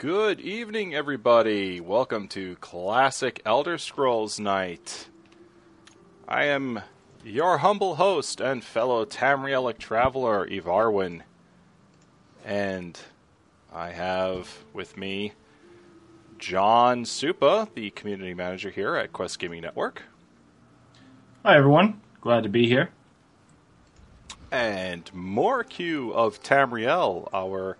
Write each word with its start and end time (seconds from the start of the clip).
Good 0.00 0.40
evening, 0.40 0.94
everybody. 0.94 1.78
Welcome 1.78 2.26
to 2.28 2.56
Classic 2.56 3.42
Elder 3.44 3.76
Scrolls 3.76 4.40
Night. 4.40 5.08
I 6.26 6.44
am 6.44 6.80
your 7.22 7.58
humble 7.58 7.96
host 7.96 8.40
and 8.40 8.64
fellow 8.64 9.04
Tamrielic 9.04 9.76
traveler, 9.76 10.48
Evarwin. 10.48 11.20
And 12.46 12.98
I 13.70 13.90
have 13.90 14.64
with 14.72 14.96
me 14.96 15.34
John 16.38 17.04
Supa, 17.04 17.68
the 17.74 17.90
community 17.90 18.32
manager 18.32 18.70
here 18.70 18.96
at 18.96 19.12
Quest 19.12 19.38
Gaming 19.38 19.60
Network. 19.60 20.04
Hi, 21.44 21.58
everyone. 21.58 22.00
Glad 22.22 22.44
to 22.44 22.48
be 22.48 22.66
here. 22.66 22.88
And 24.50 25.04
Morq 25.12 26.10
of 26.14 26.42
Tamriel, 26.42 27.28
our 27.34 27.76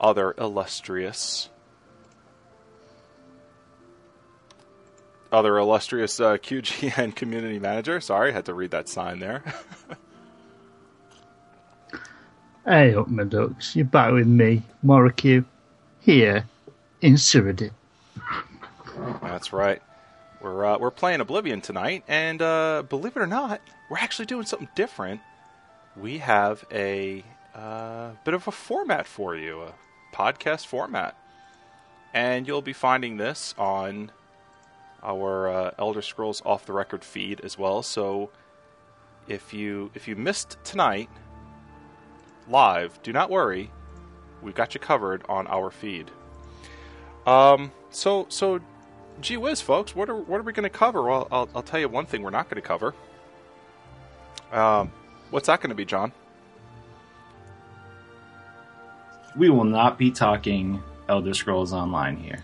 other 0.00 0.34
illustrious 0.38 1.48
other 5.32 5.58
illustrious 5.58 6.20
uh, 6.20 6.36
QGN 6.36 7.14
community 7.16 7.58
manager. 7.58 8.00
Sorry, 8.00 8.30
I 8.30 8.32
had 8.32 8.46
to 8.46 8.54
read 8.54 8.70
that 8.70 8.88
sign 8.88 9.18
there. 9.18 9.42
hey 12.64 12.94
up 12.94 13.08
my 13.08 13.24
ducks, 13.24 13.76
you're 13.76 13.84
back 13.84 14.12
with 14.12 14.26
me, 14.26 14.62
Morq, 14.84 15.44
here 16.00 16.44
in 17.00 17.14
Cyrodiil. 17.14 17.70
That's 19.22 19.52
right. 19.52 19.82
We're 20.40 20.64
uh, 20.64 20.78
we're 20.78 20.90
playing 20.90 21.20
Oblivion 21.20 21.60
tonight, 21.60 22.04
and 22.08 22.40
uh, 22.40 22.84
believe 22.88 23.16
it 23.16 23.20
or 23.20 23.26
not, 23.26 23.60
we're 23.90 23.98
actually 23.98 24.26
doing 24.26 24.46
something 24.46 24.68
different. 24.74 25.20
We 25.96 26.18
have 26.18 26.64
a 26.70 27.24
uh, 27.54 28.10
bit 28.24 28.34
of 28.34 28.46
a 28.46 28.52
format 28.52 29.06
for 29.06 29.34
you, 29.34 29.62
a 29.62 29.72
podcast 30.16 30.66
format, 30.66 31.14
and 32.14 32.46
you'll 32.46 32.62
be 32.62 32.72
finding 32.72 33.18
this 33.18 33.54
on 33.58 34.10
our 35.02 35.48
uh, 35.48 35.70
Elder 35.78 36.02
Scrolls 36.02 36.42
off 36.44 36.64
the 36.64 36.72
record 36.72 37.04
feed 37.04 37.40
as 37.42 37.58
well. 37.58 37.82
So 37.82 38.30
if 39.28 39.52
you 39.52 39.90
if 39.94 40.08
you 40.08 40.16
missed 40.16 40.56
tonight 40.64 41.10
live, 42.48 43.00
do 43.02 43.12
not 43.12 43.30
worry, 43.30 43.70
we've 44.42 44.54
got 44.54 44.74
you 44.74 44.80
covered 44.80 45.22
on 45.28 45.46
our 45.48 45.70
feed. 45.70 46.10
Um, 47.26 47.72
so 47.90 48.26
so, 48.28 48.60
gee 49.20 49.36
whiz, 49.36 49.60
folks, 49.60 49.94
what 49.94 50.08
are 50.08 50.16
what 50.16 50.40
are 50.40 50.44
we 50.44 50.52
going 50.52 50.64
to 50.64 50.70
cover? 50.70 51.02
Well, 51.02 51.28
I'll, 51.30 51.48
I'll 51.54 51.62
tell 51.62 51.80
you 51.80 51.88
one 51.88 52.06
thing 52.06 52.22
we're 52.22 52.30
not 52.30 52.48
going 52.48 52.62
to 52.62 52.66
cover. 52.66 52.94
Um, 54.52 54.92
what's 55.30 55.48
that 55.48 55.60
going 55.60 55.70
to 55.70 55.76
be, 55.76 55.84
John? 55.84 56.12
We 59.36 59.50
will 59.50 59.64
not 59.64 59.98
be 59.98 60.10
talking 60.10 60.82
Elder 61.10 61.34
Scrolls 61.34 61.74
Online 61.74 62.16
here. 62.16 62.42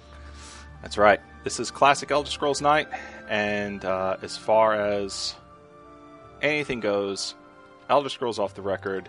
That's 0.83 0.99
right. 0.99 1.21
This 1.43 1.59
is 1.59 1.71
classic 1.71 2.11
Elder 2.11 2.29
Scrolls 2.29 2.61
Night, 2.61 2.87
and 3.31 3.83
uh, 3.83 4.19
as 4.21 4.37
far 4.37 4.75
as 4.75 5.35
anything 6.43 6.81
goes, 6.81 7.35
Elder 7.89 8.11
Scrolls 8.11 8.39
Off 8.39 8.53
the 8.55 8.61
Record 8.61 9.09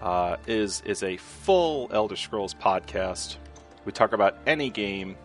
uh, 0.00 0.36
is 0.46 0.80
is 0.86 1.02
a 1.02 1.18
full 1.18 1.88
Elder 1.92 2.16
Scrolls 2.16 2.54
podcast. 2.54 3.36
We 3.84 3.92
talk 3.92 4.14
about 4.14 4.38
any 4.46 4.70
game, 4.70 5.16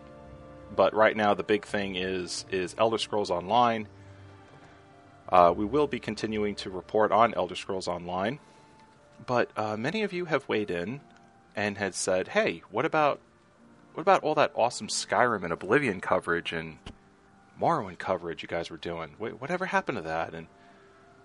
but 0.76 0.92
right 0.94 1.16
now 1.16 1.32
the 1.32 1.42
big 1.42 1.64
thing 1.64 1.96
is 1.96 2.44
is 2.50 2.74
Elder 2.76 2.98
Scrolls 2.98 3.30
Online. 3.30 3.88
Uh, 5.30 5.54
we 5.56 5.64
will 5.64 5.86
be 5.86 5.98
continuing 5.98 6.54
to 6.56 6.68
report 6.68 7.12
on 7.12 7.32
Elder 7.32 7.54
Scrolls 7.54 7.88
Online, 7.88 8.38
but 9.24 9.50
uh, 9.56 9.76
many 9.78 10.02
of 10.02 10.12
you 10.12 10.26
have 10.26 10.46
weighed 10.48 10.70
in 10.70 11.00
and 11.56 11.78
had 11.78 11.94
said, 11.94 12.28
"Hey, 12.28 12.62
what 12.70 12.84
about 12.84 13.20
what 13.94 14.02
about 14.02 14.22
all 14.22 14.34
that 14.34 14.52
awesome 14.54 14.88
Skyrim 14.88 15.44
and 15.44 15.52
Oblivion 15.52 16.00
coverage 16.00 16.52
and 16.52 16.78
Morrowind 17.60 17.98
coverage 17.98 18.42
you 18.42 18.48
guys 18.48 18.70
were 18.70 18.76
doing? 18.76 19.14
whatever 19.18 19.66
happened 19.66 19.98
to 19.98 20.02
that?" 20.02 20.34
And 20.34 20.46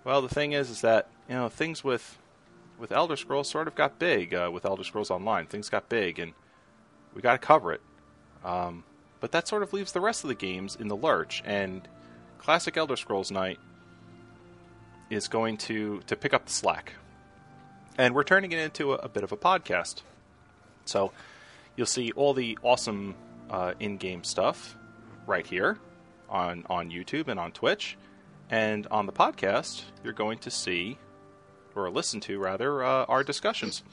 well, 0.04 0.22
the 0.22 0.30
thing 0.30 0.54
is, 0.54 0.70
is 0.70 0.82
that 0.82 1.10
you 1.28 1.36
know 1.36 1.50
things 1.50 1.84
with 1.84 2.18
with 2.78 2.92
Elder 2.92 3.16
Scrolls 3.16 3.50
sort 3.50 3.68
of 3.68 3.76
got 3.76 4.00
big 4.00 4.34
uh, 4.34 4.50
with 4.54 4.66
Elder 4.66 4.84
Scrolls 4.84 5.12
Online. 5.12 5.48
Things 5.48 5.70
got 5.70 5.90
big, 5.90 6.20
and 6.20 6.34
we 7.14 7.22
got 7.22 7.34
to 7.34 7.46
cover 7.46 7.74
it. 7.74 7.82
Um, 8.44 8.84
but 9.20 9.32
that 9.32 9.48
sort 9.48 9.64
of 9.64 9.74
leaves 9.74 9.92
the 9.92 10.02
rest 10.02 10.24
of 10.24 10.28
the 10.28 10.36
games 10.36 10.76
in 10.80 10.88
the 10.88 10.96
lurch. 10.96 11.42
And 11.46 11.88
Classic 12.38 12.76
Elder 12.78 12.96
Scrolls 12.96 13.32
Night 13.32 13.60
is 15.10 15.28
going 15.28 15.58
to 15.58 16.02
to 16.08 16.16
pick 16.16 16.34
up 16.34 16.46
the 16.46 16.52
slack, 16.52 16.94
and 17.98 18.14
we're 18.14 18.24
turning 18.24 18.52
it 18.52 18.60
into 18.60 18.94
a, 18.94 18.98
a 18.98 19.10
bit 19.10 19.24
of 19.24 19.32
a 19.32 19.38
podcast. 19.38 20.02
So 20.88 21.12
you'll 21.76 21.88
see 21.88 22.12
all 22.16 22.34
the 22.34 22.58
awesome 22.64 23.16
uh, 23.50 23.74
in-game 23.80 24.24
stuff 24.24 24.76
right 25.26 25.46
here 25.46 25.78
on 26.30 26.66
on 26.70 26.90
YouTube 26.90 27.28
and 27.28 27.40
on 27.40 27.52
Twitch, 27.52 27.98
and 28.50 28.88
on 28.88 29.06
the 29.06 29.14
podcast 29.14 29.84
you're 30.04 30.14
going 30.14 30.40
to 30.40 30.52
see 30.52 30.98
or 31.76 31.90
listen 31.90 32.20
to 32.22 32.40
rather 32.40 32.84
uh, 32.84 33.06
our 33.06 33.24
discussions. 33.24 33.84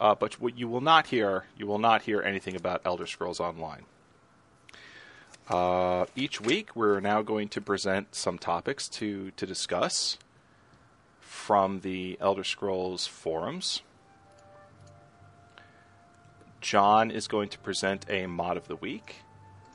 Uh, 0.00 0.14
but 0.14 0.40
what 0.40 0.58
you 0.58 0.66
will 0.66 0.80
not 0.80 1.06
hear, 1.06 1.44
you 1.56 1.66
will 1.66 1.78
not 1.78 2.02
hear 2.02 2.20
anything 2.22 2.56
about 2.56 2.80
Elder 2.84 3.06
Scrolls 3.06 3.40
Online. 3.40 3.84
Uh, 5.48 6.06
each 6.16 6.40
week, 6.40 6.74
we're 6.74 7.00
now 7.00 7.22
going 7.22 7.48
to 7.48 7.60
present 7.60 8.14
some 8.14 8.38
topics 8.38 8.88
to 8.88 9.30
to 9.32 9.46
discuss 9.46 10.18
from 11.20 11.80
the 11.80 12.16
Elder 12.20 12.44
Scrolls 12.44 13.06
forums. 13.06 13.82
John 16.64 17.10
is 17.10 17.28
going 17.28 17.50
to 17.50 17.58
present 17.58 18.06
a 18.08 18.26
mod 18.26 18.56
of 18.56 18.68
the 18.68 18.76
week, 18.76 19.16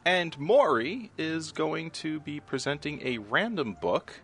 and 0.06 0.38
Maury 0.40 1.12
is 1.20 1.52
going 1.52 1.92
to 1.92 2.20
be 2.20 2.40
presenting 2.40 3.06
a 3.06 3.20
random 3.20 3.78
book 3.80 4.22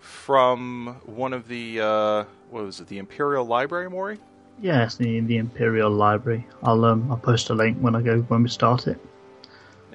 from 0.00 1.00
one 1.06 1.32
of 1.32 1.48
the 1.48 1.80
uh, 1.80 2.24
what 2.50 2.64
was 2.64 2.78
it, 2.78 2.88
the 2.88 2.98
Imperial 2.98 3.46
Library, 3.46 3.88
Maury? 3.88 4.18
Yes, 4.60 4.96
the 4.96 5.20
the 5.20 5.38
Imperial 5.38 5.90
Library. 5.90 6.46
I'll 6.62 6.84
um 6.84 7.10
I'll 7.10 7.16
post 7.16 7.48
a 7.48 7.54
link 7.54 7.78
when 7.78 7.96
I 7.96 8.02
go 8.02 8.20
when 8.20 8.42
we 8.42 8.50
start 8.50 8.86
it, 8.86 9.00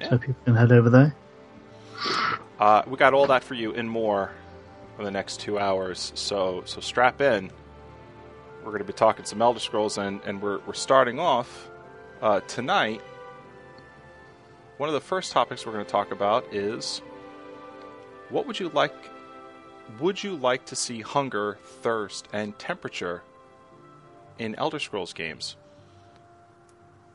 yeah. 0.00 0.10
so 0.10 0.18
people 0.18 0.42
can 0.46 0.56
head 0.56 0.72
over 0.72 0.90
there. 0.90 1.14
Uh, 2.58 2.82
we 2.88 2.96
got 2.96 3.14
all 3.14 3.28
that 3.28 3.44
for 3.44 3.54
you 3.54 3.72
and 3.72 3.88
more 3.88 4.32
in 4.98 5.04
the 5.04 5.12
next 5.12 5.38
two 5.38 5.60
hours. 5.60 6.10
So 6.16 6.64
so 6.66 6.80
strap 6.80 7.20
in 7.20 7.52
we're 8.66 8.72
going 8.72 8.84
to 8.84 8.92
be 8.92 8.92
talking 8.92 9.24
some 9.24 9.40
Elder 9.40 9.60
Scrolls, 9.60 9.96
and, 9.96 10.20
and 10.24 10.42
we're, 10.42 10.58
we're 10.66 10.74
starting 10.74 11.20
off 11.20 11.70
uh, 12.20 12.40
tonight. 12.40 13.00
One 14.78 14.88
of 14.88 14.92
the 14.92 15.00
first 15.00 15.30
topics 15.30 15.64
we're 15.64 15.72
going 15.72 15.84
to 15.84 15.90
talk 15.90 16.10
about 16.10 16.52
is 16.52 17.00
what 18.28 18.44
would 18.48 18.58
you 18.58 18.68
like? 18.70 18.92
Would 20.00 20.22
you 20.22 20.34
like 20.34 20.66
to 20.66 20.74
see 20.74 21.00
hunger, 21.00 21.58
thirst, 21.80 22.26
and 22.32 22.58
temperature 22.58 23.22
in 24.40 24.56
Elder 24.56 24.80
Scrolls 24.80 25.12
games? 25.12 25.56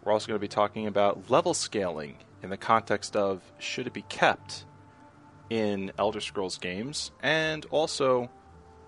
We're 0.05 0.13
also 0.13 0.27
going 0.27 0.39
to 0.39 0.41
be 0.41 0.47
talking 0.47 0.87
about 0.87 1.29
level 1.29 1.53
scaling 1.53 2.15
in 2.41 2.49
the 2.49 2.55
context 2.55 3.17
of 3.17 3.41
should 3.59 3.87
it 3.87 3.93
be 3.93 4.03
kept 4.03 4.63
in 5.49 5.91
Elder 5.99 6.21
Scrolls 6.21 6.57
games, 6.57 7.11
and 7.21 7.65
also 7.71 8.29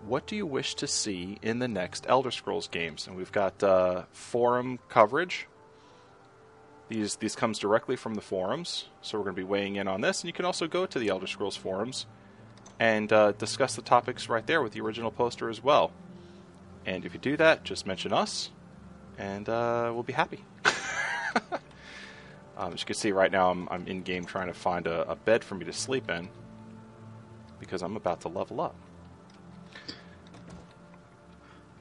what 0.08 0.28
do 0.28 0.36
you 0.36 0.46
wish 0.46 0.75
to 0.75 0.88
see 0.88 1.38
in 1.41 1.59
the 1.59 1.68
next 1.68 2.06
Elder 2.08 2.31
Scrolls 2.31 2.68
games? 2.68 3.08
And 3.08 3.16
we've 3.16 3.31
got 3.31 3.64
uh, 3.64 4.03
forum 4.12 4.80
coverage. 4.90 5.47
These 6.90 7.16
these 7.16 7.36
comes 7.36 7.59
directly 7.59 7.96
from 7.96 8.16
the 8.16 8.22
forums, 8.22 8.88
so 9.02 9.18
we're 9.18 9.24
going 9.24 9.36
to 9.36 9.42
be 9.42 9.47
weighing 9.47 9.78
in 9.78 9.88
on 9.88 10.02
this. 10.02 10.22
And 10.22 10.28
you 10.28 10.34
can 10.34 10.46
also 10.46 10.68
go 10.68 10.86
to 10.86 11.00
the 11.00 11.09
Elder 11.09 11.28
Scrolls 11.28 11.56
forums 11.56 12.06
and 12.80 13.12
uh, 13.13 13.31
discuss 13.34 13.75
the 13.75 13.81
topics 13.81 14.28
right 14.30 14.46
there 14.46 14.62
with 14.62 14.74
the 14.74 14.81
original 14.81 15.12
poster 15.12 15.50
as 15.50 15.63
well. 15.63 15.92
And 16.86 17.06
if 17.06 17.13
you 17.13 17.19
do 17.19 17.38
that, 17.38 17.63
just 17.63 17.88
mention 17.88 18.12
us, 18.12 18.52
and 19.18 19.47
uh, 19.47 19.92
we'll 19.94 20.03
be 20.03 20.13
happy. 20.13 20.44
um, 22.57 22.74
as 22.74 22.81
you 22.81 22.86
can 22.86 22.95
see 22.95 23.13
right 23.13 23.31
now, 23.31 23.50
I'm, 23.50 23.69
I'm 23.72 23.88
in 23.88 24.01
game 24.04 24.25
trying 24.25 24.48
to 24.48 24.54
find 24.54 24.86
a, 24.86 25.10
a 25.10 25.16
bed 25.16 25.45
for 25.45 25.56
me 25.56 25.63
to 25.66 25.74
sleep 25.74 26.10
in 26.10 26.28
because 27.60 27.81
I'm 27.81 27.95
about 27.95 28.22
to 28.22 28.28
level 28.28 28.60
up. 28.60 28.75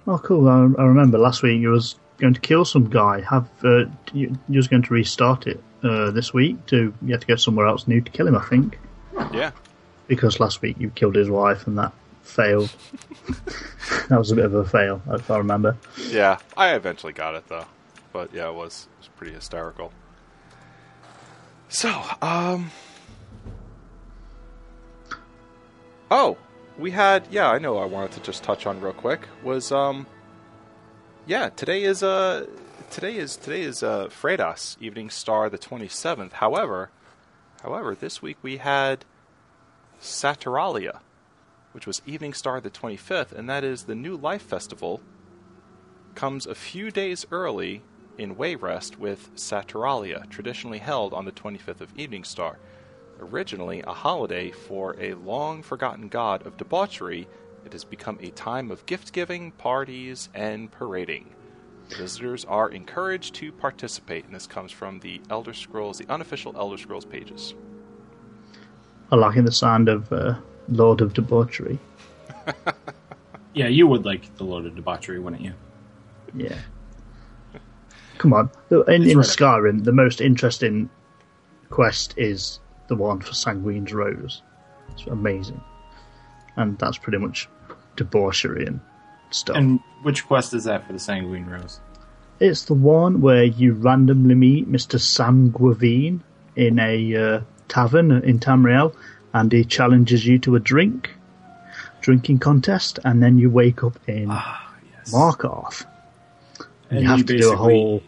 Oh, 0.06 0.18
cool! 0.18 0.48
I, 0.48 0.54
I, 0.80 0.84
remember 0.84 1.18
last 1.18 1.42
week 1.42 1.60
you 1.60 1.70
was 1.70 1.96
going 2.18 2.34
to 2.34 2.40
kill 2.40 2.64
some 2.64 2.88
guy. 2.88 3.20
Have 3.20 3.48
uh, 3.64 3.84
you, 4.12 4.36
you 4.48 4.56
was 4.56 4.68
going 4.68 4.82
to 4.82 4.94
restart 4.94 5.46
it 5.46 5.62
uh, 5.84 6.10
this 6.10 6.34
week 6.34 6.66
to 6.66 6.92
you 7.02 7.12
had 7.12 7.20
to 7.20 7.26
go 7.26 7.36
somewhere 7.36 7.66
else 7.66 7.86
new 7.86 8.00
to 8.00 8.10
kill 8.10 8.26
him. 8.26 8.36
I 8.36 8.44
think. 8.44 8.78
Yeah. 9.32 9.52
Because 10.08 10.40
last 10.40 10.60
week 10.62 10.76
you 10.78 10.90
killed 10.90 11.14
his 11.14 11.30
wife 11.30 11.66
and 11.66 11.78
that 11.78 11.92
failed. 12.22 12.74
that 14.08 14.18
was 14.18 14.32
a 14.32 14.36
bit 14.36 14.44
of 14.46 14.54
a 14.54 14.64
fail, 14.64 15.00
if 15.10 15.30
I 15.30 15.38
remember. 15.38 15.76
Yeah, 16.08 16.38
I 16.56 16.74
eventually 16.74 17.12
got 17.12 17.34
it 17.34 17.46
though, 17.48 17.66
but 18.12 18.32
yeah, 18.34 18.48
it 18.48 18.54
was 18.54 18.88
it 18.98 18.98
was 19.00 19.08
pretty 19.16 19.34
hysterical. 19.34 19.92
So, 21.68 22.02
um, 22.20 22.70
oh, 26.10 26.36
we 26.78 26.90
had 26.90 27.26
yeah 27.30 27.50
i 27.50 27.58
know 27.58 27.78
i 27.78 27.84
wanted 27.84 28.12
to 28.12 28.20
just 28.20 28.42
touch 28.42 28.66
on 28.66 28.80
real 28.80 28.92
quick 28.92 29.20
was 29.42 29.70
um 29.72 30.06
yeah 31.26 31.48
today 31.50 31.82
is 31.82 32.02
uh 32.02 32.46
today 32.92 33.16
is 33.16 33.36
today 33.36 33.62
is 33.62 33.82
uh, 33.82 34.06
Fredas 34.08 34.76
Evening 34.78 35.08
Star 35.08 35.48
the 35.48 35.56
twenty 35.56 35.88
seventh. 35.88 36.34
However, 36.34 36.90
however, 37.62 37.94
this 37.94 38.20
week 38.20 38.36
we 38.42 38.58
had 38.58 39.06
Saturalia, 39.98 41.00
which 41.72 41.86
was 41.86 42.02
Evening 42.04 42.34
Star 42.34 42.60
the 42.60 42.68
twenty 42.68 42.98
fifth, 42.98 43.32
and 43.32 43.48
that 43.48 43.64
is 43.64 43.84
the 43.84 43.94
New 43.94 44.14
Life 44.14 44.42
Festival. 44.42 45.00
Comes 46.14 46.46
a 46.46 46.54
few 46.54 46.90
days 46.90 47.24
early 47.30 47.80
in 48.18 48.36
Wayrest 48.36 48.98
with 48.98 49.34
Saturalia, 49.34 50.28
traditionally 50.28 50.78
held 50.78 51.14
on 51.14 51.24
the 51.24 51.32
25th 51.32 51.80
of 51.80 51.98
Evening 51.98 52.22
Star. 52.22 52.58
Originally 53.22 53.82
a 53.86 53.92
holiday 53.92 54.50
for 54.50 54.96
a 54.98 55.14
long 55.14 55.62
forgotten 55.62 56.08
god 56.08 56.46
of 56.46 56.56
debauchery, 56.56 57.28
it 57.64 57.72
has 57.72 57.84
become 57.84 58.18
a 58.20 58.30
time 58.30 58.70
of 58.70 58.84
gift 58.86 59.12
giving, 59.12 59.52
parties, 59.52 60.28
and 60.34 60.70
parading. 60.72 61.32
Visitors 61.96 62.44
are 62.44 62.68
encouraged 62.70 63.34
to 63.36 63.52
participate, 63.52 64.24
and 64.24 64.34
this 64.34 64.46
comes 64.46 64.72
from 64.72 64.98
the 65.00 65.20
Elder 65.30 65.54
Scrolls, 65.54 65.98
the 65.98 66.12
unofficial 66.12 66.52
Elder 66.56 66.78
Scrolls 66.78 67.04
pages. 67.04 67.54
I 69.10 69.16
liking 69.16 69.44
the 69.44 69.52
sound 69.52 69.88
of 69.88 70.12
uh, 70.12 70.34
Lord 70.68 71.00
of 71.00 71.14
Debauchery. 71.14 71.78
Yeah, 73.54 73.68
you 73.68 73.86
would 73.86 74.04
like 74.04 74.34
the 74.36 74.44
Lord 74.44 74.66
of 74.66 74.74
Debauchery, 74.74 75.18
wouldn't 75.18 75.42
you? 75.42 75.52
Yeah. 76.34 76.56
Come 78.18 78.32
on. 78.32 78.50
In, 78.70 79.02
in 79.02 79.18
right. 79.18 79.26
Skyrim, 79.26 79.84
the 79.84 79.92
most 79.92 80.20
interesting 80.20 80.88
quest 81.68 82.14
is 82.16 82.60
the 82.92 83.02
one 83.02 83.20
for 83.20 83.32
Sanguine's 83.32 83.92
Rose. 83.94 84.42
It's 84.90 85.06
amazing. 85.06 85.60
And 86.56 86.78
that's 86.78 86.98
pretty 86.98 87.16
much 87.16 87.48
debauchery 87.96 88.66
and 88.66 88.80
stuff. 89.30 89.56
And 89.56 89.80
which 90.02 90.26
quest 90.26 90.52
is 90.52 90.64
that 90.64 90.86
for 90.86 90.92
the 90.92 90.98
Sanguine 90.98 91.46
Rose? 91.46 91.80
It's 92.38 92.64
the 92.66 92.74
one 92.74 93.22
where 93.22 93.44
you 93.44 93.72
randomly 93.72 94.34
meet 94.34 94.70
Mr. 94.70 95.00
Sam 95.00 95.50
Guevenne 95.50 96.20
in 96.54 96.78
a 96.78 97.16
uh, 97.16 97.40
tavern 97.68 98.12
in 98.12 98.38
Tamriel, 98.40 98.94
and 99.32 99.50
he 99.50 99.64
challenges 99.64 100.26
you 100.26 100.38
to 100.40 100.56
a 100.56 100.60
drink, 100.60 101.08
drinking 102.02 102.40
contest, 102.40 102.98
and 103.04 103.22
then 103.22 103.38
you 103.38 103.48
wake 103.48 103.82
up 103.82 103.96
in 104.06 104.26
Ah, 104.30 104.74
yes. 104.92 105.14
Markarth. 105.14 105.86
And 106.90 107.00
you 107.00 107.06
have 107.08 107.18
you 107.20 107.24
to 107.24 107.38
do 107.38 107.52
a 107.52 107.56
whole 107.56 108.02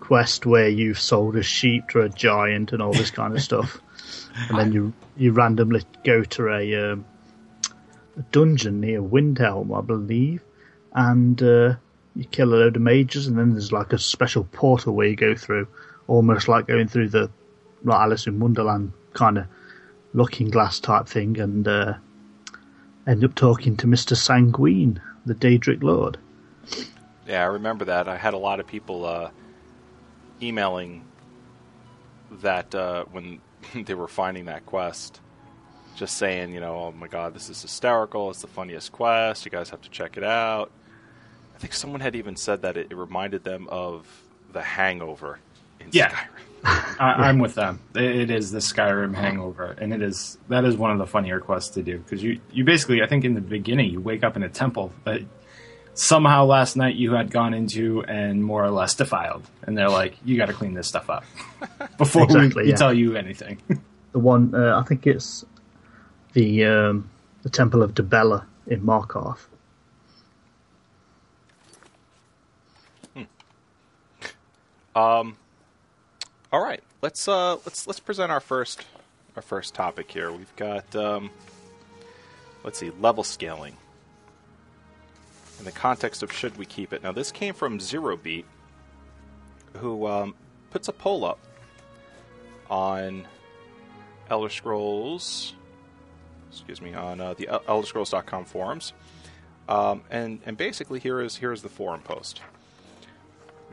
quest 0.00 0.44
where 0.44 0.68
you've 0.68 1.00
sold 1.00 1.36
a 1.36 1.42
sheep 1.42 1.88
to 1.90 2.02
a 2.02 2.08
giant 2.10 2.72
and 2.72 2.82
all 2.82 2.92
this 2.92 3.10
kind 3.10 3.34
of 3.34 3.40
stuff, 3.40 3.80
and 4.48 4.58
then 4.58 4.72
you 4.72 4.92
you 5.16 5.32
randomly 5.32 5.82
go 6.04 6.22
to 6.22 6.48
a, 6.48 6.92
um, 6.92 7.04
a 8.16 8.22
dungeon 8.32 8.80
near 8.80 9.00
Windhelm, 9.00 9.76
I 9.76 9.80
believe, 9.80 10.42
and 10.92 11.42
uh, 11.42 11.74
you 12.14 12.24
kill 12.30 12.54
a 12.54 12.56
load 12.56 12.76
of 12.76 12.82
mages, 12.82 13.26
and 13.26 13.38
then 13.38 13.52
there's 13.52 13.72
like 13.72 13.92
a 13.92 13.98
special 13.98 14.44
portal 14.44 14.94
where 14.94 15.08
you 15.08 15.16
go 15.16 15.34
through, 15.34 15.68
almost 16.06 16.48
like 16.48 16.66
going 16.66 16.88
through 16.88 17.08
the 17.08 17.30
like 17.84 18.00
Alice 18.00 18.26
in 18.26 18.40
Wonderland 18.40 18.92
kind 19.12 19.38
of 19.38 19.46
looking 20.12 20.50
glass 20.50 20.80
type 20.80 21.06
thing, 21.06 21.38
and 21.38 21.66
uh, 21.66 21.94
end 23.06 23.24
up 23.24 23.34
talking 23.34 23.76
to 23.76 23.86
Mister 23.86 24.14
Sanguine, 24.14 25.00
the 25.24 25.34
Daedric 25.34 25.82
Lord. 25.82 26.18
Yeah, 27.26 27.42
I 27.42 27.46
remember 27.46 27.86
that. 27.86 28.08
I 28.08 28.16
had 28.16 28.34
a 28.34 28.38
lot 28.38 28.60
of 28.60 28.66
people 28.66 29.04
uh, 29.04 29.30
emailing 30.40 31.04
that 32.42 32.74
uh, 32.74 33.04
when 33.10 33.40
they 33.84 33.94
were 33.94 34.08
finding 34.08 34.46
that 34.46 34.66
quest, 34.66 35.20
just 35.96 36.16
saying, 36.16 36.52
you 36.52 36.60
know, 36.60 36.76
oh 36.76 36.92
my 36.92 37.08
god, 37.08 37.34
this 37.34 37.48
is 37.48 37.60
hysterical. 37.62 38.30
It's 38.30 38.42
the 38.42 38.46
funniest 38.48 38.92
quest. 38.92 39.44
You 39.44 39.50
guys 39.50 39.70
have 39.70 39.82
to 39.82 39.90
check 39.90 40.16
it 40.16 40.24
out. 40.24 40.70
I 41.54 41.58
think 41.58 41.72
someone 41.72 42.00
had 42.00 42.14
even 42.16 42.36
said 42.36 42.62
that 42.62 42.76
it, 42.76 42.88
it 42.90 42.96
reminded 42.96 43.44
them 43.44 43.66
of 43.70 44.06
The 44.52 44.62
Hangover 44.62 45.38
in 45.80 45.88
Yeah. 45.92 46.10
Skyrim. 46.10 46.26
I, 46.98 47.28
I'm 47.28 47.38
with 47.38 47.54
them. 47.54 47.80
It, 47.94 48.02
it 48.02 48.30
is 48.30 48.50
the 48.50 48.58
Skyrim 48.58 49.14
hangover, 49.14 49.76
and 49.78 49.92
it 49.92 50.02
is 50.02 50.36
that 50.48 50.64
is 50.64 50.76
one 50.76 50.90
of 50.90 50.98
the 50.98 51.06
funnier 51.06 51.38
quests 51.38 51.74
to 51.74 51.82
do 51.82 51.98
because 51.98 52.22
you 52.22 52.40
you 52.50 52.64
basically 52.64 53.02
I 53.02 53.06
think 53.06 53.24
in 53.24 53.34
the 53.34 53.40
beginning 53.40 53.90
you 53.90 54.00
wake 54.00 54.24
up 54.24 54.36
in 54.36 54.42
a 54.42 54.48
temple 54.48 54.90
that 55.04 55.20
somehow 55.96 56.44
last 56.44 56.76
night 56.76 56.94
you 56.94 57.14
had 57.14 57.30
gone 57.30 57.54
into 57.54 58.04
and 58.04 58.44
more 58.44 58.64
or 58.64 58.70
less 58.70 58.94
defiled, 58.94 59.48
and 59.62 59.76
they're 59.76 59.90
like, 59.90 60.16
you 60.24 60.36
got 60.36 60.46
to 60.46 60.52
clean 60.52 60.74
this 60.74 60.86
stuff 60.86 61.10
up 61.10 61.24
before 61.98 62.24
Exactly, 62.24 62.62
we, 62.62 62.66
we 62.66 62.70
yeah. 62.70 62.76
tell 62.76 62.94
you 62.94 63.16
anything. 63.16 63.60
the 64.12 64.18
one 64.18 64.54
uh, 64.54 64.78
I 64.78 64.84
think 64.84 65.06
it's 65.06 65.44
the 66.34 66.64
um, 66.64 67.10
the 67.42 67.50
Temple 67.50 67.82
of 67.82 67.94
Dibella 67.94 68.44
in 68.66 68.82
Markarth. 68.82 69.46
Um. 74.94 75.36
All 76.52 76.62
right, 76.62 76.82
let's 77.02 77.28
uh, 77.28 77.56
let's 77.66 77.86
let's 77.86 78.00
present 78.00 78.32
our 78.32 78.40
first 78.40 78.86
our 79.36 79.42
first 79.42 79.74
topic 79.74 80.10
here. 80.10 80.32
We've 80.32 80.56
got 80.56 80.96
um, 80.96 81.30
let's 82.64 82.78
see, 82.78 82.90
level 82.98 83.22
scaling. 83.22 83.76
In 85.58 85.64
the 85.64 85.72
context 85.72 86.22
of 86.22 86.32
should 86.32 86.56
we 86.56 86.66
keep 86.66 86.92
it? 86.92 87.02
Now, 87.02 87.12
this 87.12 87.32
came 87.32 87.54
from 87.54 87.80
Zero 87.80 88.16
Beat, 88.16 88.44
who 89.76 90.06
um, 90.06 90.34
puts 90.70 90.88
a 90.88 90.92
poll 90.92 91.24
up 91.24 91.38
on 92.68 93.26
Elder 94.28 94.48
Scrolls. 94.48 95.54
Excuse 96.50 96.80
me, 96.80 96.94
on 96.94 97.20
uh, 97.20 97.34
the 97.34 97.48
El- 97.48 97.60
ElderScrolls.com 97.60 98.44
forums, 98.46 98.92
um, 99.68 100.02
and 100.10 100.40
and 100.46 100.56
basically 100.56 101.00
here 101.00 101.20
is 101.20 101.36
here 101.36 101.52
is 101.52 101.62
the 101.62 101.68
forum 101.68 102.00
post. 102.00 102.40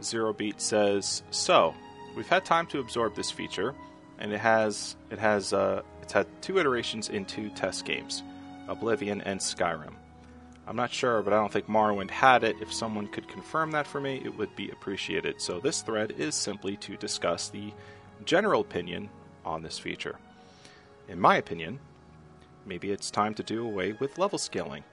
Zero 0.01 0.33
Beat 0.33 0.59
says, 0.59 1.24
"So, 1.31 1.74
we've 2.15 2.27
had 2.27 2.44
time 2.44 2.65
to 2.68 2.80
absorb 2.80 3.15
this 3.15 3.31
feature, 3.31 3.74
and 4.19 4.33
it 4.33 4.39
has 4.39 4.97
it 5.12 5.19
has 5.19 5.53
uh, 5.53 5.81
it's 6.01 6.12
had 6.12 6.27
two 6.41 6.57
iterations 6.59 7.09
in 7.09 7.24
two 7.25 7.50
test 7.51 7.85
games, 7.85 8.21
Oblivion 8.68 9.21
and 9.21 9.39
Skyrim. 9.39 9.94
I'm 10.65 10.75
not 10.77 10.94
sure, 10.94 11.21
but 11.21 11.33
I 11.33 11.38
don't 11.38 11.51
think 11.51 11.68
Morrowind 11.68 12.10
had 12.10 12.44
it. 12.44 12.56
If 12.62 12.71
someone 12.71 13.07
could 13.07 13.27
confirm 13.27 13.71
that 13.71 13.86
for 13.86 14.00
me, 14.00 14.21
it 14.24 14.38
would 14.38 14.56
be 14.56 14.69
appreciated. 14.69 15.42
So 15.42 15.60
this 15.60 15.81
thread 15.81 16.13
is 16.18 16.36
simply 16.36 16.77
to 16.77 16.95
discuss 16.95 17.50
the 17.50 17.74
general 18.24 18.62
opinion 18.62 19.10
on 19.45 19.62
this 19.62 19.77
feature. 19.77 20.15
In 21.10 21.19
my 21.19 21.36
opinion, 21.36 21.80
maybe 22.65 22.92
it's 22.92 23.12
time 23.12 23.33
to 23.33 23.44
do 23.44 23.65
away 23.65 23.92
with 23.94 24.18
level 24.18 24.39
scaling. 24.39 24.86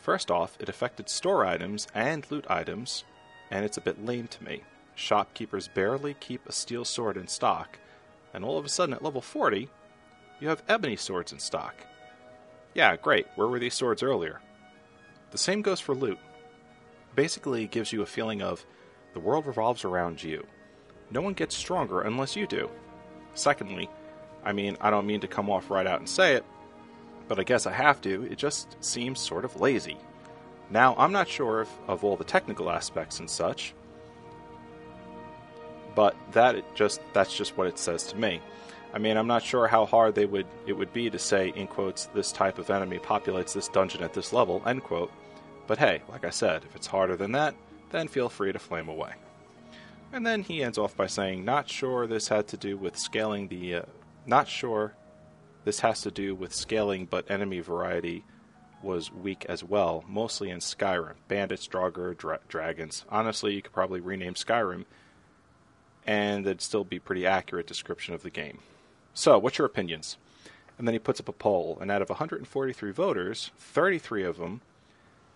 First 0.00 0.32
off, 0.32 0.56
it 0.58 0.68
affected 0.68 1.08
store 1.08 1.46
items 1.46 1.86
and 1.94 2.28
loot 2.30 2.44
items, 2.50 3.04
and 3.52 3.64
it's 3.64 3.76
a 3.76 3.82
bit 3.82 4.04
lame 4.04 4.26
to 4.26 4.44
me. 4.44 4.62
Shopkeepers 4.96 5.68
barely 5.68 6.14
keep 6.14 6.46
a 6.48 6.52
steel 6.52 6.84
sword 6.84 7.16
in 7.16 7.28
stock, 7.28 7.78
and 8.32 8.44
all 8.44 8.58
of 8.58 8.64
a 8.64 8.68
sudden 8.68 8.94
at 8.94 9.02
level 9.02 9.20
40, 9.20 9.68
you 10.40 10.48
have 10.48 10.64
ebony 10.68 10.96
swords 10.96 11.32
in 11.32 11.38
stock. 11.38 11.74
Yeah, 12.74 12.96
great. 12.96 13.28
Where 13.36 13.46
were 13.46 13.60
these 13.60 13.74
swords 13.74 14.02
earlier? 14.02 14.40
The 15.34 15.38
same 15.38 15.62
goes 15.62 15.80
for 15.80 15.96
loot. 15.96 16.20
Basically, 17.16 17.64
it 17.64 17.72
gives 17.72 17.92
you 17.92 18.02
a 18.02 18.06
feeling 18.06 18.40
of 18.40 18.64
the 19.14 19.18
world 19.18 19.46
revolves 19.46 19.84
around 19.84 20.22
you. 20.22 20.46
No 21.10 21.22
one 21.22 21.32
gets 21.32 21.56
stronger 21.56 22.02
unless 22.02 22.36
you 22.36 22.46
do. 22.46 22.70
Secondly, 23.34 23.90
I 24.44 24.52
mean, 24.52 24.76
I 24.80 24.90
don't 24.90 25.08
mean 25.08 25.18
to 25.22 25.26
come 25.26 25.50
off 25.50 25.72
right 25.72 25.88
out 25.88 25.98
and 25.98 26.08
say 26.08 26.34
it, 26.34 26.44
but 27.26 27.40
I 27.40 27.42
guess 27.42 27.66
I 27.66 27.72
have 27.72 28.00
to. 28.02 28.22
It 28.30 28.38
just 28.38 28.76
seems 28.78 29.18
sort 29.18 29.44
of 29.44 29.60
lazy. 29.60 29.96
Now, 30.70 30.94
I'm 30.96 31.10
not 31.10 31.26
sure 31.26 31.62
if, 31.62 31.70
of 31.88 32.04
all 32.04 32.16
the 32.16 32.22
technical 32.22 32.70
aspects 32.70 33.18
and 33.18 33.28
such, 33.28 33.74
but 35.96 36.14
that 36.30 36.76
just 36.76 37.00
that's 37.12 37.36
just 37.36 37.56
what 37.56 37.66
it 37.66 37.80
says 37.80 38.04
to 38.04 38.16
me. 38.16 38.40
I 38.92 38.98
mean, 38.98 39.16
I'm 39.16 39.26
not 39.26 39.42
sure 39.42 39.66
how 39.66 39.84
hard 39.84 40.14
they 40.14 40.26
would 40.26 40.46
it 40.68 40.74
would 40.74 40.92
be 40.92 41.10
to 41.10 41.18
say 41.18 41.52
in 41.56 41.66
quotes 41.66 42.06
this 42.06 42.30
type 42.30 42.60
of 42.60 42.70
enemy 42.70 43.00
populates 43.00 43.52
this 43.52 43.66
dungeon 43.66 44.04
at 44.04 44.12
this 44.12 44.32
level 44.32 44.62
end 44.64 44.84
quote. 44.84 45.10
But 45.66 45.78
hey, 45.78 46.02
like 46.08 46.24
I 46.24 46.30
said, 46.30 46.64
if 46.64 46.76
it's 46.76 46.86
harder 46.86 47.16
than 47.16 47.32
that, 47.32 47.54
then 47.90 48.08
feel 48.08 48.28
free 48.28 48.52
to 48.52 48.58
flame 48.58 48.88
away. 48.88 49.12
And 50.12 50.26
then 50.26 50.42
he 50.42 50.62
ends 50.62 50.78
off 50.78 50.96
by 50.96 51.06
saying, 51.06 51.44
"Not 51.44 51.68
sure 51.68 52.06
this 52.06 52.28
had 52.28 52.46
to 52.48 52.56
do 52.56 52.76
with 52.76 52.96
scaling 52.96 53.48
the, 53.48 53.74
uh, 53.76 53.82
not 54.26 54.46
sure 54.46 54.94
this 55.64 55.80
has 55.80 56.02
to 56.02 56.10
do 56.10 56.34
with 56.34 56.54
scaling, 56.54 57.06
but 57.06 57.30
enemy 57.30 57.60
variety 57.60 58.24
was 58.82 59.10
weak 59.10 59.46
as 59.48 59.64
well, 59.64 60.04
mostly 60.06 60.50
in 60.50 60.58
Skyrim. 60.58 61.14
Bandits, 61.26 61.66
Draugr, 61.66 62.16
dra- 62.16 62.40
dragons. 62.48 63.04
Honestly, 63.08 63.54
you 63.54 63.62
could 63.62 63.72
probably 63.72 64.00
rename 64.00 64.34
Skyrim, 64.34 64.84
and 66.06 66.46
it'd 66.46 66.60
still 66.60 66.84
be 66.84 66.98
pretty 66.98 67.26
accurate 67.26 67.66
description 67.66 68.14
of 68.14 68.22
the 68.22 68.30
game. 68.30 68.58
So, 69.14 69.38
what's 69.38 69.58
your 69.58 69.66
opinions?" 69.66 70.18
And 70.76 70.86
then 70.86 70.92
he 70.92 70.98
puts 70.98 71.20
up 71.20 71.28
a 71.28 71.32
poll, 71.32 71.78
and 71.80 71.90
out 71.90 72.02
of 72.02 72.10
143 72.10 72.90
voters, 72.92 73.50
33 73.58 74.24
of 74.24 74.36
them 74.36 74.60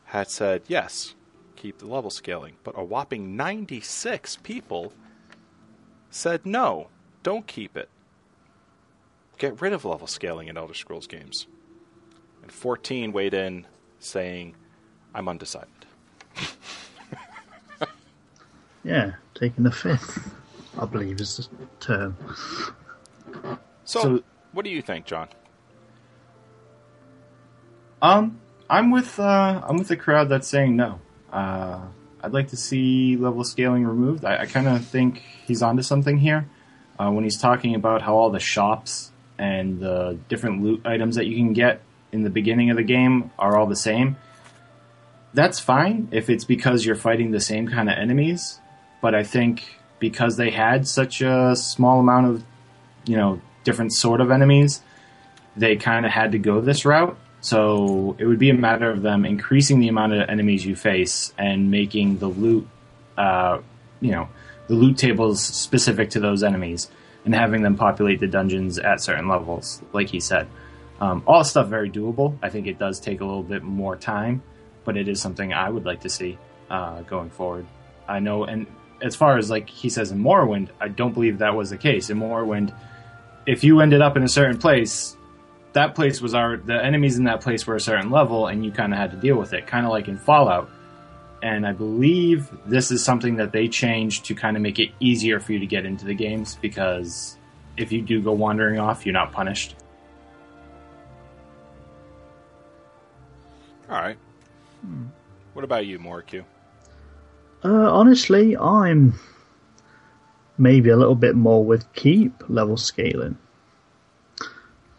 had 0.08 0.30
said 0.30 0.62
yes, 0.68 1.14
keep 1.56 1.78
the 1.78 1.86
level 1.86 2.10
scaling, 2.10 2.54
but 2.64 2.78
a 2.78 2.82
whopping 2.84 3.36
96 3.36 4.36
people 4.42 4.92
said 6.10 6.46
no, 6.46 6.88
don't 7.22 7.46
keep 7.46 7.76
it. 7.76 7.88
Get 9.36 9.60
rid 9.60 9.72
of 9.72 9.84
level 9.84 10.06
scaling 10.06 10.48
in 10.48 10.56
Elder 10.56 10.74
Scrolls 10.74 11.06
games. 11.06 11.46
And 12.42 12.50
14 12.50 13.12
weighed 13.12 13.34
in 13.34 13.66
saying, 14.00 14.54
I'm 15.14 15.28
undecided. 15.28 15.68
yeah, 18.84 19.12
taking 19.34 19.64
the 19.64 19.70
fifth, 19.70 20.34
I 20.78 20.86
believe 20.86 21.20
is 21.20 21.36
the 21.36 21.66
term. 21.80 22.16
So, 23.84 24.00
So- 24.02 24.22
what 24.52 24.64
do 24.64 24.70
you 24.70 24.80
think, 24.80 25.04
John? 25.04 25.28
Um, 28.00 28.40
I'm 28.70 28.90
with 28.90 29.18
uh, 29.18 29.62
I'm 29.66 29.76
with 29.76 29.88
the 29.88 29.96
crowd 29.96 30.28
that's 30.28 30.48
saying 30.48 30.76
no. 30.76 31.00
Uh, 31.32 31.80
I'd 32.22 32.32
like 32.32 32.48
to 32.48 32.56
see 32.56 33.16
level 33.16 33.44
scaling 33.44 33.86
removed. 33.86 34.24
I, 34.24 34.42
I 34.42 34.46
kind 34.46 34.68
of 34.68 34.84
think 34.84 35.22
he's 35.46 35.62
onto 35.62 35.82
something 35.82 36.18
here 36.18 36.48
uh, 36.98 37.10
when 37.10 37.24
he's 37.24 37.38
talking 37.38 37.74
about 37.74 38.02
how 38.02 38.16
all 38.16 38.30
the 38.30 38.40
shops 38.40 39.12
and 39.38 39.80
the 39.80 40.18
different 40.28 40.62
loot 40.62 40.82
items 40.84 41.16
that 41.16 41.26
you 41.26 41.36
can 41.36 41.52
get 41.52 41.80
in 42.12 42.22
the 42.22 42.30
beginning 42.30 42.70
of 42.70 42.76
the 42.76 42.82
game 42.82 43.30
are 43.38 43.56
all 43.56 43.66
the 43.66 43.76
same. 43.76 44.16
That's 45.32 45.60
fine 45.60 46.08
if 46.10 46.28
it's 46.28 46.44
because 46.44 46.84
you're 46.84 46.96
fighting 46.96 47.30
the 47.30 47.40
same 47.40 47.68
kind 47.68 47.88
of 47.88 47.96
enemies, 47.96 48.60
but 49.00 49.14
I 49.14 49.22
think 49.22 49.62
because 49.98 50.36
they 50.36 50.50
had 50.50 50.88
such 50.88 51.20
a 51.20 51.54
small 51.54 52.00
amount 52.00 52.26
of, 52.26 52.44
you 53.06 53.16
know, 53.16 53.40
different 53.64 53.92
sort 53.92 54.20
of 54.20 54.30
enemies, 54.30 54.80
they 55.56 55.76
kind 55.76 56.06
of 56.06 56.12
had 56.12 56.32
to 56.32 56.38
go 56.38 56.60
this 56.60 56.84
route. 56.84 57.16
So 57.40 58.16
it 58.18 58.26
would 58.26 58.38
be 58.38 58.50
a 58.50 58.54
matter 58.54 58.90
of 58.90 59.02
them 59.02 59.24
increasing 59.24 59.80
the 59.80 59.88
amount 59.88 60.12
of 60.12 60.28
enemies 60.28 60.66
you 60.66 60.74
face 60.74 61.32
and 61.38 61.70
making 61.70 62.18
the 62.18 62.28
loot, 62.28 62.68
uh, 63.16 63.60
you 64.00 64.10
know, 64.10 64.28
the 64.66 64.74
loot 64.74 64.98
tables 64.98 65.42
specific 65.42 66.10
to 66.10 66.20
those 66.20 66.42
enemies 66.42 66.90
and 67.24 67.34
having 67.34 67.62
them 67.62 67.76
populate 67.76 68.20
the 68.20 68.26
dungeons 68.26 68.78
at 68.78 69.00
certain 69.00 69.28
levels, 69.28 69.82
like 69.92 70.08
he 70.08 70.20
said. 70.20 70.48
Um, 71.00 71.22
all 71.26 71.44
stuff 71.44 71.68
very 71.68 71.90
doable. 71.90 72.36
I 72.42 72.48
think 72.48 72.66
it 72.66 72.78
does 72.78 72.98
take 72.98 73.20
a 73.20 73.24
little 73.24 73.42
bit 73.42 73.62
more 73.62 73.96
time, 73.96 74.42
but 74.84 74.96
it 74.96 75.08
is 75.08 75.20
something 75.20 75.52
I 75.52 75.68
would 75.68 75.84
like 75.84 76.00
to 76.00 76.08
see 76.08 76.38
uh, 76.70 77.02
going 77.02 77.30
forward. 77.30 77.66
I 78.08 78.20
know, 78.20 78.44
and 78.44 78.66
as 79.00 79.14
far 79.14 79.38
as 79.38 79.50
like 79.50 79.68
he 79.68 79.90
says 79.90 80.10
in 80.10 80.18
Morrowind, 80.18 80.70
I 80.80 80.88
don't 80.88 81.12
believe 81.14 81.38
that 81.38 81.54
was 81.54 81.70
the 81.70 81.76
case. 81.76 82.10
In 82.10 82.18
Morrowind, 82.18 82.74
if 83.46 83.62
you 83.62 83.80
ended 83.80 84.02
up 84.02 84.16
in 84.16 84.22
a 84.22 84.28
certain 84.28 84.58
place, 84.58 85.16
that 85.78 85.94
place 85.94 86.20
was 86.20 86.34
our 86.34 86.56
the 86.56 86.74
enemies 86.74 87.18
in 87.18 87.24
that 87.24 87.40
place 87.40 87.64
were 87.64 87.76
a 87.76 87.80
certain 87.80 88.10
level, 88.10 88.48
and 88.48 88.64
you 88.64 88.72
kind 88.72 88.92
of 88.92 88.98
had 88.98 89.12
to 89.12 89.16
deal 89.16 89.36
with 89.36 89.52
it, 89.52 89.68
kind 89.68 89.86
of 89.86 89.92
like 89.92 90.08
in 90.08 90.18
Fallout. 90.18 90.68
And 91.40 91.64
I 91.64 91.72
believe 91.72 92.50
this 92.66 92.90
is 92.90 93.04
something 93.04 93.36
that 93.36 93.52
they 93.52 93.68
changed 93.68 94.24
to 94.24 94.34
kind 94.34 94.56
of 94.56 94.62
make 94.62 94.80
it 94.80 94.90
easier 94.98 95.38
for 95.38 95.52
you 95.52 95.60
to 95.60 95.66
get 95.66 95.86
into 95.86 96.04
the 96.04 96.14
games 96.14 96.58
because 96.60 97.36
if 97.76 97.92
you 97.92 98.02
do 98.02 98.20
go 98.20 98.32
wandering 98.32 98.80
off, 98.80 99.06
you're 99.06 99.12
not 99.12 99.30
punished. 99.30 99.76
All 103.88 104.00
right. 104.00 104.18
What 105.52 105.64
about 105.64 105.86
you, 105.86 106.00
Moriku? 106.00 106.44
Uh, 107.64 107.68
honestly, 107.68 108.56
I'm 108.56 109.14
maybe 110.58 110.90
a 110.90 110.96
little 110.96 111.14
bit 111.14 111.36
more 111.36 111.64
with 111.64 111.92
keep 111.92 112.32
level 112.48 112.76
scaling. 112.76 113.38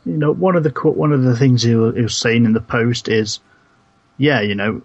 You 0.05 0.17
know, 0.17 0.31
one 0.31 0.55
of 0.55 0.63
the 0.63 0.71
one 0.71 1.11
of 1.11 1.23
the 1.23 1.35
things 1.35 1.63
he 1.63 1.75
was, 1.75 1.95
he 1.95 2.07
saying 2.07 2.45
in 2.45 2.53
the 2.53 2.61
post 2.61 3.09
is, 3.09 3.39
yeah, 4.17 4.41
you 4.41 4.55
know, 4.55 4.81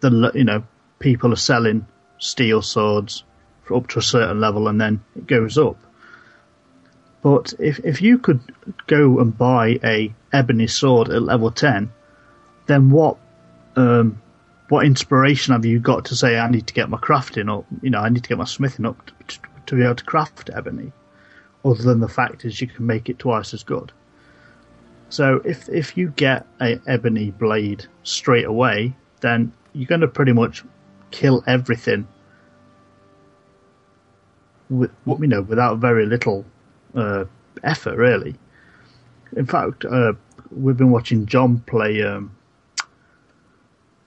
the 0.00 0.32
you 0.34 0.44
know 0.44 0.64
people 0.98 1.32
are 1.32 1.36
selling 1.36 1.86
steel 2.18 2.62
swords 2.62 3.24
up 3.74 3.88
to 3.88 3.98
a 3.98 4.02
certain 4.02 4.40
level, 4.40 4.68
and 4.68 4.80
then 4.80 5.02
it 5.16 5.26
goes 5.26 5.58
up. 5.58 5.76
But 7.22 7.54
if 7.58 7.78
if 7.80 8.02
you 8.02 8.18
could 8.18 8.40
go 8.86 9.18
and 9.18 9.36
buy 9.36 9.78
a 9.82 10.14
ebony 10.32 10.66
sword 10.66 11.08
at 11.08 11.22
level 11.22 11.50
ten, 11.50 11.92
then 12.66 12.90
what 12.90 13.16
um, 13.76 14.20
what 14.68 14.86
inspiration 14.86 15.52
have 15.52 15.64
you 15.64 15.78
got 15.78 16.06
to 16.06 16.16
say 16.16 16.38
I 16.38 16.50
need 16.50 16.66
to 16.66 16.74
get 16.74 16.88
my 16.88 16.98
crafting 16.98 17.50
up? 17.56 17.66
You 17.82 17.90
know, 17.90 18.00
I 18.00 18.08
need 18.08 18.22
to 18.22 18.28
get 18.28 18.38
my 18.38 18.44
smithing 18.44 18.86
up 18.86 19.06
to, 19.06 19.12
to, 19.28 19.38
to 19.66 19.76
be 19.76 19.82
able 19.82 19.94
to 19.96 20.04
craft 20.04 20.50
ebony. 20.52 20.92
Other 21.64 21.82
than 21.82 22.00
the 22.00 22.08
fact 22.08 22.44
is 22.44 22.60
you 22.60 22.66
can 22.66 22.86
make 22.86 23.08
it 23.08 23.18
twice 23.18 23.54
as 23.54 23.62
good. 23.62 23.92
So 25.14 25.40
if 25.44 25.68
if 25.68 25.96
you 25.96 26.10
get 26.16 26.44
a 26.60 26.80
ebony 26.88 27.30
blade 27.30 27.86
straight 28.02 28.46
away, 28.46 28.96
then 29.20 29.52
you're 29.72 29.86
going 29.86 30.00
to 30.00 30.08
pretty 30.08 30.32
much 30.32 30.64
kill 31.12 31.44
everything. 31.46 32.08
With 34.70 34.90
you 35.06 35.28
know, 35.28 35.42
without 35.42 35.78
very 35.78 36.04
little 36.04 36.44
uh, 36.96 37.26
effort, 37.62 37.96
really. 37.96 38.34
In 39.36 39.46
fact, 39.46 39.84
uh, 39.84 40.14
we've 40.50 40.76
been 40.76 40.90
watching 40.90 41.26
John 41.26 41.60
play. 41.60 42.02
Um, 42.02 42.34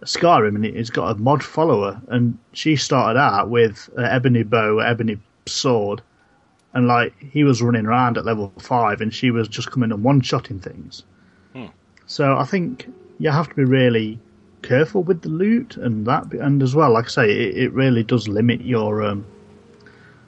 Skyrim 0.03 0.55
and 0.55 0.65
he's 0.65 0.89
got 0.89 1.15
a 1.15 1.19
mod 1.19 1.41
follower 1.41 1.99
and 2.09 2.37
she 2.53 2.75
started 2.75 3.17
out 3.17 3.49
with 3.49 3.89
an 3.95 4.05
ebony 4.05 4.43
bow, 4.43 4.79
ebony 4.79 5.17
sword, 5.47 6.01
and 6.77 6.87
like 6.87 7.11
he 7.33 7.43
was 7.43 7.59
running 7.59 7.87
around 7.87 8.19
at 8.19 8.25
level 8.25 8.53
five 8.59 9.01
and 9.01 9.11
she 9.11 9.31
was 9.31 9.47
just 9.47 9.71
coming 9.71 9.91
and 9.91 10.03
one 10.03 10.21
shotting 10.21 10.59
things. 10.59 11.01
So 12.05 12.37
I 12.37 12.43
think 12.43 12.87
you 13.17 13.31
have 13.31 13.49
to 13.49 13.55
be 13.55 13.63
really 13.63 14.19
careful 14.61 15.01
with 15.01 15.23
the 15.23 15.29
loot 15.29 15.75
and 15.75 16.05
that, 16.05 16.31
and 16.33 16.61
as 16.61 16.75
well, 16.75 16.93
like 16.93 17.05
I 17.05 17.07
say, 17.07 17.31
it, 17.31 17.57
it 17.57 17.73
really 17.73 18.03
does 18.03 18.27
limit 18.27 18.61
your 18.61 19.01
um, 19.01 19.25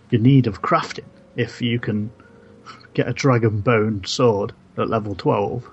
your 0.09 0.21
need 0.21 0.47
of 0.47 0.63
crafting 0.63 1.05
if 1.35 1.61
you 1.61 1.79
can 1.79 2.09
get 2.95 3.07
a 3.07 3.13
dragon 3.13 3.61
bone 3.61 4.03
sword 4.05 4.51
at 4.75 4.89
level 4.89 5.13
twelve. 5.13 5.69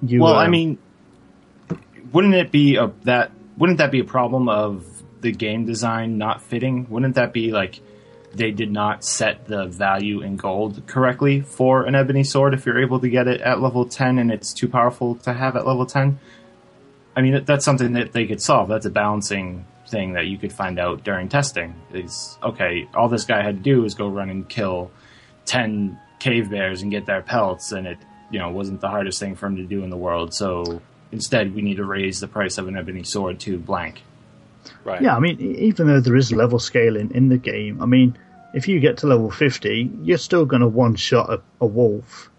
You, 0.00 0.22
Well, 0.22 0.34
I 0.34 0.46
um, 0.46 0.50
mean, 0.50 0.78
wouldn't 2.10 2.34
it 2.34 2.50
be 2.50 2.76
a 2.76 2.90
that 3.04 3.32
wouldn't 3.58 3.76
that 3.78 3.90
be 3.90 4.00
a 4.00 4.04
problem 4.04 4.48
of 4.48 4.86
the 5.20 5.30
game 5.30 5.66
design 5.66 6.16
not 6.16 6.40
fitting? 6.40 6.86
Wouldn't 6.88 7.16
that 7.16 7.34
be 7.34 7.52
like 7.52 7.80
they 8.32 8.50
did 8.50 8.70
not 8.70 9.04
set 9.04 9.46
the 9.46 9.66
value 9.66 10.22
in 10.22 10.36
gold 10.36 10.86
correctly 10.86 11.40
for 11.40 11.84
an 11.84 11.94
ebony 11.94 12.24
sword 12.24 12.54
if 12.54 12.64
you're 12.64 12.80
able 12.80 13.00
to 13.00 13.08
get 13.08 13.26
it 13.26 13.40
at 13.40 13.60
level 13.60 13.84
10 13.84 14.18
and 14.18 14.30
it's 14.30 14.52
too 14.52 14.68
powerful 14.68 15.16
to 15.16 15.32
have 15.32 15.56
at 15.56 15.66
level 15.66 15.86
10? 15.86 16.18
I 17.16 17.22
mean, 17.22 17.44
that's 17.44 17.64
something 17.64 17.94
that 17.94 18.12
they 18.12 18.26
could 18.26 18.40
solve. 18.40 18.68
That's 18.68 18.86
a 18.86 18.90
balancing 18.90 19.66
thing 19.88 20.12
that 20.12 20.26
you 20.26 20.38
could 20.38 20.52
find 20.52 20.78
out 20.78 21.02
during 21.02 21.28
testing. 21.28 21.74
Is 21.92 22.38
okay, 22.42 22.88
all 22.94 23.08
this 23.08 23.24
guy 23.24 23.42
had 23.42 23.56
to 23.56 23.62
do 23.62 23.82
was 23.82 23.94
go 23.94 24.08
run 24.08 24.30
and 24.30 24.48
kill 24.48 24.90
10 25.46 25.98
cave 26.20 26.50
bears 26.50 26.82
and 26.82 26.90
get 26.90 27.06
their 27.06 27.22
pelts 27.22 27.72
and 27.72 27.86
it, 27.86 27.98
you 28.30 28.38
know, 28.38 28.50
wasn't 28.50 28.80
the 28.80 28.88
hardest 28.88 29.18
thing 29.18 29.34
for 29.34 29.46
him 29.46 29.56
to 29.56 29.64
do 29.64 29.82
in 29.82 29.90
the 29.90 29.96
world. 29.96 30.32
So 30.32 30.80
instead, 31.10 31.54
we 31.54 31.62
need 31.62 31.76
to 31.76 31.84
raise 31.84 32.20
the 32.20 32.28
price 32.28 32.58
of 32.58 32.68
an 32.68 32.76
ebony 32.76 33.02
sword 33.02 33.40
to 33.40 33.58
blank. 33.58 34.02
Right. 34.84 35.00
Yeah, 35.02 35.16
I 35.16 35.20
mean, 35.20 35.40
even 35.40 35.86
though 35.86 36.00
there 36.00 36.16
is 36.16 36.32
level 36.32 36.58
scaling 36.58 37.10
in 37.14 37.28
the 37.28 37.38
game, 37.38 37.80
I 37.82 37.86
mean, 37.86 38.16
if 38.54 38.68
you 38.68 38.80
get 38.80 38.98
to 38.98 39.06
level 39.06 39.30
50, 39.30 39.90
you're 40.02 40.18
still 40.18 40.44
going 40.44 40.62
to 40.62 40.68
one 40.68 40.96
shot 40.96 41.30
a, 41.30 41.40
a 41.60 41.66
wolf 41.66 42.30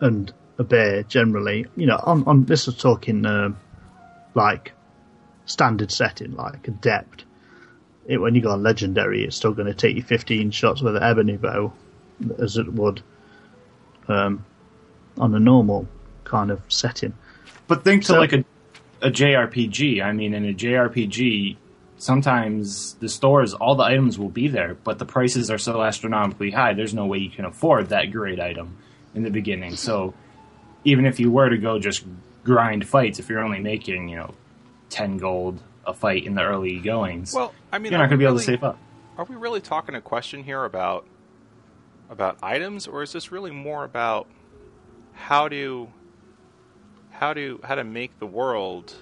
and 0.00 0.32
a 0.58 0.64
bear 0.64 1.02
generally. 1.04 1.66
You 1.76 1.86
know, 1.86 2.00
on, 2.02 2.24
on 2.26 2.44
this 2.44 2.68
is 2.68 2.76
talking 2.76 3.24
um 3.26 3.56
like 4.34 4.72
standard 5.46 5.90
setting, 5.90 6.34
like 6.36 6.68
adept. 6.68 7.24
It, 8.06 8.18
when 8.18 8.34
you 8.34 8.40
go 8.40 8.50
on 8.50 8.62
legendary, 8.62 9.24
it's 9.24 9.36
still 9.36 9.52
going 9.52 9.66
to 9.66 9.74
take 9.74 9.96
you 9.96 10.02
15 10.02 10.50
shots 10.50 10.82
with 10.82 10.96
an 10.96 11.02
ebony 11.02 11.36
bow 11.36 11.72
as 12.38 12.56
it 12.56 12.72
would 12.72 13.02
um, 14.08 14.44
on 15.18 15.34
a 15.34 15.40
normal 15.40 15.88
kind 16.24 16.50
of 16.50 16.60
setting. 16.68 17.14
But 17.66 17.84
think 17.84 18.02
to 18.02 18.08
So- 18.08 18.18
like 18.18 18.32
a, 18.32 18.44
a 19.02 19.10
JRPG. 19.10 20.02
I 20.02 20.12
mean, 20.12 20.34
in 20.34 20.44
a 20.48 20.52
JRPG, 20.52 21.56
sometimes 21.96 22.94
the 22.94 23.08
stores, 23.08 23.54
all 23.54 23.74
the 23.74 23.84
items 23.84 24.18
will 24.18 24.28
be 24.28 24.48
there, 24.48 24.74
but 24.74 24.98
the 24.98 25.04
prices 25.04 25.50
are 25.50 25.58
so 25.58 25.82
astronomically 25.82 26.50
high, 26.50 26.74
there's 26.74 26.94
no 26.94 27.06
way 27.06 27.18
you 27.18 27.30
can 27.30 27.44
afford 27.44 27.90
that 27.90 28.10
great 28.10 28.40
item 28.40 28.76
in 29.14 29.22
the 29.22 29.30
beginning. 29.30 29.76
So 29.76 30.14
even 30.84 31.06
if 31.06 31.20
you 31.20 31.30
were 31.30 31.48
to 31.48 31.58
go 31.58 31.78
just 31.78 32.04
grind 32.44 32.86
fights, 32.86 33.18
if 33.18 33.28
you're 33.28 33.42
only 33.44 33.60
making, 33.60 34.08
you 34.08 34.16
know, 34.16 34.34
10 34.90 35.18
gold 35.18 35.62
a 35.86 35.94
fight 35.94 36.24
in 36.24 36.34
the 36.34 36.42
early 36.42 36.78
goings, 36.78 37.34
Well, 37.34 37.54
I 37.72 37.78
mean, 37.78 37.92
you're 37.92 38.00
not 38.00 38.08
going 38.08 38.18
to 38.18 38.22
be 38.22 38.26
able 38.26 38.38
to 38.38 38.44
save 38.44 38.64
up. 38.64 38.78
Are 39.16 39.24
we 39.24 39.36
really 39.36 39.60
talking 39.60 39.94
a 39.94 40.00
question 40.00 40.42
here 40.42 40.64
about 40.64 41.06
about 42.08 42.38
items, 42.42 42.88
or 42.88 43.02
is 43.02 43.12
this 43.12 43.30
really 43.30 43.52
more 43.52 43.84
about 43.84 44.26
how 45.12 45.48
to 45.48 45.88
how 47.20 47.34
to 47.34 47.60
how 47.62 47.74
to 47.74 47.84
make 47.84 48.18
the 48.18 48.26
world 48.26 48.94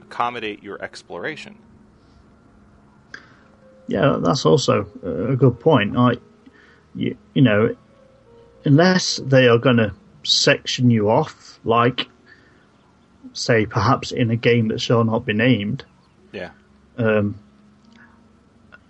accommodate 0.00 0.62
your 0.62 0.82
exploration? 0.82 1.54
Yeah, 3.88 4.18
that's 4.22 4.46
also 4.46 4.86
a 5.02 5.36
good 5.36 5.60
point. 5.60 5.94
I, 5.98 6.16
you, 6.94 7.14
you 7.34 7.42
know, 7.42 7.76
unless 8.64 9.16
they 9.16 9.48
are 9.48 9.58
going 9.58 9.76
to 9.76 9.92
section 10.22 10.90
you 10.90 11.10
off, 11.10 11.60
like, 11.62 12.08
say, 13.34 13.66
perhaps 13.66 14.12
in 14.12 14.30
a 14.30 14.36
game 14.36 14.68
that 14.68 14.80
shall 14.80 15.04
not 15.04 15.26
be 15.26 15.34
named, 15.34 15.84
Yeah. 16.32 16.52
um, 16.96 17.34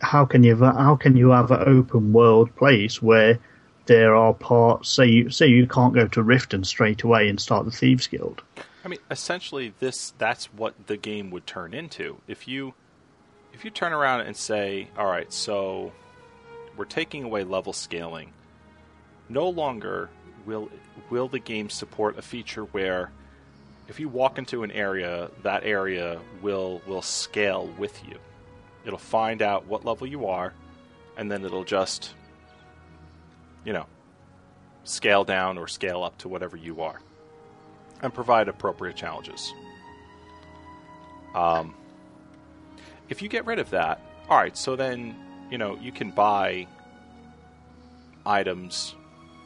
how 0.01 0.25
can 0.25 0.45
you 0.45 0.55
how 0.57 0.95
can 0.95 1.17
you 1.17 1.31
have 1.31 1.51
an 1.51 1.65
open 1.67 2.13
world 2.13 2.55
place 2.55 3.03
where 3.03 3.41
there 3.87 4.15
are 4.15 4.35
parts? 4.35 4.89
Say 4.89 5.07
you 5.07 5.31
say 5.31 5.49
you 5.49 5.67
can't 5.67 5.95
go 5.95 6.07
to 6.09 6.23
Riften 6.23 6.65
straight 6.65 7.03
away 7.03 7.29
and 7.29 7.41
start 7.41 7.65
the 7.65 7.71
Thieves 7.71 8.07
Guild. 8.07 8.43
I 8.85 8.89
mean, 8.89 9.01
essentially, 9.11 9.75
this 9.79 10.13
that's 10.19 10.47
what 10.47 10.87
the 10.87 10.97
game 10.97 11.31
would 11.31 11.47
turn 11.47 11.75
into 11.75 12.19
if 12.27 12.49
you 12.49 12.75
if 13.53 13.65
you 13.65 13.71
turn 13.71 13.93
around 13.93 14.23
and 14.23 14.37
say, 14.37 14.89
all 14.97 15.07
right, 15.07 15.33
so 15.33 15.93
we're 16.77 16.85
taking 16.85 17.25
away 17.25 17.45
level 17.45 17.73
scaling, 17.73 18.33
no 19.29 19.49
longer 19.49 20.11
will 20.47 20.71
will 21.11 21.29
the 21.29 21.39
game 21.39 21.71
support 21.71 22.19
a 22.19 22.23
feature 22.23 22.65
where 22.65 23.13
if 23.89 24.01
you 24.01 24.09
walk 24.09 24.39
into 24.39 24.63
an 24.63 24.71
area, 24.71 25.31
that 25.43 25.65
area 25.65 26.21
will 26.41 26.81
will 26.87 27.03
scale 27.03 27.67
with 27.79 28.03
you. 28.09 28.17
It'll 28.85 28.99
find 28.99 29.43
out 29.43 29.67
what 29.67 29.85
level 29.85 30.07
you 30.07 30.27
are, 30.27 30.53
and 31.17 31.31
then 31.31 31.45
it'll 31.45 31.65
just, 31.65 32.15
you 33.65 33.73
know, 33.73 33.87
scale 34.85 35.25
down 35.25 35.59
or 35.59 35.69
scale 35.69 36.03
up 36.03 36.19
to 36.19 36.29
whatever 36.29 36.57
you 36.57 36.81
are, 36.81 37.01
and 38.03 38.13
provide 38.13 38.49
appropriate 38.49 38.97
challenges. 38.97 39.53
Um, 41.35 41.75
if 43.09 43.23
you 43.23 43.29
get 43.29 43.47
rid 43.47 43.59
of 43.59 43.71
that, 43.71 44.01
all 44.29 44.39
right, 44.39 44.57
so 44.57 44.77
then 44.77 45.15
you 45.51 45.59
know 45.59 45.77
you 45.81 45.93
can 45.93 46.11
buy 46.11 46.67
items 48.25 48.95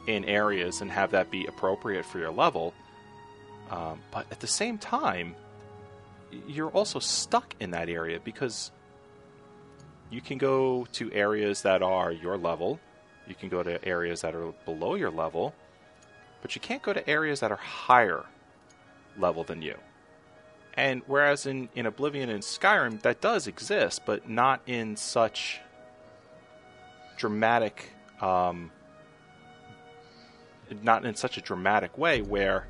in 0.07 0.23
areas 0.25 0.81
and 0.81 0.89
have 0.91 1.11
that 1.11 1.29
be 1.29 1.45
appropriate 1.45 2.05
for 2.05 2.19
your 2.19 2.31
level. 2.31 2.73
Um, 3.69 3.99
but 4.11 4.25
at 4.31 4.39
the 4.39 4.47
same 4.47 4.77
time, 4.77 5.35
you're 6.47 6.69
also 6.69 6.99
stuck 6.99 7.55
in 7.59 7.71
that 7.71 7.89
area 7.89 8.19
because 8.23 8.71
you 10.09 10.21
can 10.21 10.37
go 10.37 10.87
to 10.93 11.11
areas 11.11 11.63
that 11.63 11.81
are 11.81 12.11
your 12.11 12.37
level, 12.37 12.79
you 13.27 13.35
can 13.35 13.49
go 13.49 13.63
to 13.63 13.83
areas 13.85 14.21
that 14.21 14.33
are 14.35 14.51
below 14.65 14.95
your 14.95 15.11
level, 15.11 15.53
but 16.41 16.55
you 16.55 16.61
can't 16.61 16.81
go 16.81 16.93
to 16.93 17.07
areas 17.09 17.39
that 17.41 17.51
are 17.51 17.57
higher 17.57 18.23
level 19.17 19.43
than 19.43 19.61
you. 19.61 19.75
And 20.75 21.01
whereas 21.07 21.45
in, 21.47 21.69
in 21.75 21.85
Oblivion 21.87 22.29
and 22.29 22.43
Skyrim, 22.43 23.01
that 23.01 23.19
does 23.19 23.47
exist, 23.47 24.01
but 24.05 24.29
not 24.29 24.61
in 24.67 24.95
such 24.95 25.59
dramatic, 27.17 27.89
um, 28.21 28.71
not 30.83 31.03
in 31.05 31.15
such 31.15 31.37
a 31.37 31.41
dramatic 31.41 31.97
way 31.97 32.21
where, 32.21 32.67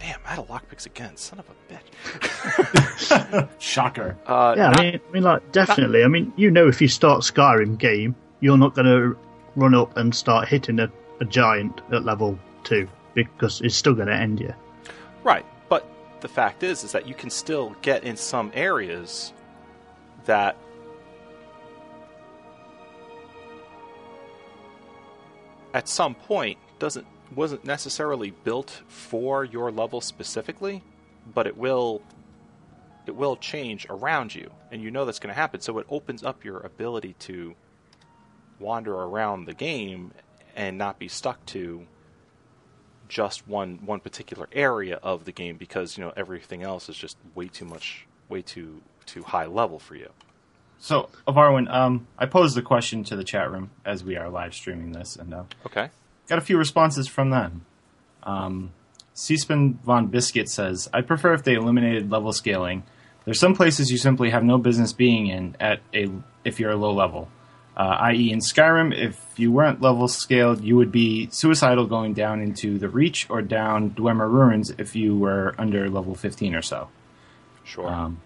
damn, 0.00 0.18
I 0.26 0.30
had 0.30 0.38
a 0.40 0.42
lockpicks 0.42 0.86
again, 0.86 1.16
son 1.16 1.38
of 1.38 1.46
a 1.48 1.72
bitch. 1.72 3.48
Shocker. 3.60 4.16
Uh, 4.26 4.54
Yeah, 4.56 4.70
not- 4.70 4.80
I 4.80 4.82
mean, 4.90 5.00
I 5.08 5.12
mean, 5.12 5.22
like 5.22 5.52
definitely. 5.52 6.02
I 6.04 6.08
mean, 6.08 6.32
you 6.36 6.50
know, 6.50 6.66
if 6.68 6.80
you 6.82 6.88
start 6.88 7.20
Skyrim 7.22 7.78
game, 7.78 8.16
you're 8.40 8.58
not 8.58 8.74
going 8.74 8.86
to 8.86 9.16
run 9.58 9.74
up 9.74 9.96
and 9.96 10.14
start 10.14 10.48
hitting 10.48 10.78
a, 10.78 10.90
a 11.20 11.24
giant 11.24 11.80
at 11.92 12.04
level 12.04 12.38
two 12.64 12.88
because 13.14 13.60
it's 13.60 13.74
still 13.74 13.94
going 13.94 14.08
to 14.08 14.14
end 14.14 14.40
you. 14.40 14.54
Right, 15.24 15.44
but 15.68 15.86
the 16.20 16.28
fact 16.28 16.62
is, 16.62 16.84
is 16.84 16.92
that 16.92 17.08
you 17.08 17.14
can 17.14 17.30
still 17.30 17.74
get 17.82 18.04
in 18.04 18.16
some 18.16 18.50
areas 18.54 19.32
that 20.24 20.56
at 25.74 25.88
some 25.88 26.14
point 26.14 26.58
doesn't 26.78 27.06
wasn't 27.34 27.62
necessarily 27.64 28.30
built 28.30 28.82
for 28.88 29.44
your 29.44 29.70
level 29.70 30.00
specifically, 30.00 30.82
but 31.34 31.46
it 31.46 31.56
will 31.56 32.02
it 33.06 33.14
will 33.14 33.36
change 33.36 33.86
around 33.88 34.34
you, 34.34 34.50
and 34.70 34.82
you 34.82 34.90
know 34.90 35.04
that's 35.04 35.18
going 35.18 35.34
to 35.34 35.40
happen. 35.40 35.60
So 35.60 35.78
it 35.78 35.86
opens 35.88 36.22
up 36.22 36.44
your 36.44 36.60
ability 36.60 37.14
to 37.20 37.54
wander 38.60 38.94
around 38.94 39.44
the 39.46 39.54
game 39.54 40.12
and 40.56 40.76
not 40.78 40.98
be 40.98 41.08
stuck 41.08 41.44
to 41.46 41.86
just 43.08 43.48
one 43.48 43.78
one 43.84 44.00
particular 44.00 44.48
area 44.52 44.96
of 45.02 45.24
the 45.24 45.32
game 45.32 45.56
because 45.56 45.96
you 45.96 46.04
know 46.04 46.12
everything 46.16 46.62
else 46.62 46.88
is 46.88 46.96
just 46.96 47.16
way 47.34 47.48
too 47.48 47.64
much, 47.64 48.06
way 48.28 48.42
too 48.42 48.82
too 49.06 49.22
high 49.22 49.46
level 49.46 49.78
for 49.78 49.94
you. 49.94 50.10
So, 50.80 51.08
Avarwin, 51.26 51.72
um, 51.72 52.06
I 52.18 52.26
posed 52.26 52.56
the 52.56 52.62
question 52.62 53.02
to 53.04 53.16
the 53.16 53.24
chat 53.24 53.50
room 53.50 53.70
as 53.84 54.04
we 54.04 54.16
are 54.16 54.28
live 54.28 54.54
streaming 54.54 54.92
this, 54.92 55.16
and 55.16 55.34
uh, 55.34 55.42
Okay. 55.66 55.88
got 56.28 56.38
a 56.38 56.42
few 56.42 56.56
responses 56.56 57.08
from 57.08 57.30
them. 57.30 57.64
Um, 58.22 58.72
Seaspan 59.16 59.80
von 59.80 60.06
Biscuit 60.06 60.48
says, 60.48 60.88
"I 60.92 61.00
prefer 61.00 61.32
if 61.34 61.42
they 61.42 61.54
eliminated 61.54 62.10
level 62.10 62.32
scaling. 62.32 62.84
There's 63.24 63.40
some 63.40 63.54
places 63.54 63.90
you 63.90 63.98
simply 63.98 64.30
have 64.30 64.44
no 64.44 64.58
business 64.58 64.92
being 64.92 65.26
in 65.26 65.56
at 65.58 65.80
a 65.94 66.08
if 66.44 66.60
you're 66.60 66.70
a 66.70 66.76
low 66.76 66.92
level. 66.92 67.28
Uh, 67.78 67.96
i.e., 68.10 68.32
in 68.32 68.40
Skyrim, 68.40 68.92
if 68.92 69.38
you 69.38 69.52
weren't 69.52 69.80
level 69.80 70.08
scaled, 70.08 70.64
you 70.64 70.76
would 70.76 70.90
be 70.90 71.28
suicidal 71.30 71.86
going 71.86 72.12
down 72.12 72.42
into 72.42 72.76
the 72.76 72.88
Reach 72.88 73.30
or 73.30 73.40
down 73.40 73.92
Dwemer 73.92 74.28
Ruins 74.28 74.70
if 74.78 74.96
you 74.96 75.16
were 75.16 75.54
under 75.58 75.88
level 75.88 76.16
15 76.16 76.56
or 76.56 76.62
so." 76.62 76.88
Sure. 77.64 77.86
Um, 77.86 78.20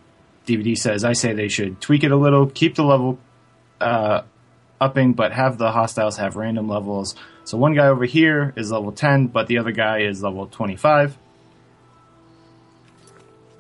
DVD 0.47 0.77
says, 0.77 1.05
I 1.05 1.12
say 1.12 1.35
they 1.35 1.49
should 1.49 1.81
tweak 1.81 2.03
it 2.03 2.12
a 2.12 2.17
little, 2.17 2.47
keep 2.47 2.77
the 2.77 2.85
level 2.85 3.19
uh, 3.81 4.23
upping, 4.81 5.12
but 5.12 5.33
have 5.33 5.59
the 5.59 5.71
hostiles 5.71 6.17
have 6.17 6.37
random 6.37 6.69
levels. 6.69 7.15
So 7.45 7.59
one 7.59 7.75
guy 7.75 7.88
over 7.88 8.05
here 8.05 8.53
is 8.57 8.73
level 8.73 8.93
10, 8.93 9.29
but 9.29 9.49
the 9.49 9.59
other 9.59 9.73
guy 9.73 10.01
is 10.01 10.23
level 10.23 10.47
25. 10.47 11.19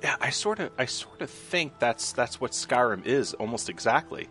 yeah, 0.02 0.16
I 0.20 0.30
sort 0.30 0.58
of 0.58 0.72
I 0.78 0.86
sort 0.86 1.20
of 1.20 1.30
think 1.30 1.78
that's 1.78 2.12
that's 2.12 2.40
what 2.40 2.52
Skyrim 2.52 3.06
is 3.06 3.34
almost 3.34 3.68
exactly. 3.68 4.28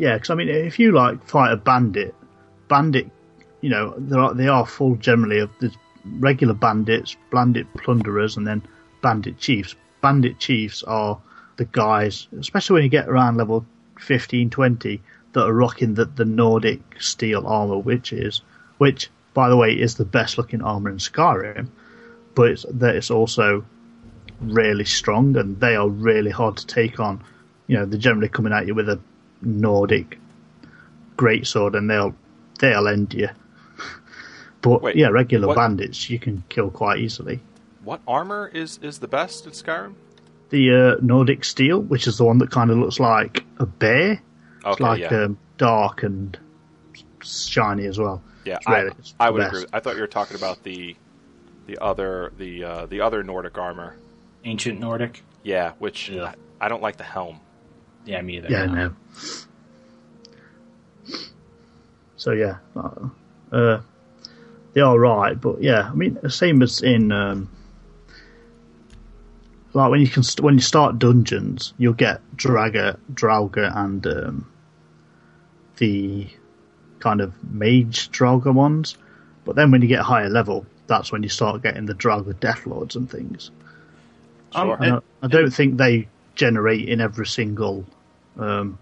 Yeah, 0.00 0.14
because 0.14 0.30
I 0.30 0.34
mean, 0.34 0.48
if 0.48 0.78
you 0.78 0.92
like 0.92 1.22
fight 1.26 1.52
a 1.52 1.58
bandit, 1.58 2.14
bandit, 2.68 3.10
you 3.60 3.68
know, 3.68 3.92
they 3.98 4.16
are 4.16 4.32
they 4.32 4.48
are 4.48 4.64
full 4.64 4.96
generally 4.96 5.40
of 5.40 5.50
the 5.60 5.70
regular 6.18 6.54
bandits, 6.54 7.18
bandit 7.30 7.66
plunderers, 7.74 8.38
and 8.38 8.46
then 8.46 8.62
bandit 9.02 9.36
chiefs. 9.36 9.76
Bandit 10.00 10.38
chiefs 10.38 10.82
are 10.84 11.20
the 11.58 11.66
guys, 11.66 12.28
especially 12.38 12.74
when 12.74 12.82
you 12.84 12.88
get 12.88 13.10
around 13.10 13.36
level 13.36 13.66
15, 13.98 14.48
20, 14.48 15.02
that 15.34 15.44
are 15.44 15.52
rocking 15.52 15.92
the, 15.92 16.06
the 16.06 16.24
Nordic 16.24 16.80
steel 16.98 17.46
armor, 17.46 17.76
which 17.76 18.14
is, 18.14 18.40
which 18.78 19.10
by 19.34 19.50
the 19.50 19.56
way 19.58 19.72
is 19.72 19.96
the 19.96 20.06
best 20.06 20.38
looking 20.38 20.62
armor 20.62 20.88
in 20.88 20.96
Skyrim, 20.96 21.68
but 22.34 22.52
it's, 22.52 22.64
that 22.70 22.96
it's 22.96 23.10
also 23.10 23.66
really 24.40 24.86
strong 24.86 25.36
and 25.36 25.60
they 25.60 25.76
are 25.76 25.90
really 25.90 26.30
hard 26.30 26.56
to 26.56 26.66
take 26.66 26.98
on. 26.98 27.22
You 27.66 27.76
know, 27.76 27.84
they're 27.84 28.00
generally 28.00 28.30
coming 28.30 28.54
at 28.54 28.66
you 28.66 28.74
with 28.74 28.88
a 28.88 28.98
Nordic 29.42 30.18
greatsword 31.16 31.76
and 31.76 31.88
they'll 31.90 32.14
they'll 32.58 32.88
end 32.88 33.14
you. 33.14 33.28
But 34.62 34.82
Wait, 34.82 34.96
yeah, 34.96 35.08
regular 35.08 35.48
what- 35.48 35.56
bandits 35.56 36.10
you 36.10 36.18
can 36.18 36.44
kill 36.48 36.70
quite 36.70 36.98
easily. 37.00 37.40
What 37.82 38.00
armor 38.06 38.50
is 38.52 38.78
is 38.82 38.98
the 38.98 39.08
best 39.08 39.46
in 39.46 39.52
Skyrim? 39.52 39.94
The 40.50 40.96
uh, 40.98 41.00
Nordic 41.00 41.44
steel, 41.44 41.80
which 41.80 42.06
is 42.06 42.18
the 42.18 42.24
one 42.24 42.38
that 42.38 42.50
kind 42.50 42.70
of 42.70 42.76
looks 42.78 42.98
like 43.00 43.44
a 43.58 43.66
bear, 43.66 44.20
it's 44.66 44.80
like 44.80 45.00
yeah, 45.00 45.24
um, 45.24 45.38
dark 45.58 46.02
and 46.02 46.36
shiny 47.22 47.86
as 47.86 47.98
well. 47.98 48.20
yeah. 48.44 48.58
it's 48.66 49.14
I, 49.20 49.28
I 49.28 49.30
would 49.30 49.38
best. 49.38 49.54
agree. 49.54 49.66
I 49.72 49.80
thought 49.80 49.94
you 49.94 50.00
were 50.00 50.06
talking 50.08 50.36
about 50.36 50.62
the 50.64 50.96
the 51.66 51.78
other 51.78 52.32
the 52.36 52.64
uh, 52.64 52.86
the 52.86 53.00
other 53.00 53.22
Nordic 53.22 53.56
armor. 53.56 53.96
Ancient 54.44 54.80
Nordic. 54.80 55.22
Yeah, 55.42 55.72
which 55.78 56.08
Yeah. 56.08 56.32
I, 56.60 56.66
I 56.66 56.68
don't 56.68 56.82
like 56.82 56.96
the 56.96 57.04
helm. 57.04 57.40
Yeah, 58.04 58.20
me 58.22 58.38
either. 58.38 58.48
Yeah, 58.50 58.66
no. 58.66 58.92
So 62.16 62.32
yeah, 62.32 62.56
uh, 62.76 63.08
uh, 63.52 63.80
they 64.74 64.80
are 64.80 64.98
right, 64.98 65.40
but 65.40 65.62
yeah, 65.62 65.88
I 65.90 65.94
mean, 65.94 66.18
the 66.22 66.30
same 66.30 66.62
as 66.62 66.82
in 66.82 67.12
um, 67.12 67.48
like 69.72 69.90
when 69.90 70.00
you 70.00 70.08
can 70.08 70.22
st- 70.22 70.44
when 70.44 70.54
you 70.54 70.60
start 70.60 70.98
dungeons, 70.98 71.72
you'll 71.78 71.94
get 71.94 72.20
Draga, 72.36 72.98
Draugr, 73.14 73.74
and 73.74 74.06
um, 74.06 74.52
the 75.78 76.26
kind 76.98 77.20
of 77.20 77.32
mage 77.50 78.10
Draugr 78.10 78.52
ones. 78.52 78.96
But 79.44 79.56
then 79.56 79.70
when 79.70 79.80
you 79.80 79.88
get 79.88 80.00
higher 80.00 80.28
level, 80.28 80.66
that's 80.86 81.10
when 81.10 81.22
you 81.22 81.30
start 81.30 81.62
getting 81.62 81.86
the 81.86 81.94
Draugr 81.94 82.38
Death 82.38 82.66
Lords 82.66 82.96
and 82.96 83.10
things. 83.10 83.50
Um, 84.54 84.66
Sure. 84.68 84.76
And 84.76 84.84
it- 84.96 85.04
I, 85.22 85.26
I 85.26 85.28
don't 85.28 85.50
think 85.50 85.78
they 85.78 86.08
generate 86.40 86.88
in 86.88 87.02
every 87.02 87.26
single 87.26 87.84
um, 88.38 88.78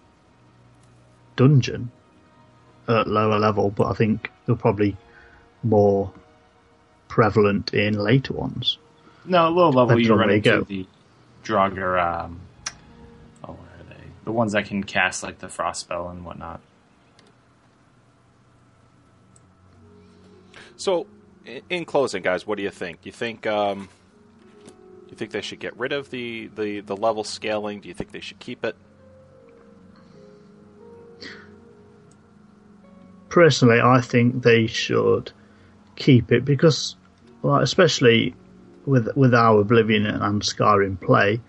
dungeon 1.35 1.90
at 2.87 3.09
lower 3.09 3.40
level, 3.40 3.68
but 3.71 3.88
I 3.88 3.94
think 3.94 4.31
they're 4.47 4.55
probably 4.55 4.97
more 5.64 6.12
prevalent 7.09 7.75
in 7.75 7.94
later 7.94 8.33
ones. 8.33 8.79
no, 9.25 9.49
low 9.49 9.71
level, 9.71 9.99
you 10.01 10.12
on 10.12 10.21
run 10.21 10.31
into 10.31 10.51
go. 10.51 10.62
the 10.62 10.87
Draugr, 11.42 12.01
um, 12.01 12.40
oh, 13.42 13.55
where 13.55 13.81
are 13.81 13.88
they? 13.88 14.05
The 14.23 14.31
ones 14.31 14.53
that 14.53 14.66
can 14.66 14.85
cast, 14.85 15.25
like, 15.25 15.40
the 15.40 15.49
Frost 15.49 15.81
Spell 15.81 16.11
and 16.11 16.25
whatnot. 16.25 16.61
So, 20.77 21.09
in 21.68 21.85
closing, 21.85 22.23
guys, 22.23 22.47
what 22.47 22.57
do 22.57 22.62
you 22.62 22.71
think? 22.71 23.01
You 23.03 23.11
think 23.11 23.49
um, 23.49 23.88
do 25.09 25.12
you 25.12 25.16
think 25.16 25.31
they 25.31 25.40
should 25.40 25.59
get 25.59 25.75
rid 25.79 25.92
of 25.92 26.11
the, 26.11 26.51
the, 26.55 26.81
the 26.81 26.94
level 26.94 27.25
scaling? 27.25 27.81
Do 27.81 27.88
you 27.88 27.94
think 27.94 28.12
they 28.12 28.21
should 28.21 28.38
keep 28.38 28.62
it? 28.62 28.77
Personally, 33.31 33.81
I 33.81 34.03
think 34.03 34.42
they 34.42 34.66
should 34.66 35.33
keep 35.97 36.31
it 36.31 36.44
because, 36.44 36.94
like, 37.42 37.62
especially 37.62 38.35
with 38.85 39.09
with 39.16 39.33
our 39.33 39.61
Oblivion 39.61 40.05
and 40.05 40.42
Skyrim 40.42 41.01
play, 41.01 41.40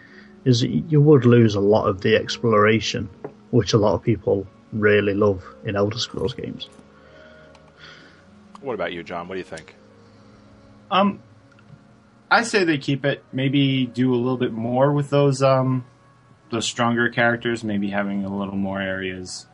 is 0.46 0.64
you 0.64 1.02
would 1.02 1.26
lose 1.26 1.56
a 1.56 1.60
lot 1.60 1.88
of 1.88 2.00
the 2.00 2.16
exploration, 2.16 3.10
which 3.52 3.74
a 3.74 3.78
lot 3.78 3.94
of 3.94 4.02
people 4.02 4.48
really 4.72 5.14
love 5.14 5.44
in 5.66 5.76
Elder 5.76 6.00
Scrolls 6.00 6.34
games. 6.34 6.70
What 8.62 8.74
about 8.74 8.94
you, 8.94 9.04
John? 9.04 9.28
What 9.28 9.36
do 9.36 9.40
you 9.40 9.46
think? 9.46 9.76
Um, 10.92 11.20
I 12.32 12.44
say 12.44 12.64
they 12.64 12.78
keep 12.78 13.06
it. 13.06 13.24
Maybe 13.32 13.86
do 13.86 14.14
a 14.14 14.18
little 14.18 14.38
bit 14.38 14.52
more 14.52 14.92
with 14.92 15.10
those 15.10 15.42
um, 15.42 15.86
stronger 16.60 17.10
characters. 17.10 17.64
Maybe 17.64 17.90
having 17.90 18.26
a 18.26 18.36
little 18.36 18.56
more 18.56 18.82
areas 18.82 19.48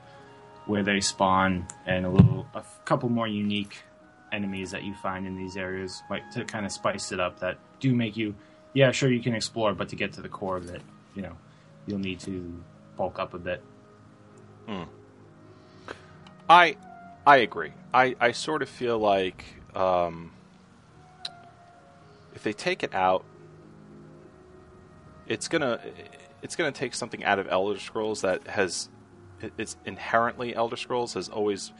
where 0.65 0.83
they 0.83 0.99
spawn 0.99 1.67
and 1.85 2.05
a 2.05 2.09
little 2.09 2.47
a 2.53 2.63
couple 2.85 3.09
more 3.09 3.27
unique 3.27 3.83
enemies 4.31 4.71
that 4.71 4.83
you 4.83 4.93
find 4.95 5.25
in 5.25 5.37
these 5.37 5.55
areas, 5.55 6.01
like 6.09 6.29
to 6.31 6.43
kind 6.43 6.65
of 6.65 6.71
spice 6.71 7.11
it 7.11 7.19
up. 7.19 7.39
That 7.39 7.57
do 7.79 7.93
make 7.93 8.17
you, 8.17 8.35
yeah, 8.73 8.91
sure 8.91 9.11
you 9.11 9.21
can 9.21 9.33
explore, 9.35 9.73
but 9.73 9.89
to 9.89 9.95
get 9.95 10.13
to 10.13 10.21
the 10.21 10.29
core 10.29 10.57
of 10.57 10.69
it, 10.69 10.81
you 11.15 11.21
know, 11.21 11.37
you'll 11.85 11.99
need 11.99 12.19
to 12.21 12.61
bulk 12.97 13.19
up 13.19 13.33
a 13.33 13.39
bit. 13.39 13.61
I 16.49 16.75
I 17.25 17.37
agree. 17.37 17.71
I, 17.93 18.15
I 18.19 18.31
sort 18.31 18.61
of 18.61 18.69
feel 18.69 18.99
like 18.99 19.45
um, 19.75 20.31
if 22.35 22.43
they 22.43 22.53
take 22.53 22.83
it 22.83 22.93
out, 22.93 23.25
it's 25.27 25.47
gonna 25.47 25.79
it's 26.41 26.55
gonna 26.55 26.71
take 26.71 26.93
something 26.93 27.23
out 27.23 27.39
of 27.39 27.47
Elder 27.49 27.79
Scrolls 27.79 28.21
that 28.21 28.45
has 28.47 28.89
it's 29.57 29.77
inherently 29.85 30.55
Elder 30.55 30.75
Scrolls 30.75 31.13
has 31.15 31.29
always 31.29 31.71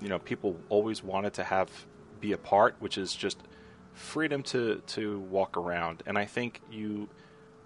you 0.00 0.08
know 0.08 0.18
people 0.18 0.56
always 0.68 1.02
wanted 1.02 1.34
to 1.34 1.44
have 1.44 1.70
be 2.20 2.32
a 2.32 2.38
part, 2.38 2.76
which 2.78 2.96
is 2.96 3.14
just 3.14 3.38
freedom 3.92 4.42
to 4.44 4.82
to 4.86 5.20
walk 5.20 5.56
around. 5.56 6.02
And 6.06 6.16
I 6.16 6.24
think 6.24 6.60
you 6.70 7.08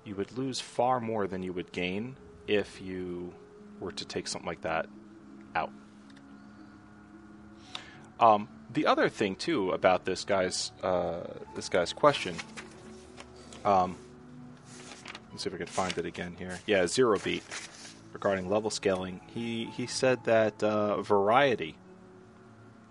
you 0.04 0.14
would 0.16 0.36
lose 0.36 0.60
far 0.60 1.00
more 1.00 1.26
than 1.26 1.42
you 1.42 1.52
would 1.52 1.72
gain 1.72 2.16
if 2.46 2.80
you 2.80 3.32
were 3.80 3.92
to 3.92 4.04
take 4.04 4.26
something 4.26 4.46
like 4.46 4.62
that 4.62 4.86
out. 5.54 5.70
Um, 8.20 8.48
the 8.74 8.86
other 8.86 9.08
thing 9.08 9.36
too 9.36 9.70
about 9.70 10.04
this 10.04 10.24
guy's 10.24 10.72
uh, 10.82 11.20
this 11.54 11.68
guy's 11.68 11.92
question. 11.92 12.34
Um, 13.64 13.96
let's 15.30 15.44
see 15.44 15.48
if 15.48 15.54
I 15.54 15.58
can 15.58 15.66
find 15.66 15.96
it 15.96 16.04
again 16.04 16.34
here. 16.38 16.58
Yeah, 16.66 16.86
zero 16.86 17.18
beat 17.18 17.42
regarding 18.12 18.48
level 18.48 18.70
scaling. 18.70 19.20
He 19.32 19.66
he 19.66 19.86
said 19.86 20.24
that 20.24 20.62
uh, 20.62 21.00
variety 21.02 21.76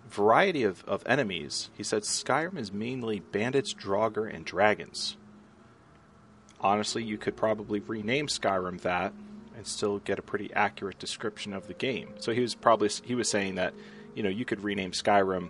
variety 0.10 0.64
of, 0.64 0.84
of 0.86 1.04
enemies. 1.06 1.70
He 1.76 1.84
said 1.84 2.04
Skyrim 2.04 2.58
is 2.58 2.72
mainly 2.72 3.20
bandits, 3.20 3.74
Draugr, 3.74 4.32
and 4.34 4.46
dragons. 4.46 5.18
Honestly, 6.62 7.04
you 7.04 7.18
could 7.18 7.36
probably 7.36 7.80
rename 7.80 8.28
Skyrim 8.28 8.80
that 8.82 9.12
and 9.56 9.66
still 9.68 10.00
get 10.00 10.20
a 10.20 10.22
pretty 10.22 10.54
accurate 10.54 11.00
description 11.00 11.52
of 11.52 11.68
the 11.68 11.74
game. 11.74 12.14
So 12.20 12.32
he 12.32 12.42
was 12.42 12.56
probably 12.56 12.90
he 13.04 13.16
was 13.16 13.30
saying 13.30 13.56
that 13.56 13.74
you 14.16 14.24
know 14.24 14.30
you 14.30 14.46
could 14.46 14.64
rename 14.64 14.92
Skyrim 14.92 15.50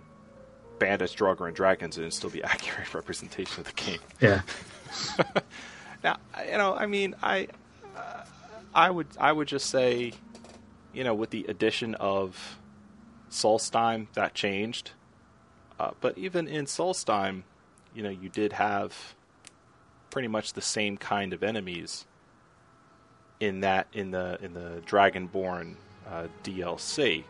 bandits, 0.84 1.14
Draugr, 1.14 1.46
and 1.46 1.56
dragons 1.56 1.96
and 1.96 2.12
still 2.12 2.30
be 2.30 2.42
accurate 2.54 2.92
representation 2.94 3.60
of 3.60 3.66
the 3.66 3.72
game. 3.72 4.00
Yeah. 4.20 4.42
Now, 6.04 6.18
you 6.46 6.58
know, 6.58 6.74
I 6.74 6.84
mean, 6.84 7.14
I, 7.22 7.48
uh, 7.96 8.24
I 8.74 8.90
would, 8.90 9.06
I 9.18 9.32
would 9.32 9.48
just 9.48 9.70
say, 9.70 10.12
you 10.92 11.02
know, 11.02 11.14
with 11.14 11.30
the 11.30 11.46
addition 11.48 11.94
of 11.94 12.58
Solstheim, 13.30 14.08
that 14.12 14.34
changed. 14.34 14.90
Uh, 15.80 15.92
but 16.02 16.18
even 16.18 16.46
in 16.46 16.66
Solstheim, 16.66 17.44
you 17.94 18.02
know, 18.02 18.10
you 18.10 18.28
did 18.28 18.52
have 18.52 19.14
pretty 20.10 20.28
much 20.28 20.52
the 20.52 20.60
same 20.60 20.98
kind 20.98 21.32
of 21.32 21.42
enemies 21.42 22.04
in 23.40 23.60
that 23.60 23.86
in 23.94 24.10
the 24.10 24.38
in 24.42 24.52
the 24.52 24.82
Dragonborn 24.86 25.76
uh, 26.06 26.28
DLC. 26.42 27.24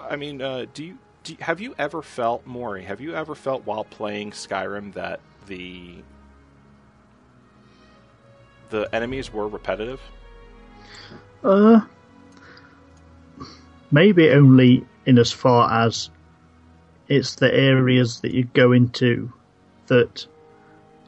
I 0.00 0.16
mean, 0.16 0.40
uh, 0.40 0.64
do 0.72 0.84
you? 0.84 0.98
Do, 1.24 1.34
have 1.40 1.60
you 1.60 1.74
ever 1.78 2.02
felt, 2.02 2.46
Maury? 2.46 2.84
Have 2.84 3.00
you 3.00 3.14
ever 3.14 3.34
felt 3.34 3.64
while 3.64 3.84
playing 3.84 4.32
Skyrim 4.32 4.92
that 4.92 5.20
the 5.46 5.96
the 8.68 8.94
enemies 8.94 9.32
were 9.32 9.48
repetitive? 9.48 10.00
Uh, 11.42 11.80
maybe 13.90 14.30
only 14.30 14.84
in 15.06 15.18
as 15.18 15.32
far 15.32 15.86
as 15.86 16.10
it's 17.08 17.36
the 17.36 17.52
areas 17.52 18.20
that 18.20 18.32
you 18.32 18.44
go 18.44 18.72
into 18.72 19.32
that 19.86 20.26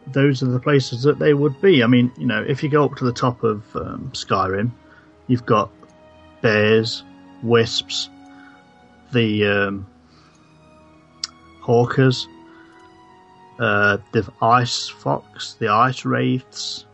those 0.07 0.42
are 0.42 0.46
the 0.46 0.61
places 0.61 1.02
that 1.02 1.18
they 1.18 1.35
would 1.35 1.61
be. 1.61 1.83
I 1.83 1.87
mean, 1.87 2.12
you 2.16 2.26
know, 2.26 2.42
if 2.42 2.62
you 2.62 2.68
go 2.68 2.85
up 2.85 2.96
to 2.96 3.05
the 3.05 3.12
top 3.12 3.42
of 3.42 3.64
um, 3.74 4.11
Skyrim, 4.12 4.70
you've 5.26 5.44
got 5.44 5.70
bears, 6.42 7.02
wisps, 7.42 8.09
the 9.12 9.46
um, 9.46 9.87
horkers, 11.66 12.26
uh, 13.59 13.98
the 14.12 14.31
ice 14.40 14.88
fox, 14.88 15.55
the 15.55 15.68
ice 15.68 16.05
wraiths. 16.05 16.87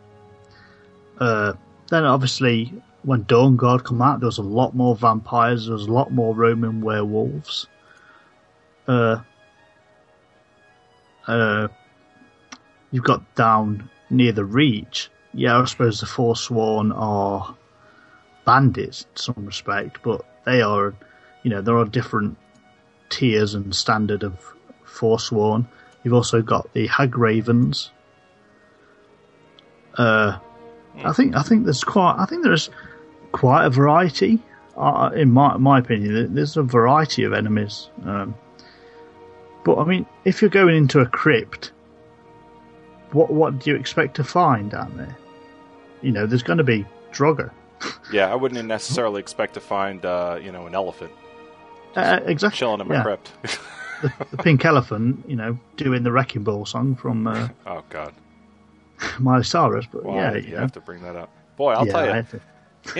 Uh, 1.19 1.53
then 1.89 2.05
obviously 2.05 2.73
when 3.03 3.25
Dawnguard 3.25 3.83
come 3.83 4.01
out, 4.01 4.19
there 4.19 4.27
was 4.27 4.37
a 4.37 4.43
lot 4.43 4.73
more 4.73 4.95
vampires. 4.95 5.65
There 5.65 5.73
was 5.73 5.87
a 5.87 5.91
lot 5.91 6.11
more 6.11 6.33
Roman 6.33 6.81
werewolves. 6.81 7.67
Uh, 8.87 9.21
uh, 11.27 11.67
you've 12.91 13.03
got 13.03 13.35
down 13.35 13.89
near 14.09 14.31
the 14.31 14.45
Reach. 14.45 15.09
Yeah, 15.33 15.59
I 15.59 15.65
suppose 15.65 15.99
the 15.99 16.05
Forsworn 16.05 16.91
are 16.91 17.55
bandits 18.45 19.03
in 19.03 19.17
some 19.17 19.45
respect, 19.45 19.99
but 20.03 20.25
they 20.45 20.61
are, 20.61 20.95
you 21.43 21.49
know, 21.49 21.61
there 21.61 21.77
are 21.77 21.85
different 21.85 22.37
tiers 23.09 23.53
and 23.53 23.75
standard 23.75 24.23
of 24.23 24.52
Forsworn. 24.93 25.67
You've 26.03 26.13
also 26.13 26.41
got 26.41 26.71
the 26.73 26.87
Hagravens. 26.87 27.89
Uh, 29.97 30.37
I 31.03 31.13
think 31.13 31.35
I 31.35 31.41
think 31.43 31.65
there's 31.65 31.83
quite 31.83 32.15
I 32.17 32.25
think 32.25 32.43
there's 32.43 32.69
quite 33.31 33.65
a 33.65 33.69
variety. 33.69 34.39
Uh, 34.77 35.11
in 35.15 35.31
my 35.31 35.57
my 35.57 35.79
opinion, 35.79 36.33
there's 36.35 36.57
a 36.57 36.63
variety 36.63 37.23
of 37.23 37.33
enemies. 37.33 37.89
Um, 38.05 38.35
but 39.63 39.77
I 39.77 39.85
mean, 39.85 40.05
if 40.25 40.41
you're 40.41 40.49
going 40.49 40.75
into 40.75 40.99
a 40.99 41.05
crypt, 41.05 41.71
what 43.11 43.31
what 43.31 43.59
do 43.59 43.69
you 43.71 43.75
expect 43.75 44.15
to 44.17 44.23
find 44.23 44.71
down 44.71 44.97
there? 44.97 45.15
You 46.01 46.11
know, 46.11 46.25
there's 46.25 46.43
going 46.43 46.57
to 46.57 46.63
be 46.63 46.85
Draugr. 47.11 47.51
Yeah, 48.13 48.31
I 48.31 48.35
wouldn't 48.35 48.65
necessarily 48.65 49.19
expect 49.19 49.55
to 49.55 49.59
find, 49.59 50.05
uh, 50.05 50.39
you 50.41 50.53
know, 50.53 50.67
an 50.67 50.73
elephant 50.75 51.11
Uh, 51.97 52.19
exactly. 52.25 52.57
chilling 52.57 52.79
in 52.79 52.87
my 52.87 52.95
yeah. 52.95 53.03
crypt. 53.03 53.31
The 54.31 54.37
pink 54.37 54.65
elephant, 54.65 55.23
you 55.27 55.35
know, 55.35 55.57
doing 55.77 56.03
the 56.03 56.11
Wrecking 56.11 56.43
Ball 56.43 56.65
song 56.65 56.95
from 56.95 57.27
uh, 57.27 57.49
oh 57.65 57.83
God, 57.89 58.13
Miley 59.19 59.43
Cyrus. 59.43 59.85
But 59.91 60.03
why 60.03 60.15
yeah, 60.15 60.33
you 60.35 60.49
you 60.51 60.55
have 60.57 60.71
to 60.73 60.81
bring 60.81 61.01
that 61.03 61.15
up? 61.15 61.29
Boy, 61.57 61.73
I'll 61.73 61.85
yeah, 61.87 61.91
tell 61.91 62.15
you. 62.17 62.23
to- 62.23 62.41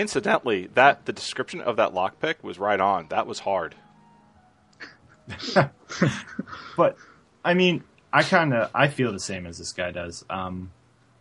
Incidentally, 0.00 0.68
that 0.74 1.04
the 1.04 1.12
description 1.12 1.60
of 1.60 1.76
that 1.76 1.92
lockpick 1.92 2.42
was 2.42 2.58
right 2.58 2.80
on. 2.80 3.06
That 3.08 3.26
was 3.26 3.38
hard. 3.40 3.74
But 6.76 6.96
I 7.44 7.54
mean, 7.54 7.84
I 8.12 8.22
kind 8.22 8.52
of 8.54 8.70
I 8.74 8.88
feel 8.88 9.12
the 9.12 9.20
same 9.20 9.46
as 9.46 9.58
this 9.58 9.72
guy 9.72 9.90
does. 9.90 10.24
Um, 10.28 10.70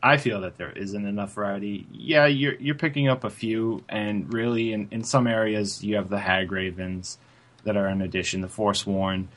I 0.02 0.18
feel 0.18 0.42
that 0.42 0.58
there 0.58 0.72
isn't 0.72 1.06
enough 1.06 1.34
variety. 1.34 1.88
Yeah, 1.92 2.26
you're 2.26 2.56
you're 2.56 2.76
picking 2.76 3.08
up 3.08 3.24
a 3.24 3.30
few, 3.30 3.84
and 3.88 4.34
really, 4.34 4.74
in, 4.74 4.88
in 4.92 5.04
some 5.04 5.28
areas, 5.28 5.84
you 5.84 5.96
have 5.96 6.10
the 6.10 6.18
Hagravens 6.18 7.18
that 7.64 7.78
are 7.78 7.88
an 7.88 8.02
addition, 8.02 8.42
the 8.42 8.48
Forsworn. 8.50 9.30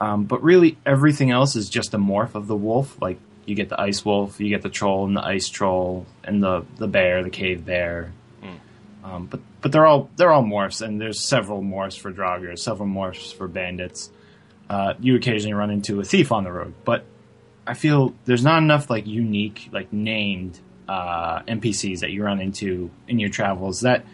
Um, 0.00 0.24
but 0.24 0.42
really, 0.42 0.78
everything 0.86 1.30
else 1.30 1.56
is 1.56 1.68
just 1.68 1.92
a 1.94 1.98
morph 1.98 2.34
of 2.34 2.46
the 2.46 2.56
wolf. 2.56 2.96
Like 3.00 3.18
you 3.46 3.54
get 3.54 3.68
the 3.68 3.80
ice 3.80 4.04
wolf, 4.04 4.40
you 4.40 4.48
get 4.48 4.62
the 4.62 4.68
troll 4.68 5.06
and 5.06 5.16
the 5.16 5.24
ice 5.24 5.48
troll, 5.48 6.06
and 6.24 6.42
the 6.42 6.64
the 6.76 6.86
bear, 6.86 7.22
the 7.22 7.30
cave 7.30 7.64
bear. 7.64 8.12
Um, 9.04 9.26
but 9.26 9.40
but 9.62 9.72
they're 9.72 9.86
all 9.86 10.10
they're 10.16 10.30
all 10.30 10.42
morphs, 10.42 10.82
and 10.82 11.00
there's 11.00 11.18
several 11.20 11.62
morphs 11.62 11.98
for 11.98 12.12
Draugr, 12.12 12.58
several 12.58 12.88
morphs 12.88 13.32
for 13.32 13.48
bandits. 13.48 14.10
Uh, 14.68 14.94
you 15.00 15.16
occasionally 15.16 15.54
run 15.54 15.70
into 15.70 15.98
a 16.00 16.04
thief 16.04 16.30
on 16.30 16.44
the 16.44 16.52
road, 16.52 16.74
but 16.84 17.04
I 17.66 17.72
feel 17.74 18.14
there's 18.26 18.44
not 18.44 18.58
enough 18.62 18.90
like 18.90 19.06
unique, 19.06 19.70
like 19.72 19.92
named 19.92 20.60
uh, 20.88 21.40
NPCs 21.42 22.00
that 22.00 22.10
you 22.10 22.22
run 22.22 22.40
into 22.40 22.90
in 23.06 23.18
your 23.18 23.30
travels 23.30 23.80
that 23.80 24.04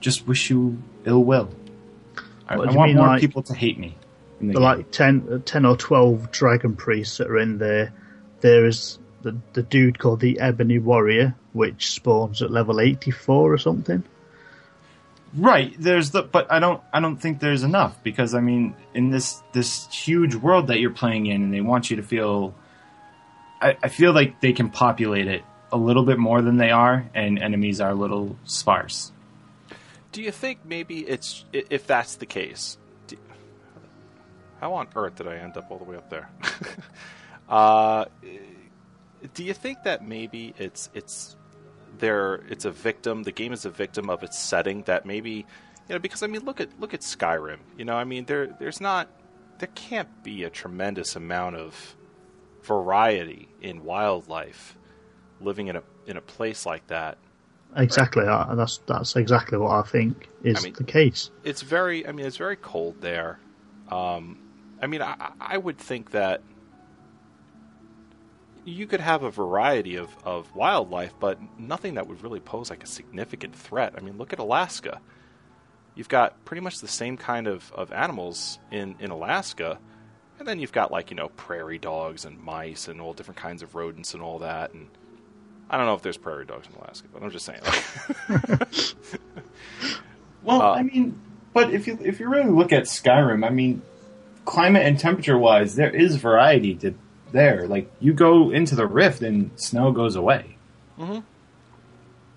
just 0.00 0.26
wish 0.26 0.50
you 0.50 0.82
ill 1.04 1.22
will. 1.22 1.50
I, 2.48 2.56
What 2.56 2.68
I 2.68 2.72
do 2.72 2.78
want 2.78 2.88
mean, 2.90 2.96
more 2.96 3.06
like- 3.06 3.20
people 3.20 3.42
to 3.44 3.54
hate 3.54 3.78
me. 3.78 3.96
In 4.40 4.48
the 4.48 4.54
the 4.54 4.60
like 4.60 4.90
10, 4.90 5.28
uh, 5.30 5.38
10 5.44 5.64
or 5.64 5.76
12 5.76 6.30
dragon 6.30 6.76
priests 6.76 7.18
that 7.18 7.28
are 7.28 7.38
in 7.38 7.58
there. 7.58 7.92
There 8.40 8.66
is 8.66 8.98
the, 9.22 9.36
the 9.54 9.62
dude 9.62 9.98
called 9.98 10.20
the 10.20 10.38
Ebony 10.38 10.78
Warrior, 10.78 11.34
which 11.52 11.92
spawns 11.92 12.42
at 12.42 12.50
level 12.50 12.80
84 12.80 13.52
or 13.52 13.58
something. 13.58 14.04
Right. 15.36 15.74
There's 15.78 16.10
the, 16.10 16.22
but 16.22 16.50
I 16.52 16.60
don't, 16.60 16.80
I 16.92 17.00
don't 17.00 17.16
think 17.16 17.40
there's 17.40 17.64
enough 17.64 18.02
because 18.04 18.34
I 18.34 18.40
mean, 18.40 18.76
in 18.94 19.10
this 19.10 19.42
this 19.52 19.88
huge 19.92 20.34
world 20.34 20.68
that 20.68 20.78
you're 20.78 20.90
playing 20.90 21.26
in, 21.26 21.42
and 21.42 21.52
they 21.52 21.60
want 21.60 21.90
you 21.90 21.96
to 21.96 22.02
feel, 22.02 22.54
I, 23.60 23.76
I 23.82 23.88
feel 23.88 24.12
like 24.12 24.40
they 24.40 24.52
can 24.52 24.70
populate 24.70 25.26
it 25.26 25.42
a 25.72 25.76
little 25.76 26.04
bit 26.04 26.18
more 26.18 26.40
than 26.40 26.56
they 26.56 26.70
are, 26.70 27.10
and 27.14 27.42
enemies 27.42 27.80
are 27.80 27.90
a 27.90 27.94
little 27.94 28.36
sparse. 28.44 29.10
Do 30.12 30.22
you 30.22 30.30
think 30.30 30.60
maybe 30.64 31.00
it's 31.00 31.44
if 31.52 31.88
that's 31.88 32.14
the 32.14 32.26
case? 32.26 32.78
How 34.60 34.72
on 34.74 34.88
earth 34.96 35.16
did 35.16 35.28
I 35.28 35.36
end 35.36 35.56
up 35.56 35.70
all 35.70 35.78
the 35.78 35.84
way 35.84 35.96
up 35.96 36.08
there? 36.10 36.28
uh, 37.48 38.06
do 39.34 39.44
you 39.44 39.54
think 39.54 39.82
that 39.84 40.06
maybe 40.06 40.54
it's 40.58 40.90
it's 40.94 41.36
there? 41.98 42.36
It's 42.48 42.64
a 42.64 42.70
victim. 42.70 43.22
The 43.24 43.32
game 43.32 43.52
is 43.52 43.64
a 43.64 43.70
victim 43.70 44.08
of 44.10 44.22
its 44.22 44.38
setting. 44.38 44.82
That 44.82 45.06
maybe 45.06 45.46
you 45.88 45.94
know 45.94 45.98
because 45.98 46.22
I 46.22 46.26
mean 46.28 46.44
look 46.44 46.60
at 46.60 46.68
look 46.80 46.94
at 46.94 47.00
Skyrim. 47.00 47.58
You 47.76 47.84
know 47.84 47.94
I 47.96 48.04
mean 48.04 48.24
there 48.24 48.46
there's 48.58 48.80
not 48.80 49.08
there 49.58 49.68
can't 49.74 50.22
be 50.22 50.44
a 50.44 50.50
tremendous 50.50 51.14
amount 51.16 51.56
of 51.56 51.96
variety 52.62 53.48
in 53.60 53.84
wildlife 53.84 54.76
living 55.40 55.68
in 55.68 55.76
a 55.76 55.82
in 56.06 56.16
a 56.16 56.20
place 56.20 56.64
like 56.66 56.86
that. 56.88 57.18
Exactly. 57.76 58.24
uh, 58.24 58.54
That's 58.54 58.78
that's 58.86 59.16
exactly 59.16 59.58
what 59.58 59.72
I 59.72 59.82
think 59.82 60.28
is 60.42 60.58
I 60.58 60.62
mean- 60.62 60.74
the 60.74 60.84
case. 60.84 61.30
it's 61.42 61.62
very 61.62 62.06
i 62.06 62.12
mean 62.12 62.24
it's 62.26 62.36
very 62.36 62.56
cold 62.56 63.00
there 63.00 63.38
um, 63.90 64.38
i 64.84 64.86
mean 64.86 65.02
I, 65.02 65.32
I 65.40 65.56
would 65.58 65.78
think 65.78 66.10
that 66.12 66.42
you 68.64 68.86
could 68.86 69.00
have 69.00 69.22
a 69.22 69.30
variety 69.30 69.96
of, 69.96 70.08
of 70.24 70.54
wildlife 70.54 71.12
but 71.18 71.38
nothing 71.58 71.94
that 71.94 72.06
would 72.06 72.22
really 72.22 72.40
pose 72.40 72.70
like 72.70 72.82
a 72.82 72.86
significant 72.86 73.54
threat. 73.54 73.94
I 73.96 74.00
mean 74.00 74.16
look 74.16 74.32
at 74.32 74.38
alaska. 74.38 75.00
You've 75.96 76.08
got 76.08 76.44
pretty 76.44 76.60
much 76.60 76.80
the 76.80 76.88
same 76.88 77.16
kind 77.16 77.46
of, 77.46 77.70
of 77.72 77.92
animals 77.92 78.58
in, 78.70 78.96
in 79.00 79.10
alaska 79.10 79.78
and 80.38 80.48
then 80.48 80.58
you've 80.58 80.72
got 80.72 80.90
like 80.90 81.10
you 81.10 81.16
know 81.16 81.28
prairie 81.30 81.78
dogs 81.78 82.24
and 82.24 82.38
mice 82.42 82.88
and 82.88 83.00
all 83.00 83.12
different 83.12 83.38
kinds 83.38 83.62
of 83.62 83.74
rodents 83.74 84.14
and 84.14 84.22
all 84.22 84.38
that 84.40 84.72
and 84.74 84.88
i 85.70 85.76
don't 85.76 85.86
know 85.86 85.94
if 85.94 86.02
there's 86.02 86.16
prairie 86.16 86.46
dogs 86.46 86.66
in 86.68 86.74
alaska 86.80 87.06
but 87.12 87.22
i'm 87.22 87.30
just 87.30 87.46
saying. 87.46 87.60
Well, 90.42 90.60
Uh, 90.60 90.74
I 90.74 90.82
mean, 90.82 91.18
but 91.52 91.72
if 91.72 91.86
you 91.86 91.98
if 92.02 92.20
you 92.20 92.28
really 92.28 92.50
look 92.50 92.72
at 92.72 92.84
Skyrim, 92.84 93.46
I 93.46 93.50
mean, 93.50 93.80
climate 94.44 94.82
and 94.86 94.98
temperature 94.98 95.38
wise, 95.38 95.76
there 95.76 95.90
is 95.94 96.16
variety 96.16 96.74
to 96.76 96.94
there. 97.32 97.66
Like 97.66 97.90
you 98.00 98.12
go 98.12 98.50
into 98.50 98.74
the 98.74 98.86
rift 98.86 99.22
and 99.22 99.50
snow 99.58 99.92
goes 99.92 100.16
away. 100.16 100.56
Mm-hmm. 100.98 101.20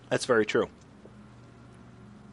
that's 0.10 0.26
very 0.26 0.44
true 0.46 0.68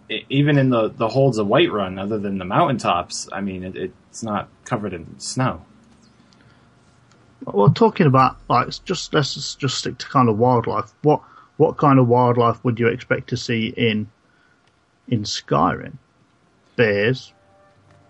E- 0.08 0.24
even 0.30 0.56
in 0.56 0.70
the 0.70 0.88
the 0.88 1.08
holds 1.08 1.36
of 1.38 1.46
Whiterun, 1.46 2.00
other 2.00 2.18
than 2.18 2.38
the 2.38 2.44
mountaintops, 2.46 3.28
I 3.32 3.40
mean, 3.42 3.62
it, 3.64 3.76
it's 3.76 4.22
not 4.22 4.48
covered 4.64 4.92
in 4.94 5.18
snow. 5.20 5.64
Well, 7.44 7.70
talking 7.70 8.06
about 8.06 8.36
like 8.48 8.68
just 8.84 9.12
let's 9.12 9.34
just- 9.34 9.58
just 9.58 9.78
stick 9.78 9.98
to 9.98 10.06
kind 10.08 10.28
of 10.28 10.38
wildlife. 10.38 10.92
What 11.02 11.20
what 11.56 11.76
kind 11.76 11.98
of 11.98 12.08
wildlife 12.08 12.64
would 12.64 12.80
you 12.80 12.88
expect 12.88 13.28
to 13.30 13.36
see 13.36 13.66
in 13.68 14.08
in 15.08 15.22
Skyrim? 15.24 15.98
Bears, 16.76 17.32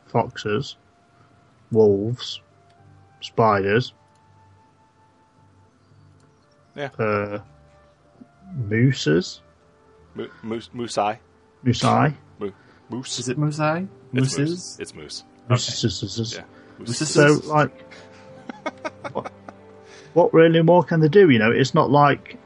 foxes, 0.06 0.76
wolves, 1.74 2.40
spiders, 3.20 3.92
yeah 6.76 6.90
uh, 6.98 7.38
mooses, 8.68 9.40
Mo- 10.14 10.28
moose 10.42 10.70
moosei 10.74 11.18
moosei, 11.64 12.14
Mo- 12.38 12.52
moose 12.88 13.18
Is 13.18 13.28
it 13.28 13.38
Moosei? 13.38 13.88
It's 14.12 14.36
Mooses? 14.38 14.50
moose. 14.50 14.76
It's 14.80 14.94
moose. 14.94 15.24
mooses. 15.48 16.34
Yeah. 16.34 16.44
Mooses. 16.78 17.08
So, 17.08 17.40
like, 17.48 17.72
what, 19.12 19.32
what 20.14 20.34
really 20.34 20.62
more 20.62 20.82
can 20.84 21.00
they 21.00 21.08
do? 21.08 21.30
You 21.30 21.38
know, 21.38 21.50
it's 21.50 21.74
not 21.74 21.90
like, 21.90 22.38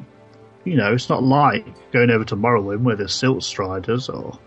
you 0.64 0.76
know, 0.76 0.94
it's 0.94 1.08
not 1.10 1.22
like 1.22 1.66
going 1.92 2.10
over 2.10 2.24
to 2.24 2.36
Morrowind 2.36 2.80
where 2.82 2.96
there's 2.96 3.12
silt 3.14 3.42
striders 3.42 4.08
or 4.08 4.38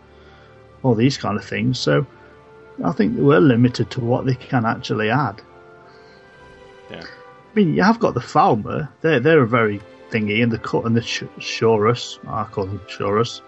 all 0.83 0.95
these 0.95 1.17
kind 1.17 1.37
of 1.37 1.45
things. 1.45 1.77
So, 1.79 2.05
I 2.83 2.91
think 2.91 3.17
we're 3.17 3.39
limited 3.39 3.89
to 3.91 4.01
what 4.01 4.25
they 4.25 4.35
can 4.35 4.65
actually 4.65 5.09
add. 5.09 5.41
Yeah. 6.89 7.03
I 7.03 7.53
mean, 7.55 7.73
you 7.73 7.83
have 7.83 7.99
got 7.99 8.13
the 8.13 8.19
Falmer. 8.21 8.89
They're 9.01 9.19
they're 9.19 9.43
a 9.43 9.47
very 9.47 9.81
thingy, 10.09 10.41
and 10.43 10.51
the 10.51 10.57
cut 10.57 10.85
and 10.85 10.95
the 10.95 11.01
sh- 11.01 11.23
Shorus. 11.39 12.17
I 12.27 12.43
call 12.45 12.65
them 12.65 12.79
Shorus. 12.87 13.41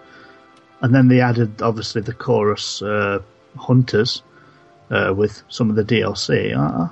And 0.80 0.94
then 0.94 1.08
they 1.08 1.20
added 1.20 1.62
obviously 1.62 2.02
the 2.02 2.12
Chaurus 2.14 2.82
uh, 2.82 3.20
hunters 3.56 4.22
uh, 4.90 5.14
with 5.16 5.42
some 5.48 5.70
of 5.70 5.76
the 5.76 5.84
DLC. 5.84 6.54
I, 6.56 6.90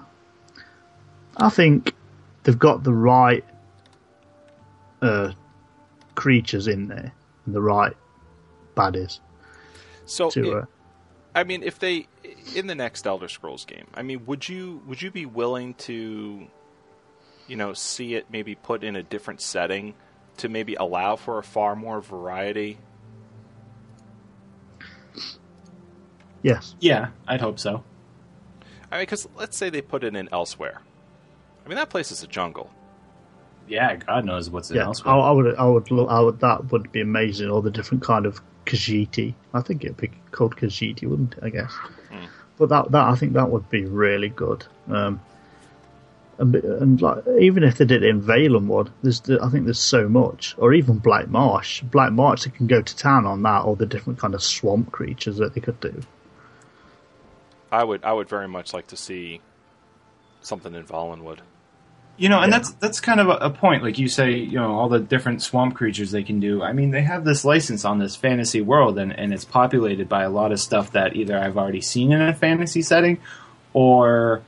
I 1.36 1.48
think 1.50 1.94
they've 2.42 2.58
got 2.58 2.84
the 2.84 2.92
right 2.94 3.44
uh, 5.02 5.32
creatures 6.14 6.66
in 6.68 6.88
there, 6.88 7.12
and 7.46 7.54
the 7.54 7.60
right 7.62 7.92
baddies 8.76 9.20
So, 10.06 10.30
to. 10.30 10.52
i- 10.52 10.58
Uh, 10.60 10.64
I 11.34 11.44
mean, 11.44 11.62
if 11.62 11.78
they 11.78 12.06
in 12.54 12.66
the 12.66 12.74
next 12.74 13.06
Elder 13.06 13.28
Scrolls 13.28 13.64
game, 13.64 13.86
I 13.94 14.02
mean, 14.02 14.26
would 14.26 14.48
you 14.48 14.82
would 14.86 15.00
you 15.02 15.10
be 15.10 15.26
willing 15.26 15.74
to, 15.74 16.46
you 17.46 17.56
know, 17.56 17.72
see 17.72 18.14
it 18.14 18.26
maybe 18.30 18.54
put 18.54 18.84
in 18.84 18.96
a 18.96 19.02
different 19.02 19.40
setting 19.40 19.94
to 20.38 20.48
maybe 20.48 20.74
allow 20.74 21.16
for 21.16 21.38
a 21.38 21.42
far 21.42 21.76
more 21.76 22.00
variety? 22.00 22.78
yes. 26.42 26.74
Yeah, 26.80 27.08
I'd 27.26 27.40
hope 27.40 27.58
so. 27.58 27.84
I 28.90 28.96
mean, 28.96 29.02
because 29.02 29.28
let's 29.36 29.56
say 29.56 29.70
they 29.70 29.80
put 29.82 30.04
it 30.04 30.14
in 30.14 30.28
Elsweyr. 30.28 30.78
I 31.64 31.68
mean, 31.68 31.76
that 31.76 31.88
place 31.90 32.10
is 32.10 32.22
a 32.22 32.26
jungle. 32.26 32.70
Yeah, 33.68 33.94
God 33.96 34.24
knows 34.24 34.50
what's 34.50 34.70
in 34.70 34.76
Yeah, 34.76 34.82
I, 34.82 34.86
Elsweyr. 34.86 35.06
I 35.06 35.30
would, 35.30 35.56
I 35.56 35.64
would, 35.64 36.08
I 36.10 36.20
would. 36.20 36.40
That 36.40 36.72
would 36.72 36.92
be 36.92 37.00
amazing. 37.00 37.48
All 37.48 37.62
the 37.62 37.70
different 37.70 38.02
kind 38.02 38.26
of 38.26 38.40
Khajiiti. 38.66 39.34
I 39.54 39.60
think 39.60 39.84
it'd 39.84 39.96
be 39.96 40.10
called 40.30 40.56
Khajiiti, 40.56 41.06
wouldn't 41.06 41.34
it? 41.34 41.44
I 41.44 41.50
guess. 41.50 41.72
But 42.58 42.68
that, 42.68 42.92
that 42.92 43.08
I 43.08 43.14
think 43.16 43.32
that 43.32 43.50
would 43.50 43.68
be 43.70 43.86
really 43.86 44.28
good. 44.28 44.64
Um, 44.88 45.20
and, 46.38 46.54
and 46.54 47.00
like, 47.00 47.24
even 47.40 47.62
if 47.62 47.78
they 47.78 47.84
did 47.84 48.02
it 48.02 48.08
in 48.08 48.22
Valenwood, 48.22 48.90
there's, 49.02 49.22
I 49.30 49.48
think 49.48 49.64
there's 49.64 49.80
so 49.80 50.08
much, 50.08 50.54
or 50.58 50.72
even 50.72 50.98
Black 50.98 51.28
Marsh. 51.28 51.82
Black 51.82 52.12
Marsh, 52.12 52.44
they 52.44 52.50
can 52.50 52.66
go 52.66 52.82
to 52.82 52.96
town 52.96 53.26
on 53.26 53.42
that, 53.42 53.60
or 53.62 53.76
the 53.76 53.86
different 53.86 54.18
kind 54.18 54.34
of 54.34 54.42
swamp 54.42 54.92
creatures 54.92 55.38
that 55.38 55.54
they 55.54 55.60
could 55.60 55.80
do. 55.80 56.02
I 57.70 57.84
would 57.84 58.04
I 58.04 58.12
would 58.12 58.28
very 58.28 58.48
much 58.48 58.74
like 58.74 58.88
to 58.88 58.96
see 58.96 59.40
something 60.42 60.74
in 60.74 60.84
Valenwood. 60.84 61.38
You 62.18 62.28
know, 62.28 62.40
and 62.40 62.52
Yeah. 62.52 62.58
that's 62.58 62.72
that's 62.74 63.00
kind 63.00 63.20
of 63.20 63.28
a, 63.28 63.32
a 63.46 63.50
point. 63.50 63.82
Like 63.82 63.98
you 63.98 64.06
say, 64.06 64.32
you 64.32 64.58
know, 64.58 64.72
all 64.72 64.88
the 64.88 65.00
different 65.00 65.42
swamp 65.42 65.74
creatures 65.74 66.10
they 66.10 66.22
can 66.22 66.40
do. 66.40 66.62
I 66.62 66.72
mean, 66.72 66.90
they 66.90 67.02
have 67.02 67.24
this 67.24 67.44
license 67.44 67.84
on 67.84 67.98
this 67.98 68.14
fantasy 68.16 68.60
world, 68.60 68.98
and, 68.98 69.12
and 69.18 69.32
it's 69.32 69.44
populated 69.46 70.08
by 70.08 70.22
a 70.22 70.30
lot 70.30 70.52
of 70.52 70.60
stuff 70.60 70.92
that 70.92 71.16
either 71.16 71.38
I've 71.38 71.56
already 71.56 71.80
seen 71.80 72.12
in 72.12 72.20
a 72.20 72.34
fantasy 72.34 72.82
setting, 72.82 73.18
or 73.72 74.42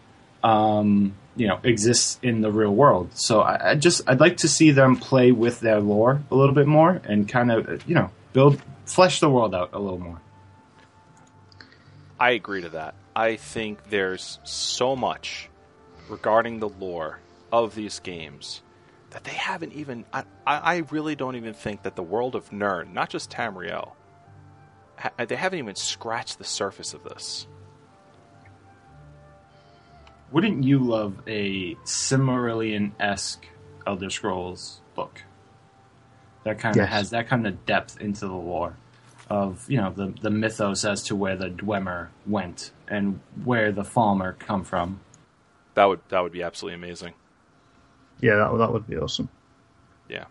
um, 0.45 1.15
you 1.37 1.49
know, 1.49 1.59
exists 1.65 2.19
in 2.23 2.43
the 2.43 2.53
real 2.53 2.73
world. 2.75 3.11
So 3.17 3.41
I, 3.41 3.71
I 3.71 3.75
just 3.77 4.03
I'd 4.07 4.21
like 4.21 4.37
to 4.39 4.49
see 4.49 4.71
them 4.71 4.97
play 4.97 5.33
with 5.33 5.61
their 5.61 5.81
lore 5.81 6.23
a 6.31 6.35
little 6.35 6.55
bit 6.55 6.67
more, 6.67 7.01
and 7.05 7.27
kind 7.29 7.51
of 7.51 7.89
you 7.89 7.95
know 7.95 8.11
build 8.35 8.61
flesh 8.85 9.21
the 9.21 9.31
world 9.31 9.55
out 9.55 9.71
a 9.73 9.79
little 9.79 9.99
more. 9.99 10.21
I 12.21 12.33
agree 12.33 12.61
to 12.63 12.69
that. 12.71 12.95
I 13.17 13.37
think 13.37 13.91
there's 13.91 14.39
so 14.45 14.95
much 14.95 15.49
regarding 16.09 16.61
the 16.61 16.69
lore 16.69 17.19
of 17.63 17.75
these 17.75 18.01
games 18.01 18.63
that 19.11 19.25
they 19.25 19.33
haven't 19.33 19.73
even. 19.75 20.05
I, 20.13 20.25
I 20.47 20.57
I 20.57 20.77
really 20.91 21.15
don't 21.15 21.37
even 21.37 21.55
think 21.55 21.83
that 21.85 21.95
the 21.97 22.03
world 22.03 22.35
of 22.35 22.53
Nirn, 22.53 22.93
not 22.93 23.11
just 23.11 23.31
Tamriel, 23.31 23.93
ha, 24.97 25.11
uh, 25.19 25.25
they 25.25 25.37
haven't 25.37 25.61
even 25.61 25.77
scratched 25.77 26.39
the 26.39 26.45
surface 26.45 26.95
of 26.95 27.05
this. 27.05 27.47
Wouldn't 30.33 30.65
you 30.65 30.81
love 30.81 31.21
a 31.29 31.77
Silmarillion 31.85 32.93
esque 33.01 33.47
Elder 33.87 34.11
Scrolls 34.11 34.81
book 34.95 35.23
that 36.45 36.59
kind 36.59 36.81
of 36.81 36.89
Yes. 36.89 36.91
has 36.91 37.11
that 37.11 37.29
kind 37.29 37.47
of 37.47 37.65
depth 37.67 38.01
into 38.01 38.27
the 38.27 38.35
lore 38.35 38.77
of 39.31 39.65
you 39.71 39.79
know 39.79 39.91
the 39.91 40.15
the 40.23 40.31
mythos 40.31 40.85
as 40.85 41.03
to 41.05 41.17
where 41.17 41.37
the 41.37 41.49
Dwemer 41.49 42.09
went 42.27 42.73
and 42.89 43.21
where 43.45 43.73
the 43.73 43.83
Falmer 43.83 44.39
come 44.39 44.65
from? 44.65 45.01
That 45.75 45.85
would 45.87 46.01
that 46.11 46.21
would 46.23 46.33
be 46.33 46.43
absolutely 46.43 46.77
amazing. 46.77 47.15
Yeah, 48.25 48.37
that, 48.37 48.57
that 48.57 48.73
would 48.73 48.87
be 48.89 48.97
awesome. 48.97 49.29
Yeah, 50.09 50.25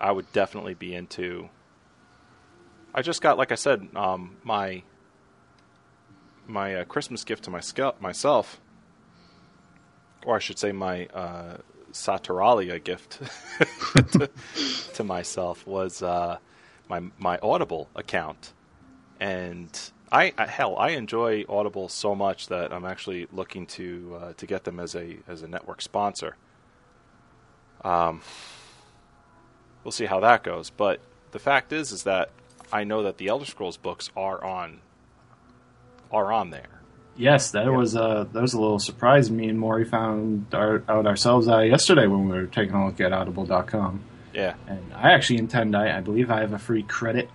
I 0.00 0.10
would 0.10 0.32
definitely 0.32 0.72
be 0.72 0.94
into. 0.94 1.50
I 2.94 3.02
just 3.02 3.20
got, 3.20 3.36
like 3.36 3.52
I 3.52 3.56
said, 3.56 3.86
um, 3.94 4.38
my 4.42 4.82
my 6.46 6.76
uh, 6.76 6.84
Christmas 6.84 7.24
gift 7.24 7.44
to 7.44 7.50
my 7.50 7.60
myself, 8.00 8.58
or 10.24 10.36
I 10.36 10.38
should 10.38 10.58
say, 10.58 10.72
my 10.72 11.04
uh, 11.08 11.58
Saturalia 11.92 12.82
gift 12.82 13.20
to, 14.12 14.30
to 14.94 15.04
myself 15.04 15.66
was 15.66 16.02
uh, 16.02 16.38
my 16.88 17.02
my 17.18 17.38
Audible 17.42 17.90
account, 17.96 18.54
and 19.20 19.78
I, 20.10 20.32
I 20.38 20.46
hell 20.46 20.74
I 20.78 20.92
enjoy 20.92 21.44
Audible 21.50 21.90
so 21.90 22.14
much 22.14 22.46
that 22.48 22.72
I'm 22.72 22.86
actually 22.86 23.26
looking 23.30 23.66
to 23.66 24.18
uh, 24.18 24.32
to 24.38 24.46
get 24.46 24.64
them 24.64 24.80
as 24.80 24.94
a 24.94 25.18
as 25.28 25.42
a 25.42 25.48
network 25.48 25.82
sponsor. 25.82 26.36
Um, 27.84 28.20
we'll 29.84 29.92
see 29.92 30.06
how 30.06 30.20
that 30.20 30.42
goes. 30.42 30.70
But 30.70 31.00
the 31.32 31.38
fact 31.38 31.72
is, 31.72 31.92
is 31.92 32.04
that 32.04 32.30
I 32.72 32.84
know 32.84 33.02
that 33.02 33.18
the 33.18 33.28
Elder 33.28 33.44
Scrolls 33.44 33.76
books 33.76 34.10
are 34.16 34.42
on 34.42 34.80
are 36.10 36.32
on 36.32 36.50
there. 36.50 36.80
Yes, 37.16 37.50
that 37.50 37.72
was 37.72 37.96
a 37.96 38.28
that 38.32 38.40
was 38.40 38.54
a 38.54 38.60
little 38.60 38.78
surprise. 38.78 39.30
Me 39.30 39.48
and 39.48 39.58
Maury 39.58 39.84
found 39.84 40.54
our, 40.54 40.84
out 40.88 41.06
ourselves 41.06 41.48
uh, 41.48 41.58
yesterday 41.58 42.06
when 42.06 42.28
we 42.28 42.36
were 42.36 42.46
taking 42.46 42.74
a 42.74 42.86
look 42.86 43.00
at 43.00 43.12
Audible.com. 43.12 44.04
Yeah, 44.34 44.54
And 44.68 44.92
I 44.94 45.12
actually 45.12 45.38
intend. 45.38 45.74
I, 45.74 45.98
I 45.98 46.00
believe 46.00 46.30
I 46.30 46.40
have 46.40 46.52
a 46.52 46.58
free 46.58 46.84
credit 46.84 47.28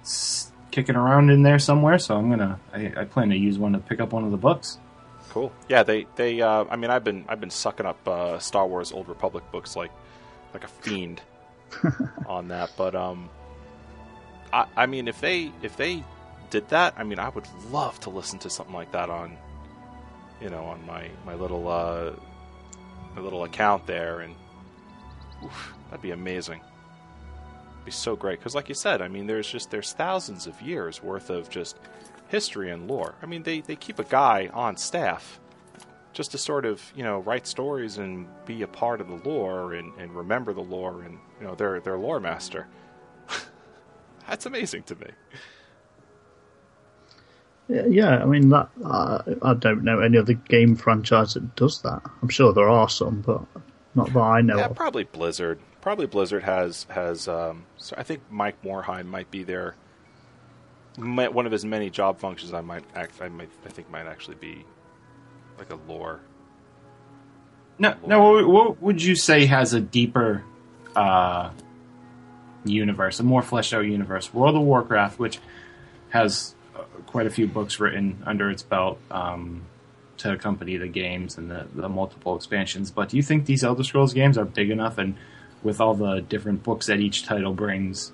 kicking 0.71 0.95
around 0.95 1.31
in 1.31 1.43
there 1.43 1.59
somewhere, 1.59 1.99
so 1.99 2.15
I'm 2.15 2.29
gonna. 2.29 2.59
I, 2.73 2.93
I 2.95 3.05
plan 3.05 3.29
to 3.29 3.35
use 3.35 3.57
one 3.57 3.73
to 3.73 3.79
pick 3.79 3.99
up 3.99 4.13
one 4.13 4.23
of 4.23 4.31
the 4.31 4.37
books. 4.37 4.79
cool. 5.31 5.51
Yeah, 5.67 5.83
they 5.83 6.07
they. 6.15 6.39
Uh, 6.39 6.63
I 6.69 6.77
mean, 6.77 6.89
I've 6.91 7.03
been 7.03 7.25
I've 7.27 7.41
been 7.41 7.49
sucking 7.49 7.85
up 7.85 8.07
uh, 8.07 8.39
Star 8.39 8.65
Wars 8.65 8.93
Old 8.93 9.09
Republic 9.09 9.43
books 9.51 9.75
like 9.75 9.91
like 10.53 10.63
a 10.63 10.67
fiend 10.67 11.21
on 12.25 12.47
that. 12.49 12.71
But 12.77 12.95
um, 12.95 13.29
I 14.51 14.65
I 14.75 14.85
mean, 14.85 15.07
if 15.07 15.19
they 15.21 15.51
if 15.61 15.77
they 15.77 16.03
did 16.49 16.69
that, 16.69 16.93
I 16.97 17.03
mean, 17.03 17.19
I 17.19 17.29
would 17.29 17.47
love 17.71 17.99
to 18.01 18.09
listen 18.09 18.39
to 18.39 18.49
something 18.49 18.75
like 18.75 18.91
that 18.91 19.09
on, 19.09 19.37
you 20.39 20.49
know, 20.49 20.63
on 20.65 20.85
my 20.85 21.09
my 21.25 21.35
little 21.35 21.67
uh, 21.67 22.11
my 23.15 23.21
little 23.21 23.43
account 23.43 23.85
there, 23.87 24.21
and 24.21 24.35
oof, 25.43 25.73
that'd 25.89 26.01
be 26.01 26.11
amazing. 26.11 26.61
Be 27.85 27.91
so 27.91 28.15
great 28.15 28.39
because, 28.39 28.55
like 28.55 28.69
you 28.69 28.75
said, 28.75 29.01
I 29.01 29.07
mean, 29.09 29.27
there's 29.27 29.49
just 29.49 29.71
there's 29.71 29.91
thousands 29.93 30.47
of 30.47 30.61
years 30.61 31.03
worth 31.03 31.29
of 31.29 31.49
just 31.49 31.77
history 32.29 32.71
and 32.71 32.87
lore. 32.87 33.15
I 33.21 33.25
mean, 33.25 33.43
they 33.43 33.61
they 33.61 33.75
keep 33.75 33.99
a 33.99 34.05
guy 34.05 34.49
on 34.53 34.77
staff 34.77 35.39
just 36.13 36.31
to 36.31 36.37
sort 36.37 36.65
of 36.65 36.81
you 36.95 37.03
know 37.03 37.19
write 37.19 37.45
stories 37.47 37.97
and 37.97 38.27
be 38.45 38.61
a 38.61 38.67
part 38.67 39.01
of 39.01 39.07
the 39.07 39.29
lore 39.29 39.73
and, 39.73 39.91
and 39.99 40.15
remember 40.15 40.53
the 40.53 40.61
lore 40.61 41.01
and 41.03 41.17
you 41.39 41.45
know 41.47 41.55
their 41.55 41.79
their 41.79 41.97
lore 41.97 42.19
master. 42.19 42.67
That's 44.27 44.45
amazing 44.45 44.83
to 44.83 44.95
me. 44.95 45.07
Yeah, 47.69 48.17
I 48.21 48.25
mean 48.25 48.49
that. 48.49 48.69
Uh, 48.83 49.19
I 49.41 49.53
don't 49.53 49.83
know 49.83 49.99
any 49.99 50.17
other 50.17 50.33
game 50.33 50.75
franchise 50.75 51.33
that 51.35 51.55
does 51.55 51.81
that. 51.81 52.01
I'm 52.21 52.29
sure 52.29 52.53
there 52.53 52.69
are 52.69 52.89
some, 52.89 53.21
but 53.21 53.41
not 53.95 54.11
that 54.13 54.19
I 54.19 54.41
know 54.41 54.57
Yeah, 54.57 54.65
of. 54.65 54.75
probably 54.75 55.05
Blizzard. 55.05 55.59
Probably 55.81 56.05
Blizzard 56.05 56.43
has 56.43 56.85
has. 56.89 57.27
Um, 57.27 57.65
so 57.77 57.95
I 57.97 58.03
think 58.03 58.21
Mike 58.29 58.61
Morhaime 58.63 59.05
might 59.05 59.31
be 59.31 59.43
there. 59.43 59.75
one 60.97 61.45
of 61.45 61.51
his 61.51 61.63
many 61.65 61.89
job 61.89 62.19
functions. 62.19 62.53
I 62.53 62.61
might 62.61 62.83
act. 62.95 63.21
I 63.21 63.29
might. 63.29 63.49
I 63.65 63.69
think 63.69 63.89
might 63.89 64.07
actually 64.07 64.35
be 64.35 64.65
like 65.57 65.71
a 65.71 65.77
lore. 65.87 66.19
No, 67.79 67.95
no. 68.05 68.21
What, 68.21 68.47
what 68.47 68.81
would 68.81 69.01
you 69.01 69.15
say 69.15 69.45
has 69.45 69.73
a 69.73 69.81
deeper 69.81 70.43
uh, 70.95 71.49
universe, 72.65 73.19
a 73.19 73.23
more 73.23 73.41
fleshed 73.41 73.73
out 73.73 73.81
universe? 73.81 74.33
World 74.33 74.55
of 74.55 74.61
Warcraft, 74.61 75.19
which 75.19 75.39
has 76.09 76.53
uh, 76.75 76.83
quite 77.07 77.25
a 77.25 77.31
few 77.31 77.47
books 77.47 77.79
written 77.79 78.21
under 78.25 78.49
its 78.51 78.63
belt 78.63 78.99
um, 79.09 79.63
to 80.17 80.31
accompany 80.31 80.77
the 80.77 80.87
games 80.87 81.37
and 81.37 81.49
the, 81.49 81.65
the 81.73 81.89
multiple 81.89 82.35
expansions. 82.35 82.91
But 82.91 83.09
do 83.09 83.17
you 83.17 83.23
think 83.23 83.45
these 83.45 83.63
Elder 83.63 83.83
Scrolls 83.83 84.13
games 84.13 84.37
are 84.37 84.45
big 84.45 84.69
enough, 84.69 84.97
and 84.97 85.15
with 85.63 85.81
all 85.81 85.95
the 85.95 86.21
different 86.21 86.63
books 86.63 86.87
that 86.87 86.99
each 86.99 87.25
title 87.25 87.53
brings, 87.53 88.11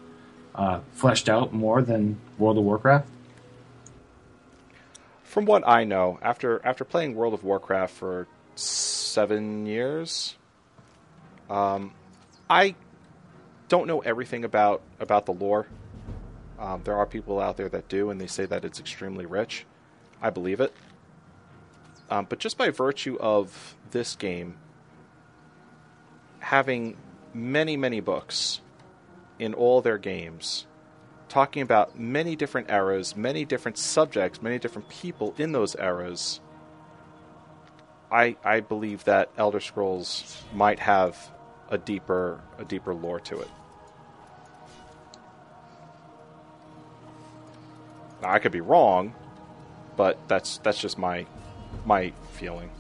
uh, 0.56 0.80
fleshed 0.94 1.28
out 1.28 1.54
more 1.54 1.82
than 1.82 2.20
World 2.38 2.58
of 2.58 2.64
Warcraft? 2.64 3.08
From 5.30 5.46
what 5.46 5.62
I 5.68 5.84
know, 5.84 6.18
after 6.24 6.60
after 6.66 6.84
playing 6.84 7.14
World 7.14 7.36
of 7.36 7.44
Warcraft 7.44 7.94
for 7.94 8.28
seven 8.56 9.68
years, 9.68 10.36
um, 11.52 11.94
I 12.50 12.74
don't 13.68 13.86
know 13.86 14.00
everything 14.00 14.44
about 14.44 14.82
about 15.00 15.28
the 15.28 15.34
lore. 15.34 15.68
Um, 16.58 16.82
there 16.84 16.98
are 16.98 17.06
people 17.06 17.40
out 17.40 17.58
there 17.58 17.70
that 17.70 17.88
do, 17.88 18.10
and 18.10 18.20
they 18.20 18.26
say 18.26 18.48
that 18.48 18.66
it's 18.66 18.80
extremely 18.80 19.28
rich. 19.28 19.68
I 20.20 20.32
believe 20.32 20.62
it. 20.62 20.74
Um, 22.10 22.26
but 22.28 22.40
just 22.40 22.58
by 22.58 22.72
virtue 22.72 23.16
of 23.20 23.76
this 23.92 24.16
game 24.16 24.58
having 26.40 26.98
many, 27.36 27.78
many 27.78 28.00
books 28.00 28.62
in 29.38 29.54
all 29.54 29.80
their 29.82 30.00
games, 30.00 30.66
talking 31.30 31.62
about 31.62 31.98
many 31.98 32.36
different 32.36 32.70
eras, 32.70 33.16
many 33.16 33.46
different 33.46 33.78
subjects, 33.78 34.42
many 34.42 34.60
different 34.60 34.90
people 34.90 35.34
in 35.38 35.52
those 35.52 35.76
eras, 35.76 36.42
I 38.12 38.36
I 38.44 38.60
believe 38.60 39.04
that 39.06 39.30
Elder 39.38 39.60
Scrolls 39.60 40.44
might 40.54 40.80
have 40.80 41.32
a 41.70 41.78
deeper 41.78 42.42
a 42.58 42.66
deeper 42.66 42.94
lore 42.94 43.20
to 43.22 43.40
it. 43.40 43.50
Now, 48.22 48.32
I 48.32 48.40
could 48.40 48.52
be 48.52 48.62
wrong, 48.62 49.14
but 49.96 50.18
that's 50.28 50.58
that's 50.60 50.80
just 50.80 50.98
my 50.98 51.26
my 51.86 52.12
feeling. 52.32 52.72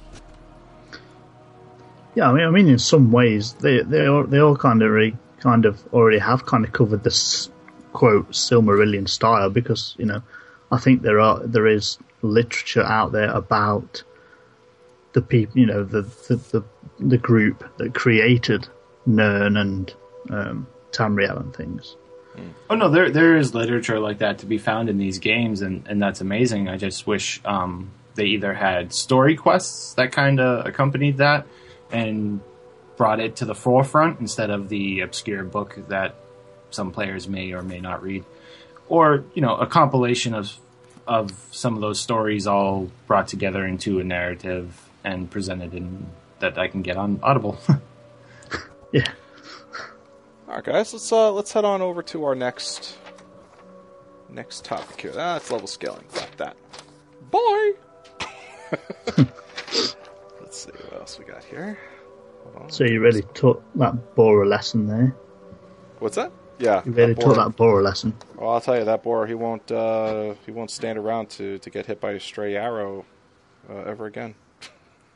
Yeah, 2.15 2.29
I 2.29 2.33
mean, 2.33 2.43
I 2.43 2.49
mean, 2.49 2.67
in 2.67 2.79
some 2.79 3.11
ways, 3.11 3.53
they 3.53 3.81
they 3.83 4.07
all, 4.07 4.23
they 4.23 4.39
all 4.39 4.57
kind 4.57 4.81
of 4.81 4.91
re, 4.91 5.15
kind 5.39 5.65
of 5.65 5.81
already 5.93 6.17
have 6.17 6.45
kind 6.45 6.65
of 6.65 6.73
covered 6.73 7.03
this 7.03 7.49
quote 7.99 8.31
Silmarillion 8.31 9.09
style 9.09 9.49
because 9.49 9.93
you 9.97 10.05
know, 10.05 10.21
I 10.71 10.77
think 10.77 11.01
there 11.01 11.19
are 11.19 11.45
there 11.45 11.67
is 11.67 11.97
literature 12.21 12.83
out 12.83 13.11
there 13.11 13.29
about 13.29 14.03
the 15.11 15.21
people, 15.21 15.59
you 15.59 15.65
know, 15.65 15.83
the 15.83 16.03
the 16.29 16.35
the, 16.53 16.63
the 16.97 17.17
group 17.17 17.57
that 17.77 17.93
created 17.93 18.69
Nirn 19.05 19.57
and 19.57 19.93
um, 20.29 20.67
Tamriel 20.91 21.41
and 21.41 21.53
things. 21.53 21.97
Oh 22.69 22.75
no, 22.75 22.89
there 22.89 23.09
there 23.09 23.35
is 23.35 23.53
literature 23.53 23.99
like 23.99 24.19
that 24.19 24.37
to 24.39 24.45
be 24.45 24.57
found 24.57 24.87
in 24.87 24.97
these 24.97 25.19
games, 25.19 25.61
and, 25.61 25.85
and 25.85 26.01
that's 26.01 26.21
amazing. 26.21 26.69
I 26.69 26.77
just 26.77 27.05
wish 27.05 27.41
um, 27.43 27.91
they 28.15 28.27
either 28.27 28.53
had 28.53 28.93
story 28.93 29.35
quests 29.35 29.93
that 29.95 30.13
kind 30.13 30.39
of 30.39 30.65
accompanied 30.65 31.17
that, 31.17 31.45
and 31.91 32.39
brought 32.95 33.19
it 33.19 33.35
to 33.37 33.45
the 33.45 33.55
forefront 33.55 34.21
instead 34.21 34.51
of 34.51 34.69
the 34.69 35.01
obscure 35.01 35.43
book 35.43 35.79
that 35.89 36.15
some 36.71 36.91
players 36.91 37.27
may 37.27 37.51
or 37.53 37.61
may 37.61 37.79
not 37.79 38.03
read, 38.03 38.23
or 38.87 39.23
you 39.33 39.41
know 39.41 39.55
a 39.55 39.67
compilation 39.67 40.33
of 40.33 40.55
of 41.07 41.31
some 41.51 41.75
of 41.75 41.81
those 41.81 41.99
stories 41.99 42.45
all 42.47 42.89
brought 43.07 43.27
together 43.27 43.65
into 43.65 43.99
a 43.99 44.03
narrative 44.03 44.89
and 45.03 45.29
presented 45.29 45.73
in 45.73 46.05
that 46.39 46.57
I 46.57 46.67
can 46.67 46.81
get 46.81 46.97
on 46.97 47.19
Audible. 47.23 47.59
Yeah, 48.91 49.05
All 50.47 50.55
right, 50.55 50.63
guys, 50.63 50.93
let's 50.93 51.11
uh, 51.11 51.31
let's 51.31 51.53
head 51.53 51.63
on 51.63 51.83
over 51.83 52.01
to 52.01 52.23
our 52.25 52.33
next 52.33 52.97
next 54.29 54.65
topic 54.65 54.99
here. 54.99 55.11
That's 55.11 55.51
level 55.51 55.67
scaling. 55.67 56.05
Got 56.11 56.37
that. 56.37 56.57
Boy. 57.29 57.73
let's 60.41 60.63
see 60.63 60.71
what 60.71 60.93
else 60.93 61.19
we 61.19 61.25
got 61.25 61.43
here. 61.43 61.77
Hold 62.43 62.55
on. 62.63 62.69
so 62.71 62.83
you 62.83 62.99
really 62.99 63.23
took 63.35 63.63
that 63.75 64.15
Bora 64.15 64.47
lesson 64.47 64.87
there. 64.87 65.15
What's 65.99 66.15
that? 66.15 66.31
Yeah, 66.59 66.81
You 66.85 66.91
really 66.91 67.13
that 67.13 67.21
took 67.21 67.35
boar- 67.35 67.45
that 67.45 67.55
Bora 67.55 67.81
lesson. 67.83 68.13
Well, 68.35 68.49
I'll 68.51 68.61
tell 68.61 68.77
you 68.77 68.83
that 68.85 69.01
boar. 69.01 69.25
He 69.25 69.33
won't. 69.33 69.71
Uh, 69.71 70.35
he 70.45 70.51
won't 70.51 70.69
stand 70.71 70.97
around 70.99 71.29
to 71.31 71.57
to 71.59 71.69
get 71.69 71.85
hit 71.85 71.99
by 72.01 72.11
a 72.11 72.19
stray 72.19 72.55
arrow 72.55 73.05
uh, 73.69 73.75
ever 73.83 74.05
again. 74.05 74.35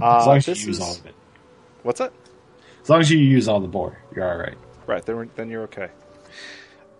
uh, 0.00 0.18
as 0.18 0.26
long 0.26 0.36
as 0.38 0.46
you 0.48 0.54
use 0.54 0.66
is- 0.68 0.80
all 0.80 0.92
of 0.96 1.06
it. 1.06 1.14
What's 1.82 1.98
that? 1.98 2.12
As 2.82 2.90
long 2.90 3.00
as 3.00 3.10
you 3.10 3.18
use 3.18 3.48
all 3.48 3.60
the 3.60 3.68
boar, 3.68 3.98
you're 4.14 4.28
all 4.28 4.38
right. 4.38 4.56
Right, 4.86 5.04
then, 5.04 5.30
then 5.36 5.48
you're 5.48 5.62
okay. 5.64 5.88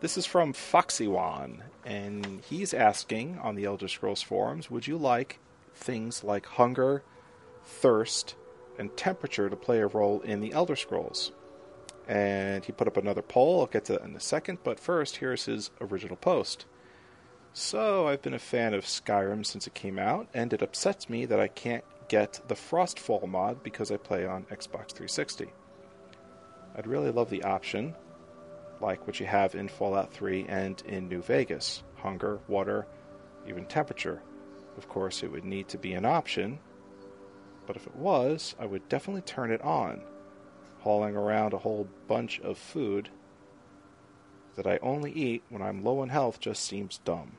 This 0.00 0.16
is 0.16 0.26
from 0.26 0.52
Foxywan, 0.52 1.60
and 1.84 2.40
he's 2.48 2.72
asking 2.72 3.38
on 3.42 3.54
the 3.56 3.64
Elder 3.64 3.88
Scrolls 3.88 4.22
forums 4.22 4.70
Would 4.70 4.86
you 4.86 4.96
like 4.96 5.38
things 5.74 6.22
like 6.22 6.46
hunger, 6.46 7.02
thirst, 7.64 8.36
and 8.78 8.96
temperature 8.96 9.48
to 9.50 9.56
play 9.56 9.80
a 9.80 9.86
role 9.88 10.20
in 10.20 10.40
the 10.40 10.52
Elder 10.52 10.76
Scrolls? 10.76 11.32
And 12.08 12.64
he 12.64 12.72
put 12.72 12.88
up 12.88 12.96
another 12.96 13.22
poll. 13.22 13.60
I'll 13.60 13.66
get 13.66 13.84
to 13.86 13.92
that 13.92 14.02
in 14.02 14.16
a 14.16 14.20
second, 14.20 14.58
but 14.64 14.80
first, 14.80 15.16
here's 15.16 15.44
his 15.44 15.70
original 15.80 16.16
post. 16.16 16.66
So, 17.52 18.08
I've 18.08 18.22
been 18.22 18.34
a 18.34 18.38
fan 18.38 18.74
of 18.74 18.84
Skyrim 18.84 19.44
since 19.44 19.66
it 19.66 19.74
came 19.74 19.98
out, 19.98 20.26
and 20.32 20.52
it 20.52 20.62
upsets 20.62 21.10
me 21.10 21.26
that 21.26 21.38
I 21.38 21.48
can't 21.48 21.84
get 22.08 22.40
the 22.48 22.54
Frostfall 22.54 23.26
mod 23.28 23.62
because 23.62 23.92
I 23.92 23.98
play 23.98 24.26
on 24.26 24.44
Xbox 24.44 24.92
360. 24.92 25.52
I'd 26.74 26.86
really 26.86 27.10
love 27.10 27.30
the 27.30 27.44
option, 27.44 27.94
like 28.80 29.06
what 29.06 29.20
you 29.20 29.26
have 29.26 29.54
in 29.54 29.68
Fallout 29.68 30.12
3 30.12 30.46
and 30.48 30.82
in 30.86 31.08
New 31.08 31.22
Vegas 31.22 31.82
hunger, 32.02 32.40
water, 32.48 32.86
even 33.46 33.64
temperature. 33.66 34.20
Of 34.76 34.88
course, 34.88 35.22
it 35.22 35.30
would 35.30 35.44
need 35.44 35.68
to 35.68 35.78
be 35.78 35.92
an 35.92 36.04
option, 36.04 36.58
but 37.66 37.76
if 37.76 37.86
it 37.86 37.96
was, 37.96 38.56
I 38.58 38.66
would 38.66 38.88
definitely 38.88 39.22
turn 39.22 39.52
it 39.52 39.62
on. 39.62 40.02
Hauling 40.82 41.16
around 41.16 41.52
a 41.52 41.58
whole 41.58 41.88
bunch 42.08 42.40
of 42.40 42.58
food 42.58 43.08
that 44.56 44.66
I 44.66 44.78
only 44.82 45.12
eat 45.12 45.42
when 45.48 45.62
I'm 45.62 45.82
low 45.82 46.02
in 46.02 46.08
health 46.10 46.40
just 46.40 46.64
seems 46.64 46.98
dumb. 46.98 47.32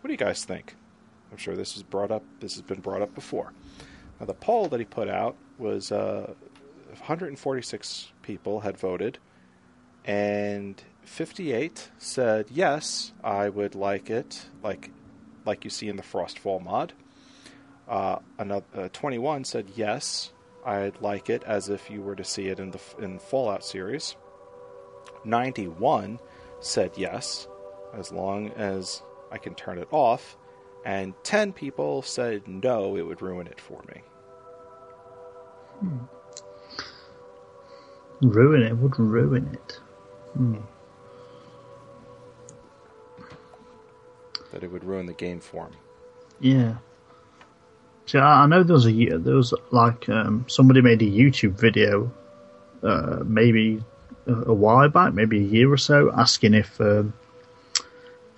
What 0.00 0.08
do 0.08 0.12
you 0.12 0.18
guys 0.18 0.44
think? 0.44 0.76
I'm 1.32 1.38
sure 1.38 1.56
this 1.56 1.76
is 1.76 1.82
brought 1.82 2.10
up. 2.10 2.22
This 2.40 2.54
has 2.54 2.62
been 2.62 2.80
brought 2.80 3.02
up 3.02 3.14
before. 3.14 3.52
Now, 4.20 4.26
the 4.26 4.34
poll 4.34 4.68
that 4.68 4.78
he 4.80 4.86
put 4.86 5.08
out 5.08 5.36
was 5.58 5.90
uh, 5.90 6.32
146 6.90 8.12
people 8.22 8.60
had 8.60 8.78
voted. 8.78 9.18
and 10.04 10.82
58 11.02 11.90
said 11.98 12.46
yes, 12.50 13.12
I 13.22 13.48
would 13.48 13.74
like 13.74 14.10
it, 14.10 14.46
like 14.62 14.90
like 15.44 15.64
you 15.64 15.70
see 15.70 15.88
in 15.88 15.96
the 15.96 16.02
Frostfall 16.02 16.62
mod. 16.62 16.92
Uh, 17.88 18.18
another 18.38 18.64
uh, 18.74 18.88
21 18.92 19.44
said 19.44 19.66
yes, 19.76 20.32
I'd 20.66 21.00
like 21.00 21.30
it 21.30 21.44
as 21.44 21.68
if 21.68 21.88
you 21.88 22.02
were 22.02 22.16
to 22.16 22.24
see 22.24 22.48
it 22.48 22.58
in 22.58 22.72
the 22.72 22.80
in 22.98 23.20
Fallout 23.20 23.64
series. 23.64 24.16
91 25.24 26.18
said 26.60 26.92
yes, 26.96 27.46
as 27.94 28.10
long 28.10 28.50
as 28.50 29.02
I 29.30 29.38
can 29.38 29.54
turn 29.54 29.78
it 29.78 29.88
off, 29.92 30.36
and 30.84 31.14
10 31.22 31.52
people 31.52 32.02
said 32.02 32.46
no, 32.48 32.96
it 32.96 33.02
would 33.02 33.22
ruin 33.22 33.46
it 33.46 33.60
for 33.60 33.82
me. 33.88 34.02
Ruin 38.22 38.62
it 38.62 38.76
would 38.76 38.98
ruin 38.98 39.48
it. 39.52 39.80
Hmm. 40.34 40.56
That 44.52 44.64
it 44.64 44.72
would 44.72 44.84
ruin 44.84 45.06
the 45.06 45.12
game 45.12 45.40
for 45.40 45.66
him. 45.66 45.76
Yeah. 46.40 46.76
See, 48.06 48.18
I, 48.18 48.44
I 48.44 48.46
know 48.46 48.62
there 48.62 48.74
was 48.74 48.86
a 48.86 48.92
there 48.92 49.34
was 49.34 49.52
like 49.70 50.08
um, 50.08 50.44
somebody 50.48 50.80
made 50.80 51.02
a 51.02 51.06
YouTube 51.06 51.52
video, 51.52 52.12
uh, 52.82 53.22
maybe 53.24 53.82
a, 54.26 54.32
a 54.32 54.54
while 54.54 54.88
back, 54.88 55.12
maybe 55.12 55.38
a 55.38 55.42
year 55.42 55.72
or 55.72 55.76
so, 55.76 56.12
asking 56.16 56.54
if 56.54 56.80
um, 56.80 57.12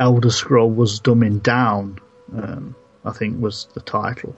Elder 0.01 0.31
Scroll 0.31 0.71
was 0.71 1.01
dumbing 1.01 1.43
down. 1.43 1.99
Um, 2.35 2.75
I 3.05 3.13
think 3.13 3.41
was 3.41 3.69
the 3.75 3.81
title. 3.81 4.35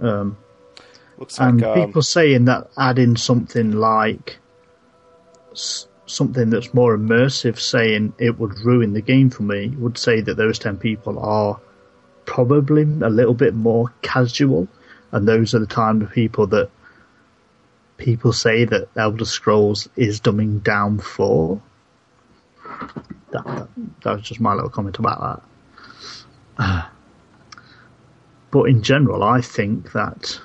Um, 0.00 0.36
Looks 1.18 1.38
like 1.38 1.48
and 1.48 1.64
um, 1.64 1.74
people 1.74 2.02
saying 2.02 2.44
that 2.46 2.68
adding 2.76 3.16
something 3.16 3.72
like 3.72 4.38
s- 5.52 5.86
something 6.06 6.50
that's 6.50 6.74
more 6.74 6.96
immersive, 6.96 7.58
saying 7.58 8.12
it 8.18 8.38
would 8.38 8.58
ruin 8.60 8.92
the 8.92 9.00
game 9.00 9.30
for 9.30 9.42
me, 9.42 9.68
would 9.78 9.98
say 9.98 10.20
that 10.20 10.36
those 10.36 10.58
ten 10.58 10.76
people 10.76 11.18
are 11.18 11.58
probably 12.26 12.82
a 12.82 13.10
little 13.10 13.34
bit 13.34 13.54
more 13.54 13.92
casual, 14.02 14.68
and 15.12 15.26
those 15.26 15.54
are 15.54 15.60
the 15.60 15.66
kind 15.66 16.02
of 16.02 16.10
people 16.10 16.46
that 16.48 16.70
people 17.96 18.32
say 18.32 18.64
that 18.64 18.88
Elder 18.96 19.24
Scrolls 19.24 19.88
is 19.96 20.20
dumbing 20.20 20.62
down 20.62 20.98
for. 20.98 21.62
That, 23.30 23.44
that, 23.44 23.68
that 24.02 24.12
was 24.12 24.22
just 24.22 24.40
my 24.40 24.54
little 24.54 24.70
comment 24.70 24.98
about 24.98 25.42
that. 26.58 26.90
But 28.52 28.70
in 28.70 28.82
general, 28.82 29.22
I 29.22 29.42
think 29.42 29.92
that 29.92 30.40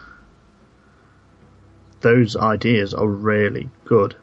those 2.02 2.36
ideas 2.36 2.94
are 2.94 3.08
really 3.08 3.70
good. 3.86 4.16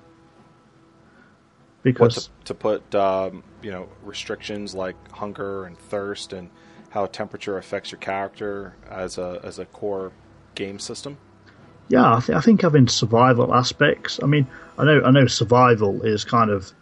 Because 1.82 2.26
to, 2.26 2.30
to 2.46 2.54
put 2.54 2.94
um, 2.94 3.44
you 3.62 3.70
know 3.70 3.88
restrictions 4.02 4.74
like 4.74 4.96
hunger 5.12 5.64
and 5.64 5.78
thirst 5.78 6.32
and 6.32 6.50
how 6.90 7.06
temperature 7.06 7.58
affects 7.58 7.92
your 7.92 7.98
character 7.98 8.76
as 8.88 9.18
a 9.18 9.40
as 9.44 9.58
a 9.58 9.66
core 9.66 10.12
game 10.54 10.78
system. 10.78 11.18
yeah, 11.88 12.16
I, 12.16 12.20
th- 12.20 12.36
I 12.36 12.40
think 12.40 12.62
having 12.62 12.88
survival 12.88 13.54
aspects. 13.54 14.20
I 14.22 14.26
mean, 14.26 14.46
I 14.76 14.84
know 14.84 15.02
I 15.04 15.10
know 15.10 15.26
survival 15.26 16.02
is 16.02 16.24
kind 16.24 16.50
of 16.50 16.72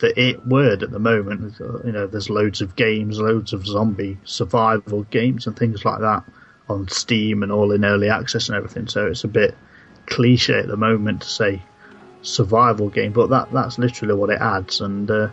the 0.00 0.18
it 0.20 0.46
word 0.46 0.82
at 0.82 0.90
the 0.90 0.98
moment. 0.98 1.60
Uh, 1.60 1.80
You 1.84 1.92
know, 1.92 2.06
there's 2.06 2.30
loads 2.30 2.60
of 2.60 2.76
games, 2.76 3.18
loads 3.20 3.52
of 3.52 3.66
zombie 3.66 4.18
survival 4.24 5.04
games 5.04 5.46
and 5.46 5.56
things 5.58 5.84
like 5.84 6.00
that 6.00 6.24
on 6.68 6.88
Steam 6.88 7.42
and 7.42 7.50
all 7.52 7.72
in 7.72 7.84
early 7.84 8.08
access 8.10 8.48
and 8.48 8.56
everything. 8.56 8.88
So 8.88 9.06
it's 9.06 9.24
a 9.24 9.28
bit 9.28 9.56
cliche 10.06 10.58
at 10.60 10.68
the 10.68 10.76
moment 10.76 11.22
to 11.22 11.28
say 11.28 11.62
survival 12.22 12.88
game, 12.90 13.12
but 13.12 13.30
that 13.30 13.52
that's 13.52 13.78
literally 13.78 14.14
what 14.14 14.30
it 14.30 14.40
adds, 14.40 14.80
and 14.80 15.10
uh, 15.10 15.28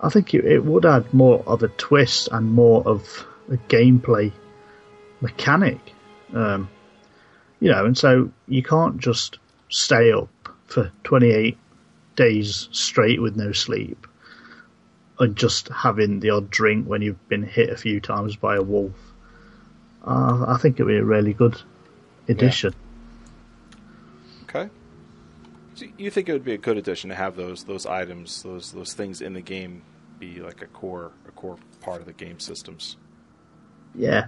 I 0.00 0.08
think 0.10 0.34
it, 0.34 0.44
it 0.44 0.64
would 0.64 0.86
add 0.86 1.12
more 1.14 1.42
of 1.46 1.62
a 1.62 1.68
twist 1.68 2.28
and 2.32 2.52
more 2.52 2.82
of 2.86 3.26
a 3.50 3.56
gameplay 3.68 4.32
mechanic. 5.20 5.78
Um, 6.34 6.70
you 7.58 7.70
know, 7.70 7.84
and 7.84 7.96
so 7.96 8.30
you 8.48 8.62
can't 8.62 8.98
just 8.98 9.38
stay 9.68 10.12
up 10.12 10.30
for 10.66 10.90
28 11.04 11.58
days 12.16 12.68
straight 12.72 13.20
with 13.20 13.36
no 13.36 13.52
sleep 13.52 14.06
and 15.18 15.36
just 15.36 15.68
having 15.68 16.20
the 16.20 16.30
odd 16.30 16.50
drink 16.50 16.86
when 16.86 17.02
you've 17.02 17.28
been 17.28 17.42
hit 17.42 17.68
a 17.68 17.76
few 17.76 18.00
times 18.00 18.36
by 18.36 18.56
a 18.56 18.62
wolf. 18.62 18.92
Uh, 20.02 20.46
I 20.48 20.56
think 20.56 20.76
it'd 20.76 20.86
be 20.86 20.96
a 20.96 21.04
really 21.04 21.34
good 21.34 21.60
addition. 22.28 22.74
Okay. 24.44 24.70
So 25.74 25.86
you 25.98 26.10
think 26.10 26.28
it 26.28 26.32
would 26.32 26.44
be 26.44 26.54
a 26.54 26.58
good 26.58 26.78
addition 26.78 27.10
to 27.10 27.16
have 27.16 27.36
those 27.36 27.64
those 27.64 27.84
items, 27.84 28.42
those 28.42 28.72
those 28.72 28.94
things 28.94 29.20
in 29.20 29.34
the 29.34 29.42
game 29.42 29.82
be 30.18 30.40
like 30.40 30.62
a 30.62 30.66
core 30.66 31.12
a 31.28 31.30
core 31.32 31.58
part 31.80 32.00
of 32.00 32.06
the 32.06 32.12
game 32.12 32.40
systems. 32.40 32.96
Yeah. 33.94 34.26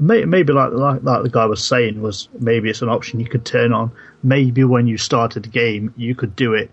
Maybe, 0.00 0.52
like, 0.52 0.72
like 0.72 1.02
like 1.02 1.22
the 1.24 1.30
guy 1.30 1.46
was 1.46 1.64
saying 1.64 2.00
was 2.00 2.28
maybe 2.38 2.70
it's 2.70 2.82
an 2.82 2.88
option 2.88 3.18
you 3.18 3.26
could 3.26 3.44
turn 3.44 3.72
on. 3.72 3.90
Maybe 4.22 4.62
when 4.62 4.86
you 4.86 4.96
started 4.96 5.42
the 5.42 5.48
game, 5.48 5.92
you 5.96 6.14
could 6.14 6.36
do 6.36 6.54
it 6.54 6.70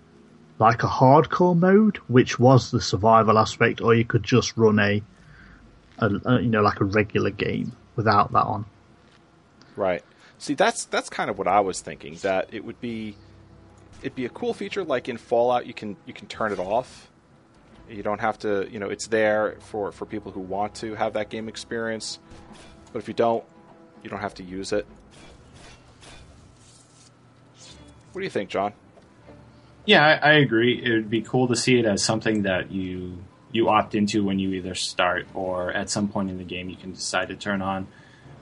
like 0.59 0.83
a 0.83 0.87
hardcore 0.87 1.57
mode, 1.57 1.97
which 2.07 2.39
was 2.39 2.71
the 2.71 2.79
survival 2.79 3.39
aspect, 3.39 3.81
or 3.81 3.95
you 3.95 4.05
could 4.05 4.23
just 4.23 4.55
run 4.57 4.79
a, 4.79 5.01
a, 5.99 6.09
a 6.25 6.41
you 6.41 6.49
know 6.49 6.61
like 6.61 6.81
a 6.81 6.85
regular 6.85 7.31
game 7.31 7.71
without 7.95 8.31
that 8.33 8.45
on. 8.45 8.65
Right. 9.75 10.03
See, 10.37 10.53
that's 10.53 10.85
that's 10.85 11.09
kind 11.09 11.29
of 11.29 11.37
what 11.37 11.47
I 11.47 11.61
was 11.61 11.81
thinking. 11.81 12.15
That 12.17 12.49
it 12.51 12.63
would 12.63 12.79
be 12.79 13.15
it'd 14.01 14.15
be 14.15 14.25
a 14.25 14.29
cool 14.29 14.53
feature 14.53 14.83
like 14.83 15.09
in 15.09 15.17
Fallout. 15.17 15.65
You 15.65 15.73
can 15.73 15.97
you 16.05 16.13
can 16.13 16.27
turn 16.27 16.51
it 16.51 16.59
off. 16.59 17.09
You 17.89 18.03
don't 18.03 18.21
have 18.21 18.39
to. 18.39 18.67
You 18.69 18.79
know, 18.79 18.89
it's 18.89 19.07
there 19.07 19.57
for 19.59 19.91
for 19.91 20.05
people 20.05 20.31
who 20.31 20.41
want 20.41 20.75
to 20.75 20.95
have 20.95 21.13
that 21.13 21.29
game 21.29 21.47
experience. 21.47 22.19
But 22.91 22.99
if 22.99 23.07
you 23.07 23.13
don't, 23.13 23.43
you 24.03 24.09
don't 24.09 24.21
have 24.21 24.35
to 24.35 24.43
use 24.43 24.71
it. 24.71 24.85
What 28.11 28.21
do 28.21 28.23
you 28.23 28.31
think, 28.31 28.49
John? 28.49 28.73
Yeah, 29.85 30.03
I, 30.05 30.29
I 30.29 30.33
agree. 30.35 30.81
It 30.81 30.91
would 30.91 31.09
be 31.09 31.21
cool 31.21 31.47
to 31.49 31.55
see 31.55 31.77
it 31.77 31.85
as 31.85 32.03
something 32.03 32.43
that 32.43 32.71
you 32.71 33.17
you 33.51 33.69
opt 33.69 33.95
into 33.95 34.23
when 34.23 34.39
you 34.39 34.53
either 34.53 34.75
start 34.75 35.27
or 35.33 35.71
at 35.71 35.89
some 35.89 36.09
point 36.09 36.29
in 36.29 36.37
the 36.37 36.43
game 36.43 36.69
you 36.69 36.75
can 36.75 36.91
decide 36.91 37.29
to 37.29 37.35
turn 37.35 37.61
on. 37.61 37.87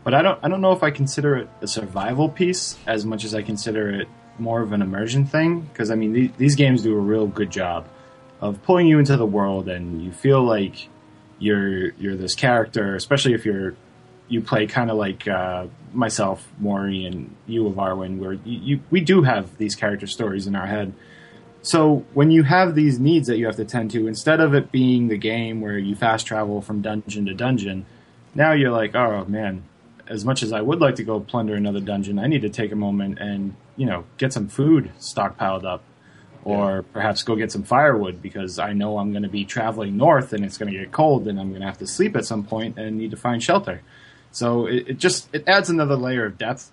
But 0.04 0.14
I 0.14 0.22
don't 0.22 0.40
I 0.44 0.48
don't 0.48 0.62
know 0.62 0.72
if 0.72 0.84
I 0.84 0.92
consider 0.92 1.36
it 1.38 1.50
a 1.62 1.68
survival 1.68 2.30
piece 2.30 2.78
as 2.88 3.06
much 3.06 3.24
as 3.24 3.36
I 3.36 3.42
consider 3.42 3.90
it 3.90 4.08
more 4.40 4.62
of 4.62 4.74
an 4.74 4.82
immersion 4.82 5.26
thing 5.26 5.62
because 5.62 5.92
I 5.92 5.96
mean 5.96 6.14
these, 6.14 6.32
these 6.38 6.56
games 6.56 6.84
do 6.84 6.94
a 6.96 7.00
real 7.00 7.28
good 7.28 7.52
job 7.52 7.88
of 8.44 8.62
pulling 8.64 8.88
you 8.88 9.00
into 9.00 9.16
the 9.16 9.26
world 9.26 9.70
and 9.70 10.04
you 10.04 10.12
feel 10.12 10.44
like 10.44 10.90
you're 11.40 11.92
you're 11.94 12.18
this 12.18 12.36
character, 12.36 12.94
especially 12.96 13.34
if 13.34 13.46
you're 13.46 13.74
you 14.28 14.42
play 14.42 14.68
kind 14.68 14.92
of 14.92 14.98
like 14.98 15.28
uh, 15.30 15.68
myself, 15.94 16.46
Maury, 16.60 17.06
and 17.06 17.34
you 17.48 17.66
of 17.68 17.76
Arwen, 17.76 18.20
where 18.20 18.34
you, 18.34 18.42
you 18.60 18.80
we 18.92 19.00
do 19.00 19.24
have 19.24 19.58
these 19.58 19.76
character 19.76 20.08
stories 20.08 20.46
in 20.46 20.56
our 20.56 20.68
head. 20.68 20.94
So 21.62 22.06
when 22.14 22.32
you 22.32 22.44
have 22.44 22.76
these 22.76 23.00
needs 23.00 23.28
that 23.28 23.38
you 23.38 23.46
have 23.46 23.56
to 23.56 23.64
tend 23.64 23.92
to, 23.92 24.08
instead 24.08 24.42
of 24.42 24.54
it 24.54 24.74
being 24.74 25.08
the 25.08 25.18
game 25.18 25.62
where 25.62 25.78
you 25.78 25.96
fast 25.96 26.28
travel 26.28 26.62
from 26.62 26.82
dungeon 26.82 27.26
to 27.28 27.34
dungeon, 27.34 27.86
now 28.36 28.52
you're 28.52 28.72
like, 28.72 28.94
oh 28.94 29.24
man, 29.26 29.64
as 30.10 30.26
much 30.26 30.44
as 30.44 30.52
I 30.52 30.60
would 30.60 30.82
like 30.82 30.96
to 30.96 31.04
go 31.06 31.22
plunder 31.22 31.56
another 31.56 31.80
dungeon, 31.80 32.20
I 32.20 32.28
need 32.28 32.42
to 32.42 32.50
take 32.50 32.74
a 32.74 32.76
moment 32.76 33.20
and 33.20 33.56
you 33.78 33.86
know 33.86 34.04
get 34.18 34.34
some 34.34 34.50
food 34.50 34.92
stockpiled 35.00 35.64
up, 35.64 35.82
or 36.46 36.84
perhaps 36.84 37.24
go 37.24 37.36
get 37.36 37.52
some 37.52 37.64
firewood 37.64 38.22
because 38.22 38.60
I 38.60 38.74
know 38.74 38.98
I'm 38.98 39.12
going 39.12 39.24
to 39.24 39.30
be 39.30 39.46
traveling 39.46 39.98
north 39.98 40.34
and 40.34 40.44
it's 40.44 40.58
going 40.58 40.72
to 40.72 40.78
get 40.78 40.92
cold 40.92 41.28
and 41.28 41.40
I'm 41.40 41.50
going 41.50 41.62
to 41.62 41.68
have 41.68 41.78
to 41.80 41.88
sleep 41.88 42.16
at 42.16 42.26
some 42.26 42.44
point 42.44 42.78
and 42.78 42.98
need 42.98 43.12
to 43.12 43.18
find 43.18 43.42
shelter. 43.42 43.82
So 44.32 44.66
it, 44.66 44.90
it 44.90 44.98
just 44.98 45.30
it 45.34 45.44
adds 45.48 45.70
another 45.70 45.96
layer 45.96 46.26
of 46.26 46.38
depth 46.38 46.72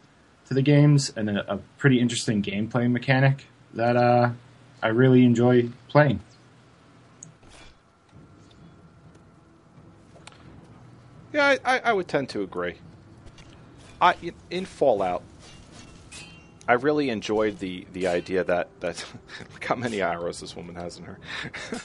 to 0.48 0.54
the 0.54 0.62
games 0.62 1.12
and 1.14 1.30
a, 1.30 1.54
a 1.54 1.58
pretty 1.78 2.00
interesting 2.00 2.42
gameplay 2.42 2.90
mechanic 2.90 3.46
that 3.74 3.96
uh, 3.96 4.30
I 4.82 4.88
really 4.88 5.24
enjoy 5.24 5.68
playing. 5.88 6.20
Yeah, 11.32 11.56
I, 11.64 11.76
I, 11.76 11.78
I 11.78 11.92
would 11.92 12.08
tend 12.08 12.28
to 12.30 12.42
agree. 12.42 12.74
I 14.00 14.14
in, 14.22 14.34
in 14.50 14.64
Fallout, 14.64 15.22
I 16.68 16.74
really 16.74 17.10
enjoyed 17.10 17.58
the 17.58 17.86
the 17.92 18.06
idea 18.06 18.44
that 18.44 18.68
that 18.80 19.04
look 19.52 19.64
how 19.64 19.74
many 19.74 20.02
arrows 20.02 20.40
this 20.40 20.54
woman 20.54 20.74
has 20.76 20.98
in 20.98 21.04
her. 21.04 21.18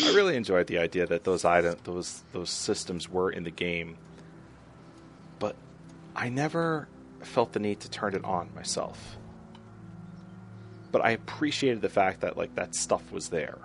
I 0.00 0.14
really 0.14 0.36
enjoyed 0.36 0.68
the 0.68 0.78
idea 0.78 1.06
that 1.06 1.24
those 1.24 1.44
item 1.44 1.76
those 1.84 2.22
those 2.32 2.50
systems 2.50 3.08
were 3.08 3.30
in 3.30 3.44
the 3.44 3.50
game, 3.50 3.96
but 5.38 5.56
I 6.14 6.28
never 6.28 6.88
felt 7.22 7.52
the 7.52 7.58
need 7.58 7.80
to 7.80 7.90
turn 7.90 8.14
it 8.14 8.24
on 8.24 8.54
myself. 8.54 9.16
But 10.92 11.04
I 11.04 11.10
appreciated 11.10 11.82
the 11.82 11.88
fact 11.88 12.20
that 12.20 12.36
like 12.36 12.54
that 12.54 12.74
stuff 12.74 13.10
was 13.10 13.28
there. 13.28 13.58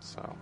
So 0.00 0.36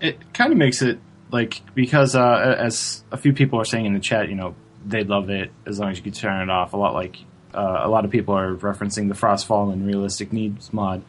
it 0.00 0.32
kind 0.34 0.52
of 0.52 0.58
makes 0.58 0.82
it 0.82 0.98
like 1.30 1.62
because 1.74 2.14
uh, 2.14 2.56
as 2.58 3.04
a 3.12 3.16
few 3.16 3.32
people 3.32 3.60
are 3.60 3.64
saying 3.64 3.86
in 3.86 3.94
the 3.94 4.00
chat, 4.00 4.28
you 4.28 4.34
know, 4.34 4.54
they 4.86 5.04
love 5.04 5.30
it 5.30 5.50
as 5.66 5.78
long 5.78 5.90
as 5.90 5.98
you 5.98 6.02
can 6.02 6.12
turn 6.12 6.42
it 6.42 6.50
off. 6.50 6.72
A 6.72 6.76
lot 6.76 6.94
like 6.94 7.16
Uh, 7.54 7.80
a 7.82 7.88
lot 7.88 8.04
of 8.04 8.10
people 8.10 8.34
are 8.36 8.54
referencing 8.56 9.08
the 9.08 9.14
Frostfall 9.14 9.72
and 9.72 9.86
Realistic 9.86 10.32
Needs 10.32 10.70
mod, 10.72 11.02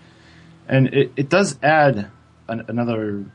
and 0.68 0.88
it, 0.88 1.12
it 1.18 1.30
does 1.30 1.60
add 1.62 2.10
an, 2.48 2.64
another 2.70 3.26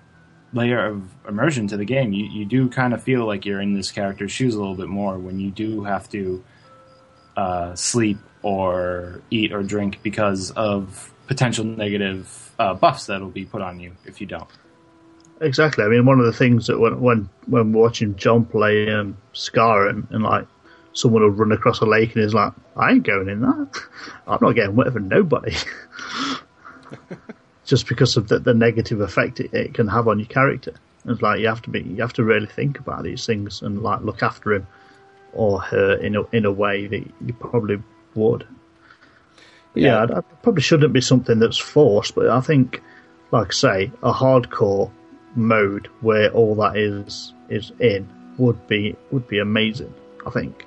layer 0.55 0.87
of 0.87 1.03
immersion 1.29 1.69
to 1.69 1.77
the 1.77 1.85
game. 1.85 2.15
You 2.15 2.25
you 2.25 2.45
do 2.47 2.69
kind 2.71 2.95
of 2.95 3.03
feel 3.03 3.27
like 3.27 3.45
you're 3.45 3.61
in 3.61 3.75
this 3.75 3.93
character's 3.93 4.33
shoes 4.33 4.55
a 4.55 4.59
little 4.59 4.75
bit 4.75 4.89
more 4.89 5.19
when 5.19 5.39
you 5.39 5.51
do 5.51 5.85
have 5.85 6.09
to 6.11 6.43
uh, 7.37 7.75
sleep 7.75 8.19
or 8.43 9.21
eat 9.31 9.53
or 9.53 9.63
drink 9.63 9.99
because 10.03 10.51
of 10.53 11.13
potential 11.27 11.65
negative 11.65 12.55
uh, 12.59 12.75
buffs 12.75 13.07
that'll 13.07 13.29
be 13.29 13.45
put 13.45 13.61
on 13.61 13.81
you 13.81 13.93
if 14.07 14.21
you 14.21 14.27
don't. 14.27 14.49
Exactly. 15.41 15.85
I 15.85 15.89
mean, 15.89 16.07
one 16.07 16.21
of 16.21 16.27
the 16.27 16.33
things 16.33 16.69
that 16.69 16.79
when 16.79 17.01
when 17.01 17.29
when 17.47 17.73
watching 17.73 18.17
John 18.17 18.45
play 18.45 18.91
um, 18.91 19.17
Skyrim 19.35 20.11
and 20.11 20.23
like 20.23 20.47
someone 20.93 21.23
will 21.23 21.31
run 21.31 21.53
across 21.53 21.81
a 21.81 21.87
lake 21.87 22.15
and 22.15 22.25
is 22.25 22.35
like, 22.35 22.53
I 22.77 22.93
ain't 22.93 23.03
going 23.03 23.29
in 23.29 23.41
that. 23.41 23.83
I'm 24.27 24.39
not 24.41 24.53
getting 24.53 24.77
wet 24.77 24.93
for 24.93 25.01
nobody. 25.01 25.55
Just 27.65 27.89
because 27.89 28.17
of 28.17 28.29
the, 28.29 28.39
the 28.39 28.55
negative 28.55 29.01
effect 29.01 29.41
it, 29.41 29.53
it 29.53 29.75
can 29.75 29.89
have 29.89 30.07
on 30.07 30.19
your 30.19 30.29
character. 30.29 30.75
It's 31.07 31.21
like 31.21 31.41
you 31.41 31.49
have 31.49 31.63
to 31.63 31.71
be, 31.71 31.83
you 31.83 32.01
have 32.01 32.13
to 32.15 32.25
really 32.25 32.47
think 32.47 32.79
about 32.79 33.03
these 33.03 33.27
things 33.27 33.63
and 33.63 33.83
like 33.83 34.03
look 34.03 34.23
after 34.23 34.55
him 34.55 34.67
or 35.33 35.61
her 35.61 35.97
in 35.97 36.17
a 36.17 36.23
in 36.33 36.45
a 36.45 36.53
way 36.53 36.87
that 36.87 37.05
you 37.27 37.33
probably 37.35 37.83
would. 38.15 38.47
But 39.73 39.83
yeah, 39.83 40.07
Yeah. 40.07 40.15
I, 40.15 40.19
I 40.19 40.21
probably 40.43 40.63
shouldn't 40.63 40.93
be 40.93 41.01
something 41.01 41.39
that's 41.39 41.59
forced, 41.59 42.15
but 42.15 42.29
I 42.29 42.41
think, 42.41 42.83
like 43.33 43.49
I 43.49 43.51
say, 43.51 43.93
a 44.03 44.13
hardcore 44.13 44.91
mode 45.35 45.89
where 46.01 46.31
all 46.31 46.55
that 46.57 46.77
is 46.77 47.33
is 47.49 47.73
in 47.81 48.09
would 48.39 48.67
be 48.67 48.97
would 49.11 49.27
be 49.29 49.39
amazing. 49.39 49.93
I 50.27 50.31
think. 50.31 50.67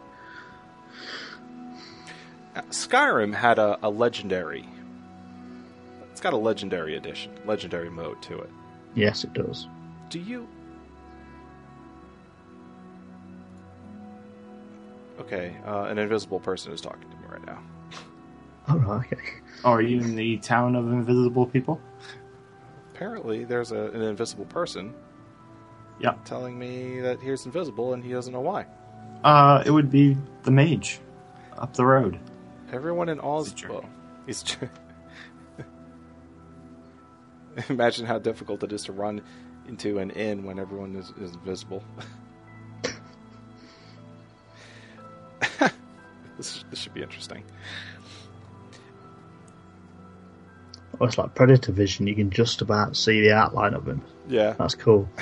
Skyrim 2.69 3.33
had 3.33 3.59
a, 3.59 3.77
a 3.83 3.89
legendary. 3.89 4.67
It's 6.11 6.21
got 6.21 6.33
a 6.33 6.37
legendary 6.37 6.95
edition, 6.95 7.31
legendary 7.45 7.89
mode 7.89 8.21
to 8.23 8.39
it. 8.39 8.49
Yes, 8.95 9.23
it 9.23 9.33
does. 9.33 9.67
Do 10.09 10.19
you? 10.19 10.47
Okay, 15.19 15.55
uh, 15.65 15.83
an 15.83 15.97
invisible 15.97 16.39
person 16.39 16.71
is 16.71 16.81
talking 16.81 17.09
to 17.09 17.17
me 17.17 17.23
right 17.29 17.45
now. 17.45 17.59
All 18.69 18.77
right. 18.79 19.07
Okay. 19.11 19.21
Are 19.63 19.81
you 19.81 19.99
in 19.99 20.15
the 20.15 20.37
town 20.37 20.75
of 20.75 20.91
invisible 20.91 21.45
people? 21.45 21.79
Apparently, 22.97 23.43
there's 23.43 23.71
a, 23.71 23.91
an 23.91 24.01
invisible 24.01 24.45
person 24.45 24.91
Yeah. 25.99 26.15
telling 26.25 26.57
me 26.57 26.99
that 27.01 27.21
he's 27.21 27.45
invisible 27.45 27.93
and 27.93 28.03
he 28.03 28.11
doesn't 28.11 28.33
know 28.33 28.41
why. 28.41 28.65
Uh, 29.23 29.61
it 29.63 29.69
would 29.69 29.91
be 29.91 30.17
the 30.41 30.49
mage 30.49 30.99
up 31.59 31.75
the 31.75 31.85
road. 31.85 32.19
Everyone 32.71 33.07
in 33.07 33.19
Oz. 33.19 33.53
Well, 33.69 33.85
he's. 34.25 34.43
Imagine 37.69 38.07
how 38.07 38.17
difficult 38.17 38.63
it 38.63 38.73
is 38.73 38.83
to 38.85 38.93
run 38.93 39.21
into 39.67 39.99
an 39.99 40.09
inn 40.11 40.43
when 40.43 40.57
everyone 40.57 40.95
is, 40.95 41.13
is 41.21 41.35
invisible. 41.35 41.83
this, 46.37 46.65
this 46.71 46.79
should 46.79 46.95
be 46.95 47.03
interesting. 47.03 47.43
Oh, 50.99 51.05
it's 51.05 51.17
like 51.17 51.35
Predator 51.35 51.71
vision. 51.71 52.07
You 52.07 52.15
can 52.15 52.29
just 52.29 52.61
about 52.61 52.95
see 52.95 53.21
the 53.21 53.31
outline 53.31 53.73
of 53.73 53.87
him. 53.87 54.01
Yeah. 54.27 54.55
That's 54.57 54.75
cool. 54.75 55.07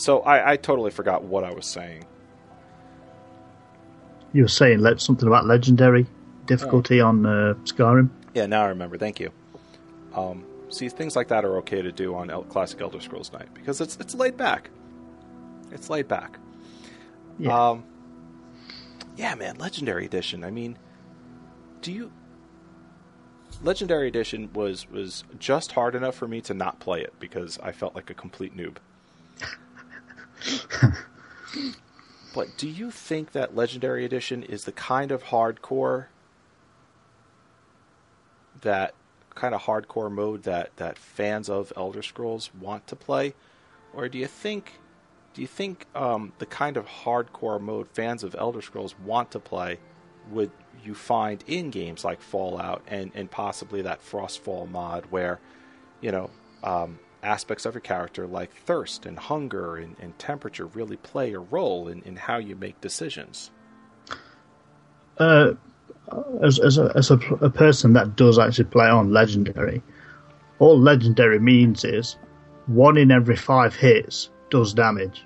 So 0.00 0.20
I, 0.20 0.52
I 0.52 0.56
totally 0.56 0.90
forgot 0.90 1.24
what 1.24 1.44
I 1.44 1.52
was 1.52 1.66
saying. 1.66 2.06
You 4.32 4.44
were 4.44 4.48
saying 4.48 4.78
let 4.78 4.98
something 4.98 5.28
about 5.28 5.44
legendary 5.44 6.06
difficulty 6.46 7.02
on 7.02 7.26
uh, 7.26 7.52
Skyrim. 7.64 8.08
Yeah, 8.32 8.46
now 8.46 8.62
I 8.62 8.68
remember. 8.68 8.96
Thank 8.96 9.20
you. 9.20 9.30
Um, 10.14 10.46
see, 10.70 10.88
things 10.88 11.16
like 11.16 11.28
that 11.28 11.44
are 11.44 11.58
okay 11.58 11.82
to 11.82 11.92
do 11.92 12.14
on 12.14 12.30
El- 12.30 12.44
classic 12.44 12.80
Elder 12.80 12.98
Scrolls 12.98 13.30
Night 13.30 13.52
because 13.52 13.82
it's 13.82 13.98
it's 14.00 14.14
laid 14.14 14.38
back. 14.38 14.70
It's 15.70 15.90
laid 15.90 16.08
back. 16.08 16.38
Yeah. 17.38 17.68
Um, 17.70 17.84
yeah, 19.18 19.34
man, 19.34 19.56
Legendary 19.58 20.06
Edition. 20.06 20.44
I 20.44 20.50
mean, 20.50 20.78
do 21.82 21.92
you? 21.92 22.12
Legendary 23.62 24.08
Edition 24.08 24.50
was 24.52 24.88
was 24.90 25.24
just 25.38 25.72
hard 25.72 25.94
enough 25.94 26.14
for 26.14 26.28
me 26.28 26.40
to 26.42 26.54
not 26.54 26.80
play 26.80 27.00
it 27.02 27.12
because 27.18 27.58
I 27.62 27.72
felt 27.72 27.94
like 27.94 28.10
a 28.10 28.14
complete 28.14 28.56
noob. 28.56 28.76
but 32.34 32.56
do 32.56 32.68
you 32.68 32.90
think 32.90 33.32
that 33.32 33.54
Legendary 33.54 34.04
Edition 34.04 34.42
is 34.42 34.64
the 34.64 34.72
kind 34.72 35.12
of 35.12 35.24
hardcore 35.24 36.06
that 38.62 38.94
kind 39.34 39.54
of 39.54 39.62
hardcore 39.62 40.10
mode 40.10 40.42
that 40.44 40.76
that 40.76 40.98
fans 40.98 41.48
of 41.48 41.72
Elder 41.76 42.02
Scrolls 42.02 42.50
want 42.60 42.86
to 42.86 42.96
play, 42.96 43.34
or 43.92 44.08
do 44.08 44.18
you 44.18 44.26
think 44.26 44.80
do 45.34 45.42
you 45.42 45.48
think 45.48 45.86
um, 45.94 46.32
the 46.38 46.46
kind 46.46 46.76
of 46.76 46.86
hardcore 46.86 47.60
mode 47.60 47.88
fans 47.92 48.24
of 48.24 48.34
Elder 48.38 48.62
Scrolls 48.62 48.94
want 49.04 49.30
to 49.32 49.38
play 49.38 49.78
would 50.30 50.50
you 50.84 50.94
find 50.94 51.42
in 51.46 51.70
games 51.70 52.04
like 52.04 52.20
Fallout 52.20 52.82
and 52.86 53.10
and 53.14 53.30
possibly 53.30 53.82
that 53.82 54.02
Frostfall 54.02 54.70
mod 54.70 55.04
where 55.10 55.40
you 56.00 56.10
know 56.10 56.30
um, 56.62 56.98
aspects 57.22 57.66
of 57.66 57.74
your 57.74 57.80
character 57.80 58.26
like 58.26 58.52
thirst 58.52 59.06
and 59.06 59.18
hunger 59.18 59.76
and, 59.76 59.96
and 60.00 60.18
temperature 60.18 60.66
really 60.66 60.96
play 60.96 61.32
a 61.32 61.38
role 61.38 61.88
in, 61.88 62.02
in 62.02 62.16
how 62.16 62.38
you 62.38 62.56
make 62.56 62.80
decisions. 62.80 63.50
Uh, 65.18 65.52
as 66.42 66.58
as, 66.58 66.78
a, 66.78 66.92
as 66.94 67.10
a, 67.10 67.18
a 67.40 67.50
person 67.50 67.92
that 67.92 68.16
does 68.16 68.38
actually 68.38 68.64
play 68.64 68.88
on 68.88 69.12
legendary, 69.12 69.82
all 70.58 70.78
legendary 70.78 71.38
means 71.38 71.84
is 71.84 72.16
one 72.66 72.96
in 72.96 73.10
every 73.10 73.36
five 73.36 73.74
hits 73.74 74.30
does 74.50 74.74
damage 74.74 75.24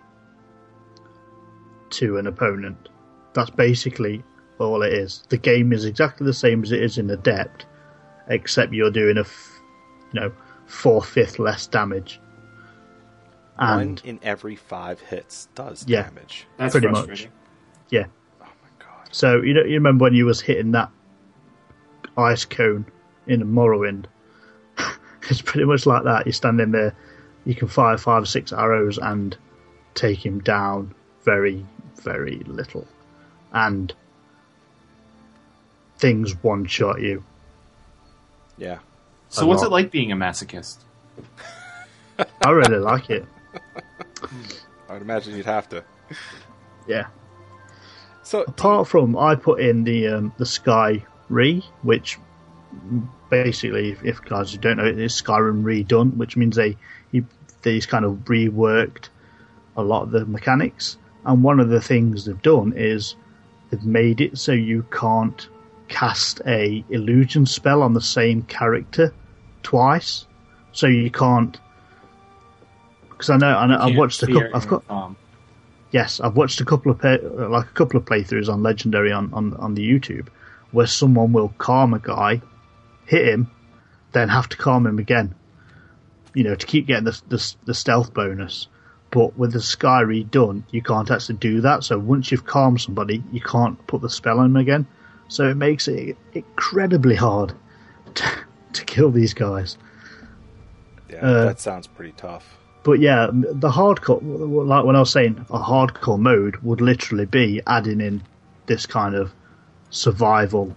to 1.91 2.17
an 2.19 2.27
opponent. 2.27 2.89
That's 3.35 3.51
basically 3.51 4.23
all 4.59 4.83
it 4.83 4.93
is. 4.93 5.25
The 5.29 5.37
game 5.39 5.73
is 5.73 5.85
exactly 5.85 6.25
the 6.27 6.33
same 6.33 6.63
as 6.63 6.73
it 6.73 6.83
is 6.83 6.99
in 6.99 7.11
Adept, 7.11 7.67
except 8.29 8.73
you're 8.73 8.91
doing 8.91 9.17
a, 9.17 9.23
f- 9.23 9.61
you 10.13 10.21
know, 10.21 10.33
four 10.67 11.03
fifth 11.03 11.39
less 11.39 11.67
damage. 11.67 12.21
And 13.59 14.01
One 14.01 14.09
in 14.09 14.21
every 14.23 14.57
five 14.57 15.01
hits 15.01 15.49
does 15.55 15.85
Yeah. 15.87 16.03
damage. 16.03 16.47
That's 16.57 16.73
Pretty 16.73 16.89
much. 16.89 17.29
yeah, 17.91 18.07
Oh 18.41 18.47
my 18.63 18.85
god. 18.85 19.09
So 19.13 19.41
you 19.43 19.55
know, 19.55 19.63
you 19.63 19.75
remember 19.75 20.05
when 20.05 20.15
you 20.15 20.27
was 20.27 20.41
hitting 20.41 20.73
that 20.73 20.91
ice 22.17 22.45
cone 22.45 22.87
in 23.27 23.43
Morrowind? 23.43 24.07
it's 25.31 25.41
pretty 25.43 25.65
much 25.67 25.87
like 25.87 26.03
that. 26.05 26.27
You're 26.27 26.33
standing 26.33 26.73
there, 26.73 26.95
you 27.45 27.55
can 27.55 27.69
fire 27.69 27.97
five 27.97 28.23
or 28.25 28.27
six 28.27 28.53
arrows 28.53 28.99
and 28.99 29.37
take 29.95 30.25
him 30.25 30.41
down 30.41 30.93
very, 31.25 31.65
very 32.03 32.43
little, 32.47 32.87
and 33.53 33.95
things 36.05 36.35
one 36.43 36.67
shot 36.67 37.01
you. 37.01 37.25
Yeah. 38.59 38.79
So 39.31 39.47
what's 39.47 39.63
lot. 39.63 39.69
it 39.69 39.73
like 39.73 39.91
being 39.91 40.13
a 40.13 40.17
masochist? 40.17 40.77
I 42.45 42.51
really 42.51 42.77
like 42.77 43.09
it. 43.09 43.25
I 44.89 44.93
would 44.93 45.01
imagine 45.01 45.35
you'd 45.35 45.47
have 45.47 45.67
to. 45.71 45.83
Yeah. 46.87 47.07
So 48.23 48.43
Apart 48.43 48.87
from 48.89 49.17
I 49.17 49.35
put 49.35 49.61
in 49.61 49.85
the 49.85 50.09
um, 50.09 50.35
the 50.37 50.45
Sky 50.45 51.07
Re, 51.31 51.65
which 51.81 52.19
basically, 53.31 53.93
if, 53.93 54.05
if 54.05 54.23
guys 54.23 54.53
who 54.53 54.59
don't 54.59 54.77
know, 54.77 54.85
it 54.85 54.99
is 54.99 55.15
Skyrim 55.15 55.63
redone, 55.63 56.17
which 56.19 56.37
means 56.37 56.57
they 56.57 56.77
he, 57.13 57.25
these 57.63 57.87
kind 57.87 58.05
of 58.05 58.13
reworked 58.27 59.09
a 59.75 59.83
lot 59.83 60.03
of 60.03 60.11
the 60.11 60.27
mechanics. 60.27 60.99
And 61.25 61.43
one 61.43 61.61
of 61.61 61.71
the 61.71 61.81
things 61.81 62.27
they've 62.27 62.43
done 62.43 62.75
is 62.77 63.17
they've 63.71 63.87
made 63.87 64.21
it 64.21 64.37
so 64.37 64.53
you 64.53 64.85
can't 64.91 65.49
cast 65.95 66.41
a 66.45 66.85
illusion 66.91 67.47
spell 67.47 67.81
on 67.81 67.95
the 67.95 68.01
same 68.01 68.43
character 68.43 69.15
twice. 69.63 70.27
So 70.73 70.89
you 70.89 71.09
can't. 71.09 71.57
Because 73.09 73.31
I 73.31 73.37
know, 73.37 73.57
I 73.57 73.67
know 73.69 73.79
I've 73.79 73.97
watched 73.97 74.23
a 74.25 74.27
couple. 74.27 74.51
I've 74.53 74.67
got 74.67 74.85
Yes, 75.93 76.19
I've 76.19 76.37
watched 76.37 76.61
a 76.61 76.65
couple 76.65 76.91
of 76.91 76.99
play, 76.99 77.19
like 77.19 77.67
a 77.67 77.75
couple 77.75 77.97
of 77.97 78.05
playthroughs 78.05 78.53
on 78.53 78.65
Legendary 78.65 79.13
on, 79.13 79.33
on 79.33 79.55
on 79.55 79.75
the 79.75 79.89
YouTube, 79.89 80.27
where 80.73 80.89
someone 80.89 81.33
will 81.33 81.51
calm 81.59 81.95
a 81.95 82.01
guy, 82.01 82.43
hit 83.07 83.29
him, 83.29 83.49
then 84.11 84.29
have 84.29 84.49
to 84.49 84.57
calm 84.57 84.89
him 84.89 84.99
again. 84.99 85.33
You 86.35 86.43
know, 86.43 86.57
to 86.57 86.67
keep 86.67 86.89
getting 86.89 87.05
the 87.05 87.23
the, 87.29 87.55
the 87.67 87.75
stealth 87.75 88.13
bonus. 88.13 88.67
But 89.13 89.39
with 89.39 89.53
the 89.53 89.63
Sky 89.63 90.03
redone, 90.03 90.65
you 90.73 90.83
can't 90.83 91.09
actually 91.09 91.37
do 91.37 91.61
that. 91.61 91.85
So 91.85 92.01
once 92.01 92.33
you've 92.33 92.45
calmed 92.45 92.81
somebody, 92.81 93.23
you 93.31 93.41
can't 93.41 93.79
put 93.87 94.03
the 94.03 94.11
spell 94.11 94.41
on 94.41 94.53
them 94.53 94.57
again. 94.61 94.89
So 95.29 95.49
it 95.49 95.57
makes 95.57 95.89
it 95.89 96.17
incredibly 96.33 97.17
hard 97.17 97.55
to, 98.15 98.25
to 98.75 98.85
kill 98.85 99.11
these 99.11 99.35
guys. 99.35 99.79
yeah, 101.09 101.19
uh, 101.19 101.45
that 101.47 101.61
sounds 101.61 101.87
pretty 101.87 102.13
tough. 102.17 102.57
but 102.83 103.01
yeah, 103.01 103.29
the 103.33 103.71
hardcore, 103.71 104.21
like 104.67 104.85
when 104.85 104.97
I 104.97 105.01
was 105.01 105.11
saying, 105.11 105.45
a 105.51 105.59
hardcore 105.59 106.19
mode 106.19 106.57
would 106.59 106.81
literally 106.81 107.27
be 107.27 107.61
adding 107.67 108.01
in 108.01 108.23
this 108.67 108.87
kind 108.87 109.15
of 109.15 109.33
survival 109.91 110.75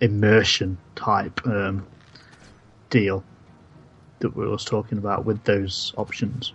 immersion 0.00 0.78
type 0.96 1.46
um, 1.46 1.86
deal 2.88 3.22
that 4.20 4.36
we 4.36 4.46
was 4.46 4.64
talking 4.64 4.98
about 4.98 5.24
with 5.24 5.42
those 5.44 5.92
options. 5.96 6.52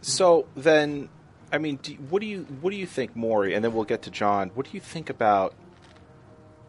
So 0.00 0.46
then, 0.56 1.08
I 1.52 1.58
mean, 1.58 1.76
do, 1.76 1.92
what 1.94 2.20
do 2.20 2.26
you 2.26 2.42
what 2.60 2.70
do 2.70 2.76
you 2.76 2.86
think, 2.86 3.14
Maury? 3.14 3.54
And 3.54 3.64
then 3.64 3.72
we'll 3.72 3.84
get 3.84 4.02
to 4.02 4.10
John. 4.10 4.50
What 4.54 4.66
do 4.66 4.72
you 4.74 4.80
think 4.80 5.10
about 5.10 5.54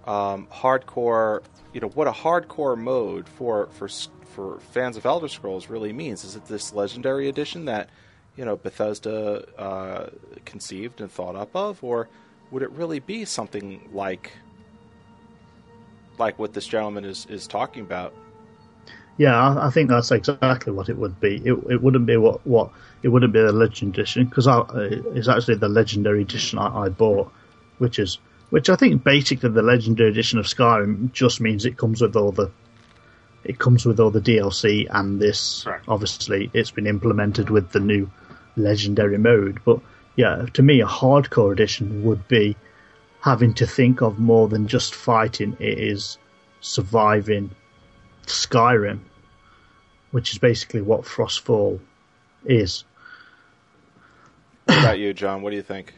um, 0.05 0.47
hardcore? 0.51 1.43
You 1.73 1.81
know, 1.81 1.89
what 1.89 2.07
a 2.07 2.11
hardcore 2.11 2.77
mode 2.77 3.27
for 3.27 3.67
for 3.71 3.89
for 4.35 4.59
fans 4.59 4.97
of 4.97 5.05
Elder 5.05 5.27
Scrolls 5.27 5.67
really 5.67 5.93
means. 5.93 6.23
Is 6.23 6.35
it 6.35 6.45
this 6.45 6.73
legendary 6.73 7.27
edition 7.27 7.65
that 7.65 7.89
you 8.35 8.45
know 8.45 8.55
Bethesda 8.55 9.47
uh, 9.57 10.09
conceived 10.45 11.01
and 11.01 11.11
thought 11.11 11.35
up 11.35 11.55
of, 11.55 11.83
or 11.83 12.07
would 12.51 12.61
it 12.61 12.71
really 12.71 12.99
be 12.99 13.25
something 13.25 13.89
like 13.91 14.31
like 16.19 16.37
what 16.37 16.53
this 16.53 16.67
gentleman 16.67 17.03
is 17.03 17.25
is 17.27 17.47
talking 17.47 17.81
about? 17.81 18.13
Yeah, 19.17 19.35
I, 19.35 19.67
I 19.67 19.69
think 19.71 19.89
that's 19.89 20.11
exactly 20.11 20.71
what 20.71 20.89
it 20.89 20.97
would 20.97 21.19
be. 21.19 21.37
It, 21.43 21.53
it 21.69 21.81
wouldn't 21.81 22.05
be 22.05 22.17
what 22.17 22.45
what 22.45 22.69
it 23.03 23.09
wouldn't 23.09 23.33
be 23.33 23.41
the 23.41 23.51
legend 23.51 23.95
edition 23.95 24.25
because 24.25 24.47
uh, 24.47 24.63
it's 25.13 25.27
actually 25.27 25.55
the 25.55 25.69
legendary 25.69 26.21
edition 26.21 26.59
I, 26.59 26.85
I 26.85 26.89
bought, 26.89 27.31
which 27.79 27.99
is 27.99 28.19
which 28.49 28.69
I 28.69 28.75
think 28.75 29.03
basically 29.03 29.49
the 29.49 29.61
legendary 29.61 30.09
edition 30.09 30.39
of 30.39 30.45
Skyrim 30.45 31.11
just 31.11 31.41
means 31.41 31.65
it 31.65 31.77
comes 31.77 32.01
with 32.01 32.15
all 32.15 32.31
the 32.31 32.51
it 33.43 33.59
comes 33.59 33.85
with 33.85 33.99
all 33.99 34.11
the 34.11 34.21
DLC 34.21 34.87
and 34.89 35.19
this 35.21 35.63
Correct. 35.63 35.85
obviously 35.87 36.49
it's 36.53 36.71
been 36.71 36.87
implemented 36.87 37.49
with 37.49 37.71
the 37.71 37.79
new 37.79 38.09
legendary 38.55 39.17
mode. 39.17 39.59
But 39.65 39.79
yeah, 40.15 40.45
to 40.53 40.61
me 40.61 40.81
a 40.81 40.85
hardcore 40.85 41.51
edition 41.51 42.03
would 42.03 42.27
be 42.27 42.55
having 43.21 43.53
to 43.55 43.65
think 43.65 44.01
of 44.01 44.19
more 44.19 44.47
than 44.47 44.67
just 44.67 44.93
fighting. 44.93 45.57
It 45.59 45.79
is 45.79 46.17
surviving 46.61 47.51
Skyrim, 48.25 48.99
which 50.11 50.31
is 50.31 50.37
basically 50.37 50.81
what 50.81 51.01
Frostfall 51.03 51.79
is. 52.45 52.83
What 54.65 54.79
about 54.79 54.99
you, 54.99 55.13
John? 55.13 55.41
What 55.41 55.51
do 55.51 55.55
you 55.55 55.61
think? 55.61 55.93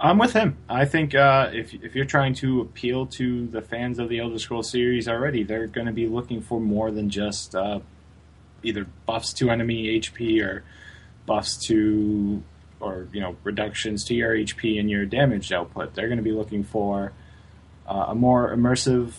I'm 0.00 0.16
with 0.16 0.32
him. 0.32 0.56
I 0.68 0.86
think 0.86 1.14
uh, 1.14 1.50
if 1.52 1.74
if 1.74 1.94
you're 1.94 2.06
trying 2.06 2.34
to 2.36 2.62
appeal 2.62 3.06
to 3.06 3.46
the 3.48 3.60
fans 3.60 3.98
of 3.98 4.08
the 4.08 4.18
Elder 4.20 4.38
Scrolls 4.38 4.70
series 4.70 5.08
already, 5.08 5.42
they're 5.42 5.66
going 5.66 5.86
to 5.86 5.92
be 5.92 6.06
looking 6.06 6.40
for 6.40 6.58
more 6.58 6.90
than 6.90 7.10
just 7.10 7.54
uh, 7.54 7.80
either 8.62 8.86
buffs 9.04 9.34
to 9.34 9.50
enemy 9.50 10.00
HP 10.00 10.42
or 10.42 10.64
buffs 11.26 11.58
to 11.66 12.42
or 12.80 13.08
you 13.12 13.20
know 13.20 13.36
reductions 13.44 14.04
to 14.04 14.14
your 14.14 14.34
HP 14.34 14.80
and 14.80 14.90
your 14.90 15.04
damage 15.04 15.52
output. 15.52 15.94
They're 15.94 16.08
going 16.08 16.18
to 16.18 16.24
be 16.24 16.32
looking 16.32 16.64
for 16.64 17.12
uh, 17.86 18.06
a 18.08 18.14
more 18.14 18.54
immersive 18.54 19.12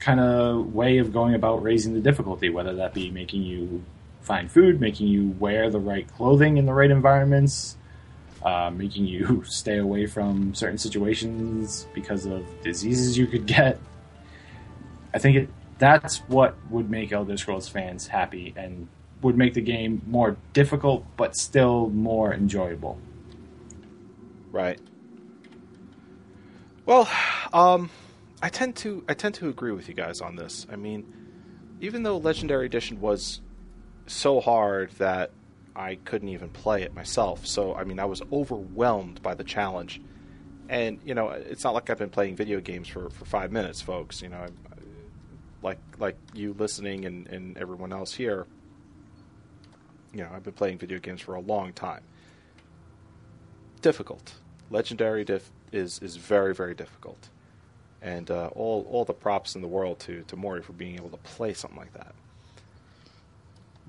kind 0.00 0.18
of 0.18 0.74
way 0.74 0.98
of 0.98 1.12
going 1.12 1.34
about 1.34 1.62
raising 1.62 1.94
the 1.94 2.00
difficulty, 2.00 2.48
whether 2.48 2.74
that 2.74 2.94
be 2.94 3.10
making 3.10 3.42
you 3.42 3.84
find 4.22 4.50
food, 4.50 4.80
making 4.80 5.08
you 5.08 5.30
wear 5.38 5.70
the 5.70 5.78
right 5.78 6.08
clothing 6.16 6.56
in 6.56 6.66
the 6.66 6.72
right 6.72 6.90
environments, 6.90 7.76
uh, 8.42 8.70
making 8.70 9.06
you 9.06 9.44
stay 9.46 9.78
away 9.78 10.06
from 10.06 10.54
certain 10.54 10.78
situations 10.78 11.86
because 11.94 12.26
of 12.26 12.44
diseases 12.62 13.16
you 13.16 13.26
could 13.26 13.46
get. 13.46 13.78
I 15.12 15.18
think 15.18 15.36
it, 15.36 15.48
that's 15.78 16.18
what 16.28 16.56
would 16.70 16.90
make 16.90 17.12
Elder 17.12 17.36
Scrolls 17.36 17.68
fans 17.68 18.06
happy 18.06 18.54
and 18.56 18.88
would 19.22 19.36
make 19.36 19.54
the 19.54 19.60
game 19.60 20.00
more 20.06 20.36
difficult 20.52 21.04
but 21.16 21.36
still 21.36 21.90
more 21.90 22.32
enjoyable. 22.32 22.98
Right. 24.50 24.80
Well, 26.86 27.08
um, 27.52 27.90
I 28.42 28.48
tend 28.48 28.76
to 28.76 29.04
I 29.08 29.14
tend 29.14 29.34
to 29.36 29.48
agree 29.48 29.72
with 29.72 29.88
you 29.88 29.94
guys 29.94 30.20
on 30.20 30.36
this. 30.36 30.66
I 30.70 30.76
mean, 30.76 31.12
even 31.80 32.02
though 32.02 32.16
Legendary 32.16 32.66
Edition 32.66 33.00
was 33.00 33.40
so 34.06 34.40
hard 34.40 34.90
that 34.92 35.30
I 35.76 35.96
couldn't 35.96 36.28
even 36.28 36.48
play 36.48 36.82
it 36.82 36.94
myself, 36.94 37.46
so 37.46 37.74
I 37.74 37.84
mean 37.84 37.98
I 37.98 38.06
was 38.06 38.22
overwhelmed 38.32 39.22
by 39.22 39.34
the 39.34 39.44
challenge. 39.44 40.00
And 40.68 41.00
you 41.04 41.14
know, 41.14 41.30
it's 41.30 41.64
not 41.64 41.74
like 41.74 41.90
I've 41.90 41.98
been 41.98 42.10
playing 42.10 42.36
video 42.36 42.60
games 42.60 42.88
for, 42.88 43.10
for 43.10 43.24
five 43.24 43.52
minutes, 43.52 43.80
folks. 43.80 44.22
You 44.22 44.28
know, 44.28 44.38
I, 44.38 44.48
like 45.62 45.78
like 45.98 46.16
you 46.32 46.54
listening 46.54 47.04
and, 47.04 47.26
and 47.28 47.58
everyone 47.58 47.92
else 47.92 48.14
here. 48.14 48.46
You 50.14 50.22
know, 50.22 50.30
I've 50.32 50.42
been 50.42 50.54
playing 50.54 50.78
video 50.78 50.98
games 50.98 51.20
for 51.20 51.34
a 51.34 51.40
long 51.40 51.72
time. 51.72 52.02
Difficult. 53.82 54.32
Legendary 54.70 55.24
diff 55.24 55.50
is 55.72 55.98
is 56.00 56.16
very 56.16 56.54
very 56.54 56.74
difficult, 56.74 57.28
and 58.02 58.30
uh, 58.30 58.48
all 58.54 58.86
all 58.90 59.04
the 59.04 59.14
props 59.14 59.54
in 59.54 59.62
the 59.62 59.68
world 59.68 59.98
to 60.00 60.22
to 60.28 60.36
Maury 60.36 60.62
for 60.62 60.72
being 60.72 60.96
able 60.96 61.10
to 61.10 61.16
play 61.18 61.54
something 61.54 61.78
like 61.78 61.92
that. 61.94 62.14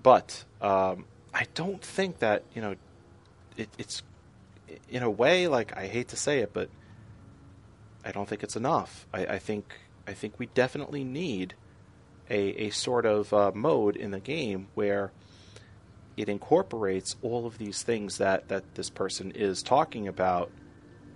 But 0.02 0.44
um, 0.62 1.06
I 1.34 1.46
don't 1.54 1.82
think 1.82 2.20
that 2.20 2.44
you 2.54 2.62
know 2.62 2.76
it, 3.58 3.70
it's 3.78 4.04
in 4.90 5.04
a 5.04 5.10
way 5.10 5.48
like 5.48 5.76
I 5.78 5.88
hate 5.88 6.10
to 6.10 6.18
say 6.18 6.40
it, 6.40 6.52
but 6.54 6.70
I 8.04 8.12
don't 8.12 8.28
think 8.28 8.44
it's 8.44 8.56
enough. 8.56 9.08
I, 9.14 9.26
I 9.26 9.40
think 9.40 9.74
I 10.08 10.14
think 10.14 10.38
we 10.38 10.48
definitely 10.48 11.04
need 11.04 11.54
a 12.30 12.66
a 12.66 12.70
sort 12.72 13.06
of 13.06 13.34
uh, 13.34 13.52
mode 13.54 13.96
in 13.96 14.12
the 14.12 14.20
game 14.20 14.68
where 14.74 15.12
it 16.18 16.28
incorporates 16.28 17.16
all 17.22 17.46
of 17.46 17.58
these 17.58 17.84
things 17.84 18.18
that 18.18 18.50
that 18.50 18.76
this 18.76 18.90
person 18.90 19.32
is 19.32 19.64
talking 19.64 20.08
about 20.08 20.52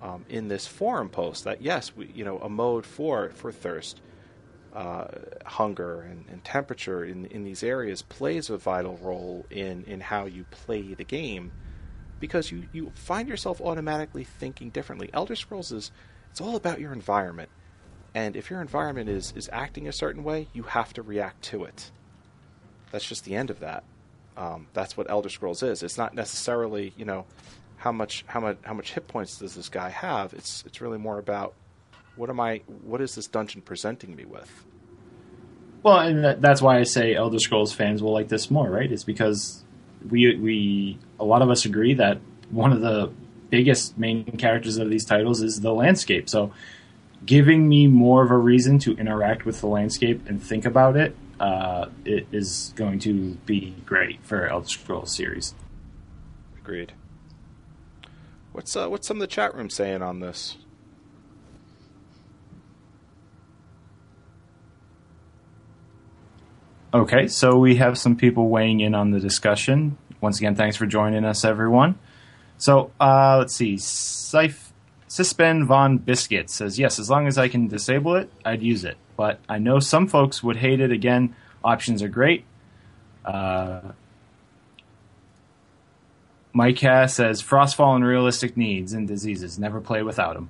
um, 0.05 0.25
in 0.29 0.47
this 0.47 0.67
forum 0.67 1.09
post. 1.09 1.45
That 1.45 1.61
yes, 1.61 1.95
we 1.95 2.11
you 2.13 2.23
know 2.23 2.37
a 2.39 2.49
mode 2.49 2.85
for 2.85 3.29
for 3.31 3.51
thirst, 3.51 4.01
uh, 4.73 5.07
hunger, 5.45 6.01
and, 6.01 6.25
and 6.29 6.43
temperature 6.43 7.03
in 7.03 7.25
in 7.25 7.43
these 7.43 7.63
areas 7.63 8.01
plays 8.03 8.49
a 8.49 8.57
vital 8.57 8.97
role 9.01 9.45
in 9.49 9.83
in 9.85 9.99
how 10.01 10.25
you 10.25 10.45
play 10.51 10.93
the 10.93 11.03
game, 11.03 11.51
because 12.19 12.51
you 12.51 12.67
you 12.71 12.91
find 12.95 13.27
yourself 13.27 13.59
automatically 13.59 14.23
thinking 14.23 14.69
differently. 14.69 15.09
Elder 15.13 15.35
Scrolls 15.35 15.71
is 15.71 15.91
it's 16.29 16.41
all 16.41 16.55
about 16.55 16.79
your 16.79 16.93
environment, 16.93 17.49
and 18.13 18.35
if 18.35 18.49
your 18.51 18.61
environment 18.61 19.09
is 19.09 19.33
is 19.35 19.49
acting 19.51 19.87
a 19.87 19.93
certain 19.93 20.23
way, 20.23 20.47
you 20.53 20.63
have 20.63 20.93
to 20.93 21.01
react 21.01 21.41
to 21.45 21.63
it. 21.63 21.91
That's 22.91 23.05
just 23.05 23.25
the 23.25 23.35
end 23.35 23.49
of 23.49 23.59
that. 23.59 23.83
Um, 24.37 24.67
that's 24.73 24.95
what 24.95 25.09
Elder 25.09 25.29
Scrolls 25.29 25.63
is. 25.63 25.81
It's 25.81 25.97
not 25.97 26.13
necessarily, 26.13 26.93
you 26.97 27.05
know, 27.05 27.25
how 27.77 27.91
much 27.91 28.25
how 28.27 28.39
much 28.39 28.57
how 28.63 28.73
much 28.73 28.93
hit 28.93 29.07
points 29.07 29.39
does 29.39 29.55
this 29.55 29.69
guy 29.69 29.89
have? 29.89 30.33
It's 30.33 30.63
it's 30.65 30.81
really 30.81 30.97
more 30.97 31.19
about 31.19 31.53
what 32.15 32.29
am 32.29 32.39
I 32.39 32.61
what 32.83 33.01
is 33.01 33.15
this 33.15 33.27
dungeon 33.27 33.61
presenting 33.61 34.15
me 34.15 34.25
with? 34.25 34.65
Well, 35.83 35.99
and 35.99 36.23
that, 36.23 36.41
that's 36.41 36.61
why 36.61 36.79
I 36.79 36.83
say 36.83 37.13
Elder 37.13 37.37
Scrolls 37.37 37.71
fans 37.71 38.01
will 38.01 38.11
like 38.11 38.27
this 38.27 38.49
more, 38.49 38.69
right? 38.69 38.91
It's 38.91 39.03
because 39.03 39.63
we 40.09 40.35
we 40.35 40.99
a 41.19 41.25
lot 41.25 41.41
of 41.41 41.49
us 41.49 41.65
agree 41.65 41.93
that 41.95 42.19
one 42.49 42.71
of 42.71 42.81
the 42.81 43.11
biggest 43.49 43.97
main 43.97 44.25
characters 44.37 44.77
of 44.77 44.89
these 44.89 45.05
titles 45.05 45.41
is 45.41 45.61
the 45.61 45.73
landscape. 45.73 46.29
So, 46.29 46.51
giving 47.25 47.67
me 47.67 47.87
more 47.87 48.23
of 48.23 48.31
a 48.31 48.37
reason 48.37 48.79
to 48.79 48.97
interact 48.97 49.45
with 49.45 49.61
the 49.61 49.67
landscape 49.67 50.27
and 50.27 50.41
think 50.41 50.65
about 50.65 50.97
it, 50.97 51.15
uh, 51.39 51.87
it 52.03 52.27
is 52.31 52.73
going 52.75 52.99
to 52.99 53.35
be 53.45 53.75
great 53.85 54.23
for 54.23 54.47
Elder 54.47 54.67
Scrolls 54.67 55.15
series. 55.15 55.53
Agreed. 56.57 56.93
What's 58.55 58.73
uh, 58.77 58.87
what's 58.87 59.05
some 59.05 59.17
of 59.17 59.21
the 59.21 59.27
chat 59.27 59.53
room 59.53 59.69
saying 59.69 60.01
on 60.01 60.21
this? 60.21 60.55
Okay, 66.93 67.27
so 67.27 67.57
we 67.57 67.75
have 67.75 67.97
some 67.97 68.15
people 68.15 68.47
weighing 68.47 68.79
in 68.79 68.95
on 68.95 69.11
the 69.11 69.19
discussion. 69.19 69.97
Once 70.21 70.37
again, 70.37 70.55
thanks 70.55 70.77
for 70.77 70.85
joining 70.85 71.25
us, 71.25 71.43
everyone. 71.43 71.99
So 72.57 72.91
uh, 72.97 73.39
let's 73.39 73.53
see. 73.53 73.75
Sif- 73.75 74.71
Sispen 75.09 75.67
von 75.67 75.97
Biscuit 75.97 76.49
says, 76.49 76.79
Yes, 76.79 76.97
as 76.97 77.09
long 77.09 77.27
as 77.27 77.37
I 77.37 77.49
can 77.49 77.67
disable 77.67 78.15
it, 78.15 78.31
I'd 78.45 78.63
use 78.63 78.85
it. 78.85 78.95
But 79.17 79.41
I 79.49 79.57
know 79.57 79.79
some 79.79 80.07
folks 80.07 80.41
would 80.41 80.55
hate 80.55 80.79
it. 80.79 80.93
Again, 80.93 81.35
options 81.61 82.01
are 82.01 82.07
great. 82.07 82.45
Uh, 83.25 83.81
Mike 86.55 86.77
Cass 86.77 87.13
says, 87.13 87.43
Frostfall 87.43 87.95
and 87.95 88.05
realistic 88.05 88.55
needs 88.55 88.93
and 88.93 89.05
diseases. 89.05 89.59
Never 89.59 89.81
play 89.81 90.03
without 90.03 90.35
them. 90.35 90.49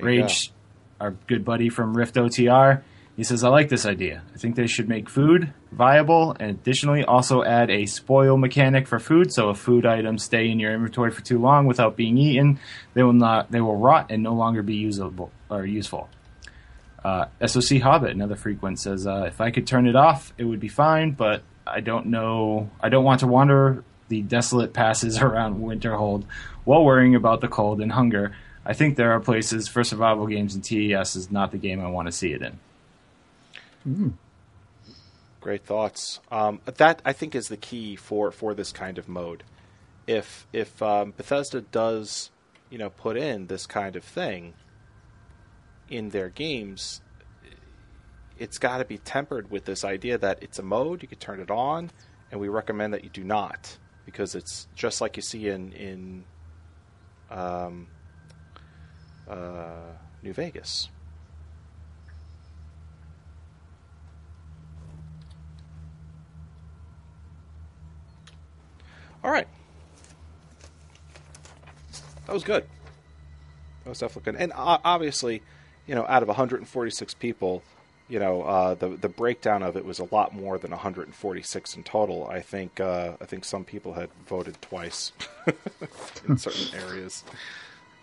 Rage, 0.00 0.52
our 1.00 1.10
good 1.26 1.44
buddy 1.44 1.68
from 1.68 1.96
Rift 1.96 2.14
OTR, 2.14 2.82
he 3.16 3.24
says, 3.24 3.42
I 3.42 3.48
like 3.48 3.68
this 3.68 3.84
idea. 3.84 4.22
I 4.32 4.38
think 4.38 4.54
they 4.54 4.68
should 4.68 4.88
make 4.88 5.10
food 5.10 5.52
viable 5.72 6.36
and 6.38 6.50
additionally 6.50 7.04
also 7.04 7.42
add 7.42 7.70
a 7.70 7.86
spoil 7.86 8.36
mechanic 8.36 8.86
for 8.86 9.00
food. 9.00 9.32
So 9.32 9.50
if 9.50 9.58
food 9.58 9.84
items 9.84 10.22
stay 10.22 10.48
in 10.48 10.60
your 10.60 10.72
inventory 10.72 11.10
for 11.10 11.22
too 11.22 11.40
long 11.40 11.66
without 11.66 11.96
being 11.96 12.16
eaten, 12.16 12.60
they 12.94 13.02
will 13.02 13.12
not 13.12 13.50
they 13.50 13.60
will 13.60 13.76
rot 13.76 14.06
and 14.10 14.22
no 14.22 14.34
longer 14.34 14.62
be 14.62 14.76
usable 14.76 15.32
or 15.50 15.66
useful. 15.66 16.08
Uh, 17.04 17.24
SOC 17.44 17.80
Hobbit, 17.80 18.12
another 18.12 18.36
frequent, 18.36 18.78
says, 18.78 19.08
uh, 19.08 19.24
if 19.26 19.40
I 19.40 19.50
could 19.50 19.66
turn 19.66 19.88
it 19.88 19.96
off, 19.96 20.32
it 20.38 20.44
would 20.44 20.60
be 20.60 20.68
fine, 20.68 21.10
but 21.12 21.42
I 21.66 21.80
don't 21.80 22.06
know. 22.06 22.70
I 22.80 22.90
don't 22.90 23.04
want 23.04 23.20
to 23.20 23.26
wander 23.26 23.82
the 24.10 24.20
desolate 24.22 24.74
passes 24.74 25.18
around 25.22 25.62
Winterhold 25.62 26.24
while 26.64 26.84
worrying 26.84 27.14
about 27.14 27.40
the 27.40 27.48
cold 27.48 27.80
and 27.80 27.92
hunger. 27.92 28.36
I 28.66 28.74
think 28.74 28.96
there 28.96 29.12
are 29.12 29.20
places 29.20 29.68
for 29.68 29.82
survival 29.82 30.26
games, 30.26 30.54
and 30.54 30.62
TES 30.62 31.16
is 31.16 31.30
not 31.30 31.50
the 31.50 31.56
game 31.56 31.80
I 31.80 31.88
want 31.88 32.08
to 32.08 32.12
see 32.12 32.32
it 32.32 32.42
in. 32.42 32.58
Mm. 33.88 34.12
Great 35.40 35.64
thoughts. 35.64 36.20
Um, 36.30 36.60
that 36.66 37.00
I 37.02 37.14
think 37.14 37.34
is 37.34 37.48
the 37.48 37.56
key 37.56 37.96
for, 37.96 38.30
for 38.30 38.52
this 38.52 38.70
kind 38.70 38.98
of 38.98 39.08
mode. 39.08 39.42
If 40.06 40.46
if 40.52 40.82
um, 40.82 41.14
Bethesda 41.16 41.62
does, 41.62 42.30
you 42.68 42.76
know, 42.76 42.90
put 42.90 43.16
in 43.16 43.46
this 43.46 43.66
kind 43.66 43.96
of 43.96 44.04
thing 44.04 44.52
in 45.88 46.10
their 46.10 46.28
games, 46.28 47.00
it's 48.38 48.58
got 48.58 48.78
to 48.78 48.84
be 48.84 48.98
tempered 48.98 49.50
with 49.50 49.64
this 49.64 49.84
idea 49.84 50.18
that 50.18 50.42
it's 50.42 50.58
a 50.58 50.62
mode 50.62 51.00
you 51.00 51.08
can 51.08 51.18
turn 51.18 51.40
it 51.40 51.50
on, 51.50 51.90
and 52.30 52.40
we 52.40 52.48
recommend 52.48 52.92
that 52.92 53.04
you 53.04 53.10
do 53.10 53.24
not 53.24 53.78
because 54.10 54.34
it's 54.34 54.66
just 54.74 55.00
like 55.00 55.16
you 55.16 55.22
see 55.22 55.48
in 55.48 55.72
in 55.72 56.24
um, 57.30 57.86
uh, 59.28 59.92
New 60.22 60.32
Vegas. 60.32 60.88
All 69.22 69.30
right. 69.30 69.46
That 72.26 72.32
was 72.32 72.42
good. 72.42 72.64
That 73.84 73.90
was 73.90 73.98
definitely 73.98 74.32
good. 74.32 74.40
And 74.40 74.52
uh, 74.52 74.78
obviously, 74.84 75.42
you 75.86 75.94
know, 75.94 76.06
out 76.08 76.22
of 76.22 76.28
146 76.28 77.14
people, 77.14 77.62
you 78.10 78.18
know, 78.18 78.42
uh, 78.42 78.74
the 78.74 78.88
the 78.88 79.08
breakdown 79.08 79.62
of 79.62 79.76
it 79.76 79.84
was 79.84 80.00
a 80.00 80.08
lot 80.12 80.34
more 80.34 80.58
than 80.58 80.72
146 80.72 81.76
in 81.76 81.82
total. 81.84 82.26
I 82.26 82.40
think 82.40 82.80
uh, 82.80 83.12
I 83.20 83.24
think 83.24 83.44
some 83.44 83.64
people 83.64 83.94
had 83.94 84.10
voted 84.26 84.60
twice 84.60 85.12
in 86.28 86.36
certain 86.36 86.78
areas. 86.78 87.22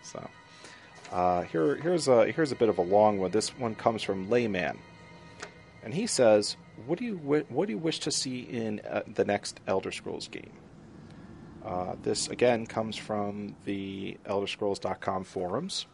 So 0.04 0.28
uh, 1.12 1.44
here 1.44 1.76
here's 1.76 2.08
a 2.08 2.32
here's 2.32 2.54
a 2.54 2.56
bit 2.56 2.70
of 2.70 2.78
a 2.78 2.82
long 2.84 3.20
one. 3.20 3.32
This 3.32 3.50
one 3.58 3.76
comes 3.76 4.02
from 4.02 4.30
Layman, 4.30 4.80
and 5.84 5.94
he 5.94 6.08
says, 6.08 6.56
"What 6.86 6.98
do 6.98 7.06
you 7.06 7.18
what 7.18 7.68
do 7.68 7.74
you 7.74 7.78
wish 7.80 8.00
to 8.00 8.12
see 8.12 8.40
in 8.40 8.80
uh, 8.90 9.04
the 9.14 9.26
next 9.26 9.60
Elder 9.68 9.92
Scrolls 9.92 10.30
game?" 10.30 10.54
Uh, 11.66 11.96
this 12.02 12.30
again 12.30 12.66
comes 12.66 12.96
from 12.96 13.54
the 13.66 14.18
ElderScrolls.com 14.26 15.26
forums. 15.26 15.86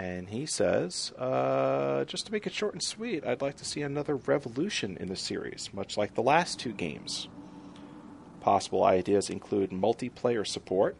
And 0.00 0.30
he 0.30 0.46
says, 0.46 1.12
uh, 1.18 2.06
just 2.06 2.24
to 2.24 2.32
make 2.32 2.46
it 2.46 2.54
short 2.54 2.72
and 2.72 2.82
sweet, 2.82 3.26
I'd 3.26 3.42
like 3.42 3.56
to 3.56 3.66
see 3.66 3.82
another 3.82 4.16
revolution 4.16 4.96
in 4.96 5.08
the 5.08 5.14
series, 5.14 5.68
much 5.74 5.98
like 5.98 6.14
the 6.14 6.22
last 6.22 6.58
two 6.58 6.72
games. 6.72 7.28
Possible 8.40 8.82
ideas 8.82 9.28
include 9.28 9.72
multiplayer 9.72 10.46
support. 10.46 10.96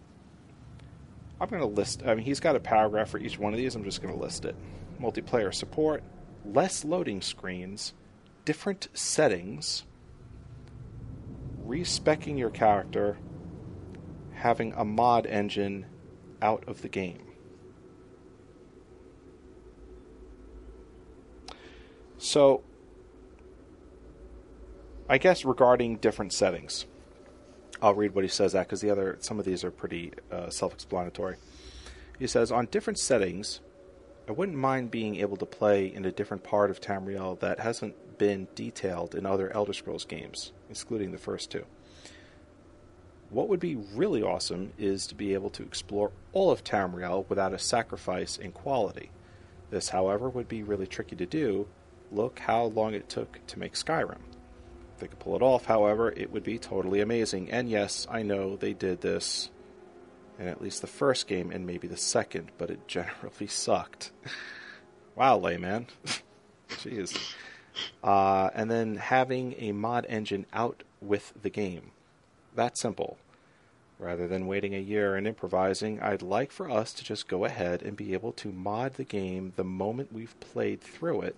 I'm 1.40 1.48
going 1.48 1.62
to 1.62 1.66
list, 1.66 2.02
I 2.04 2.14
mean, 2.14 2.26
he's 2.26 2.40
got 2.40 2.56
a 2.56 2.60
paragraph 2.60 3.08
for 3.08 3.16
each 3.16 3.38
one 3.38 3.54
of 3.54 3.58
these. 3.58 3.74
I'm 3.74 3.84
just 3.84 4.02
going 4.02 4.12
to 4.12 4.20
list 4.20 4.44
it. 4.44 4.54
Multiplayer 5.00 5.54
support, 5.54 6.02
less 6.44 6.84
loading 6.84 7.22
screens, 7.22 7.94
different 8.44 8.88
settings, 8.92 9.84
respecking 11.64 12.36
your 12.36 12.50
character, 12.50 13.16
having 14.34 14.74
a 14.74 14.84
mod 14.84 15.24
engine 15.24 15.86
out 16.42 16.64
of 16.68 16.82
the 16.82 16.88
game. 16.90 17.29
So, 22.20 22.62
I 25.08 25.16
guess 25.16 25.42
regarding 25.46 25.96
different 25.96 26.34
settings, 26.34 26.84
I'll 27.80 27.94
read 27.94 28.14
what 28.14 28.24
he 28.24 28.28
says 28.28 28.52
that 28.52 28.66
because 28.66 28.82
the 28.82 28.90
other 28.90 29.16
some 29.20 29.38
of 29.38 29.46
these 29.46 29.64
are 29.64 29.70
pretty 29.70 30.12
uh, 30.30 30.50
self-explanatory. 30.50 31.36
He 32.18 32.26
says 32.26 32.52
on 32.52 32.66
different 32.66 32.98
settings, 32.98 33.60
I 34.28 34.32
wouldn't 34.32 34.58
mind 34.58 34.90
being 34.90 35.16
able 35.16 35.38
to 35.38 35.46
play 35.46 35.86
in 35.86 36.04
a 36.04 36.12
different 36.12 36.44
part 36.44 36.70
of 36.70 36.78
Tamriel 36.78 37.40
that 37.40 37.58
hasn't 37.58 38.18
been 38.18 38.48
detailed 38.54 39.14
in 39.14 39.24
other 39.24 39.50
Elder 39.54 39.72
Scrolls 39.72 40.04
games, 40.04 40.52
excluding 40.68 41.12
the 41.12 41.18
first 41.18 41.50
two. 41.50 41.64
What 43.30 43.48
would 43.48 43.60
be 43.60 43.76
really 43.76 44.22
awesome 44.22 44.74
is 44.76 45.06
to 45.06 45.14
be 45.14 45.32
able 45.32 45.50
to 45.50 45.62
explore 45.62 46.12
all 46.34 46.50
of 46.50 46.64
Tamriel 46.64 47.26
without 47.30 47.54
a 47.54 47.58
sacrifice 47.58 48.36
in 48.36 48.52
quality. 48.52 49.10
This, 49.70 49.88
however, 49.88 50.28
would 50.28 50.48
be 50.48 50.62
really 50.62 50.86
tricky 50.86 51.16
to 51.16 51.24
do. 51.24 51.66
Look 52.12 52.40
how 52.40 52.64
long 52.64 52.94
it 52.94 53.08
took 53.08 53.44
to 53.48 53.58
make 53.58 53.74
Skyrim. 53.74 54.18
If 54.94 55.00
they 55.00 55.06
could 55.06 55.18
pull 55.18 55.36
it 55.36 55.42
off, 55.42 55.66
however, 55.66 56.12
it 56.16 56.32
would 56.32 56.42
be 56.42 56.58
totally 56.58 57.00
amazing. 57.00 57.50
And 57.50 57.70
yes, 57.70 58.06
I 58.10 58.22
know 58.22 58.56
they 58.56 58.72
did 58.72 59.00
this 59.00 59.50
in 60.38 60.48
at 60.48 60.62
least 60.62 60.80
the 60.80 60.86
first 60.86 61.28
game 61.28 61.50
and 61.50 61.66
maybe 61.66 61.86
the 61.86 61.96
second, 61.96 62.50
but 62.58 62.70
it 62.70 62.88
generally 62.88 63.46
sucked. 63.46 64.10
wow, 65.14 65.36
layman. 65.36 65.86
Jeez. 66.70 67.34
Uh, 68.02 68.50
and 68.54 68.70
then 68.70 68.96
having 68.96 69.54
a 69.58 69.72
mod 69.72 70.06
engine 70.08 70.46
out 70.52 70.82
with 71.00 71.32
the 71.40 71.50
game. 71.50 71.92
That 72.54 72.76
simple. 72.76 73.18
Rather 73.98 74.26
than 74.26 74.46
waiting 74.46 74.74
a 74.74 74.78
year 74.78 75.14
and 75.14 75.26
improvising, 75.26 76.00
I'd 76.00 76.22
like 76.22 76.50
for 76.50 76.70
us 76.70 76.92
to 76.94 77.04
just 77.04 77.28
go 77.28 77.44
ahead 77.44 77.82
and 77.82 77.96
be 77.96 78.14
able 78.14 78.32
to 78.32 78.50
mod 78.50 78.94
the 78.94 79.04
game 79.04 79.52
the 79.56 79.64
moment 79.64 80.12
we've 80.12 80.38
played 80.40 80.80
through 80.80 81.20
it. 81.20 81.36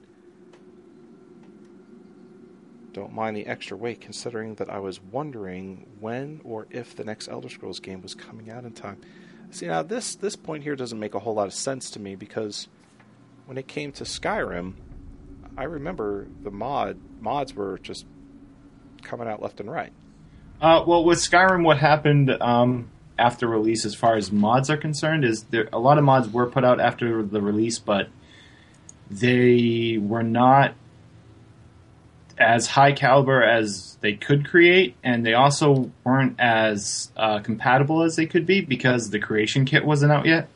Don't 2.93 3.13
mind 3.13 3.37
the 3.37 3.47
extra 3.47 3.77
weight 3.77 4.01
considering 4.01 4.55
that 4.57 4.69
I 4.69 4.79
was 4.79 5.01
wondering 5.01 5.87
when 5.99 6.41
or 6.45 6.67
if 6.71 6.95
the 6.95 7.05
next 7.05 7.29
Elder 7.29 7.49
Scrolls 7.49 7.81
game 7.81 8.03
was 8.03 8.15
coming 8.15 8.51
out 8.51 8.65
in 8.65 8.73
time. 8.73 9.01
See 9.51 9.67
now 9.67 9.83
this 9.83 10.15
this 10.15 10.37
point 10.37 10.63
here 10.63 10.77
doesn't 10.77 10.99
make 10.99 11.15
a 11.15 11.19
whole 11.19 11.35
lot 11.35 11.47
of 11.47 11.55
sense 11.55 11.91
to 11.93 12.01
me 12.01 12.15
because 12.15 12.69
when 13.47 13.57
it 13.57 13.67
came 13.67 13.93
to 13.93 14.05
Skyrim, 14.05 14.75
I 15.57 15.65
remember 15.65 16.27
the 16.43 16.51
mod 16.51 16.99
mods 17.21 17.55
were 17.55 17.79
just 17.79 18.07
coming 19.03 19.29
out 19.29 19.43
left 19.43 19.61
and 19.61 19.71
right. 19.71 19.93
Uh, 20.61 20.85
well, 20.87 21.05
with 21.05 21.19
Skyrim, 21.19 21.65
what 21.65 21.79
happened 21.79 22.31
um, 22.41 22.89
after 23.19 23.49
release, 23.49 23.85
as 23.85 23.95
far 23.95 24.17
as 24.17 24.31
mods 24.31 24.71
are 24.71 24.77
concerned, 24.77 25.25
is 25.25 25.45
there 25.45 25.69
a 25.73 25.79
lot 25.79 25.99
of 25.99 26.05
mods 26.05 26.29
were 26.29 26.47
put 26.47 26.65
out 26.65 26.81
after 26.81 27.23
the 27.23 27.41
release, 27.41 27.79
but 27.79 28.09
they 29.11 29.99
were 30.01 30.23
not 30.23 30.75
as 32.43 32.67
high 32.67 32.93
caliber 32.93 33.43
as 33.43 33.97
they 34.01 34.15
could 34.15 34.49
create, 34.49 34.97
and 35.03 35.25
they 35.25 35.35
also 35.35 35.91
weren't 36.05 36.39
as 36.39 37.11
uh, 37.17 37.39
compatible 37.41 38.03
as 38.03 38.17
they 38.17 38.27
could 38.27 38.47
be 38.47 38.61
because 38.61 39.11
the 39.11 39.19
creation 39.19 39.65
kit 39.65 39.85
wasn't 39.85 40.13
out 40.13 40.27
yet. 40.27 40.49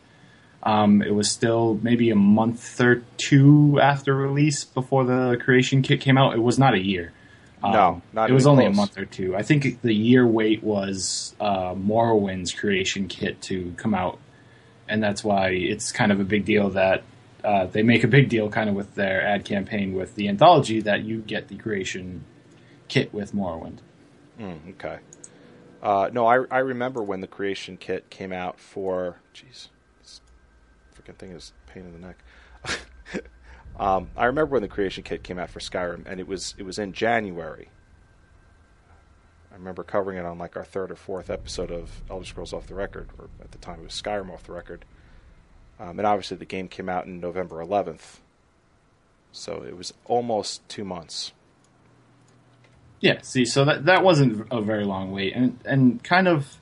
Um, 0.62 1.00
it 1.00 1.14
was 1.14 1.30
still 1.30 1.78
maybe 1.82 2.10
a 2.10 2.16
month 2.16 2.80
or 2.80 3.02
two 3.16 3.78
after 3.80 4.14
release 4.14 4.64
before 4.64 5.04
the 5.04 5.38
creation 5.42 5.82
kit 5.82 6.00
came 6.00 6.18
out. 6.18 6.34
It 6.34 6.42
was 6.42 6.58
not 6.58 6.74
a 6.74 6.80
year. 6.80 7.12
Um, 7.62 7.72
no, 7.72 8.02
not 8.12 8.30
it 8.30 8.32
was 8.32 8.46
only 8.46 8.64
close. 8.64 8.74
a 8.74 8.76
month 8.76 8.98
or 8.98 9.04
two. 9.04 9.36
I 9.36 9.42
think 9.42 9.80
the 9.82 9.94
year 9.94 10.26
wait 10.26 10.62
was 10.62 11.34
uh, 11.40 11.74
Morrowind's 11.76 12.52
creation 12.52 13.06
kit 13.06 13.40
to 13.42 13.72
come 13.76 13.94
out, 13.94 14.18
and 14.88 15.02
that's 15.02 15.22
why 15.22 15.50
it's 15.50 15.92
kind 15.92 16.10
of 16.10 16.20
a 16.20 16.24
big 16.24 16.44
deal 16.44 16.70
that 16.70 17.04
uh, 17.46 17.66
they 17.66 17.84
make 17.84 18.02
a 18.02 18.08
big 18.08 18.28
deal 18.28 18.50
kind 18.50 18.68
of 18.68 18.74
with 18.74 18.96
their 18.96 19.24
ad 19.24 19.44
campaign 19.44 19.94
with 19.94 20.16
the 20.16 20.28
anthology 20.28 20.80
that 20.80 21.04
you 21.04 21.18
get 21.18 21.46
the 21.46 21.56
creation 21.56 22.24
kit 22.88 23.14
with 23.14 23.32
Morrowind. 23.32 23.78
Mm, 24.40 24.70
okay. 24.70 24.98
Uh, 25.80 26.10
no, 26.12 26.26
I, 26.26 26.44
I 26.50 26.58
remember 26.58 27.04
when 27.04 27.20
the 27.20 27.28
creation 27.28 27.76
kit 27.76 28.10
came 28.10 28.32
out 28.32 28.58
for. 28.58 29.18
Jeez, 29.32 29.68
this 30.02 30.20
freaking 30.92 31.14
thing 31.16 31.30
is 31.30 31.52
pain 31.68 31.84
in 31.84 31.92
the 31.92 32.04
neck. 32.04 32.18
um, 33.78 34.10
I 34.16 34.24
remember 34.24 34.54
when 34.54 34.62
the 34.62 34.68
creation 34.68 35.04
kit 35.04 35.22
came 35.22 35.38
out 35.38 35.48
for 35.48 35.60
Skyrim, 35.60 36.02
and 36.04 36.18
it 36.18 36.26
was 36.26 36.56
it 36.58 36.64
was 36.64 36.80
in 36.80 36.92
January. 36.92 37.68
I 39.52 39.54
remember 39.54 39.84
covering 39.84 40.18
it 40.18 40.24
on 40.24 40.36
like 40.36 40.56
our 40.56 40.64
third 40.64 40.90
or 40.90 40.96
fourth 40.96 41.30
episode 41.30 41.70
of 41.70 42.02
Elder 42.10 42.26
Scrolls 42.26 42.52
Off 42.52 42.66
the 42.66 42.74
Record, 42.74 43.10
or 43.18 43.28
at 43.40 43.52
the 43.52 43.58
time 43.58 43.78
it 43.78 43.84
was 43.84 44.02
Skyrim 44.02 44.32
Off 44.32 44.42
the 44.42 44.52
Record. 44.52 44.84
Um, 45.78 45.98
and 45.98 46.06
obviously, 46.06 46.36
the 46.38 46.44
game 46.46 46.68
came 46.68 46.88
out 46.88 47.04
in 47.06 47.20
November 47.20 47.56
11th, 47.64 48.18
so 49.32 49.62
it 49.66 49.76
was 49.76 49.92
almost 50.06 50.66
two 50.68 50.84
months. 50.84 51.32
Yeah, 53.00 53.20
see, 53.20 53.44
so 53.44 53.64
that 53.66 53.84
that 53.84 54.02
wasn't 54.02 54.46
a 54.50 54.62
very 54.62 54.84
long 54.86 55.12
wait, 55.12 55.34
and 55.36 55.58
and 55.66 56.02
kind 56.02 56.26
of, 56.28 56.56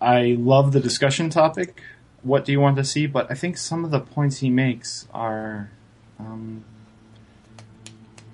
I 0.00 0.34
love 0.38 0.72
the 0.72 0.80
discussion 0.80 1.30
topic. 1.30 1.80
What 2.22 2.44
do 2.44 2.50
you 2.50 2.58
want 2.60 2.76
to 2.76 2.84
see? 2.84 3.06
But 3.06 3.30
I 3.30 3.34
think 3.34 3.56
some 3.56 3.84
of 3.84 3.92
the 3.92 4.00
points 4.00 4.38
he 4.38 4.50
makes 4.50 5.06
are, 5.14 5.70
um, 6.18 6.64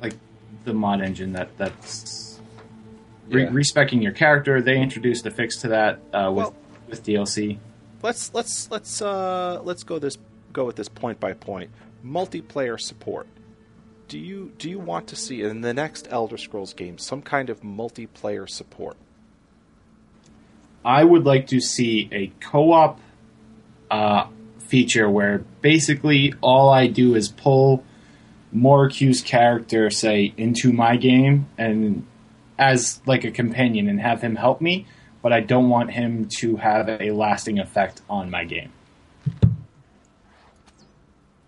like 0.00 0.14
the 0.64 0.72
mod 0.72 1.02
engine 1.02 1.34
that 1.34 1.56
that's 1.58 2.40
re- 3.28 3.42
Yeah. 3.42 3.50
respecing 3.52 4.00
your 4.00 4.12
character. 4.12 4.62
They 4.62 4.80
introduced 4.80 5.26
a 5.26 5.30
fix 5.30 5.58
to 5.58 5.68
that 5.68 6.00
uh, 6.14 6.30
with 6.32 6.44
Well- 6.46 6.54
with 6.88 7.04
DLC. 7.04 7.58
Let's 8.04 8.32
let's 8.34 8.70
let's 8.70 9.00
uh 9.02 9.60
let's 9.64 9.82
go 9.82 9.98
this 9.98 10.18
go 10.52 10.66
with 10.66 10.76
this 10.76 10.88
point 10.88 11.18
by 11.18 11.32
point. 11.32 11.70
Multiplayer 12.04 12.78
support. 12.78 13.26
Do 14.06 14.18
you 14.18 14.52
do 14.58 14.68
you 14.68 14.78
want 14.78 15.08
to 15.08 15.16
see 15.16 15.42
in 15.42 15.62
the 15.62 15.72
next 15.72 16.06
Elder 16.10 16.36
Scrolls 16.36 16.74
game 16.74 16.98
some 16.98 17.22
kind 17.22 17.48
of 17.48 17.62
multiplayer 17.62 18.48
support? 18.48 18.96
I 20.84 21.02
would 21.02 21.24
like 21.24 21.46
to 21.46 21.60
see 21.60 22.10
a 22.12 22.26
co-op 22.40 23.00
uh, 23.90 24.26
feature 24.58 25.08
where 25.08 25.38
basically 25.62 26.34
all 26.42 26.68
I 26.68 26.88
do 26.88 27.14
is 27.14 27.30
pull 27.30 27.82
Morricue's 28.52 29.22
character, 29.22 29.88
say, 29.88 30.34
into 30.36 30.74
my 30.74 30.96
game 30.98 31.48
and 31.56 32.06
as 32.58 33.00
like 33.06 33.24
a 33.24 33.30
companion 33.30 33.88
and 33.88 33.98
have 33.98 34.20
him 34.20 34.36
help 34.36 34.60
me, 34.60 34.86
but 35.24 35.32
I 35.32 35.40
don't 35.40 35.70
want 35.70 35.90
him 35.90 36.28
to 36.40 36.56
have 36.56 36.86
a 37.00 37.10
lasting 37.10 37.58
effect 37.58 38.02
on 38.10 38.30
my 38.30 38.44
game. 38.44 38.70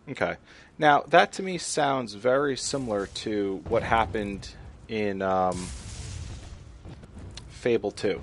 Okay. 0.08 0.36
Now, 0.78 1.02
that 1.08 1.32
to 1.34 1.42
me 1.42 1.58
sounds 1.58 2.14
very 2.14 2.56
similar 2.56 3.06
to 3.06 3.62
what 3.68 3.82
happened 3.82 4.48
in 4.88 5.20
um, 5.20 5.66
Fable 7.50 7.90
2. 7.90 8.18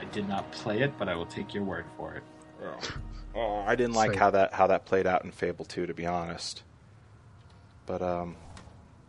I 0.00 0.04
did 0.06 0.28
not 0.28 0.50
play 0.50 0.80
it, 0.80 0.98
but 0.98 1.08
I 1.08 1.14
will 1.14 1.26
take 1.26 1.54
your 1.54 1.62
word 1.62 1.84
for 1.96 2.14
it. 2.14 2.24
Oh, 3.32 3.62
I 3.64 3.76
didn't 3.76 3.94
like 3.94 4.10
Same. 4.10 4.18
how 4.18 4.30
that 4.32 4.52
how 4.52 4.66
that 4.66 4.86
played 4.86 5.06
out 5.06 5.24
in 5.24 5.30
Fable 5.30 5.64
2 5.64 5.86
to 5.86 5.94
be 5.94 6.04
honest. 6.04 6.64
But 7.86 8.02
um 8.02 8.34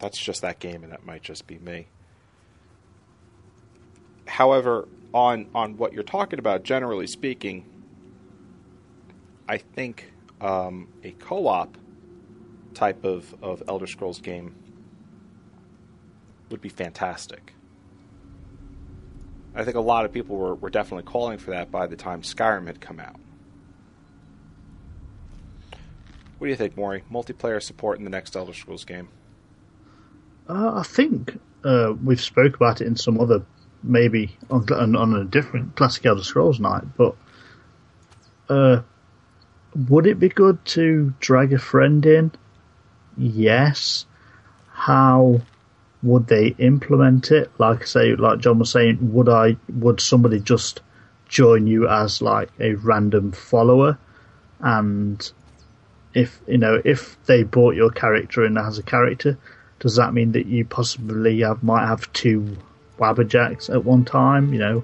that's 0.02 0.18
just 0.18 0.42
that 0.42 0.60
game 0.60 0.84
and 0.84 0.92
that 0.92 1.06
might 1.06 1.22
just 1.22 1.48
be 1.48 1.60
me. 1.60 1.88
However, 4.28 4.88
on 5.14 5.48
on 5.54 5.78
what 5.78 5.94
you're 5.94 6.04
talking 6.04 6.40
about 6.40 6.64
generally 6.64 7.08
speaking, 7.08 7.66
I 9.48 9.58
think 9.58 10.12
um, 10.42 10.88
a 11.04 11.12
co-op 11.12 11.78
type 12.74 13.04
of, 13.04 13.34
of 13.42 13.62
Elder 13.68 13.88
Scrolls 13.88 14.20
game 14.20 14.56
would 16.50 16.62
be 16.62 16.70
fantastic. 16.70 17.54
I 19.54 19.64
think 19.66 19.76
a 19.76 19.82
lot 19.82 20.06
of 20.06 20.14
people 20.14 20.38
were, 20.38 20.56
were 20.56 20.70
definitely 20.70 21.04
calling 21.04 21.38
for 21.38 21.52
that 21.52 21.70
by 21.72 21.86
the 21.88 21.98
time 21.98 22.22
Skyrim 22.22 22.68
had 22.68 22.80
come 22.80 23.00
out. 23.00 23.18
What 26.38 26.48
do 26.48 26.50
you 26.50 26.56
think, 26.56 26.78
Maury? 26.78 27.04
Multiplayer 27.12 27.62
support 27.62 28.00
in 28.00 28.06
the 28.06 28.10
next 28.10 28.36
Elder 28.36 28.54
Scrolls 28.54 28.86
game? 28.86 29.10
Uh, 30.48 30.74
I 30.76 30.84
think 30.84 31.40
uh, 31.64 31.94
we've 32.04 32.22
spoke 32.22 32.56
about 32.56 32.82
it 32.82 32.88
in 32.88 32.96
some 32.96 33.20
other, 33.20 33.44
maybe 33.84 34.38
on, 34.50 34.96
on, 34.96 35.14
a 35.14 35.24
different 35.24 35.76
classic 35.76 36.06
Elder 36.06 36.24
Scrolls 36.24 36.60
night. 36.60 36.84
But 36.98 37.16
uh, 38.50 38.82
would 39.76 40.08
it 40.08 40.20
be 40.20 40.30
good 40.30 40.64
to 40.66 41.14
drag 41.20 41.54
a 41.54 41.60
friend 41.60 42.06
in? 42.06 42.32
Yes. 43.18 44.06
How 44.72 45.42
would 46.04 46.28
they 46.28 46.48
implement 46.58 47.32
it? 47.32 47.52
Like 47.58 47.84
I 47.84 47.86
say, 47.86 48.16
like 48.16 48.40
John 48.40 48.60
was 48.60 48.72
saying, 48.72 48.98
would 49.14 49.30
I? 49.30 49.58
Would 49.70 50.02
somebody 50.02 50.40
just 50.40 50.82
join 51.30 51.68
you 51.68 51.88
as 51.88 52.22
like 52.22 52.50
a 52.60 52.74
random 52.74 53.32
follower? 53.32 53.98
And 54.60 55.32
if 56.14 56.42
you 56.48 56.58
know, 56.58 56.82
if 56.84 57.24
they 57.26 57.44
bought 57.44 57.76
your 57.76 57.92
character 57.92 58.46
in 58.46 58.58
as 58.58 58.80
a 58.80 58.84
character, 58.84 59.38
does 59.82 59.96
that 59.96 60.14
mean 60.14 60.32
that 60.34 60.46
you 60.46 60.64
possibly 60.64 61.42
have, 61.42 61.64
might 61.64 61.88
have 61.88 62.12
two 62.14 62.56
Wabbajacks 63.00 63.74
at 63.74 63.84
one 63.84 64.06
time? 64.06 64.54
You 64.54 64.60
know, 64.60 64.84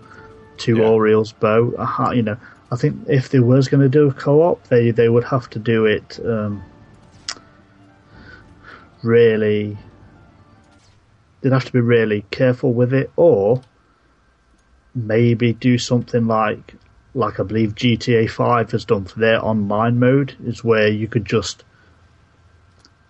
two 0.58 0.78
Yeah. 0.78 0.90
Auriel's 0.90 1.32
bow. 1.32 1.72
Uh, 1.78 2.12
you 2.12 2.24
know, 2.24 2.36
I 2.72 2.76
think 2.76 3.08
if 3.08 3.30
they 3.30 3.40
was 3.40 3.68
going 3.68 3.82
to 3.82 3.90
do 3.90 4.10
a 4.10 4.14
co-op, 4.14 4.68
they 4.68 4.92
they 4.92 5.08
would 5.08 5.24
have 5.26 5.50
to 5.52 5.60
do 5.60 5.86
it 5.86 6.20
um, 6.26 6.64
really. 9.04 9.78
They'd 11.42 11.54
have 11.54 11.66
to 11.66 11.72
be 11.72 11.80
really 11.80 12.26
careful 12.32 12.74
with 12.74 12.92
it, 12.92 13.12
or 13.16 13.62
maybe 14.96 15.54
do 15.54 15.78
something 15.78 16.26
like 16.26 16.74
like 17.14 17.40
I 17.40 17.44
believe 17.44 17.76
GTA 17.76 18.32
Five 18.32 18.72
has 18.72 18.84
done 18.84 19.06
for 19.06 19.20
their 19.20 19.46
online 19.46 20.00
mode, 20.00 20.36
is 20.44 20.64
where 20.64 20.88
you 20.88 21.08
could 21.08 21.26
just 21.26 21.64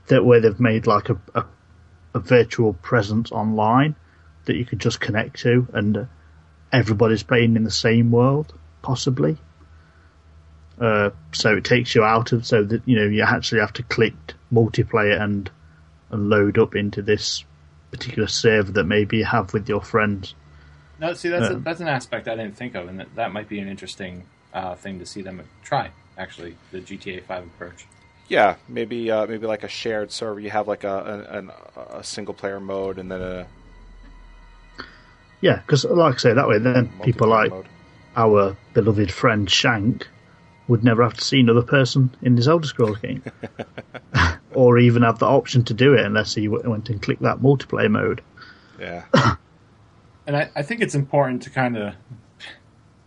that 0.08 0.26
where 0.26 0.42
they've 0.42 0.60
made 0.60 0.86
like 0.86 1.10
a, 1.10 1.18
a 1.34 1.46
a 2.14 2.20
virtual 2.20 2.74
presence 2.74 3.32
online 3.32 3.96
that 4.46 4.56
you 4.56 4.66
could 4.66 4.80
just 4.80 5.00
connect 5.00 5.40
to, 5.42 5.68
and 5.74 6.08
everybody's 6.72 7.24
playing 7.24 7.56
in 7.56 7.64
the 7.64 7.72
same 7.72 8.12
world, 8.12 8.54
possibly. 8.82 9.38
Uh, 10.80 11.10
so 11.32 11.56
it 11.56 11.64
takes 11.64 11.96
you 11.96 12.04
out 12.04 12.32
of 12.32 12.46
so 12.46 12.64
that 12.64 12.82
you 12.86 12.96
know 12.98 13.06
you 13.06 13.24
actually 13.24 13.62
have 13.62 13.74
to 13.74 13.84
click 13.84 14.14
multiplayer 14.54 15.20
and 15.20 15.50
and 16.12 16.30
load 16.30 16.58
up 16.58 16.76
into 16.76 17.02
this 17.02 17.44
particular 17.92 18.28
server 18.28 18.72
that 18.72 18.84
maybe 18.84 19.18
you 19.18 19.26
have 19.26 19.54
with 19.54 19.68
your 19.68 19.82
friends. 19.82 20.36
No, 21.00 21.14
see, 21.14 21.30
that's 21.30 21.50
a, 21.50 21.56
that's 21.56 21.80
an 21.80 21.88
aspect 21.88 22.28
I 22.28 22.36
didn't 22.36 22.58
think 22.58 22.76
of, 22.76 22.88
and 22.88 23.00
that, 23.00 23.16
that 23.16 23.32
might 23.32 23.50
be 23.50 23.60
an 23.60 23.68
interesting 23.68 24.24
uh, 24.54 24.76
thing 24.76 25.00
to 25.00 25.06
see 25.06 25.22
them 25.22 25.42
try. 25.64 25.92
Actually, 26.18 26.58
the 26.72 26.80
GTA 26.80 27.24
Five 27.24 27.44
approach. 27.44 27.86
Yeah, 28.28 28.56
maybe 28.68 29.10
uh, 29.10 29.26
maybe 29.26 29.48
like 29.48 29.64
a 29.64 29.68
shared 29.70 30.12
server. 30.12 30.40
You 30.40 30.50
have 30.50 30.68
like 30.68 30.84
a 30.84 31.26
an, 31.30 31.52
a 31.92 32.04
single 32.04 32.34
player 32.34 32.60
mode 32.60 33.00
and 33.00 33.10
then 33.12 33.22
a 33.22 33.48
Yeah, 35.42 35.58
because 35.58 35.86
like 35.86 36.16
I 36.16 36.18
say, 36.18 36.34
that 36.34 36.48
way 36.48 36.60
then 36.60 36.90
people 37.04 37.28
like 37.28 37.52
mode. 37.52 37.68
our 38.16 38.58
beloved 38.74 39.12
friend 39.12 39.50
Shank 39.50 40.08
would 40.68 40.84
never 40.84 41.04
have 41.04 41.14
to 41.14 41.24
see 41.24 41.40
another 41.40 41.62
person 41.62 42.14
in 42.22 42.36
his 42.36 42.48
Elder 42.50 42.68
Scrolls 42.68 42.98
game, 42.98 43.24
or 44.54 44.78
even 44.78 45.04
have 45.04 45.20
the 45.20 45.26
option 45.26 45.64
to 45.64 45.74
do 45.74 45.94
it 45.94 46.06
unless 46.06 46.36
he 46.36 46.50
went 46.50 46.90
and 46.90 47.02
clicked 47.02 47.22
that 47.22 47.38
multiplayer 47.38 47.90
mode. 47.90 48.22
Yeah, 48.78 49.06
And 50.28 50.36
I, 50.36 50.52
I 50.58 50.62
think 50.62 50.82
it's 50.82 50.94
important 50.94 51.42
to 51.44 51.50
kind 51.50 51.78
of 51.78 51.94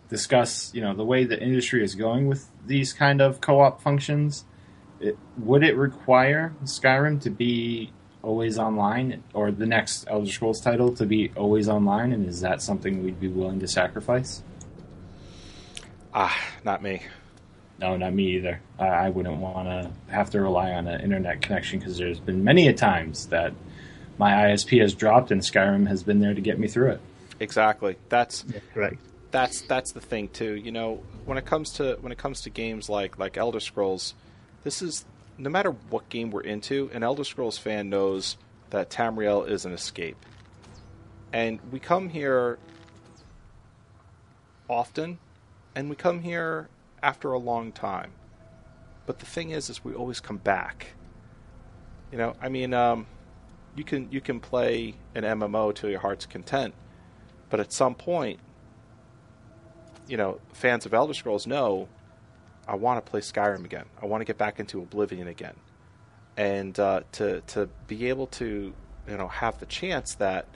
discuss, 0.09 0.75
you 0.75 0.81
know, 0.81 0.95
the 0.95 1.05
way 1.05 1.25
the 1.25 1.41
industry 1.41 1.85
is 1.85 1.95
going 1.95 2.27
with 2.27 2.49
these 2.66 2.95
kind 2.95 3.21
of 3.21 3.43
co-op 3.43 3.83
functions. 3.83 4.47
It, 5.01 5.19
would 5.39 5.63
it 5.63 5.77
require 5.77 6.55
Skyrim 6.65 7.21
to 7.23 7.31
be 7.31 7.91
always 8.23 8.59
online, 8.59 9.23
or 9.33 9.51
the 9.51 9.67
next 9.67 10.05
Elder 10.09 10.31
Scrolls 10.31 10.61
title 10.61 10.95
to 10.97 11.07
be 11.07 11.33
always 11.37 11.69
online? 11.69 12.13
And 12.13 12.29
is 12.29 12.43
that 12.43 12.61
something 12.63 13.03
we'd 13.03 13.19
be 13.19 13.29
willing 13.29 13.61
to 13.61 13.69
sacrifice? 13.69 14.43
ah, 16.15 16.37
not 16.65 16.83
me. 16.83 17.03
No, 17.79 17.97
not 17.97 18.13
me 18.13 18.37
either. 18.37 18.61
I, 18.79 18.87
I 18.87 19.09
wouldn't 19.11 19.37
want 19.39 19.69
to 19.69 19.91
have 20.13 20.31
to 20.31 20.41
rely 20.41 20.73
on 20.73 20.87
an 20.87 21.01
internet 21.01 21.41
connection 21.41 21.79
because 21.79 21.97
there's 21.97 22.21
been 22.21 22.45
many 22.45 22.69
a 22.69 22.73
times 22.73 23.27
that 23.27 23.55
my 24.19 24.33
ISP 24.33 24.81
has 24.83 24.95
dropped 24.95 25.31
and 25.31 25.41
Skyrim 25.41 25.89
has 25.89 26.03
been 26.03 26.21
there 26.21 26.35
to 26.35 26.41
get 26.41 26.59
me 26.59 26.69
through 26.69 26.91
it. 26.93 27.01
Exactly. 27.39 27.97
That's 28.11 28.45
right. 28.75 28.99
that's 29.31 29.63
that's 29.63 29.93
the 29.93 30.01
thing 30.01 30.29
too. 30.29 30.55
You 30.57 30.73
know, 30.73 31.03
when 31.25 31.39
it 31.39 31.47
comes 31.47 31.71
to 31.75 31.97
when 32.01 32.13
it 32.13 32.19
comes 32.19 32.43
to 32.43 32.51
games 32.51 32.91
like 32.91 33.19
like 33.19 33.39
Elder 33.39 33.61
Scrolls, 33.61 34.15
this 34.65 34.83
is 34.83 35.05
no 35.39 35.51
matter 35.51 35.71
what 35.89 36.09
game 36.09 36.31
we're 36.31 36.43
into, 36.43 36.91
an 36.93 37.03
Elder 37.03 37.25
Scrolls 37.25 37.59
fan 37.59 37.89
knows 37.89 38.37
that 38.71 38.91
Tamriel 38.91 39.49
is 39.49 39.65
an 39.65 39.73
escape, 39.73 40.25
and 41.33 41.59
we 41.73 41.79
come 41.81 42.09
here 42.09 42.59
often, 44.69 45.19
and 45.75 45.89
we 45.89 45.97
come 45.97 46.21
here 46.21 46.69
after 47.03 47.33
a 47.33 47.39
long 47.39 47.73
time. 47.73 48.13
But 49.07 49.19
the 49.19 49.27
thing 49.27 49.51
is, 49.51 49.71
is 49.71 49.85
we 49.85 49.95
always 49.95 50.21
come 50.21 50.37
back. 50.37 50.89
You 52.13 52.19
know, 52.19 52.35
I 52.41 52.49
mean, 52.49 52.75
um, 52.75 53.07
you 53.75 53.85
can 53.85 54.09
you 54.11 54.21
can 54.21 54.41
play 54.41 54.95
an 55.15 55.25
MMO 55.25 55.75
to 55.77 55.89
your 55.89 56.01
heart's 56.01 56.27
content, 56.27 56.75
but 57.49 57.61
at 57.61 57.73
some 57.73 57.95
point, 57.95 58.41
you 60.07 60.17
know, 60.17 60.41
fans 60.53 60.87
of 60.87 60.95
Elder 60.95 61.15
Scrolls 61.15 61.47
know 61.47 61.89
I 62.69 62.77
want 62.77 63.05
to 63.05 63.11
play 63.11 63.21
Skyrim 63.21 63.65
again. 63.65 63.87
I 64.01 64.07
want 64.07 64.21
to 64.21 64.25
get 64.25 64.39
back 64.39 64.61
into 64.61 64.81
Oblivion 64.81 65.29
again, 65.29 65.57
and 66.37 66.79
uh, 66.79 67.03
to 67.13 67.41
to 67.49 67.69
be 67.87 68.09
able 68.09 68.27
to 68.29 68.73
you 69.09 69.17
know 69.17 69.29
have 69.29 69.59
the 69.59 69.67
chance 69.67 70.15
that 70.17 70.47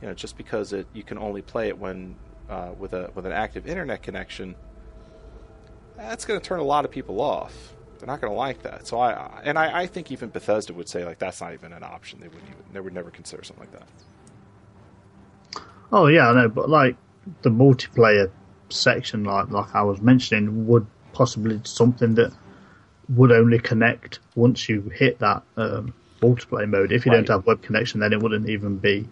you 0.00 0.08
know 0.08 0.14
just 0.14 0.36
because 0.36 0.72
it 0.72 0.86
you 0.92 1.02
can 1.02 1.18
only 1.18 1.42
play 1.42 1.68
it 1.68 1.78
when 1.78 2.16
uh, 2.48 2.72
with 2.78 2.92
a 2.92 3.10
with 3.14 3.26
an 3.26 3.32
active 3.32 3.66
internet 3.66 4.02
connection, 4.02 4.54
that's 5.96 6.24
going 6.24 6.40
to 6.40 6.44
turn 6.44 6.60
a 6.60 6.64
lot 6.64 6.84
of 6.84 6.90
people 6.90 7.20
off. 7.20 7.74
They're 7.98 8.06
not 8.06 8.20
going 8.20 8.32
to 8.32 8.36
like 8.36 8.62
that. 8.62 8.86
So 8.86 8.98
I 8.98 9.40
and 9.44 9.58
I, 9.58 9.82
I 9.82 9.86
think 9.86 10.10
even 10.10 10.30
Bethesda 10.30 10.72
would 10.72 10.88
say 10.88 11.04
like 11.04 11.18
that's 11.18 11.40
not 11.40 11.52
even 11.52 11.72
an 11.72 11.82
option. 11.82 12.18
They 12.20 12.28
wouldn't 12.28 12.48
even 12.48 12.62
they 12.72 12.80
would 12.80 12.94
never 12.94 13.10
consider 13.10 13.44
something 13.44 13.68
like 13.70 13.78
that. 13.78 15.62
Oh 15.92 16.06
yeah, 16.06 16.30
I 16.30 16.34
know, 16.34 16.48
but 16.48 16.68
like 16.68 16.96
the 17.42 17.50
multiplayer 17.50 18.30
section, 18.70 19.24
like 19.24 19.50
like 19.50 19.74
I 19.74 19.82
was 19.82 20.00
mentioning, 20.00 20.66
would 20.66 20.86
possibly 21.12 21.60
something 21.64 22.14
that 22.14 22.32
would 23.08 23.32
only 23.32 23.58
connect 23.58 24.20
once 24.34 24.68
you 24.68 24.82
hit 24.82 25.18
that 25.18 25.42
um, 25.56 25.92
multiplayer 26.20 26.68
mode. 26.68 26.92
If 26.92 27.06
you 27.06 27.12
Right. 27.12 27.18
don't 27.26 27.28
have 27.34 27.46
web 27.46 27.62
connection, 27.62 28.00
then 28.00 28.12
it 28.12 28.20
wouldn't 28.20 28.48
even 28.48 28.76
be 28.76 28.98
you 28.98 29.06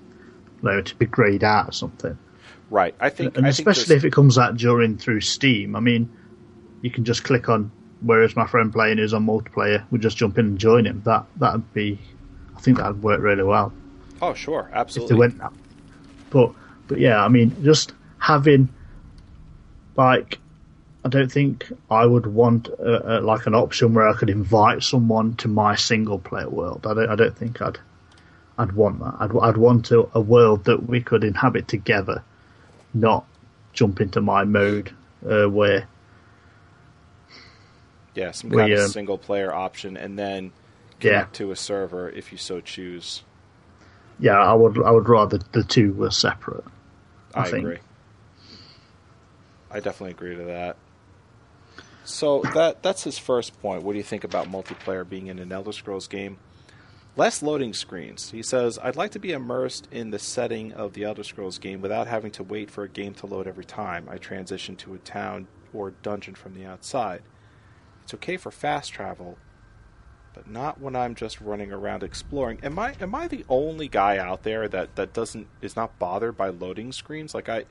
know, 0.62 0.80
to 0.80 0.94
be 0.96 1.06
grayed 1.06 1.44
out 1.44 1.68
or 1.68 1.72
something. 1.72 2.16
Right. 2.70 2.94
I 3.00 3.08
think 3.08 3.36
and 3.36 3.46
I 3.46 3.50
especially 3.50 3.84
think 3.84 3.98
if 3.98 4.04
it 4.04 4.12
comes 4.12 4.38
out 4.38 4.56
during 4.56 4.98
through 4.98 5.20
Steam. 5.20 5.74
I 5.74 5.80
mean, 5.80 6.10
you 6.82 6.90
can 6.90 7.04
just 7.04 7.24
click 7.24 7.48
on 7.48 7.70
whereas 8.00 8.36
my 8.36 8.46
friend 8.46 8.72
playing 8.72 8.98
is 9.00 9.12
on 9.12 9.26
multiplayer 9.26 9.84
would 9.90 10.00
just 10.02 10.16
jump 10.16 10.38
in 10.38 10.46
and 10.46 10.58
join 10.58 10.86
him. 10.86 11.02
That 11.04 11.26
that'd 11.36 11.72
be, 11.74 11.98
I 12.56 12.60
think 12.60 12.78
that'd 12.78 13.02
work 13.02 13.20
really 13.20 13.42
well 13.42 13.72
Oh, 14.22 14.34
sure, 14.34 14.70
absolutely. 14.72 15.04
if 15.04 15.08
they 15.08 15.14
went 15.18 15.38
that. 15.38 15.52
But 16.30 16.52
but 16.86 16.98
yeah, 17.00 17.24
I 17.24 17.28
mean, 17.28 17.56
just 17.64 17.92
having 18.18 18.68
like, 19.96 20.38
I 21.04 21.08
don't 21.08 21.30
think 21.30 21.70
I 21.90 22.04
would 22.06 22.26
want 22.26 22.68
uh 22.80 23.00
uh 23.04 23.20
like 23.22 23.46
an 23.46 23.54
option 23.54 23.94
where 23.94 24.08
I 24.08 24.14
could 24.14 24.30
invite 24.30 24.82
someone 24.82 25.36
to 25.36 25.48
my 25.48 25.76
single 25.76 26.18
player 26.18 26.48
world. 26.48 26.86
I 26.86 26.94
don't 26.94 27.10
I 27.10 27.14
don't 27.16 27.36
think 27.36 27.62
I'd 27.62 27.78
I'd 28.58 28.72
want 28.72 28.98
that. 29.00 29.14
I'd 29.20 29.36
I'd 29.36 29.56
want 29.56 29.90
a, 29.90 30.08
a 30.14 30.20
world 30.20 30.64
that 30.64 30.88
we 30.88 31.00
could 31.00 31.24
inhabit 31.24 31.68
together, 31.68 32.22
not 32.92 33.24
jump 33.72 34.00
into 34.00 34.20
my 34.20 34.44
mode 34.44 34.94
uh, 35.28 35.46
where 35.46 35.86
yeah, 38.14 38.30
some 38.32 38.50
we, 38.50 38.56
kind 38.56 38.72
of 38.72 38.80
um, 38.80 38.86
single 38.86 39.18
player 39.18 39.52
option, 39.52 39.96
and 39.96 40.18
then 40.18 40.52
Yeah. 41.00 41.26
to 41.34 41.50
a 41.52 41.56
server 41.56 42.10
if 42.10 42.32
you 42.32 42.38
so 42.38 42.60
choose. 42.60 43.22
yeah 44.18 44.38
I 44.38 44.54
would 44.54 44.82
I 44.82 44.90
would 44.90 45.08
rather 45.08 45.38
the 45.52 45.62
two 45.62 45.92
were 45.92 46.10
separate. 46.10 46.64
I, 47.34 47.42
I 47.42 47.44
think. 47.44 47.64
agree. 47.64 47.78
I 49.70 49.80
definitely 49.80 50.12
agree 50.12 50.36
to 50.36 50.44
that. 50.44 50.76
So 52.08 52.40
that 52.54 52.82
that's 52.82 53.04
his 53.04 53.18
first 53.18 53.60
point. 53.60 53.82
What 53.82 53.92
do 53.92 53.98
you 53.98 54.04
think 54.04 54.24
about 54.24 54.50
multiplayer 54.50 55.06
being 55.06 55.26
in 55.26 55.38
an 55.38 55.52
Elder 55.52 55.72
Scrolls 55.72 56.08
game? 56.08 56.38
Less 57.16 57.42
loading 57.42 57.74
screens. 57.74 58.30
He 58.30 58.42
says, 58.42 58.78
I'd 58.82 58.96
like 58.96 59.10
to 59.10 59.18
be 59.18 59.32
immersed 59.32 59.88
in 59.90 60.10
the 60.10 60.18
setting 60.18 60.72
of 60.72 60.94
the 60.94 61.04
Elder 61.04 61.22
Scrolls 61.22 61.58
game 61.58 61.82
without 61.82 62.06
having 62.06 62.30
to 62.32 62.42
wait 62.42 62.70
for 62.70 62.84
a 62.84 62.88
game 62.88 63.12
to 63.14 63.26
load 63.26 63.46
every 63.46 63.64
time 63.64 64.08
I 64.08 64.16
transition 64.16 64.74
to 64.76 64.94
a 64.94 64.98
town 64.98 65.48
or 65.74 65.90
dungeon 65.90 66.34
from 66.34 66.54
the 66.54 66.64
outside. 66.64 67.22
It's 68.04 68.14
okay 68.14 68.38
for 68.38 68.50
fast 68.50 68.90
travel, 68.90 69.36
but 70.32 70.48
not 70.48 70.80
when 70.80 70.96
I'm 70.96 71.14
just 71.14 71.40
running 71.42 71.72
around 71.72 72.02
exploring. 72.02 72.58
Am 72.62 72.78
I 72.78 72.94
am 73.00 73.14
I 73.14 73.28
the 73.28 73.44
only 73.50 73.86
guy 73.86 74.16
out 74.16 74.44
there 74.44 74.66
that, 74.66 74.96
that 74.96 75.12
doesn't 75.12 75.46
is 75.60 75.76
not 75.76 75.98
bothered 75.98 76.38
by 76.38 76.48
loading 76.48 76.90
screens? 76.90 77.34
Like 77.34 77.50
I 77.50 77.66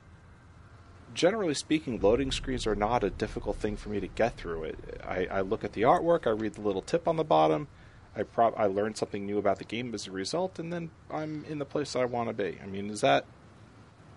generally 1.14 1.54
speaking, 1.54 2.00
loading 2.00 2.30
screens 2.30 2.66
are 2.66 2.74
not 2.74 3.04
a 3.04 3.10
difficult 3.10 3.56
thing 3.56 3.76
for 3.76 3.88
me 3.88 4.00
to 4.00 4.08
get 4.08 4.36
through. 4.36 4.64
It. 4.64 5.00
I, 5.06 5.26
I 5.30 5.40
look 5.40 5.64
at 5.64 5.72
the 5.72 5.82
artwork, 5.82 6.26
I 6.26 6.30
read 6.30 6.54
the 6.54 6.60
little 6.60 6.82
tip 6.82 7.08
on 7.08 7.16
the 7.16 7.24
bottom, 7.24 7.68
I 8.16 8.22
prob 8.24 8.54
I 8.56 8.66
learn 8.66 8.94
something 8.94 9.26
new 9.26 9.38
about 9.38 9.58
the 9.58 9.64
game 9.64 9.94
as 9.94 10.06
a 10.06 10.10
result, 10.10 10.58
and 10.58 10.72
then 10.72 10.90
I'm 11.10 11.44
in 11.48 11.58
the 11.58 11.64
place 11.64 11.94
I 11.94 12.04
want 12.04 12.28
to 12.28 12.32
be. 12.32 12.58
I 12.62 12.66
mean, 12.66 12.90
is 12.90 13.00
that? 13.02 13.24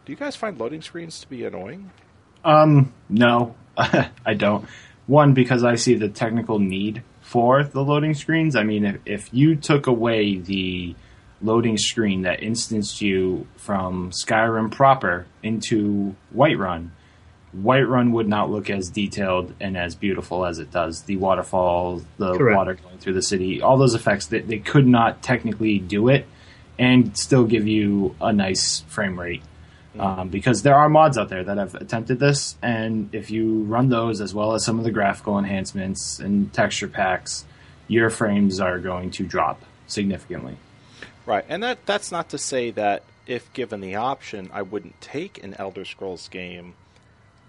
Do 0.05 0.11
you 0.11 0.17
guys 0.17 0.35
find 0.35 0.57
loading 0.59 0.81
screens 0.81 1.19
to 1.19 1.29
be 1.29 1.45
annoying? 1.45 1.91
Um, 2.43 2.93
no, 3.09 3.55
I 3.77 4.33
don't. 4.35 4.65
One, 5.05 5.33
because 5.33 5.63
I 5.63 5.75
see 5.75 5.95
the 5.95 6.09
technical 6.09 6.57
need 6.57 7.03
for 7.21 7.63
the 7.63 7.83
loading 7.83 8.13
screens. 8.13 8.55
I 8.55 8.63
mean, 8.63 8.85
if, 8.85 8.99
if 9.05 9.33
you 9.33 9.55
took 9.55 9.87
away 9.87 10.37
the 10.37 10.95
loading 11.41 11.77
screen 11.77 12.23
that 12.23 12.43
instanced 12.43 13.01
you 13.01 13.47
from 13.57 14.11
Skyrim 14.11 14.71
proper 14.71 15.25
into 15.43 16.15
Whiterun, 16.35 16.89
Whiterun 17.55 18.11
would 18.11 18.27
not 18.27 18.49
look 18.49 18.69
as 18.69 18.89
detailed 18.89 19.53
and 19.59 19.77
as 19.77 19.95
beautiful 19.95 20.45
as 20.45 20.59
it 20.59 20.71
does. 20.71 21.03
The 21.03 21.17
waterfall, 21.17 22.01
the 22.17 22.37
Correct. 22.37 22.57
water 22.57 22.73
going 22.75 22.97
through 22.99 23.13
the 23.13 23.21
city, 23.21 23.61
all 23.61 23.77
those 23.77 23.93
effects, 23.93 24.27
they, 24.27 24.39
they 24.39 24.59
could 24.59 24.87
not 24.87 25.21
technically 25.21 25.79
do 25.79 26.07
it 26.07 26.25
and 26.79 27.17
still 27.17 27.43
give 27.43 27.67
you 27.67 28.15
a 28.21 28.31
nice 28.31 28.81
frame 28.81 29.19
rate 29.19 29.43
um, 29.99 30.29
because 30.29 30.61
there 30.63 30.75
are 30.75 30.89
mods 30.89 31.17
out 31.17 31.29
there 31.29 31.43
that 31.43 31.57
have 31.57 31.75
attempted 31.75 32.19
this, 32.19 32.55
and 32.61 33.13
if 33.13 33.29
you 33.29 33.63
run 33.63 33.89
those 33.89 34.21
as 34.21 34.33
well 34.33 34.53
as 34.53 34.63
some 34.63 34.79
of 34.79 34.85
the 34.85 34.91
graphical 34.91 35.37
enhancements 35.37 36.19
and 36.19 36.53
texture 36.53 36.87
packs, 36.87 37.45
your 37.87 38.09
frames 38.09 38.59
are 38.61 38.79
going 38.79 39.11
to 39.11 39.25
drop 39.25 39.61
significantly. 39.87 40.57
Right, 41.26 41.45
and 41.47 41.61
that 41.63 41.86
that's 41.86 42.11
not 42.11 42.30
to 42.30 42.38
say 42.38 42.72
that 42.72 43.03
if 43.28 43.51
given 43.53 43.82
the 43.82 43.95
option, 43.95 44.49
I 44.53 44.63
wouldn't 44.63 44.99
take 45.01 45.43
an 45.43 45.55
Elder 45.57 45.86
Scrolls 45.86 46.28
game 46.30 46.74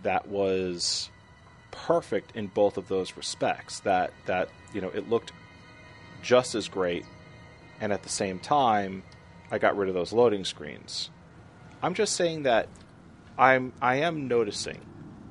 that 0.03 0.29
was 0.29 1.09
perfect 1.71 2.37
in 2.37 2.49
both 2.49 2.77
of 2.77 2.89
those 2.89 3.17
respects. 3.17 3.81
That 3.81 4.13
that 4.27 4.49
you 4.75 4.81
know 4.81 4.91
it 4.91 5.09
looked 5.09 5.33
just 6.23 6.55
as 6.55 6.69
great, 6.69 7.05
and 7.81 7.93
at 7.93 8.03
the 8.03 8.09
same 8.09 8.39
time, 8.39 9.03
I 9.51 9.59
got 9.59 9.77
rid 9.77 9.89
of 9.89 9.95
those 9.95 10.13
loading 10.13 10.45
screens. 10.45 11.11
I'm 11.83 11.95
just 11.95 12.15
saying 12.15 12.45
that 12.45 12.69
I'm 13.39 13.73
I 13.81 13.97
am 13.97 14.29
noticing 14.29 14.81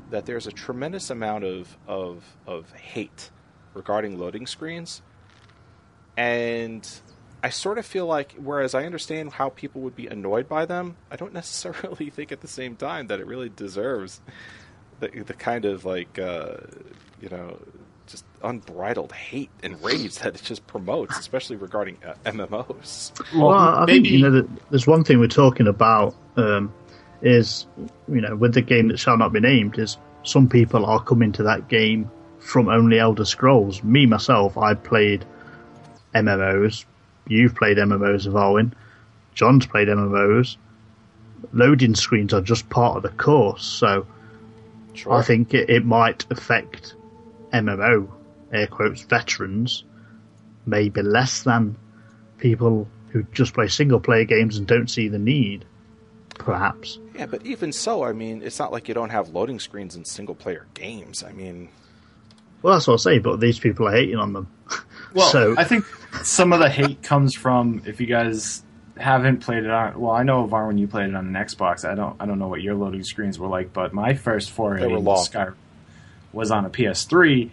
that 0.09 0.25
there's 0.25 0.47
a 0.47 0.51
tremendous 0.51 1.09
amount 1.09 1.43
of 1.43 1.77
of, 1.87 2.23
of 2.47 2.71
hate 2.73 3.29
regarding 3.73 4.19
loading 4.19 4.47
screens, 4.47 5.01
and 6.17 6.87
I 7.43 7.49
sort 7.49 7.77
of 7.77 7.85
feel 7.85 8.05
like, 8.05 8.33
whereas 8.33 8.75
I 8.75 8.85
understand 8.85 9.33
how 9.33 9.49
people 9.49 9.81
would 9.81 9.95
be 9.95 10.07
annoyed 10.07 10.47
by 10.47 10.65
them, 10.65 10.95
I 11.09 11.15
don't 11.15 11.33
necessarily 11.41 12.09
think 12.09 12.31
at 12.31 12.41
the 12.41 12.47
same 12.47 12.75
time 12.75 13.07
that 13.07 13.19
it 13.19 13.27
really 13.27 13.49
deserves 13.49 14.21
the, 14.99 15.07
the 15.07 15.33
kind 15.33 15.65
of 15.65 15.85
like, 15.85 16.19
uh, 16.19 16.57
you 17.19 17.29
know, 17.29 17.57
just 18.07 18.25
unbridled 18.43 19.11
hate 19.11 19.49
and 19.63 19.81
rage 19.83 20.15
that 20.19 20.35
it 20.35 20.43
just 20.43 20.67
promotes, 20.67 21.17
especially 21.17 21.55
regarding 21.55 21.97
uh, 22.05 22.13
MMOs. 22.25 23.11
Well, 23.33 23.51
I 23.51 23.85
think 23.85 24.07
you 24.07 24.29
know 24.29 24.47
there's 24.69 24.85
one 24.85 25.03
thing 25.03 25.19
we're 25.19 25.27
talking 25.27 25.67
about 25.67 26.15
um, 26.35 26.73
is 27.21 27.67
you 28.09 28.21
know 28.21 28.35
with 28.35 28.53
the 28.53 28.61
game 28.61 28.89
that 28.89 28.99
shall 28.99 29.17
not 29.17 29.31
be 29.31 29.39
named 29.39 29.79
is 29.79 29.97
some 30.23 30.49
people 30.49 30.85
are 30.85 31.01
coming 31.01 31.31
to 31.31 31.43
that 31.43 31.69
game 31.69 32.09
from 32.39 32.67
only 32.67 32.99
Elder 32.99 33.25
Scrolls. 33.25 33.83
Me 33.83 34.05
myself, 34.05 34.57
I 34.57 34.73
played 34.73 35.25
MMOs. 36.13 36.85
You've 37.31 37.55
played 37.55 37.77
MMOs 37.77 38.27
of 38.27 38.35
Owen. 38.35 38.73
John's 39.33 39.65
played 39.65 39.87
MMOs. 39.87 40.57
Loading 41.53 41.95
screens 41.95 42.33
are 42.33 42.41
just 42.41 42.69
part 42.69 42.97
of 42.97 43.03
the 43.03 43.09
course, 43.09 43.65
so 43.65 44.05
Sure. 44.93 45.13
I 45.13 45.21
think 45.21 45.53
it, 45.53 45.69
it 45.69 45.85
might 45.85 46.25
affect 46.29 46.95
MMO 47.53 48.09
air 48.51 48.67
quotes 48.67 49.01
veterans 49.03 49.85
maybe 50.65 51.01
less 51.01 51.43
than 51.43 51.77
people 52.37 52.87
who 53.11 53.23
just 53.31 53.53
play 53.53 53.67
single 53.69 53.99
player 54.01 54.25
games 54.25 54.57
and 54.57 54.67
don't 54.67 54.89
see 54.89 55.07
the 55.07 55.17
need. 55.17 55.63
Perhaps. 56.35 56.99
Yeah, 57.15 57.27
but 57.27 57.45
even 57.45 57.71
so, 57.71 58.03
I 58.03 58.11
mean, 58.11 58.41
it's 58.43 58.59
not 58.59 58.71
like 58.71 58.87
you 58.89 58.93
don't 58.93 59.09
have 59.09 59.29
loading 59.29 59.59
screens 59.59 59.95
in 59.95 60.03
single 60.05 60.35
player 60.35 60.67
games. 60.73 61.23
I 61.23 61.31
mean, 61.31 61.69
Well, 62.61 62.73
that's 62.73 62.87
what 62.87 62.95
I 62.95 62.97
say, 62.97 63.19
but 63.19 63.39
these 63.39 63.59
people 63.59 63.87
are 63.87 63.91
hating 63.91 64.17
on 64.17 64.33
them. 64.33 64.47
Well, 65.13 65.29
so 65.29 65.55
I 65.57 65.65
think 65.65 65.83
some 66.23 66.53
of 66.53 66.59
the 66.59 66.69
hate 66.69 67.01
comes 67.01 67.35
from 67.35 67.81
if 67.85 67.99
you 67.99 68.07
guys 68.07 68.63
haven't 68.97 69.39
played 69.39 69.63
it 69.63 69.69
on. 69.69 69.99
Well, 69.99 70.11
I 70.11 70.23
know 70.23 70.45
Var 70.45 70.67
when 70.67 70.77
you 70.77 70.87
played 70.87 71.09
it 71.09 71.15
on 71.15 71.27
an 71.27 71.33
Xbox. 71.33 71.89
I 71.89 71.95
don't. 71.95 72.15
I 72.19 72.25
don't 72.25 72.39
know 72.39 72.47
what 72.47 72.61
your 72.61 72.75
loading 72.75 73.03
screens 73.03 73.39
were 73.39 73.47
like, 73.47 73.73
but 73.73 73.93
my 73.93 74.13
first 74.13 74.51
foray 74.51 74.83
into. 74.83 74.99
Skyrim 74.99 75.55
was 76.33 76.51
on 76.51 76.65
a 76.65 76.69
PS3, 76.69 77.49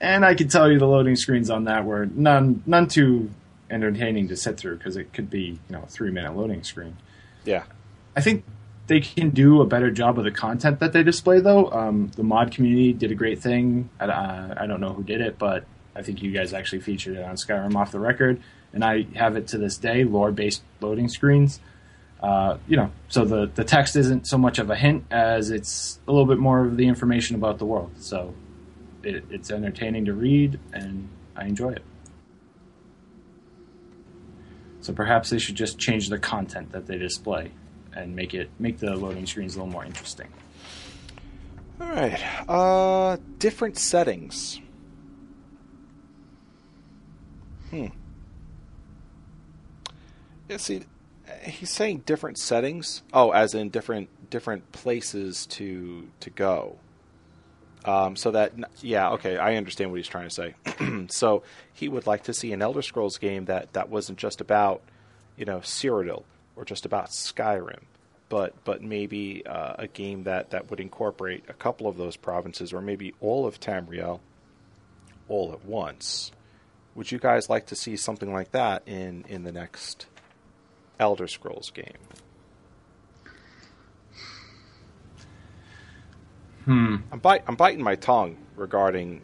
and 0.00 0.24
I 0.24 0.34
can 0.34 0.48
tell 0.48 0.70
you 0.70 0.78
the 0.78 0.86
loading 0.86 1.16
screens 1.16 1.50
on 1.50 1.64
that 1.64 1.84
were 1.84 2.06
none 2.06 2.62
none 2.66 2.88
too 2.88 3.30
entertaining 3.70 4.28
to 4.28 4.36
sit 4.36 4.56
through 4.56 4.76
because 4.76 4.96
it 4.96 5.12
could 5.12 5.30
be 5.30 5.40
you 5.40 5.58
know 5.70 5.82
a 5.82 5.86
three 5.86 6.10
minute 6.10 6.36
loading 6.36 6.64
screen. 6.64 6.96
yeah, 7.44 7.64
I 8.16 8.20
think 8.20 8.44
they 8.88 9.00
can 9.00 9.30
do 9.30 9.60
a 9.60 9.66
better 9.66 9.90
job 9.90 10.18
of 10.18 10.24
the 10.24 10.32
content 10.32 10.80
that 10.80 10.92
they 10.92 11.04
display, 11.04 11.38
though. 11.38 11.70
Um, 11.70 12.10
the 12.16 12.24
mod 12.24 12.50
community 12.50 12.92
did 12.92 13.12
a 13.12 13.14
great 13.14 13.40
thing. 13.40 13.88
I, 14.00 14.06
uh, 14.06 14.54
I 14.56 14.66
don't 14.66 14.80
know 14.80 14.92
who 14.92 15.04
did 15.04 15.20
it, 15.20 15.38
but 15.38 15.64
I 16.00 16.02
think 16.02 16.22
you 16.22 16.32
guys 16.32 16.54
actually 16.54 16.80
featured 16.80 17.18
it 17.18 17.22
on 17.22 17.36
Skyrim 17.36 17.76
off 17.76 17.92
the 17.92 18.00
record, 18.00 18.40
and 18.72 18.82
I 18.82 19.02
have 19.14 19.36
it 19.36 19.48
to 19.48 19.58
this 19.58 19.76
day, 19.76 20.02
lore-based 20.04 20.62
loading 20.80 21.10
screens. 21.10 21.60
Uh, 22.22 22.56
you 22.66 22.78
know, 22.78 22.90
so 23.08 23.26
the 23.26 23.50
the 23.54 23.64
text 23.64 23.96
isn't 23.96 24.26
so 24.26 24.38
much 24.38 24.58
of 24.58 24.70
a 24.70 24.76
hint 24.76 25.04
as 25.10 25.50
it's 25.50 25.98
a 26.08 26.10
little 26.10 26.26
bit 26.26 26.38
more 26.38 26.64
of 26.64 26.78
the 26.78 26.88
information 26.88 27.36
about 27.36 27.58
the 27.58 27.66
world. 27.66 27.90
So 27.98 28.34
it, 29.02 29.24
it's 29.28 29.50
entertaining 29.50 30.06
to 30.06 30.14
read, 30.14 30.58
and 30.72 31.10
I 31.36 31.44
enjoy 31.44 31.72
it. 31.72 31.82
So 34.80 34.94
perhaps 34.94 35.28
they 35.28 35.38
should 35.38 35.56
just 35.56 35.78
change 35.78 36.08
the 36.08 36.18
content 36.18 36.72
that 36.72 36.86
they 36.86 36.96
display 36.96 37.52
and 37.94 38.16
make 38.16 38.32
it 38.32 38.48
make 38.58 38.78
the 38.78 38.96
loading 38.96 39.26
screens 39.26 39.54
a 39.54 39.58
little 39.58 39.72
more 39.72 39.84
interesting. 39.84 40.28
All 41.78 41.88
right. 41.88 42.48
Uh, 42.48 43.18
different 43.38 43.76
settings. 43.76 44.60
Hmm. 47.70 47.86
Yeah, 50.48 50.56
see, 50.56 50.82
he's 51.42 51.70
saying 51.70 52.02
different 52.06 52.38
settings. 52.38 53.02
Oh, 53.12 53.30
as 53.30 53.54
in 53.54 53.70
different 53.70 54.08
different 54.30 54.72
places 54.72 55.46
to 55.46 56.08
to 56.20 56.30
go. 56.30 56.76
Um, 57.84 58.16
so 58.16 58.32
that 58.32 58.52
yeah, 58.82 59.10
okay, 59.10 59.38
I 59.38 59.56
understand 59.56 59.90
what 59.90 59.98
he's 59.98 60.08
trying 60.08 60.28
to 60.28 60.34
say. 60.34 60.54
so 61.08 61.42
he 61.72 61.88
would 61.88 62.06
like 62.06 62.24
to 62.24 62.34
see 62.34 62.52
an 62.52 62.62
Elder 62.62 62.82
Scrolls 62.82 63.18
game 63.18 63.46
that 63.46 63.72
that 63.72 63.88
wasn't 63.88 64.18
just 64.18 64.40
about 64.40 64.82
you 65.36 65.44
know 65.44 65.58
Cyrodiil 65.58 66.24
or 66.56 66.64
just 66.64 66.84
about 66.84 67.10
Skyrim, 67.10 67.82
but 68.28 68.54
but 68.64 68.82
maybe 68.82 69.46
uh, 69.46 69.76
a 69.78 69.86
game 69.86 70.24
that 70.24 70.50
that 70.50 70.70
would 70.70 70.80
incorporate 70.80 71.44
a 71.48 71.54
couple 71.54 71.86
of 71.86 71.96
those 71.96 72.16
provinces 72.16 72.72
or 72.72 72.80
maybe 72.80 73.14
all 73.20 73.46
of 73.46 73.60
Tamriel 73.60 74.20
all 75.28 75.52
at 75.52 75.64
once. 75.64 76.32
Would 77.00 77.10
you 77.10 77.18
guys 77.18 77.48
like 77.48 77.64
to 77.68 77.74
see 77.74 77.96
something 77.96 78.30
like 78.30 78.50
that 78.50 78.82
in, 78.86 79.24
in 79.26 79.42
the 79.42 79.52
next 79.52 80.04
Elder 80.98 81.26
Scrolls 81.26 81.70
game? 81.70 81.96
Hmm. 86.66 86.96
I'm, 87.10 87.18
bite, 87.18 87.42
I'm 87.48 87.56
biting 87.56 87.82
my 87.82 87.94
tongue 87.94 88.36
regarding 88.54 89.22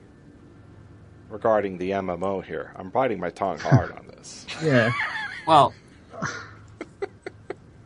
regarding 1.28 1.76
the 1.76 1.90
MMO 1.90 2.42
here. 2.42 2.72
I'm 2.76 2.88
biting 2.88 3.20
my 3.20 3.28
tongue 3.28 3.58
hard 3.58 3.92
on 3.92 4.06
this. 4.06 4.46
Yeah. 4.64 4.90
Well, 5.46 5.74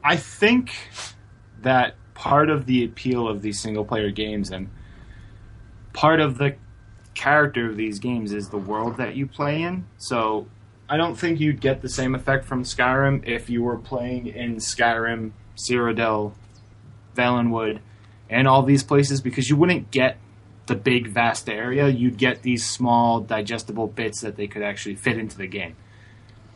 I 0.04 0.14
think 0.14 0.70
that 1.62 1.96
part 2.14 2.48
of 2.48 2.66
the 2.66 2.84
appeal 2.84 3.26
of 3.26 3.42
these 3.42 3.58
single 3.58 3.84
player 3.84 4.12
games 4.12 4.52
and 4.52 4.70
part 5.92 6.20
of 6.20 6.38
the 6.38 6.54
character 7.20 7.68
of 7.68 7.76
these 7.76 7.98
games 7.98 8.32
is 8.32 8.48
the 8.48 8.56
world 8.56 8.96
that 8.96 9.14
you 9.14 9.26
play 9.26 9.60
in. 9.60 9.84
So 9.98 10.46
I 10.88 10.96
don't 10.96 11.16
think 11.16 11.38
you'd 11.38 11.60
get 11.60 11.82
the 11.82 11.88
same 11.88 12.14
effect 12.14 12.46
from 12.46 12.64
Skyrim 12.64 13.28
if 13.28 13.50
you 13.50 13.62
were 13.62 13.76
playing 13.76 14.28
in 14.28 14.56
Skyrim, 14.56 15.32
Cyrodiil, 15.54 16.32
Valenwood, 17.14 17.80
and 18.30 18.48
all 18.48 18.62
these 18.62 18.82
places 18.82 19.20
because 19.20 19.50
you 19.50 19.56
wouldn't 19.56 19.90
get 19.90 20.16
the 20.64 20.74
big 20.74 21.08
vast 21.08 21.50
area. 21.50 21.88
You'd 21.88 22.16
get 22.16 22.40
these 22.40 22.64
small 22.64 23.20
digestible 23.20 23.88
bits 23.88 24.22
that 24.22 24.36
they 24.36 24.46
could 24.46 24.62
actually 24.62 24.94
fit 24.94 25.18
into 25.18 25.36
the 25.36 25.46
game. 25.46 25.76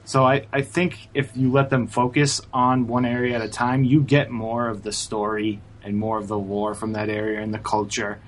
So 0.07 0.25
I, 0.25 0.47
I 0.51 0.63
think 0.63 1.09
if 1.13 1.37
you 1.37 1.53
let 1.53 1.69
them 1.69 1.89
focus 1.89 2.41
on 2.55 2.87
one 2.87 3.05
area 3.05 3.35
at 3.37 3.43
a 3.43 3.49
time, 3.51 3.85
you 3.85 4.01
get 4.01 4.31
more 4.31 4.69
of 4.69 4.83
the 4.83 4.93
story 4.93 5.61
and 5.83 5.99
more 5.99 6.17
of 6.17 6.29
the 6.29 6.39
lore 6.39 6.75
from 6.75 6.95
that 6.95 7.11
area 7.11 7.43
and 7.43 7.53
the 7.53 7.59
culture. 7.59 8.19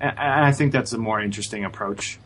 And, 0.00 0.18
I 0.18 0.52
think 0.52 0.72
that's 0.72 0.92
a 0.92 0.98
more 0.98 1.20
interesting 1.20 1.64
approach. 1.64 2.18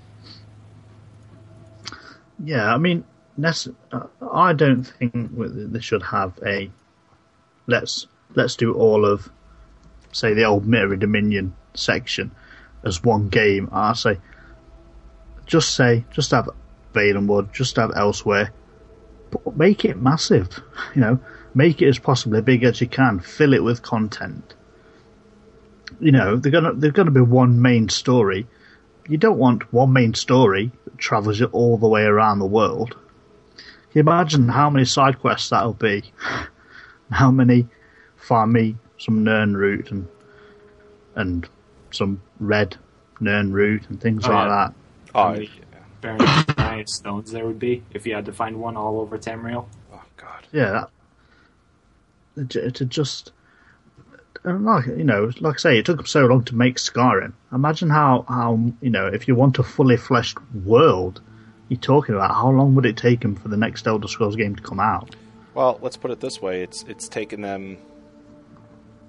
Yeah, 2.43 2.73
I 2.73 2.79
mean, 2.79 3.05
uh, 3.43 4.07
I 4.33 4.53
don't 4.53 4.85
think 4.85 5.13
they 5.15 5.81
should 5.81 6.03
have 6.03 6.39
a 6.45 6.71
let's 7.67 8.07
let's 8.35 8.57
do 8.57 8.75
all 8.75 9.05
of 9.05 9.31
say 10.13 10.35
the 10.35 10.43
Aldmeri 10.43 10.99
Dominion 10.99 11.55
section 11.75 12.31
as 12.85 13.03
one 13.03 13.29
game. 13.29 13.69
I 13.73 13.95
say 13.95 14.19
just 15.47 15.75
say 15.75 16.05
just 16.11 16.31
have 16.31 16.49
Valenwood, 16.93 17.53
just 17.53 17.77
have 17.77 17.91
Elsweyr, 17.91 18.51
but 19.31 19.57
make 19.57 19.85
it 19.85 20.01
massive. 20.01 20.61
You 20.95 21.01
know, 21.01 21.19
make 21.55 21.83
it 21.83 21.89
as 21.89 21.99
possibly 21.99 22.41
big 22.41 22.63
as 22.63 22.81
you 22.81 22.87
can. 22.87 23.19
Fill 23.19 23.53
it 23.53 23.65
with 23.65 23.83
content. 23.83 24.54
You 26.01 26.13
know, 26.13 26.37
they're 26.37 26.53
gonna 26.53 26.73
there's 26.75 26.93
gonna 26.93 27.11
be 27.11 27.21
one 27.21 27.61
main 27.63 27.89
story. 27.89 28.47
You 29.09 29.17
don't 29.19 29.39
want 29.39 29.73
one 29.73 29.93
main 29.93 30.15
story 30.15 30.73
that 30.85 30.99
travels 30.99 31.39
you 31.41 31.47
all 31.47 31.77
the 31.77 31.89
way 31.89 32.03
around 32.03 32.39
the 32.39 32.47
world. 32.47 32.97
Can 33.57 33.67
you 33.93 34.01
imagine 34.01 34.49
how 34.49 34.71
many 34.71 34.85
side 34.87 35.19
quests 35.21 35.51
that'll 35.51 35.75
be? 35.75 36.03
How 37.11 37.31
many 37.31 37.69
find 38.17 38.51
me 38.53 38.77
some 38.99 39.25
Nirnroot 39.25 39.91
and 39.91 40.09
and 41.15 41.47
some 41.91 42.23
red 42.41 42.77
Nirnroot 43.21 43.89
and 43.91 44.01
things 44.01 44.27
Oh, 44.27 44.31
like 44.33 44.47
yeah. 44.47 44.49
that. 44.49 44.75
Oh, 45.15 45.33
many- 45.33 45.45
yeah. 45.45 45.79
Baron 46.01 46.45
giant 46.57 46.89
stones 46.89 47.31
there 47.31 47.47
would 47.47 47.59
be 47.59 47.85
if 47.93 48.07
you 48.07 48.15
had 48.15 48.25
to 48.25 48.33
find 48.33 48.59
one 48.59 48.77
all 48.77 49.01
over 49.01 49.17
Tamriel. 49.19 49.67
oh 49.93 50.03
God. 50.17 50.47
Yeah, 50.51 50.87
that, 52.37 52.51
to, 52.51 52.71
to 52.71 52.85
just 52.85 53.33
and 54.45 54.65
like 54.65 54.87
you 54.87 55.05
know, 55.05 55.31
like 55.41 55.55
I 55.55 55.59
say, 55.59 55.79
it 55.79 55.87
took 55.87 55.97
them 55.97 56.07
so 56.07 56.27
long 56.27 56.45
to 56.45 56.55
make 56.55 56.77
Skyrim. 56.77 57.33
Imagine 57.53 57.91
how 57.91 58.25
how 58.29 58.61
you 58.81 58.91
know 58.91 59.07
if 59.07 59.27
you 59.27 59.35
want 59.35 59.59
a 59.59 59.63
fully 59.63 59.97
fleshed 59.97 60.39
world, 60.65 61.21
you're 61.69 61.81
talking 61.81 62.15
about 62.15 62.35
how 62.35 62.51
long 62.51 62.75
would 62.75 62.87
it 62.87 62.97
take 62.97 63.21
them 63.21 63.37
for 63.37 63.49
the 63.49 63.57
next 63.57 63.87
Elder 63.87 64.09
Scrolls 64.09 64.37
game 64.37 64.55
to 64.55 64.63
come 64.63 64.81
out? 64.81 65.17
Well, 65.55 65.79
let's 65.83 65.97
put 65.97 66.11
it 66.11 66.21
this 66.21 66.43
way: 66.43 66.63
it's 66.63 66.83
it's 66.85 67.09
taken 67.09 67.41
them 67.41 67.79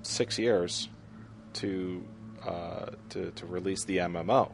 six 0.04 0.40
years 0.40 0.88
to 1.54 2.06
uh, 2.46 2.88
to 3.10 3.32
to 3.32 3.46
release 3.46 3.84
the 3.84 3.98
MMO. 3.98 4.52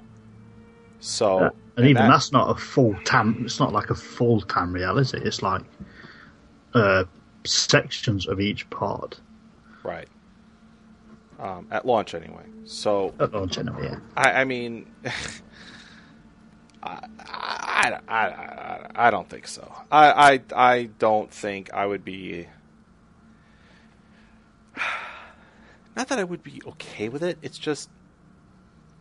So, 1.00 1.40
Uh, 1.40 1.50
and 1.78 1.88
even 1.88 2.04
that- 2.04 2.10
that's 2.10 2.32
not 2.32 2.50
a 2.50 2.60
full 2.60 2.96
tam. 3.06 3.42
It's 3.46 3.60
not 3.60 3.74
like 3.74 3.90
a 3.90 3.96
full 3.96 4.42
Tamriel, 4.42 4.74
reality. 4.74 5.18
It's 5.24 5.42
like 5.42 5.64
uh, 6.74 7.04
sections 7.44 8.28
of 8.28 8.40
each 8.40 8.70
part. 8.70 9.20
right 9.84 10.08
um, 11.42 11.68
at 11.72 11.86
launch 11.86 12.14
anyway. 12.14 12.44
So, 12.66 13.14
At 13.20 13.34
launch, 13.34 13.58
anyway. 13.58 13.86
Yeah. 13.86 13.98
I, 14.16 14.32
I 14.42 14.44
mean, 14.46 14.86
I, 16.84 17.00
I, 17.20 18.00
I, 18.08 18.16
I, 18.16 18.92
I 18.96 19.12
don't 19.12 19.28
think 19.28 19.48
so. 19.48 19.70
I, 19.92 20.34
I, 20.34 20.42
I 20.56 20.84
don't 21.00 21.32
think 21.32 21.74
I 21.74 21.86
would 21.86 22.06
be. 22.06 22.48
Not 25.96 26.08
that 26.08 26.20
I 26.20 26.24
would 26.24 26.44
be 26.44 26.62
okay 26.66 27.10
with 27.10 27.24
it. 27.24 27.39
It's 27.42 27.58
just, 27.58 27.89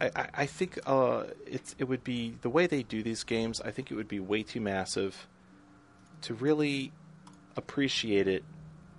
I, 0.01 0.11
I, 0.17 0.29
I 0.35 0.47
think 0.47 0.79
uh, 0.87 1.25
it's 1.47 1.77
it 1.79 1.85
would 1.85 2.03
be 2.03 2.37
the 2.41 2.51
way 2.51 2.67
they 2.67 2.83
do 2.83 3.03
these 3.03 3.23
games. 3.23 3.61
I 3.61 3.71
think 3.71 3.91
it 3.91 3.95
would 3.95 4.09
be 4.09 4.19
way 4.19 4.43
too 4.43 4.61
massive 4.61 5.29
to 6.23 6.35
really 6.35 6.93
appreciate 7.57 8.27
it 8.27 8.45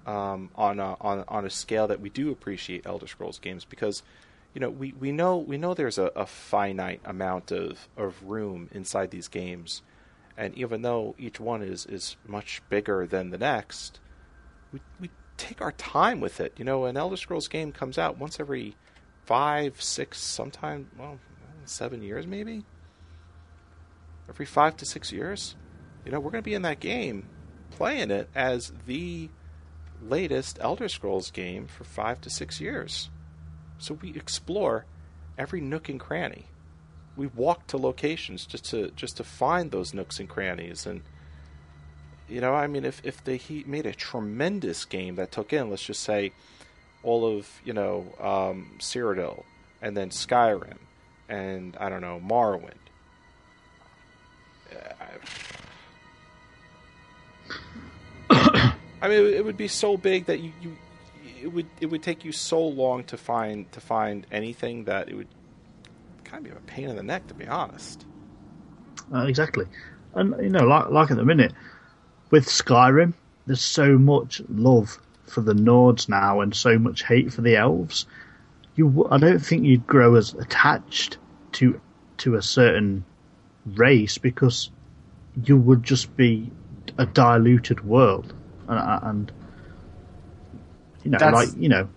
um, 0.05 0.49
on 0.55 0.79
a, 0.79 0.95
on 1.01 1.23
on 1.27 1.45
a 1.45 1.49
scale 1.49 1.87
that 1.87 1.99
we 2.01 2.09
do 2.09 2.31
appreciate 2.31 2.85
Elder 2.85 3.07
Scrolls 3.07 3.39
games 3.39 3.65
because 3.65 4.03
you 4.53 4.61
know 4.61 4.69
we, 4.69 4.93
we 4.93 5.11
know 5.11 5.37
we 5.37 5.57
know 5.57 5.73
there's 5.73 5.97
a, 5.97 6.11
a 6.15 6.25
finite 6.25 7.01
amount 7.05 7.51
of, 7.51 7.87
of 7.97 8.23
room 8.23 8.69
inside 8.71 9.11
these 9.11 9.27
games. 9.27 9.81
And 10.37 10.57
even 10.57 10.81
though 10.81 11.13
each 11.19 11.39
one 11.39 11.61
is, 11.61 11.85
is 11.85 12.15
much 12.25 12.61
bigger 12.69 13.05
than 13.05 13.29
the 13.29 13.37
next 13.37 13.99
we, 14.71 14.79
we 14.99 15.09
take 15.37 15.61
our 15.61 15.71
time 15.73 16.19
with 16.19 16.39
it. 16.39 16.53
You 16.57 16.65
know 16.65 16.85
an 16.85 16.97
Elder 16.97 17.17
Scrolls 17.17 17.47
game 17.47 17.71
comes 17.71 17.97
out 17.97 18.17
once 18.17 18.39
every 18.39 18.75
five 19.25 19.81
six 19.81 20.19
sometime 20.19 20.89
well 20.97 21.19
seven 21.65 22.01
years 22.01 22.25
maybe? 22.27 22.65
Every 24.29 24.45
five 24.45 24.77
to 24.77 24.85
six 24.85 25.11
years? 25.11 25.55
You 26.05 26.11
know 26.11 26.19
we're 26.19 26.31
going 26.31 26.43
to 26.43 26.49
be 26.49 26.53
in 26.55 26.63
that 26.63 26.79
game 26.79 27.27
playing 27.71 28.11
it 28.11 28.29
as 28.35 28.73
the 28.85 29.29
latest 30.01 30.57
Elder 30.61 30.89
Scrolls 30.89 31.31
game 31.31 31.67
for 31.67 31.83
five 31.83 32.21
to 32.21 32.29
six 32.29 32.59
years. 32.59 33.09
So 33.77 33.95
we 33.95 34.09
explore 34.15 34.85
every 35.37 35.61
nook 35.61 35.89
and 35.89 35.99
cranny. 35.99 36.45
We 37.17 37.27
walk 37.27 37.67
to 37.67 37.77
locations 37.77 38.45
just 38.45 38.65
to 38.65 38.91
just 38.91 39.17
to 39.17 39.23
find 39.23 39.71
those 39.71 39.93
nooks 39.93 40.19
and 40.19 40.29
crannies. 40.29 40.85
And 40.85 41.01
you 42.29 42.41
know, 42.41 42.53
I 42.53 42.67
mean, 42.67 42.85
if 42.85 43.01
if 43.03 43.23
they 43.23 43.37
he 43.37 43.63
made 43.65 43.85
a 43.85 43.93
tremendous 43.93 44.85
game 44.85 45.15
that 45.15 45.31
took 45.31 45.51
in, 45.51 45.69
let's 45.69 45.83
just 45.83 46.03
say, 46.03 46.31
all 47.03 47.25
of 47.25 47.47
you 47.65 47.73
know 47.73 48.05
um, 48.19 48.71
Cyrodiil, 48.79 49.43
and 49.81 49.97
then 49.97 50.09
Skyrim, 50.09 50.77
and 51.27 51.75
I 51.77 51.89
don't 51.89 52.01
know 52.01 52.21
Morrowind. 52.23 52.75
Uh, 54.71 54.93
I- 59.01 59.07
mean, 59.09 59.33
it 59.33 59.43
would 59.43 59.57
be 59.57 59.67
so 59.67 59.97
big 59.97 60.25
that 60.25 60.39
you, 60.39 60.51
you 60.61 60.77
it 61.41 61.47
would 61.47 61.67
it 61.79 61.87
would 61.87 62.03
take 62.03 62.23
you 62.23 62.31
so 62.31 62.61
long 62.65 63.03
to 63.05 63.17
find 63.17 63.71
to 63.71 63.79
find 63.79 64.27
anything 64.31 64.85
that 64.85 65.09
it 65.09 65.15
would 65.15 65.27
kind 66.23 66.45
of 66.45 66.51
be 66.51 66.57
a 66.57 66.61
pain 66.61 66.89
in 66.89 66.95
the 66.95 67.03
neck, 67.03 67.27
to 67.27 67.33
be 67.33 67.47
honest. 67.47 68.05
Uh, 69.13 69.25
exactly. 69.25 69.65
And 70.13 70.35
you 70.41 70.49
know, 70.49 70.65
like 70.65 70.89
like 70.89 71.11
at 71.11 71.17
the 71.17 71.25
minute 71.25 71.53
with 72.29 72.45
Skyrim, 72.45 73.13
there's 73.45 73.63
so 73.63 73.97
much 73.97 74.41
love 74.49 74.99
for 75.25 75.41
the 75.41 75.53
Nords 75.53 76.09
now, 76.09 76.41
and 76.41 76.55
so 76.55 76.77
much 76.77 77.03
hate 77.03 77.33
for 77.33 77.41
the 77.41 77.55
elves. 77.55 78.05
You, 78.75 79.07
I 79.11 79.17
don't 79.17 79.39
think 79.39 79.65
you'd 79.65 79.87
grow 79.87 80.15
as 80.15 80.33
attached 80.33 81.17
to 81.53 81.79
to 82.17 82.35
a 82.35 82.41
certain 82.41 83.03
race 83.65 84.17
because 84.17 84.69
you 85.43 85.57
would 85.57 85.83
just 85.83 86.15
be 86.15 86.51
a 86.97 87.05
diluted 87.05 87.85
world, 87.85 88.33
and, 88.71 89.03
and 89.03 89.31
you 91.03 91.11
know, 91.11 91.17
That's- 91.17 91.33
like 91.53 91.61
you 91.61 91.69
know, 91.69 91.89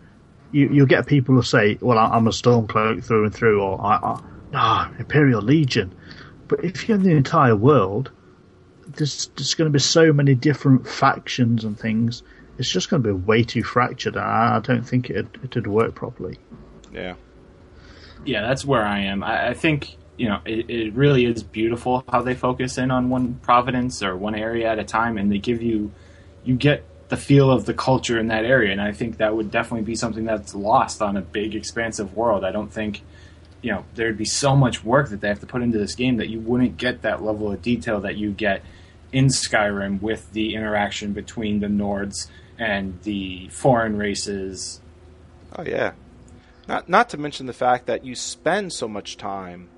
you 0.52 0.68
you'll 0.68 0.86
get 0.86 1.06
people 1.06 1.34
who 1.34 1.42
say, 1.42 1.78
"Well, 1.80 1.98
I- 1.98 2.10
I'm 2.16 2.26
a 2.26 2.30
Stormcloak 2.30 3.04
through 3.04 3.24
and 3.24 3.34
through," 3.34 3.60
or 3.62 3.80
"I, 3.80 3.96
I 3.96 4.20
ah, 4.54 4.90
Imperial 4.98 5.42
Legion." 5.42 5.92
But 6.48 6.64
if 6.64 6.88
you're 6.88 6.96
in 6.96 7.02
the 7.04 7.12
entire 7.16 7.56
world, 7.56 8.10
there's 8.96 9.30
there's 9.36 9.54
going 9.54 9.66
to 9.70 9.72
be 9.72 9.78
so 9.80 10.12
many 10.12 10.34
different 10.34 10.86
factions 10.86 11.64
and 11.64 11.78
things. 11.78 12.22
It's 12.56 12.70
just 12.70 12.88
going 12.88 13.02
to 13.02 13.08
be 13.08 13.12
way 13.14 13.42
too 13.42 13.62
fractured. 13.62 14.16
I 14.16 14.56
I 14.56 14.60
don't 14.60 14.86
think 14.86 15.10
it 15.10 15.26
it'd 15.42 15.66
work 15.66 15.94
properly. 15.94 16.38
Yeah, 16.92 17.14
Yeah, 18.24 18.42
that's 18.42 18.64
where 18.64 18.84
I 18.84 19.00
am. 19.00 19.24
I, 19.24 19.48
I 19.48 19.54
think 19.54 19.96
you 20.16 20.28
know 20.28 20.40
it, 20.44 20.70
it 20.70 20.94
really 20.94 21.24
is 21.26 21.42
beautiful 21.42 22.04
how 22.08 22.22
they 22.22 22.34
focus 22.34 22.78
in 22.78 22.92
on 22.92 23.10
one 23.10 23.34
providence 23.42 24.00
or 24.02 24.16
one 24.16 24.36
area 24.36 24.70
at 24.70 24.78
a 24.78 24.84
time, 24.84 25.18
and 25.18 25.32
they 25.32 25.38
give 25.38 25.60
you 25.60 25.90
you 26.44 26.56
get 26.56 26.84
the 27.08 27.16
feel 27.16 27.50
of 27.50 27.66
the 27.66 27.74
culture 27.74 28.18
in 28.18 28.28
that 28.28 28.44
area, 28.44 28.72
and 28.72 28.80
I 28.80 28.92
think 28.92 29.18
that 29.18 29.36
would 29.36 29.50
definitely 29.50 29.84
be 29.84 29.94
something 29.94 30.24
that's 30.24 30.54
lost 30.54 31.02
on 31.02 31.16
a 31.16 31.20
big, 31.20 31.54
expansive 31.54 32.16
world. 32.16 32.44
I 32.44 32.50
don't 32.50 32.72
think 32.72 33.02
you 33.62 33.72
know 33.72 33.84
there'd 33.94 34.18
be 34.18 34.24
so 34.24 34.54
much 34.54 34.84
work 34.84 35.08
that 35.10 35.20
they 35.20 35.28
have 35.28 35.40
to 35.40 35.46
put 35.46 35.62
into 35.62 35.78
this 35.78 35.94
game 35.94 36.16
that 36.18 36.28
you 36.28 36.40
wouldn't 36.40 36.76
get 36.76 37.02
that 37.02 37.22
level 37.22 37.50
of 37.50 37.62
detail 37.62 38.00
that 38.00 38.16
you 38.16 38.30
get 38.30 38.62
in 39.12 39.26
Skyrim 39.26 40.02
with 40.02 40.32
the 40.32 40.54
interaction 40.54 41.12
between 41.12 41.60
the 41.60 41.68
Nords 41.68 42.28
and 42.58 43.00
the 43.02 43.48
foreign 43.48 43.96
races. 43.96 44.80
Oh 45.56 45.62
yeah. 45.62 45.92
Not 46.66 46.88
not 46.88 47.08
to 47.10 47.16
mention 47.16 47.46
the 47.46 47.52
fact 47.52 47.86
that 47.86 48.04
you 48.04 48.14
spend 48.14 48.72
so 48.72 48.88
much 48.88 49.16
time 49.16 49.68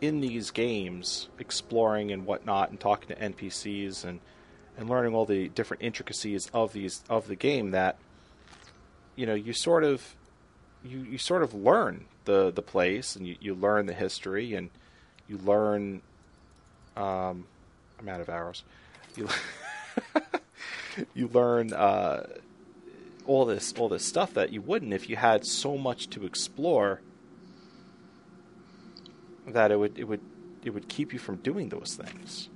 in 0.00 0.20
these 0.20 0.50
games 0.50 1.28
exploring 1.38 2.12
and 2.12 2.26
whatnot 2.26 2.70
and 2.70 2.78
talking 2.78 3.08
to 3.08 3.16
NPCs 3.16 4.04
and 4.04 4.20
and 4.76 4.88
learning 4.88 5.14
all 5.14 5.24
the 5.24 5.48
different 5.48 5.82
intricacies 5.82 6.50
of 6.52 6.72
these 6.72 7.02
of 7.08 7.28
the 7.28 7.36
game 7.36 7.70
that 7.70 7.96
you 9.14 9.26
know 9.26 9.34
you 9.34 9.52
sort 9.52 9.84
of 9.84 10.14
you, 10.84 10.98
you 10.98 11.18
sort 11.18 11.42
of 11.42 11.54
learn 11.54 12.04
the 12.24 12.50
the 12.50 12.62
place 12.62 13.16
and 13.16 13.26
you, 13.26 13.36
you 13.40 13.54
learn 13.54 13.86
the 13.86 13.94
history 13.94 14.54
and 14.54 14.70
you 15.28 15.38
learn 15.38 16.02
um, 16.96 17.46
I'm 17.98 18.08
out 18.08 18.20
of 18.20 18.28
arrows 18.28 18.64
you 19.16 19.28
you 21.14 21.28
learn 21.28 21.72
uh, 21.72 22.26
all 23.26 23.44
this 23.44 23.72
all 23.78 23.88
this 23.88 24.04
stuff 24.04 24.34
that 24.34 24.52
you 24.52 24.60
wouldn't 24.60 24.92
if 24.92 25.08
you 25.08 25.16
had 25.16 25.46
so 25.46 25.76
much 25.76 26.08
to 26.10 26.24
explore 26.24 27.00
that 29.46 29.70
it 29.70 29.78
would 29.78 29.98
it 29.98 30.04
would 30.04 30.20
it 30.64 30.70
would 30.70 30.88
keep 30.88 31.12
you 31.12 31.18
from 31.18 31.36
doing 31.36 31.68
those 31.68 31.94
things. 31.94 32.48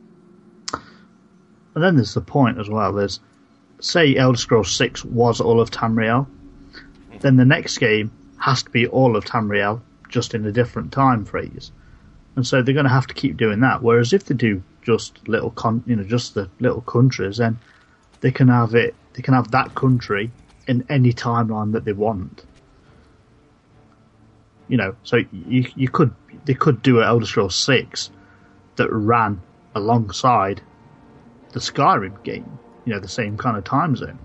And 1.80 1.86
then 1.86 1.96
there's 1.96 2.12
the 2.12 2.20
point 2.20 2.58
as 2.58 2.68
well. 2.68 2.92
There's 2.92 3.20
say 3.80 4.14
Elder 4.14 4.36
Scrolls 4.36 4.70
Six 4.70 5.02
was 5.02 5.40
all 5.40 5.62
of 5.62 5.70
Tamriel, 5.70 6.26
then 7.20 7.36
the 7.36 7.46
next 7.46 7.78
game 7.78 8.10
has 8.36 8.62
to 8.64 8.68
be 8.68 8.86
all 8.86 9.16
of 9.16 9.24
Tamriel, 9.24 9.80
just 10.10 10.34
in 10.34 10.44
a 10.44 10.52
different 10.52 10.92
time 10.92 11.24
phrase. 11.24 11.72
And 12.36 12.46
so 12.46 12.60
they're 12.60 12.74
going 12.74 12.84
to 12.84 12.90
have 12.90 13.06
to 13.06 13.14
keep 13.14 13.38
doing 13.38 13.60
that. 13.60 13.82
Whereas 13.82 14.12
if 14.12 14.26
they 14.26 14.34
do 14.34 14.62
just 14.82 15.26
little, 15.26 15.52
con- 15.52 15.82
you 15.86 15.96
know, 15.96 16.04
just 16.04 16.34
the 16.34 16.50
little 16.58 16.82
countries, 16.82 17.38
then 17.38 17.58
they 18.20 18.30
can 18.30 18.48
have 18.48 18.74
it. 18.74 18.94
They 19.14 19.22
can 19.22 19.32
have 19.32 19.50
that 19.52 19.74
country 19.74 20.30
in 20.66 20.84
any 20.90 21.14
timeline 21.14 21.72
that 21.72 21.86
they 21.86 21.94
want. 21.94 22.44
You 24.68 24.76
know, 24.76 24.96
so 25.02 25.16
you 25.32 25.64
you 25.74 25.88
could 25.88 26.14
they 26.44 26.52
could 26.52 26.82
do 26.82 26.98
an 26.98 27.04
Elder 27.04 27.24
Scrolls 27.24 27.56
Six 27.56 28.10
that 28.76 28.92
ran 28.92 29.40
alongside 29.74 30.60
the 31.52 31.60
Skyrim 31.60 32.22
game. 32.22 32.58
You 32.84 32.94
know, 32.94 33.00
the 33.00 33.08
same 33.08 33.36
kind 33.36 33.56
of 33.56 33.64
time 33.64 33.94
zone. 33.96 34.18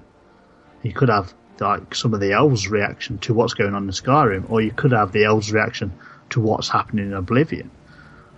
You 0.81 0.93
could 0.93 1.10
have 1.10 1.34
like 1.60 1.95
some 1.95 2.14
of 2.14 2.19
the 2.19 2.31
elves' 2.31 2.68
reaction 2.68 3.18
to 3.19 3.34
what's 3.34 3.53
going 3.53 3.73
on 3.73 3.84
in 3.84 3.89
Skyrim, 3.89 4.49
or 4.49 4.61
you 4.61 4.72
could 4.72 4.91
have 4.91 5.11
the 5.11 5.26
elves' 5.26 5.52
reaction 5.52 5.91
to 6.30 6.39
what's 6.39 6.69
happening 6.69 7.07
in 7.07 7.14
Oblivion. 7.14 7.69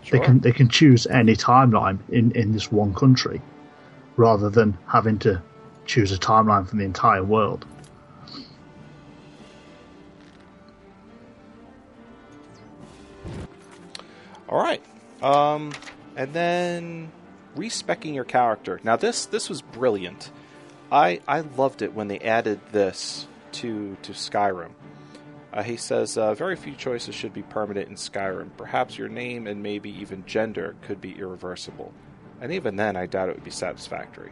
Sure. 0.03 0.19
They 0.19 0.25
can 0.25 0.39
they 0.39 0.51
can 0.51 0.69
choose 0.69 1.07
any 1.07 1.35
timeline 1.35 1.99
in, 2.09 2.31
in 2.31 2.51
this 2.51 2.71
one 2.71 2.93
country, 2.93 3.41
rather 4.15 4.49
than 4.49 4.77
having 4.87 5.19
to 5.19 5.41
choose 5.85 6.11
a 6.11 6.17
timeline 6.17 6.67
from 6.67 6.79
the 6.79 6.85
entire 6.85 7.23
world. 7.23 7.65
All 14.49 14.57
right, 14.57 14.81
um, 15.21 15.73
and 16.15 16.31
then 16.33 17.11
respecking 17.57 18.13
your 18.13 18.23
character. 18.23 18.79
Now 18.83 18.95
this 18.95 19.25
this 19.25 19.49
was 19.49 19.61
brilliant. 19.61 20.31
I 20.91 21.19
I 21.27 21.41
loved 21.41 21.81
it 21.81 21.93
when 21.93 22.07
they 22.07 22.19
added 22.19 22.59
this 22.71 23.27
to 23.53 23.97
to 24.03 24.13
Skyrim. 24.13 24.71
Uh, 25.51 25.63
he 25.63 25.77
says 25.77 26.17
uh, 26.17 26.33
very 26.33 26.55
few 26.55 26.75
choices 26.75 27.15
should 27.15 27.33
be 27.33 27.41
permanent 27.41 27.89
in 27.89 27.95
Skyrim. 27.95 28.49
Perhaps 28.57 28.97
your 28.97 29.09
name 29.09 29.47
and 29.47 29.63
maybe 29.63 29.89
even 30.01 30.25
gender 30.25 30.75
could 30.81 31.01
be 31.01 31.17
irreversible, 31.17 31.93
and 32.39 32.51
even 32.51 32.75
then, 32.75 32.95
I 32.95 33.05
doubt 33.05 33.29
it 33.29 33.35
would 33.35 33.43
be 33.43 33.51
satisfactory. 33.51 34.31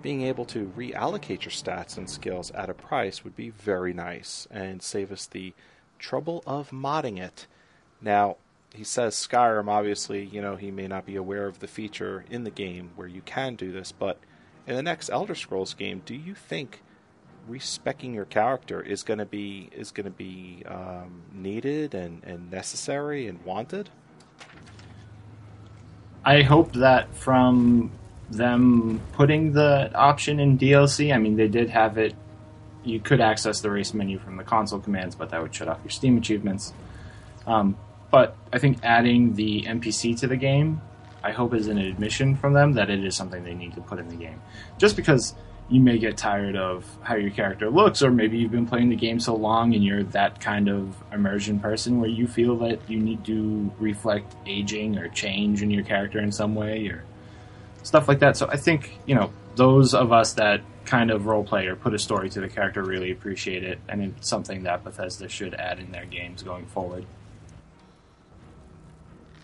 Being 0.00 0.22
able 0.22 0.46
to 0.46 0.72
reallocate 0.76 1.44
your 1.44 1.52
stats 1.52 1.96
and 1.96 2.08
skills 2.08 2.50
at 2.52 2.70
a 2.70 2.74
price 2.74 3.22
would 3.22 3.36
be 3.36 3.50
very 3.50 3.92
nice 3.92 4.48
and 4.50 4.82
save 4.82 5.12
us 5.12 5.26
the 5.26 5.52
trouble 5.98 6.42
of 6.46 6.70
modding 6.70 7.18
it. 7.20 7.46
Now, 8.00 8.36
he 8.74 8.84
says 8.84 9.14
Skyrim, 9.14 9.68
obviously, 9.68 10.24
you 10.24 10.40
know, 10.40 10.56
he 10.56 10.70
may 10.70 10.86
not 10.86 11.04
be 11.04 11.16
aware 11.16 11.46
of 11.46 11.58
the 11.58 11.66
feature 11.66 12.24
in 12.30 12.44
the 12.44 12.50
game 12.50 12.90
where 12.96 13.08
you 13.08 13.20
can 13.22 13.54
do 13.54 13.70
this, 13.70 13.92
but 13.92 14.18
in 14.66 14.76
the 14.76 14.82
next 14.82 15.10
Elder 15.10 15.34
Scrolls 15.34 15.74
game, 15.74 16.02
do 16.04 16.14
you 16.14 16.34
think 16.34 16.82
respecking 17.46 18.14
your 18.14 18.24
character 18.24 18.80
is 18.80 19.02
going 19.02 19.18
to 19.18 19.26
be 19.26 19.68
is 19.72 19.90
going 19.90 20.04
to 20.04 20.10
be 20.10 20.62
um, 20.66 21.22
needed 21.32 21.94
and, 21.94 22.22
and 22.24 22.50
necessary 22.50 23.26
and 23.26 23.44
wanted? 23.44 23.90
I 26.24 26.42
hope 26.42 26.72
that 26.74 27.14
from 27.14 27.90
them 28.30 29.00
putting 29.12 29.52
the 29.52 29.92
option 29.94 30.38
in 30.38 30.56
DLC, 30.56 31.12
I 31.12 31.18
mean, 31.18 31.36
they 31.36 31.48
did 31.48 31.68
have 31.70 31.98
it. 31.98 32.14
You 32.84 33.00
could 33.00 33.20
access 33.20 33.60
the 33.60 33.70
race 33.70 33.92
menu 33.92 34.18
from 34.18 34.36
the 34.36 34.44
console 34.44 34.78
commands, 34.78 35.14
but 35.14 35.30
that 35.30 35.42
would 35.42 35.54
shut 35.54 35.68
off 35.68 35.78
your 35.84 35.90
Steam 35.90 36.16
achievements. 36.16 36.72
Um, 37.46 37.76
but 38.12 38.36
I 38.52 38.58
think 38.58 38.78
adding 38.84 39.34
the 39.34 39.62
NPC 39.62 40.20
to 40.20 40.28
the 40.28 40.36
game, 40.36 40.80
I 41.24 41.32
hope 41.32 41.54
is 41.54 41.66
an 41.66 41.78
admission 41.78 42.36
from 42.36 42.52
them 42.52 42.74
that 42.74 42.90
it 42.90 43.02
is 43.02 43.16
something 43.16 43.42
they 43.42 43.54
need 43.54 43.74
to 43.74 43.80
put 43.80 43.98
in 43.98 44.08
the 44.08 44.16
game. 44.16 44.40
Just 44.78 44.96
because 44.96 45.34
you 45.70 45.80
may 45.80 45.96
get 45.96 46.18
tired 46.18 46.54
of 46.54 46.84
how 47.02 47.14
your 47.14 47.30
character 47.30 47.70
looks, 47.70 48.02
or 48.02 48.10
maybe 48.10 48.36
you've 48.36 48.50
been 48.50 48.66
playing 48.66 48.90
the 48.90 48.96
game 48.96 49.18
so 49.18 49.34
long 49.34 49.74
and 49.74 49.82
you're 49.82 50.02
that 50.02 50.40
kind 50.40 50.68
of 50.68 50.94
immersion 51.10 51.58
person 51.58 52.00
where 52.00 52.10
you 52.10 52.26
feel 52.26 52.56
that 52.58 52.78
you 52.90 52.98
need 52.98 53.24
to 53.24 53.72
reflect 53.78 54.34
aging 54.46 54.98
or 54.98 55.08
change 55.08 55.62
in 55.62 55.70
your 55.70 55.84
character 55.84 56.18
in 56.18 56.30
some 56.30 56.54
way 56.54 56.86
or 56.88 57.04
stuff 57.82 58.08
like 58.08 58.18
that. 58.18 58.36
So 58.36 58.46
I 58.48 58.56
think, 58.56 58.98
you 59.06 59.14
know, 59.14 59.32
those 59.56 59.94
of 59.94 60.12
us 60.12 60.34
that 60.34 60.60
kind 60.84 61.10
of 61.10 61.24
role 61.24 61.44
play 61.44 61.66
or 61.66 61.76
put 61.76 61.94
a 61.94 61.98
story 61.98 62.28
to 62.28 62.40
the 62.40 62.48
character 62.48 62.82
really 62.82 63.10
appreciate 63.10 63.64
it, 63.64 63.78
and 63.88 64.02
it's 64.02 64.28
something 64.28 64.64
that 64.64 64.84
Bethesda 64.84 65.28
should 65.28 65.54
add 65.54 65.78
in 65.78 65.92
their 65.92 66.04
games 66.04 66.42
going 66.42 66.66
forward. 66.66 67.06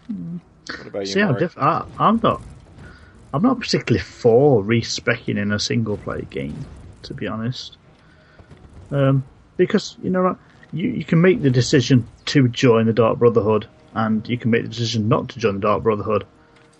What 0.09 0.87
about 0.87 1.01
you, 1.01 1.07
See, 1.07 1.21
I'm, 1.21 1.37
diff- 1.37 1.59
I, 1.59 1.85
I'm 1.99 2.21
not. 2.23 2.43
I'm 3.33 3.43
not 3.43 3.61
particularly 3.61 4.03
for 4.03 4.63
respecing 4.63 5.37
in 5.37 5.53
a 5.53 5.59
single 5.59 5.99
player 5.99 6.23
game, 6.23 6.67
to 7.03 7.15
be 7.15 7.27
honest. 7.27 7.77
Um, 8.91 9.29
because 9.57 9.97
you 10.03 10.11
know, 10.11 10.23
what, 10.23 10.39
you 10.73 10.89
you 10.89 11.05
can 11.05 11.21
make 11.21 11.43
the 11.43 11.51
decision 11.51 12.09
to 12.27 12.49
join 12.49 12.87
the 12.87 12.93
Dark 12.93 13.19
Brotherhood, 13.19 13.69
and 13.95 14.27
you 14.29 14.39
can 14.39 14.51
make 14.51 14.63
the 14.63 14.69
decision 14.69 15.09
not 15.09 15.29
to 15.31 15.39
join 15.39 15.55
the 15.57 15.61
Dark 15.61 15.83
Brotherhood. 15.83 16.27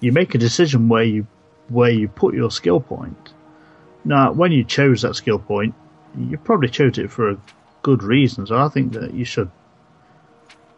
You 0.01 0.13
make 0.13 0.35
a 0.35 0.39
decision 0.39 0.89
where 0.89 1.05
you 1.05 1.27
where 1.69 1.91
you 1.91 2.09
put 2.09 2.35
your 2.35 2.51
skill 2.51 2.81
point. 2.81 3.35
Now, 4.05 4.33
when 4.33 4.53
you 4.53 4.65
chose 4.65 5.03
that 5.03 5.17
skill 5.17 5.39
point, 5.39 5.75
you 6.17 6.39
probably 6.39 6.71
chose 6.71 6.97
it 6.97 7.11
for 7.11 7.31
a 7.31 7.41
good 7.83 8.03
reason. 8.03 8.47
So 8.47 8.57
I 8.57 8.69
think 8.69 8.95
that 8.95 9.13
you 9.13 9.27
should 9.27 9.51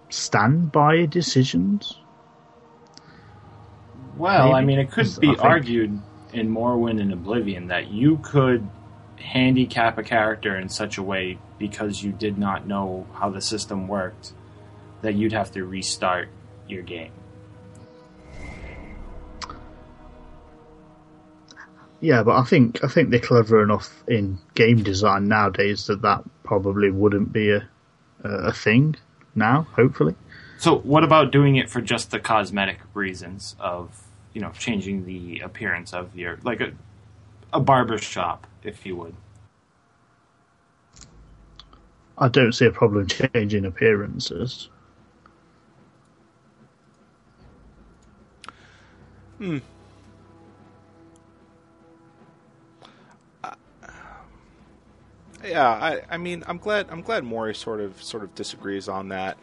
stand 0.08 0.72
by 0.72 0.94
your 0.94 1.06
decisions. 1.06 1.99
Well, 4.20 4.48
Maybe. 4.48 4.54
I 4.54 4.64
mean, 4.64 4.78
it 4.78 4.90
could 4.90 5.06
be 5.18 5.28
think- 5.28 5.42
argued 5.44 5.98
in 6.32 6.48
Morrowind 6.54 7.00
and 7.00 7.12
Oblivion 7.12 7.68
that 7.68 7.90
you 7.90 8.18
could 8.22 8.68
handicap 9.16 9.98
a 9.98 10.02
character 10.02 10.56
in 10.56 10.68
such 10.68 10.98
a 10.98 11.02
way 11.02 11.38
because 11.58 12.02
you 12.02 12.12
did 12.12 12.38
not 12.38 12.66
know 12.66 13.06
how 13.14 13.30
the 13.30 13.40
system 13.40 13.88
worked 13.88 14.32
that 15.02 15.14
you'd 15.14 15.32
have 15.32 15.50
to 15.52 15.64
restart 15.64 16.28
your 16.68 16.82
game. 16.82 17.12
Yeah, 22.00 22.22
but 22.22 22.36
I 22.36 22.44
think 22.44 22.82
I 22.82 22.88
think 22.88 23.10
they're 23.10 23.20
clever 23.20 23.62
enough 23.62 24.02
in 24.08 24.38
game 24.54 24.82
design 24.82 25.28
nowadays 25.28 25.86
that 25.86 26.00
that 26.02 26.24
probably 26.44 26.90
wouldn't 26.90 27.32
be 27.32 27.50
a 27.50 27.68
a, 28.24 28.28
a 28.28 28.52
thing 28.52 28.96
now. 29.34 29.66
Hopefully, 29.76 30.14
So, 30.58 30.78
what 30.78 31.04
about 31.04 31.30
doing 31.30 31.56
it 31.56 31.68
for 31.68 31.80
just 31.82 32.10
the 32.10 32.18
cosmetic 32.18 32.78
reasons 32.94 33.54
of, 33.60 34.02
you 34.32 34.40
know, 34.40 34.50
changing 34.50 35.04
the 35.06 35.40
appearance 35.40 35.92
of 35.92 36.16
your 36.16 36.38
like 36.42 36.60
a 36.60 36.72
a 37.52 37.60
barber 37.60 37.98
shop, 37.98 38.46
if 38.62 38.86
you 38.86 38.96
would? 38.96 39.14
I 42.18 42.28
don't 42.28 42.52
see 42.52 42.66
a 42.66 42.70
problem 42.70 43.06
changing 43.06 43.64
appearances. 43.64 44.68
Hmm. 49.38 49.58
Yeah, 55.44 55.68
I, 55.68 56.02
I 56.10 56.16
mean, 56.18 56.44
I'm 56.46 56.58
glad 56.58 56.88
I'm 56.90 57.00
glad 57.00 57.24
Maury 57.24 57.54
sort 57.54 57.80
of 57.80 58.02
sort 58.02 58.22
of 58.22 58.34
disagrees 58.34 58.88
on 58.88 59.08
that. 59.08 59.38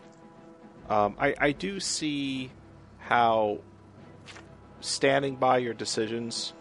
Um, 0.90 1.16
I, 1.20 1.34
I 1.40 1.52
do 1.52 1.80
see 1.80 2.52
how 3.00 3.60
standing 4.82 5.36
by 5.36 5.58
your 5.58 5.74
decisions 5.74 6.54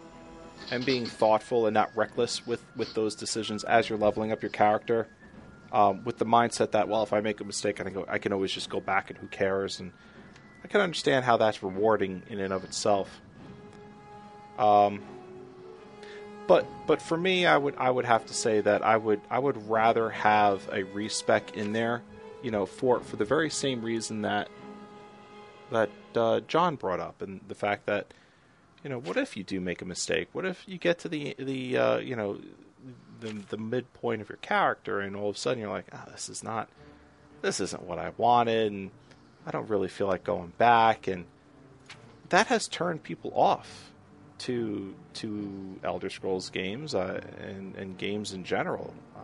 and 0.71 0.85
being 0.85 1.05
thoughtful 1.05 1.67
and 1.67 1.73
not 1.73 1.95
reckless 1.95 2.45
with, 2.45 2.63
with 2.75 2.93
those 2.93 3.15
decisions 3.15 3.63
as 3.63 3.89
you're 3.89 3.97
leveling 3.97 4.31
up 4.31 4.41
your 4.41 4.51
character 4.51 5.07
um, 5.71 6.03
with 6.03 6.17
the 6.17 6.25
mindset 6.25 6.71
that 6.71 6.87
well, 6.87 7.03
if 7.03 7.13
I 7.13 7.21
make 7.21 7.41
a 7.41 7.43
mistake, 7.43 7.79
I 7.79 7.83
can 7.83 7.93
go, 7.93 8.05
I 8.07 8.17
can 8.17 8.33
always 8.33 8.51
just 8.51 8.69
go 8.69 8.79
back 8.79 9.09
and 9.09 9.19
who 9.19 9.27
cares, 9.27 9.79
and 9.79 9.91
I 10.63 10.67
can 10.67 10.81
understand 10.81 11.25
how 11.25 11.37
that's 11.37 11.61
rewarding 11.61 12.23
in 12.29 12.39
and 12.39 12.53
of 12.53 12.63
itself. 12.63 13.21
Um, 14.57 15.01
but 16.47 16.65
but 16.87 17.01
for 17.01 17.17
me, 17.17 17.45
I 17.45 17.57
would 17.57 17.75
I 17.77 17.89
would 17.89 18.05
have 18.05 18.25
to 18.27 18.33
say 18.33 18.61
that 18.61 18.83
I 18.83 18.97
would 18.97 19.21
I 19.29 19.39
would 19.39 19.69
rather 19.69 20.09
have 20.09 20.67
a 20.71 20.83
respec 20.83 21.57
in 21.57 21.73
there, 21.73 22.01
you 22.41 22.51
know, 22.51 22.65
for 22.65 23.01
for 23.01 23.17
the 23.17 23.25
very 23.25 23.49
same 23.49 23.81
reason 23.81 24.21
that 24.21 24.49
that 25.71 25.89
uh, 26.15 26.41
John 26.41 26.75
brought 26.75 26.99
up, 26.99 27.21
and 27.21 27.41
the 27.47 27.55
fact 27.55 27.85
that 27.85 28.13
you 28.83 28.89
know, 28.89 28.99
what 28.99 29.17
if 29.17 29.35
you 29.35 29.43
do 29.43 29.59
make 29.59 29.81
a 29.81 29.85
mistake? 29.85 30.29
What 30.31 30.45
if 30.45 30.63
you 30.67 30.77
get 30.77 30.99
to 30.99 31.09
the 31.09 31.35
the 31.37 31.77
uh, 31.77 31.97
you 31.97 32.15
know 32.15 32.39
the 33.19 33.33
the 33.49 33.57
midpoint 33.57 34.21
of 34.21 34.29
your 34.29 34.37
character, 34.37 34.99
and 34.99 35.15
all 35.15 35.29
of 35.29 35.35
a 35.35 35.39
sudden 35.39 35.59
you're 35.59 35.69
like, 35.69 35.87
oh, 35.93 36.03
this 36.11 36.29
is 36.29 36.43
not 36.43 36.69
this 37.41 37.59
isn't 37.59 37.83
what 37.83 37.99
I 37.99 38.11
wanted, 38.17 38.71
and 38.71 38.91
I 39.45 39.51
don't 39.51 39.69
really 39.69 39.87
feel 39.87 40.07
like 40.07 40.23
going 40.23 40.53
back, 40.57 41.07
and 41.07 41.25
that 42.29 42.47
has 42.47 42.67
turned 42.67 43.03
people 43.03 43.31
off 43.35 43.91
to 44.39 44.93
to 45.15 45.79
Elder 45.83 46.09
Scrolls 46.09 46.49
games 46.49 46.93
uh, 46.93 47.21
and, 47.39 47.75
and 47.75 47.97
games 47.97 48.33
in 48.33 48.43
general. 48.43 48.93
Um, 49.15 49.23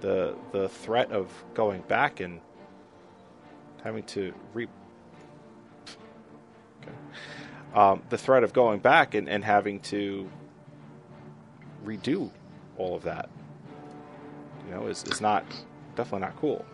the 0.00 0.36
the 0.52 0.68
threat 0.68 1.10
of 1.10 1.32
going 1.54 1.82
back 1.82 2.20
and 2.20 2.40
having 3.82 4.04
to 4.04 4.32
re 4.54 4.68
okay. 6.82 7.78
um, 7.78 8.02
the 8.10 8.18
threat 8.18 8.44
of 8.44 8.52
going 8.52 8.80
back 8.80 9.14
and, 9.14 9.28
and 9.28 9.44
having 9.44 9.80
to 9.80 10.28
redo 11.84 12.30
all 12.76 12.94
of 12.94 13.02
that, 13.02 13.28
you 14.66 14.74
know, 14.74 14.86
is, 14.86 15.04
is 15.04 15.20
not 15.20 15.44
definitely 15.96 16.26
not 16.26 16.36
cool. 16.36 16.64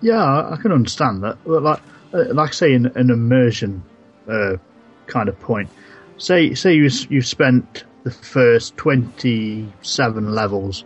Yeah, 0.00 0.50
I 0.50 0.56
can 0.60 0.72
understand 0.72 1.22
that. 1.22 1.38
But 1.44 1.62
like, 1.62 1.80
uh, 2.12 2.34
like 2.34 2.52
say, 2.52 2.74
in 2.74 2.86
an 2.86 3.10
immersion 3.10 3.82
uh, 4.28 4.56
kind 5.06 5.28
of 5.28 5.38
point. 5.40 5.70
Say, 6.16 6.54
say 6.54 6.74
you 6.74 6.90
you 7.08 7.22
spent 7.22 7.84
the 8.04 8.10
first 8.10 8.76
twenty 8.76 9.72
seven 9.82 10.34
levels 10.34 10.84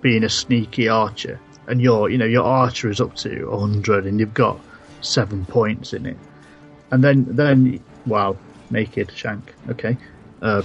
being 0.00 0.24
a 0.24 0.28
sneaky 0.28 0.88
archer, 0.88 1.40
and 1.66 1.80
your 1.80 2.08
you 2.08 2.18
know 2.18 2.24
your 2.24 2.44
archer 2.44 2.88
is 2.88 3.00
up 3.00 3.16
to 3.16 3.50
hundred, 3.50 4.06
and 4.06 4.18
you've 4.18 4.34
got 4.34 4.60
seven 5.00 5.44
points 5.44 5.92
in 5.92 6.06
it, 6.06 6.16
and 6.92 7.02
then 7.02 7.24
then 7.28 7.82
wow, 8.06 8.36
naked 8.70 9.10
shank. 9.10 9.52
Okay, 9.68 9.96
uh, 10.40 10.62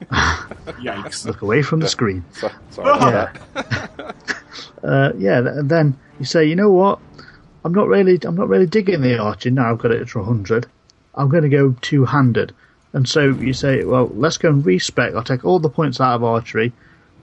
Yikes! 0.10 1.26
look 1.26 1.42
away 1.42 1.60
from 1.62 1.80
the 1.80 1.88
screen. 1.88 2.24
So, 2.32 2.50
sorry 2.70 3.12
Yeah. 3.12 3.32
uh, 4.82 5.12
yeah, 5.18 5.38
and 5.38 5.68
then 5.68 5.98
you 6.18 6.24
say, 6.24 6.46
you 6.46 6.56
know 6.56 6.70
what? 6.70 7.00
I'm 7.64 7.74
not 7.74 7.88
really, 7.88 8.18
I'm 8.22 8.36
not 8.36 8.48
really 8.48 8.66
digging 8.66 9.02
the 9.02 9.18
arching 9.18 9.54
now. 9.54 9.70
I've 9.72 9.78
got 9.78 9.90
it 9.90 10.08
to 10.08 10.18
100. 10.18 10.66
I'm 11.14 11.28
going 11.28 11.42
to 11.42 11.48
go 11.48 11.74
two-handed, 11.80 12.54
and 12.92 13.08
so 13.08 13.28
you 13.28 13.52
say, 13.52 13.84
well, 13.84 14.10
let's 14.14 14.38
go 14.38 14.50
and 14.50 14.64
respec. 14.64 15.14
I'll 15.14 15.24
take 15.24 15.44
all 15.44 15.58
the 15.58 15.70
points 15.70 16.00
out 16.00 16.14
of 16.14 16.24
archery 16.24 16.72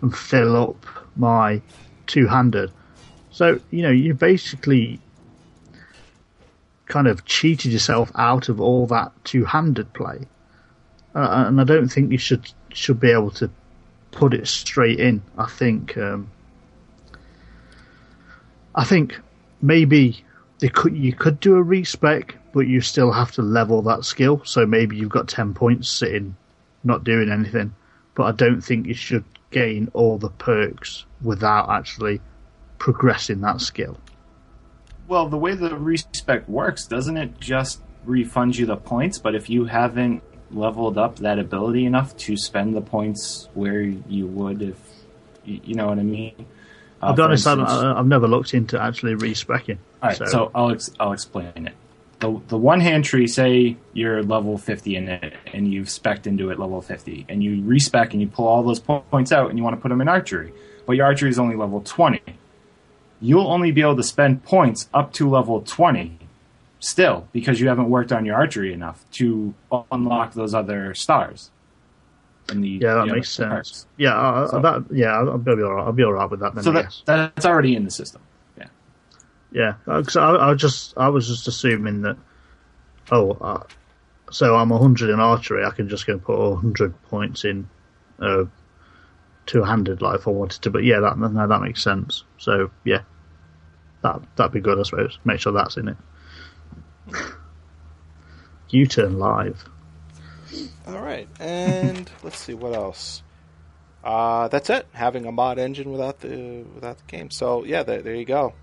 and 0.02 0.16
fill 0.16 0.58
up 0.58 0.86
my 1.16 1.62
two-handed. 2.08 2.72
So 3.32 3.60
you 3.70 3.84
know, 3.84 3.92
you 3.92 4.14
basically 4.14 5.00
kind 6.92 7.08
of 7.08 7.24
cheated 7.24 7.72
yourself 7.72 8.12
out 8.16 8.50
of 8.50 8.60
all 8.60 8.86
that 8.88 9.14
two-handed 9.24 9.94
play, 9.94 10.20
uh, 11.16 11.46
and 11.48 11.60
I 11.62 11.64
don't 11.64 11.88
think 11.88 12.12
you 12.12 12.18
should 12.18 12.52
should 12.74 13.00
be 13.00 13.12
able 13.12 13.32
to 13.32 13.50
put 14.12 14.34
it 14.34 14.48
straight 14.48 15.00
in. 15.00 15.22
I 15.38 15.48
think. 15.48 15.98
Um, 15.98 16.30
I 18.76 18.84
think 18.84 19.20
maybe 19.62 20.24
could 20.74 20.96
you 20.96 21.14
could 21.14 21.40
do 21.40 21.56
a 21.56 21.64
respec, 21.64 22.36
but 22.54 22.68
you 22.68 22.82
still 22.82 23.12
have 23.12 23.32
to 23.34 23.42
level 23.42 23.82
that 23.84 24.04
skill. 24.04 24.42
So 24.44 24.66
maybe 24.66 24.98
you've 24.98 25.10
got 25.10 25.30
ten 25.30 25.54
points 25.54 25.90
sitting, 25.90 26.36
not 26.84 27.04
doing 27.06 27.32
anything. 27.32 27.74
But 28.16 28.24
I 28.24 28.32
don't 28.34 28.62
think 28.62 28.88
you 28.88 28.94
should 28.94 29.24
gain 29.52 29.90
all 29.94 30.18
the 30.18 30.30
perks 30.30 31.06
without 31.22 31.70
actually 31.70 32.20
progressing 32.78 33.42
that 33.42 33.62
skill. 33.62 33.98
Well, 35.12 35.28
the 35.28 35.38
way 35.38 35.56
the 35.56 35.76
respec 35.76 36.48
works, 36.48 36.88
doesn't 36.88 37.18
it 37.18 37.38
just 37.38 37.82
refund 38.06 38.56
you 38.58 38.66
the 38.66 38.78
points? 38.78 39.18
But 39.18 39.36
if 39.36 39.50
you 39.50 39.66
haven't 39.66 40.24
leveled 40.52 40.98
up 40.98 41.18
that 41.18 41.38
ability 41.38 41.86
enough 41.86 42.16
to 42.16 42.38
spend 42.38 42.74
the 42.78 42.82
points 42.82 43.50
where 43.54 43.82
you 43.82 44.26
would 44.28 44.62
if 44.62 44.78
you, 45.44 45.76
know 45.76 45.88
what 45.88 46.00
I 46.00 46.04
mean. 46.04 46.34
Uh, 47.02 47.08
I'll 47.08 47.14
be 47.14 47.24
honest, 47.24 47.46
I've 47.46 47.60
instance- 47.60 47.84
I've 47.84 48.08
never 48.08 48.26
looked 48.26 48.54
into 48.54 48.82
actually 48.82 49.16
respecing. 49.16 49.80
All 50.02 50.10
right, 50.12 50.18
so, 50.30 50.50
I'll 50.56 50.72
ex- 50.72 50.92
I'll 50.98 51.12
explain 51.12 51.52
it. 51.68 51.74
The 52.22 52.40
the 52.48 52.58
one 52.58 52.80
hand 52.80 53.04
tree, 53.04 53.28
say 53.28 53.76
you're 53.92 54.24
level 54.24 54.58
fifty 54.58 54.96
in 54.96 55.10
it, 55.10 55.34
and 55.54 55.74
you've 55.74 55.90
spec'd 55.90 56.26
into 56.26 56.52
it 56.52 56.58
level 56.58 56.82
fifty, 56.82 57.26
and 57.28 57.44
you 57.44 57.62
respec 57.66 58.14
and 58.14 58.22
you 58.22 58.30
pull 58.30 58.48
all 58.48 58.64
those 58.64 58.80
po- 58.80 59.04
points 59.12 59.34
out, 59.34 59.50
and 59.50 59.58
you 59.58 59.64
want 59.66 59.76
to 59.76 59.82
put 59.82 59.90
them 59.90 60.00
in 60.00 60.08
archery, 60.08 60.54
but 60.86 60.94
your 60.96 61.06
archery 61.06 61.30
is 61.30 61.38
only 61.38 61.58
level 61.58 61.82
twenty. 61.82 62.22
You'll 63.22 63.48
only 63.48 63.72
be 63.72 63.82
able 63.82 63.96
to 63.98 64.04
spend 64.04 64.44
points 64.44 64.90
up 64.94 65.14
to 65.14 65.30
level 65.30 65.62
twenty, 65.62 66.18
still, 66.80 67.28
because 67.32 67.60
you 67.62 67.68
haven't 67.68 67.90
worked 67.90 68.12
on 68.12 68.26
your 68.26 68.36
archery 68.36 68.74
enough 68.74 69.06
to 69.14 69.54
unlock 69.92 70.34
those 70.34 70.54
other 70.54 70.94
stars. 70.96 71.52
The, 72.48 72.68
yeah, 72.68 72.96
that 72.96 73.08
makes 73.08 73.30
sense. 73.30 73.50
perks. 73.50 73.86
Yeah, 73.98 74.14
I, 74.14 74.44
I- 74.44 74.48
So- 74.48 74.60
that 74.62 74.86
yeah, 74.92 75.10
I'll, 75.14 75.38
be 75.38 75.52
all 75.52 75.58
right. 75.58 75.84
I'll 75.86 75.92
be 75.94 76.04
all 76.04 76.14
right 76.14 76.30
with 76.30 76.40
that 76.42 76.56
then. 76.56 76.64
So 76.64 76.72
that, 76.72 76.94
that's 77.06 77.46
already 77.46 77.76
in 77.76 77.86
the 77.86 77.92
system. 77.92 78.22
Yeah. 78.58 78.66
Yeah, 79.52 79.74
because 79.86 80.18
I, 80.18 80.32
I 80.32 80.50
was 80.52 80.60
just 80.62 80.98
I 80.98 81.10
was 81.10 81.28
just 81.28 81.48
assuming 81.48 82.02
that. 82.02 82.18
Oh, 83.12 83.32
uh, 83.40 83.64
so 84.32 84.56
I'm 84.56 84.70
100 84.70 85.10
in 85.12 85.20
archery. 85.20 85.64
I 85.66 85.72
can 85.72 85.88
just 85.90 86.08
go 86.08 86.14
and 86.14 86.24
put 86.24 86.38
100 86.40 87.02
points 87.04 87.46
in 87.46 87.70
uh, 88.20 88.46
two-handed, 89.46 90.02
like 90.02 90.20
if 90.20 90.28
I 90.28 90.32
wanted 90.32 90.62
to. 90.64 90.70
But 90.70 90.84
yeah, 90.84 91.00
that 91.00 91.18
no, 91.18 91.48
that 91.48 91.62
makes 91.62 91.84
sense. 91.84 92.24
So 92.38 92.72
yeah, 92.84 93.02
that 94.04 94.22
that'd 94.36 94.52
be 94.52 94.62
good, 94.62 94.80
I 94.80 94.84
suppose. 94.84 95.20
Make 95.24 95.40
sure 95.40 95.54
that's 95.54 95.78
in 95.78 95.90
it. 95.90 95.98
U-turn 98.70 99.20
live. 99.20 99.66
All 100.88 101.02
right, 101.02 101.28
and 101.40 102.10
let's 102.24 102.38
see 102.38 102.54
what 102.54 102.74
else. 102.74 103.24
Uh, 104.04 104.48
that's 104.48 104.70
it. 104.70 104.88
Having 104.94 105.26
a 105.26 105.32
mod 105.32 105.60
engine 105.60 105.92
without 105.92 106.20
the 106.20 106.66
without 106.74 106.98
the 106.98 107.04
game. 107.06 107.30
So 107.30 107.64
yeah, 107.64 107.84
there, 107.84 108.02
there 108.02 108.16
you 108.16 108.26
go. 108.26 108.54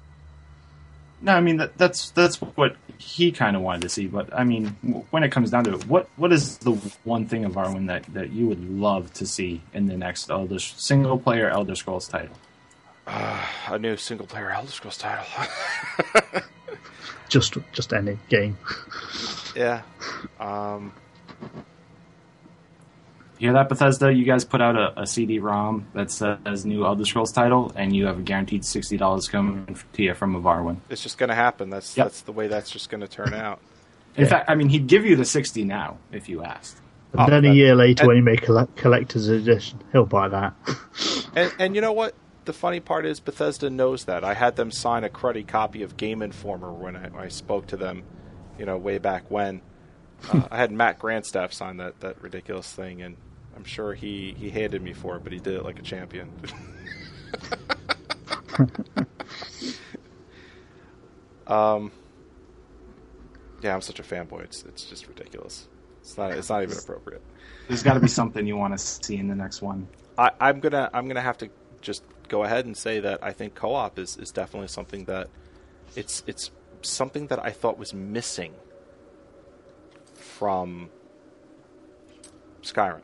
No, 1.20 1.32
I 1.32 1.40
mean 1.40 1.56
that, 1.56 1.76
that's 1.76 2.10
that's 2.10 2.36
what 2.36 2.76
he 2.98 3.32
kind 3.32 3.56
of 3.56 3.62
wanted 3.62 3.82
to 3.82 3.88
see. 3.88 4.06
But 4.06 4.32
I 4.32 4.44
mean, 4.44 4.66
when 5.10 5.22
it 5.24 5.30
comes 5.30 5.50
down 5.50 5.64
to 5.64 5.74
it, 5.74 5.86
what 5.86 6.08
what 6.16 6.32
is 6.32 6.58
the 6.58 6.72
one 7.04 7.26
thing 7.26 7.44
of 7.44 7.52
Arwen 7.54 7.86
that, 7.88 8.04
that 8.14 8.30
you 8.30 8.46
would 8.46 8.62
love 8.68 9.12
to 9.14 9.26
see 9.26 9.60
in 9.72 9.86
the 9.86 9.96
next 9.96 10.30
Elder 10.30 10.58
single 10.58 11.18
player 11.18 11.48
Elder 11.50 11.74
Scrolls 11.74 12.08
title? 12.08 12.36
A 13.06 13.78
new 13.78 13.96
single 13.96 14.26
player 14.26 14.50
Elder 14.50 14.70
Scrolls 14.70 14.98
title. 14.98 15.24
Just 17.28 17.58
just 17.72 17.92
any 17.92 18.18
game. 18.30 18.56
yeah. 19.56 19.82
Um, 20.40 20.92
You 21.42 21.48
hear 23.38 23.52
that, 23.54 23.68
Bethesda? 23.68 24.12
You 24.12 24.24
guys 24.24 24.44
put 24.44 24.60
out 24.60 24.76
a, 24.76 25.00
a 25.02 25.06
CD-ROM 25.06 25.86
that 25.94 26.10
says 26.10 26.64
new 26.66 26.84
Elder 26.84 27.04
Scrolls 27.04 27.32
title, 27.32 27.72
and 27.76 27.94
you 27.94 28.06
have 28.06 28.18
a 28.18 28.22
guaranteed 28.22 28.64
sixty 28.64 28.96
dollars 28.96 29.28
coming 29.28 29.76
to 29.92 30.02
you 30.02 30.14
from 30.14 30.34
Avarwin. 30.40 30.78
it's 30.90 31.02
just 31.02 31.18
going 31.18 31.28
to 31.28 31.34
happen. 31.34 31.70
That's 31.70 31.96
Yep. 31.96 32.06
that's 32.06 32.20
the 32.22 32.32
way 32.32 32.48
that's 32.48 32.70
just 32.70 32.90
going 32.90 33.00
to 33.00 33.08
turn 33.08 33.34
out. 33.46 33.60
In 34.16 34.24
Yeah. 34.24 34.30
fact, 34.30 34.50
I 34.50 34.54
mean, 34.54 34.68
he'd 34.68 34.86
give 34.86 35.04
you 35.04 35.16
the 35.16 35.24
sixty 35.24 35.64
now 35.64 35.98
if 36.12 36.28
you 36.28 36.42
asked. 36.42 36.80
And 37.12 37.22
Oh, 37.22 37.26
then 37.30 37.44
a 37.46 37.54
year 37.54 37.74
later, 37.74 38.02
and- 38.02 38.08
when 38.08 38.16
you 38.18 38.22
make 38.22 38.48
a 38.48 38.66
collector's 38.76 39.28
edition, 39.28 39.80
he'll 39.92 40.04
buy 40.06 40.28
that. 40.28 40.54
And 41.36 41.52
and 41.58 41.74
you 41.74 41.80
know 41.80 41.92
what? 41.92 42.14
The 42.46 42.52
funny 42.54 42.80
part 42.80 43.04
is 43.06 43.20
Bethesda 43.20 43.68
knows 43.70 44.06
that. 44.06 44.24
I 44.24 44.32
had 44.34 44.56
them 44.56 44.70
sign 44.70 45.04
a 45.04 45.08
cruddy 45.10 45.46
copy 45.46 45.82
of 45.82 45.96
Game 45.98 46.22
Informer 46.22 46.72
when 46.72 46.96
I, 46.96 47.24
I 47.24 47.28
spoke 47.28 47.66
to 47.68 47.76
them, 47.76 48.02
you 48.58 48.64
know, 48.64 48.76
way 48.78 48.96
back 48.98 49.30
when. 49.30 49.60
Uh, 50.32 50.48
I 50.50 50.56
had 50.56 50.72
Matt 50.72 50.98
Grandstaff 50.98 51.52
sign 51.52 51.76
that, 51.76 52.00
that 52.00 52.20
ridiculous 52.22 52.72
thing, 52.72 53.02
and 53.02 53.16
I'm 53.58 53.64
sure 53.64 53.92
he, 53.92 54.36
he 54.38 54.50
hated 54.50 54.80
me 54.82 54.92
for 54.92 55.16
it, 55.16 55.24
but 55.24 55.32
he 55.32 55.40
did 55.40 55.54
it 55.54 55.64
like 55.64 55.80
a 55.80 55.82
champion. 55.82 56.30
um, 61.48 61.90
yeah, 63.60 63.74
I'm 63.74 63.80
such 63.80 63.98
a 63.98 64.04
fanboy. 64.04 64.44
It's 64.44 64.62
it's 64.62 64.84
just 64.84 65.08
ridiculous. 65.08 65.66
It's 66.02 66.16
not 66.16 66.30
it's 66.30 66.50
not 66.50 66.62
even 66.62 66.78
appropriate. 66.78 67.20
There's 67.66 67.82
got 67.82 67.94
to 67.94 68.00
be 68.00 68.06
something 68.06 68.46
you 68.46 68.56
want 68.56 68.74
to 68.74 68.78
see 68.78 69.16
in 69.16 69.26
the 69.26 69.34
next 69.34 69.60
one. 69.60 69.88
I, 70.16 70.30
I'm 70.40 70.60
gonna 70.60 70.88
I'm 70.94 71.08
gonna 71.08 71.20
have 71.20 71.38
to 71.38 71.50
just 71.80 72.04
go 72.28 72.44
ahead 72.44 72.64
and 72.64 72.76
say 72.76 73.00
that 73.00 73.24
I 73.24 73.32
think 73.32 73.56
co-op 73.56 73.98
is, 73.98 74.16
is 74.18 74.30
definitely 74.30 74.68
something 74.68 75.04
that 75.06 75.30
it's 75.96 76.22
it's 76.28 76.52
something 76.82 77.26
that 77.26 77.44
I 77.44 77.50
thought 77.50 77.76
was 77.76 77.92
missing 77.92 78.54
from 80.14 80.90
Skyrim. 82.62 83.02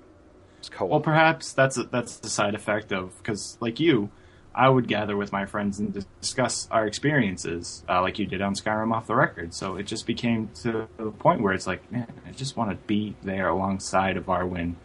Co-op. 0.69 0.91
Well, 0.91 1.01
perhaps 1.01 1.53
that's 1.53 1.77
a, 1.79 1.85
that's 1.85 2.19
the 2.19 2.29
side 2.29 2.55
effect 2.55 2.93
of 2.93 3.17
because, 3.19 3.57
like 3.61 3.81
you, 3.81 4.11
I 4.55 4.69
would 4.69 4.87
gather 4.87 5.17
with 5.17 5.33
my 5.33 5.47
friends 5.47 5.81
and 5.81 6.05
discuss 6.21 6.69
our 6.71 6.87
experiences, 6.87 7.85
uh, 7.89 8.01
like 8.01 8.19
you 8.19 8.27
did 8.27 8.41
on 8.41 8.55
Skyrim 8.55 8.93
off 8.93 9.07
the 9.07 9.17
record. 9.17 9.53
So 9.53 9.77
it 9.77 9.85
just 9.85 10.07
became 10.07 10.49
to 10.63 10.89
the 10.97 11.11
point 11.11 11.41
where 11.41 11.53
it's 11.53 11.67
like, 11.67 11.91
man, 11.91 12.13
I 12.27 12.31
just 12.31 12.57
want 12.57 12.71
to 12.71 12.77
be 12.87 13.17
there 13.23 13.49
alongside 13.49 14.17
of 14.17 14.27
Arwen, 14.27 14.77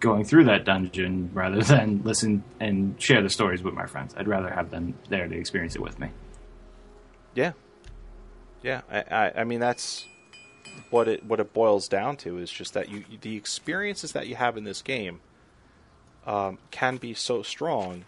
going 0.00 0.24
through 0.24 0.44
that 0.44 0.64
dungeon 0.64 1.30
rather 1.34 1.62
than 1.62 2.02
listen 2.04 2.42
and 2.58 3.00
share 3.00 3.22
the 3.22 3.28
stories 3.28 3.62
with 3.62 3.74
my 3.74 3.86
friends. 3.86 4.14
I'd 4.16 4.28
rather 4.28 4.48
have 4.48 4.70
them 4.70 4.94
there 5.10 5.28
to 5.28 5.36
experience 5.36 5.76
it 5.76 5.82
with 5.82 5.98
me. 5.98 6.08
Yeah, 7.34 7.52
yeah. 8.62 8.80
I, 8.90 9.00
I, 9.10 9.32
I 9.40 9.44
mean, 9.44 9.60
that's 9.60 10.06
what 10.90 11.08
it 11.08 11.24
what 11.24 11.40
it 11.40 11.52
boils 11.52 11.88
down 11.88 12.16
to 12.16 12.38
is 12.38 12.50
just 12.50 12.74
that 12.74 12.88
you 12.88 13.04
the 13.20 13.36
experiences 13.36 14.12
that 14.12 14.26
you 14.26 14.34
have 14.34 14.56
in 14.56 14.64
this 14.64 14.82
game 14.82 15.20
um, 16.26 16.58
can 16.70 16.96
be 16.96 17.14
so 17.14 17.42
strong 17.42 18.04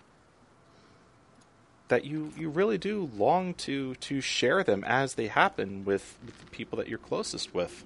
that 1.89 2.07
you, 2.07 2.33
you 2.39 2.49
really 2.49 2.79
do 2.79 3.11
long 3.17 3.53
to 3.53 3.95
to 3.97 4.23
share 4.23 4.65
them 4.65 4.83
as 4.85 5.15
they 5.15 5.27
happen 5.27 5.85
with, 5.85 6.17
with 6.25 6.39
the 6.39 6.47
people 6.47 6.79
that 6.79 6.89
you're 6.89 6.99
closest 6.99 7.55
with. 7.55 7.85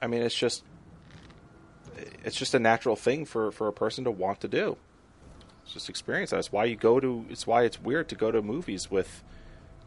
I 0.00 0.06
mean, 0.06 0.22
it's 0.22 0.34
just 0.34 0.62
it's 2.24 2.36
just 2.36 2.54
a 2.54 2.58
natural 2.58 2.96
thing 2.96 3.24
for, 3.24 3.50
for 3.50 3.66
a 3.66 3.72
person 3.72 4.04
to 4.04 4.10
want 4.10 4.40
to 4.42 4.48
do. 4.48 4.76
It's 5.64 5.74
just 5.74 5.88
experience. 5.88 6.30
That's 6.30 6.52
why 6.52 6.66
you 6.66 6.76
go 6.76 7.00
to. 7.00 7.26
It's 7.30 7.46
why 7.46 7.64
it's 7.64 7.80
weird 7.80 8.08
to 8.10 8.14
go 8.14 8.30
to 8.30 8.40
movies 8.42 8.90
with, 8.90 9.24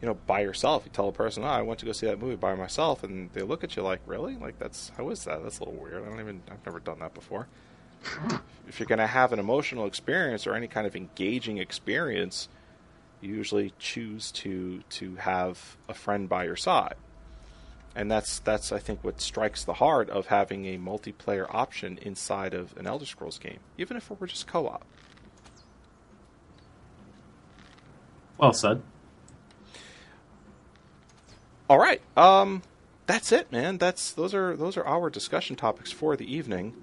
you 0.00 0.06
know, 0.06 0.14
by 0.26 0.40
yourself. 0.40 0.84
You 0.84 0.90
tell 0.92 1.08
a 1.08 1.12
person, 1.12 1.42
"Oh, 1.44 1.48
I 1.48 1.62
went 1.62 1.80
to 1.80 1.86
go 1.86 1.92
see 1.92 2.06
that 2.06 2.20
movie 2.20 2.36
by 2.36 2.54
myself," 2.54 3.02
and 3.02 3.30
they 3.32 3.42
look 3.42 3.64
at 3.64 3.76
you 3.76 3.82
like, 3.82 4.00
"Really? 4.06 4.36
Like 4.36 4.58
that's 4.58 4.90
how 4.96 5.08
is 5.10 5.24
that? 5.24 5.42
That's 5.42 5.58
a 5.58 5.64
little 5.64 5.80
weird. 5.80 6.02
I 6.02 6.08
don't 6.08 6.20
even. 6.20 6.42
I've 6.50 6.64
never 6.64 6.80
done 6.80 6.98
that 7.00 7.14
before." 7.14 7.48
if 8.68 8.78
you're 8.78 8.86
going 8.86 8.98
to 8.98 9.06
have 9.06 9.32
an 9.32 9.38
emotional 9.38 9.86
experience 9.86 10.46
or 10.46 10.54
any 10.54 10.68
kind 10.68 10.86
of 10.86 10.94
engaging 10.94 11.58
experience, 11.58 12.48
you 13.20 13.34
usually 13.34 13.72
choose 13.78 14.30
to 14.32 14.82
to 14.90 15.16
have 15.16 15.76
a 15.88 15.94
friend 15.94 16.28
by 16.28 16.44
your 16.44 16.56
side. 16.56 16.94
And 17.94 18.10
that's 18.10 18.40
that's 18.40 18.72
I 18.72 18.78
think 18.78 19.02
what 19.02 19.20
strikes 19.20 19.64
the 19.64 19.74
heart 19.74 20.10
of 20.10 20.26
having 20.26 20.66
a 20.66 20.78
multiplayer 20.78 21.46
option 21.48 21.98
inside 22.02 22.52
of 22.52 22.76
an 22.76 22.86
Elder 22.86 23.06
Scrolls 23.06 23.38
game, 23.38 23.60
even 23.78 23.96
if 23.96 24.10
it 24.10 24.20
were 24.20 24.26
just 24.26 24.46
co-op. 24.46 24.84
Well 28.38 28.52
said. 28.52 28.82
All 31.68 31.78
right. 31.78 32.00
Um 32.16 32.62
that's 33.06 33.30
it, 33.30 33.52
man. 33.52 33.78
That's 33.78 34.12
those 34.12 34.34
are 34.34 34.56
those 34.56 34.76
are 34.76 34.84
our 34.84 35.10
discussion 35.10 35.56
topics 35.56 35.92
for 35.92 36.16
the 36.16 36.32
evening. 36.32 36.74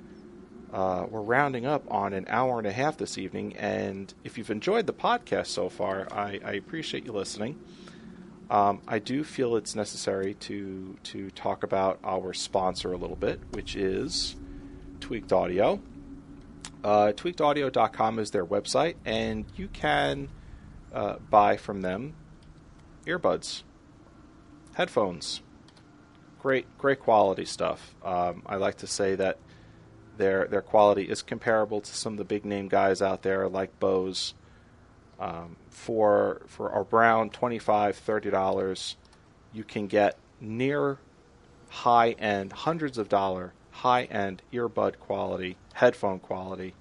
Uh, 0.73 1.05
we're 1.07 1.21
rounding 1.21 1.67
up 1.67 1.83
on 1.91 2.13
an 2.13 2.25
hour 2.27 2.57
and 2.57 2.65
a 2.65 2.71
half 2.71 2.97
this 2.97 3.17
evening, 3.19 3.55
and 3.57 4.11
if 4.23 4.39
you've 4.39 4.49
enjoyed 4.49 4.87
the 4.87 4.93
podcast 4.93 5.47
so 5.47 5.69
far, 5.69 6.07
I, 6.11 6.39
I 6.43 6.53
appreciate 6.53 7.05
you 7.05 7.11
listening. 7.11 7.59
Um, 8.49 8.81
I 8.87 8.97
do 8.97 9.23
feel 9.23 9.55
it's 9.55 9.75
necessary 9.75 10.33
to 10.35 10.97
to 11.03 11.29
talk 11.31 11.63
about 11.63 11.99
our 12.03 12.33
sponsor 12.33 12.91
a 12.91 12.97
little 12.97 13.15
bit, 13.15 13.39
which 13.51 13.75
is 13.75 14.35
Tweaked 14.99 15.31
Audio. 15.31 15.79
Uh, 16.83 17.13
tweakedaudio.com 17.15 18.19
is 18.19 18.31
their 18.31 18.45
website, 18.45 18.95
and 19.05 19.45
you 19.55 19.67
can 19.67 20.29
uh, 20.93 21.17
buy 21.29 21.55
from 21.55 21.81
them 21.81 22.15
earbuds, 23.05 23.63
headphones. 24.73 25.41
Great, 26.41 26.65
great 26.77 26.99
quality 26.99 27.45
stuff. 27.45 27.95
Um, 28.03 28.43
I 28.45 28.55
like 28.57 28.77
to 28.77 28.87
say 28.87 29.15
that 29.15 29.37
their 30.17 30.45
their 30.45 30.61
quality 30.61 31.03
is 31.03 31.21
comparable 31.21 31.81
to 31.81 31.95
some 31.95 32.13
of 32.13 32.17
the 32.17 32.25
big 32.25 32.45
name 32.45 32.67
guys 32.67 33.01
out 33.01 33.21
there 33.23 33.47
like 33.47 33.79
Bose. 33.79 34.33
Um, 35.19 35.55
for 35.69 36.41
for 36.47 36.85
around 36.91 37.33
25 37.33 37.95
30 37.95 38.29
dollars, 38.29 38.97
you 39.53 39.63
can 39.63 39.87
get 39.87 40.17
near 40.41 40.97
high 41.69 42.11
end, 42.11 42.51
hundreds 42.51 42.97
of 42.97 43.09
dollar 43.09 43.53
high 43.71 44.03
end 44.03 44.41
earbud 44.53 44.99
quality, 44.99 45.57
headphone 45.73 46.19
quality, 46.19 46.73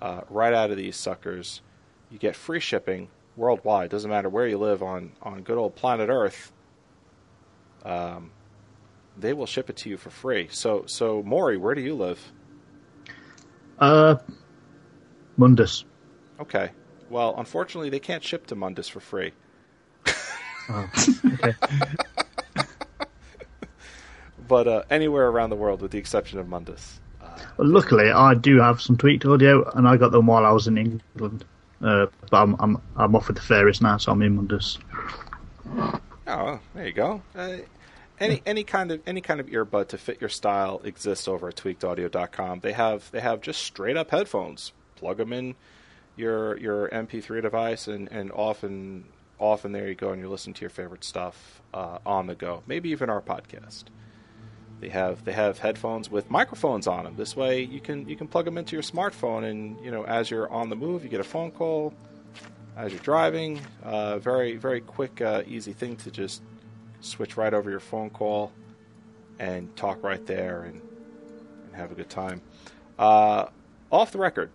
uh, 0.00 0.22
right 0.28 0.52
out 0.52 0.70
of 0.70 0.76
these 0.76 0.96
suckers. 0.96 1.62
You 2.10 2.18
get 2.18 2.36
free 2.36 2.60
shipping 2.60 3.08
worldwide. 3.36 3.90
Doesn't 3.90 4.10
matter 4.10 4.28
where 4.28 4.46
you 4.46 4.58
live 4.58 4.82
on 4.82 5.12
on 5.22 5.42
good 5.42 5.58
old 5.58 5.74
planet 5.74 6.08
Earth. 6.10 6.51
Um, 7.84 8.30
they 9.18 9.32
will 9.32 9.46
ship 9.46 9.68
it 9.70 9.76
to 9.78 9.90
you 9.90 9.96
for 9.96 10.10
free. 10.10 10.48
So 10.50 10.84
so 10.86 11.22
Maury, 11.22 11.56
where 11.56 11.74
do 11.74 11.80
you 11.80 11.94
live? 11.94 12.32
Uh, 13.78 14.16
Mundus. 15.38 15.84
Okay. 16.40 16.70
Well, 17.10 17.34
unfortunately, 17.36 17.90
they 17.90 17.98
can't 17.98 18.22
ship 18.22 18.46
to 18.46 18.56
Mundus 18.56 18.88
for 18.88 19.00
free. 19.00 19.32
Oh, 20.68 20.88
okay. 21.26 21.52
but 24.48 24.68
uh, 24.68 24.82
anywhere 24.90 25.28
around 25.28 25.50
the 25.50 25.56
world, 25.56 25.82
with 25.82 25.90
the 25.90 25.98
exception 25.98 26.38
of 26.38 26.46
Mundus. 26.46 27.00
well, 27.58 27.68
luckily, 27.68 28.10
I 28.10 28.34
do 28.34 28.60
have 28.60 28.80
some 28.80 28.96
tweaked 28.96 29.26
audio, 29.26 29.68
and 29.70 29.88
I 29.88 29.96
got 29.96 30.12
them 30.12 30.26
while 30.26 30.46
I 30.46 30.52
was 30.52 30.68
in 30.68 30.78
England. 30.78 31.44
Uh, 31.82 32.06
but 32.30 32.42
I'm, 32.42 32.56
I'm 32.60 32.80
I'm 32.96 33.16
off 33.16 33.26
with 33.26 33.36
the 33.36 33.42
fairies 33.42 33.80
now, 33.80 33.96
so 33.96 34.12
I'm 34.12 34.22
in 34.22 34.36
Mundus. 34.36 34.78
Oh, 36.26 36.60
there 36.74 36.86
you 36.86 36.92
go. 36.92 37.22
Uh, 37.34 37.58
any 38.20 38.42
any 38.46 38.64
kind 38.64 38.90
of 38.90 39.00
any 39.06 39.20
kind 39.20 39.40
of 39.40 39.46
earbud 39.46 39.88
to 39.88 39.98
fit 39.98 40.20
your 40.20 40.30
style 40.30 40.80
exists 40.84 41.26
over 41.26 41.48
at 41.48 41.56
tweakedaudio.com. 41.56 42.60
They 42.60 42.72
have 42.72 43.10
they 43.10 43.20
have 43.20 43.40
just 43.40 43.62
straight 43.62 43.96
up 43.96 44.10
headphones. 44.10 44.72
Plug 44.96 45.16
them 45.16 45.32
in 45.32 45.54
your 46.16 46.56
your 46.58 46.88
MP3 46.90 47.42
device, 47.42 47.88
and 47.88 48.08
and 48.12 48.30
often 48.32 49.04
often 49.38 49.72
there 49.72 49.88
you 49.88 49.94
go, 49.94 50.10
and 50.10 50.20
you 50.20 50.28
listen 50.28 50.52
to 50.54 50.60
your 50.60 50.70
favorite 50.70 51.04
stuff 51.04 51.60
uh, 51.74 51.98
on 52.06 52.26
the 52.26 52.34
go. 52.34 52.62
Maybe 52.66 52.90
even 52.90 53.10
our 53.10 53.20
podcast. 53.20 53.84
They 54.80 54.88
have 54.88 55.24
they 55.24 55.32
have 55.32 55.58
headphones 55.58 56.10
with 56.10 56.30
microphones 56.30 56.86
on 56.86 57.04
them. 57.04 57.16
This 57.16 57.36
way 57.36 57.62
you 57.62 57.80
can 57.80 58.08
you 58.08 58.16
can 58.16 58.28
plug 58.28 58.44
them 58.44 58.58
into 58.58 58.76
your 58.76 58.82
smartphone, 58.82 59.44
and 59.48 59.82
you 59.84 59.90
know 59.90 60.04
as 60.04 60.30
you're 60.30 60.50
on 60.50 60.70
the 60.70 60.76
move, 60.76 61.02
you 61.04 61.08
get 61.08 61.20
a 61.20 61.24
phone 61.24 61.50
call. 61.50 61.94
As 62.76 62.90
you're 62.90 63.02
driving, 63.02 63.60
uh, 63.82 64.18
very 64.18 64.56
very 64.56 64.80
quick, 64.80 65.20
uh, 65.20 65.42
easy 65.46 65.72
thing 65.72 65.96
to 65.96 66.10
just 66.10 66.42
switch 67.00 67.36
right 67.36 67.52
over 67.52 67.70
your 67.70 67.80
phone 67.80 68.08
call 68.08 68.50
and 69.38 69.74
talk 69.76 70.02
right 70.02 70.24
there 70.26 70.62
and, 70.62 70.80
and 71.66 71.74
have 71.74 71.92
a 71.92 71.94
good 71.94 72.08
time. 72.08 72.40
Uh, 72.98 73.46
off 73.90 74.12
the 74.12 74.18
record, 74.18 74.50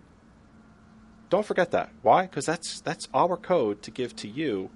don't 1.30 1.46
forget 1.46 1.70
that. 1.70 1.90
Why? 2.02 2.22
Because 2.22 2.44
that's 2.44 2.80
that's 2.80 3.06
our 3.14 3.36
code 3.36 3.82
to 3.82 3.90
give 3.90 4.16
to 4.16 4.28
you. 4.28 4.70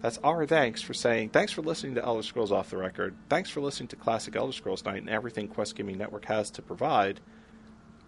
That's 0.00 0.18
our 0.24 0.46
thanks 0.46 0.82
for 0.82 0.94
saying 0.94 1.28
thanks 1.28 1.52
for 1.52 1.62
listening 1.62 1.94
to 1.94 2.04
Elder 2.04 2.22
Scrolls 2.22 2.50
Off 2.50 2.70
the 2.70 2.76
Record. 2.78 3.14
Thanks 3.28 3.50
for 3.50 3.60
listening 3.60 3.88
to 3.88 3.96
Classic 3.96 4.34
Elder 4.34 4.52
Scrolls 4.52 4.84
Night 4.84 4.96
and 4.96 5.10
everything 5.10 5.46
Quest 5.46 5.76
Gaming 5.76 5.98
Network 5.98 6.24
has 6.24 6.50
to 6.52 6.62
provide. 6.62 7.20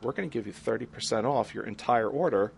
We're 0.02 0.12
going 0.12 0.28
to 0.28 0.32
give 0.32 0.48
you 0.48 0.52
30% 0.52 1.24
off 1.24 1.54
your 1.54 1.64
entire 1.64 2.08
order 2.08 2.52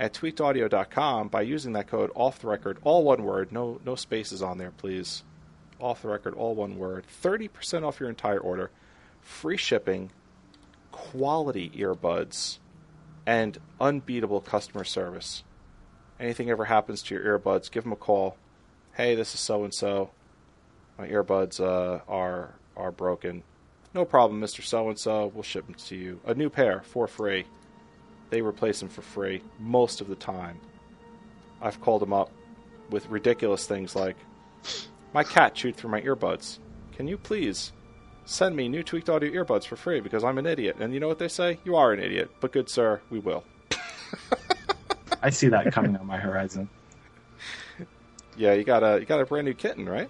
at 0.00 0.14
tweakedaudio.com 0.14 1.28
by 1.28 1.42
using 1.42 1.74
that 1.74 1.86
code 1.86 2.10
off 2.14 2.40
the 2.40 2.48
record, 2.48 2.78
all 2.82 3.04
one 3.04 3.22
word, 3.22 3.52
no 3.52 3.78
no 3.84 3.94
spaces 3.94 4.42
on 4.42 4.56
there, 4.56 4.70
please 4.70 5.22
off 5.78 6.02
the 6.02 6.08
record, 6.08 6.34
all 6.34 6.54
one 6.54 6.78
word. 6.78 7.04
30% 7.22 7.84
off 7.84 8.00
your 8.00 8.08
entire 8.08 8.40
order, 8.40 8.70
free 9.20 9.56
shipping, 9.56 10.10
quality 10.90 11.70
earbuds, 11.70 12.58
and 13.26 13.58
unbeatable 13.80 14.40
customer 14.40 14.84
service. 14.84 15.44
Anything 16.18 16.50
ever 16.50 16.64
happens 16.64 17.02
to 17.02 17.14
your 17.14 17.38
earbuds, 17.38 17.70
give 17.70 17.84
them 17.84 17.92
a 17.92 17.96
call. 17.96 18.36
Hey, 18.94 19.14
this 19.14 19.34
is 19.34 19.40
so 19.40 19.64
and 19.64 19.72
so. 19.72 20.10
My 20.98 21.08
earbuds 21.08 21.60
uh, 21.60 22.00
are 22.08 22.54
are 22.74 22.90
broken. 22.90 23.42
No 23.94 24.06
problem, 24.06 24.40
Mister 24.40 24.62
So 24.62 24.88
and 24.88 24.98
So. 24.98 25.26
We'll 25.26 25.42
ship 25.42 25.66
them 25.66 25.74
to 25.74 25.96
you. 25.96 26.20
A 26.24 26.34
new 26.34 26.48
pair 26.48 26.80
for 26.80 27.06
free. 27.06 27.44
They 28.30 28.42
replace 28.42 28.80
them 28.80 28.88
for 28.88 29.02
free 29.02 29.42
most 29.58 30.00
of 30.00 30.08
the 30.08 30.14
time. 30.14 30.60
I've 31.60 31.80
called 31.80 32.02
them 32.02 32.12
up 32.12 32.30
with 32.88 33.08
ridiculous 33.08 33.66
things 33.66 33.94
like, 33.94 34.16
my 35.12 35.24
cat 35.24 35.54
chewed 35.54 35.76
through 35.76 35.90
my 35.90 36.00
earbuds. 36.00 36.58
Can 36.96 37.08
you 37.08 37.18
please 37.18 37.72
send 38.24 38.54
me 38.54 38.68
new 38.68 38.82
tweaked 38.82 39.10
audio 39.10 39.30
earbuds 39.44 39.64
for 39.64 39.76
free 39.76 40.00
because 40.00 40.22
I'm 40.22 40.38
an 40.38 40.46
idiot? 40.46 40.76
And 40.78 40.94
you 40.94 41.00
know 41.00 41.08
what 41.08 41.18
they 41.18 41.28
say? 41.28 41.58
You 41.64 41.76
are 41.76 41.92
an 41.92 42.00
idiot, 42.00 42.30
but 42.40 42.52
good 42.52 42.68
sir, 42.68 43.00
we 43.10 43.18
will. 43.18 43.44
I 45.22 45.30
see 45.30 45.48
that 45.48 45.72
coming 45.72 45.96
on 45.96 46.06
my 46.06 46.16
horizon. 46.18 46.68
Yeah, 48.36 48.54
you 48.54 48.64
got 48.64 48.82
a 48.82 49.00
you 49.00 49.06
got 49.06 49.20
a 49.20 49.26
brand 49.26 49.46
new 49.46 49.54
kitten, 49.54 49.88
right? 49.88 50.08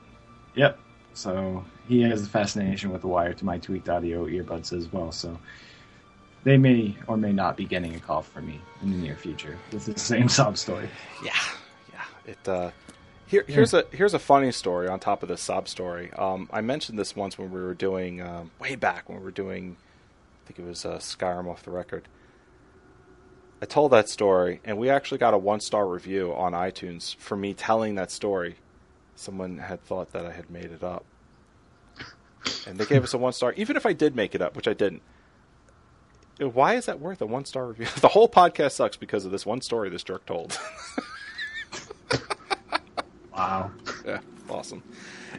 Yep. 0.54 0.78
So 1.14 1.64
he 1.88 2.02
has 2.02 2.22
a 2.22 2.28
fascination 2.28 2.90
with 2.90 3.00
the 3.00 3.08
wire 3.08 3.32
to 3.32 3.44
my 3.44 3.58
tweaked 3.58 3.88
audio 3.88 4.26
earbuds 4.26 4.72
as 4.72 4.92
well. 4.92 5.10
So 5.10 5.38
they 6.44 6.56
may 6.56 6.96
or 7.06 7.16
may 7.16 7.32
not 7.32 7.56
be 7.56 7.64
getting 7.64 7.94
a 7.94 8.00
call 8.00 8.22
from 8.22 8.46
me 8.46 8.60
in 8.82 8.90
the 8.90 8.96
near 8.96 9.16
future 9.16 9.58
with 9.72 9.86
the 9.86 9.98
same 9.98 10.28
sob 10.38 10.56
story. 10.56 10.88
Yeah, 11.24 11.32
yeah. 11.92 12.04
It 12.26 12.48
uh, 12.48 12.70
here, 13.26 13.44
here's 13.46 13.74
a 13.74 13.84
here's 13.92 14.14
a 14.14 14.18
funny 14.18 14.52
story 14.52 14.88
on 14.88 14.98
top 14.98 15.22
of 15.22 15.28
the 15.28 15.36
sob 15.36 15.68
story. 15.68 16.12
Um, 16.12 16.48
I 16.52 16.60
mentioned 16.60 16.98
this 16.98 17.14
once 17.14 17.38
when 17.38 17.50
we 17.50 17.60
were 17.60 17.74
doing 17.74 18.20
um, 18.20 18.50
way 18.58 18.74
back 18.74 19.08
when 19.08 19.18
we 19.18 19.24
were 19.24 19.30
doing, 19.30 19.76
I 20.44 20.48
think 20.48 20.58
it 20.58 20.68
was 20.68 20.84
uh, 20.84 20.98
Skyrim 20.98 21.48
off 21.48 21.62
the 21.62 21.70
record. 21.70 22.08
I 23.62 23.66
told 23.66 23.92
that 23.92 24.08
story, 24.08 24.60
and 24.64 24.78
we 24.78 24.88
actually 24.88 25.18
got 25.18 25.34
a 25.34 25.38
one 25.38 25.60
star 25.60 25.86
review 25.86 26.34
on 26.34 26.52
iTunes 26.52 27.14
for 27.16 27.36
me 27.36 27.54
telling 27.54 27.94
that 27.96 28.10
story. 28.10 28.56
Someone 29.14 29.58
had 29.58 29.84
thought 29.84 30.12
that 30.12 30.24
I 30.24 30.32
had 30.32 30.48
made 30.50 30.72
it 30.72 30.82
up. 30.82 31.04
And 32.66 32.78
they 32.78 32.86
gave 32.86 33.04
us 33.04 33.12
a 33.12 33.18
one 33.18 33.34
star, 33.34 33.52
even 33.52 33.76
if 33.76 33.84
I 33.84 33.92
did 33.92 34.16
make 34.16 34.34
it 34.34 34.40
up, 34.40 34.56
which 34.56 34.66
I 34.66 34.72
didn't. 34.72 35.02
Why 36.40 36.74
is 36.74 36.86
that 36.86 37.00
worth 37.00 37.20
a 37.20 37.26
one 37.26 37.44
star 37.44 37.66
review? 37.66 37.86
The 38.00 38.08
whole 38.08 38.28
podcast 38.28 38.72
sucks 38.72 38.96
because 38.96 39.24
of 39.24 39.30
this 39.30 39.44
one 39.44 39.60
story 39.60 39.90
this 39.90 40.02
jerk 40.02 40.26
told. 40.26 40.58
Wow. 43.32 43.70
yeah, 44.04 44.20
awesome. 44.50 44.82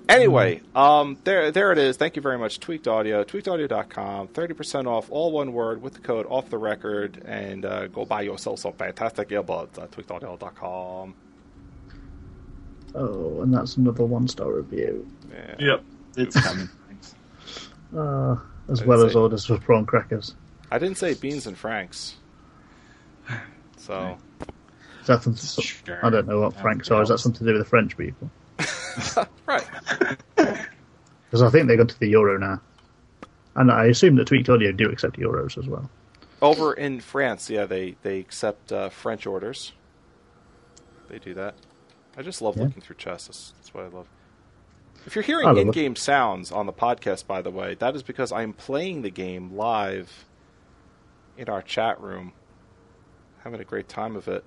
Anyway, 0.10 0.62
um, 0.74 1.20
there, 1.24 1.52
there 1.52 1.72
it 1.72 1.78
is. 1.78 1.98
Thank 1.98 2.16
you 2.16 2.22
very 2.24 2.38
much, 2.40 2.60
Tweaked 2.60 2.88
Audio, 2.88 3.24
tweakedaudio.com. 3.24 4.30
Thirty 4.30 4.56
percent 4.56 4.88
off, 4.88 5.12
all 5.12 5.32
one 5.32 5.54
word, 5.54 5.84
with 5.84 5.94
the 5.94 6.00
code 6.00 6.26
off 6.28 6.50
the 6.50 6.58
record, 6.58 7.22
and 7.26 7.64
uh, 7.64 7.88
go 7.88 8.04
buy 8.06 8.22
yourself 8.22 8.60
some 8.60 8.74
fantastic 8.74 9.30
earbuds 9.30 9.78
at 9.78 9.92
tweakedaudio.com. 9.92 11.14
Oh, 12.96 13.42
and 13.42 13.54
that's 13.54 13.78
another 13.78 14.06
one 14.06 14.28
star 14.28 14.52
review. 14.52 15.08
Yeah. 15.32 15.56
Yep. 15.60 15.84
It's 16.18 16.42
coming. 16.42 16.70
Thanks. 16.88 17.16
Uh, 17.96 18.36
as 18.68 18.84
well 18.84 19.06
as 19.06 19.16
orders 19.16 19.46
for 19.46 19.60
prawn 19.60 19.86
crackers. 19.86 20.34
I 20.72 20.80
didn't 20.80 20.98
say 20.98 21.14
beans 21.14 21.46
and 21.48 21.58
franks. 21.58 22.16
So 23.78 24.18
Is 25.02 25.08
that 25.08 25.24
something? 25.24 25.64
Sure. 25.64 26.06
I 26.06 26.10
don't 26.10 26.28
know 26.28 26.40
what 26.42 26.56
Franks 26.56 26.90
are. 26.92 27.02
Is 27.02 27.10
that 27.10 27.18
something 27.20 27.40
to 27.46 27.52
do 27.52 27.58
with 27.58 27.64
the 27.66 27.70
French 27.70 27.98
people? 27.98 28.30
right, 29.48 29.66
Because 30.36 31.42
I 31.42 31.50
think 31.50 31.68
they've 31.68 31.78
gone 31.78 31.88
to 31.88 32.00
the 32.00 32.08
euro 32.10 32.38
now, 32.38 32.62
and 33.56 33.72
I 33.72 33.86
assume 33.86 34.16
that 34.18 34.28
Tweaked 34.28 34.50
Audio 34.50 34.72
do 34.72 34.90
accept 34.90 35.18
euros 35.18 35.58
as 35.58 35.68
well. 35.68 35.90
over 36.42 36.74
in 36.74 37.00
France, 37.00 37.50
yeah, 37.50 37.66
they 37.66 37.96
they 38.04 38.20
accept 38.20 38.72
uh, 38.72 38.90
French 38.90 39.26
orders. 39.26 39.72
They 41.10 41.20
do 41.20 41.34
that. 41.34 41.56
I 42.18 42.22
just 42.22 42.42
love 42.42 42.56
Yeah. 42.58 42.64
looking 42.66 42.82
through 42.82 42.98
chests. 42.98 43.28
That's, 43.28 43.52
that's 43.58 43.74
what 43.74 43.84
I 43.86 43.88
love. 43.88 44.08
If 45.06 45.16
you're 45.16 45.24
hearing 45.24 45.48
I 45.48 45.52
love 45.52 45.58
it. 45.58 45.62
in-game 45.68 45.96
sounds 45.96 46.52
on 46.52 46.68
the 46.68 46.74
podcast, 46.74 47.26
by 47.26 47.42
the 47.42 47.50
way, 47.50 47.74
that 47.76 47.96
is 47.96 48.04
because 48.04 48.32
I'm 48.32 48.54
playing 48.54 49.02
the 49.02 49.10
game 49.10 49.56
live 49.56 50.26
in 51.38 51.50
our 51.50 51.62
chat 51.62 52.00
room, 52.02 52.34
having 53.44 53.60
a 53.60 53.66
great 53.66 53.90
time 53.90 54.16
of 54.16 54.28
it. 54.28 54.44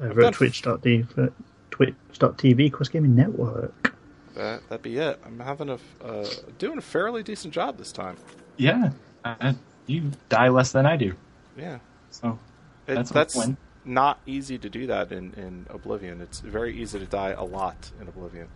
Over 0.00 0.22
done- 0.22 0.28
at 0.28 0.34
Twitch.tv, 0.34 1.32
Twitch.tv 1.70 2.72
Quest 2.72 2.92
Gaming 2.92 3.14
Network. 3.14 3.94
That 4.34 4.68
that 4.68 4.82
be 4.82 4.98
it. 4.98 5.20
I'm 5.24 5.38
having 5.38 5.68
a 5.68 5.78
uh, 6.04 6.26
doing 6.58 6.78
a 6.78 6.82
fairly 6.82 7.22
decent 7.22 7.54
job 7.54 7.78
this 7.78 7.92
time. 7.92 8.16
Yeah. 8.56 8.90
Uh, 9.24 9.54
you 9.86 10.10
die 10.28 10.48
less 10.48 10.72
than 10.72 10.86
I 10.86 10.96
do. 10.96 11.14
Yeah, 11.56 11.78
So 12.10 12.38
it, 12.88 12.94
That's 12.94 13.10
that's 13.10 13.38
not 13.84 14.18
easy 14.26 14.58
to 14.58 14.68
do 14.68 14.88
that 14.88 15.12
in 15.12 15.34
in 15.34 15.66
Oblivion. 15.70 16.20
It's 16.20 16.40
very 16.40 16.76
easy 16.76 16.98
to 16.98 17.06
die 17.06 17.30
a 17.30 17.44
lot 17.44 17.92
in 18.00 18.08
Oblivion. 18.08 18.48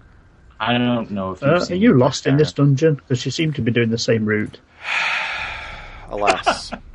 I 0.58 0.76
don't 0.76 1.12
know 1.12 1.30
if 1.32 1.42
you've 1.42 1.50
Uh, 1.50 1.66
are 1.70 1.74
you 1.76 1.96
lost 1.96 2.26
in 2.26 2.36
this 2.36 2.52
dungeon? 2.52 2.96
Because 2.96 3.24
you 3.24 3.30
seem 3.30 3.52
to 3.52 3.62
be 3.62 3.70
doing 3.70 3.90
the 3.90 3.98
same 3.98 4.26
route. 4.26 4.58
Alas, 6.08 6.70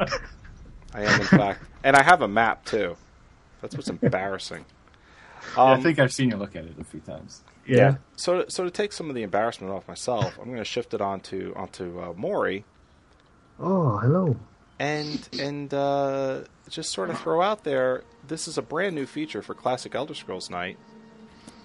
I 0.93 1.03
am 1.03 1.21
in 1.21 1.27
fact, 1.27 1.63
and 1.83 1.95
I 1.95 2.03
have 2.03 2.21
a 2.21 2.27
map 2.27 2.65
too. 2.65 2.95
That's 3.61 3.75
what's 3.75 3.89
embarrassing. 3.89 4.65
Yeah, 5.55 5.61
Um, 5.63 5.79
I 5.79 5.81
think 5.81 5.99
I've 5.99 6.11
seen 6.13 6.29
you 6.31 6.37
look 6.37 6.55
at 6.55 6.65
it 6.65 6.73
a 6.79 6.83
few 6.83 6.99
times. 7.01 7.43
Yeah. 7.65 7.95
So, 8.15 8.45
so 8.49 8.63
to 8.65 8.71
take 8.71 8.91
some 8.91 9.09
of 9.09 9.15
the 9.15 9.23
embarrassment 9.23 9.71
off 9.73 9.87
myself, 9.87 10.37
I'm 10.39 10.45
going 10.45 10.57
to 10.57 10.65
shift 10.65 10.93
it 10.93 11.01
onto 11.01 11.53
onto 11.55 11.99
uh, 11.99 12.13
Maury, 12.15 12.65
Oh, 13.59 13.97
hello. 13.97 14.35
and 14.79 15.27
and 15.39 15.73
uh, 15.73 16.41
just 16.69 16.91
sort 16.91 17.09
of 17.09 17.19
throw 17.19 17.41
out 17.41 17.63
there. 17.63 18.03
This 18.27 18.47
is 18.47 18.57
a 18.57 18.61
brand 18.61 18.95
new 18.95 19.05
feature 19.05 19.41
for 19.41 19.53
Classic 19.53 19.93
Elder 19.95 20.13
Scrolls 20.13 20.49
Night. 20.49 20.77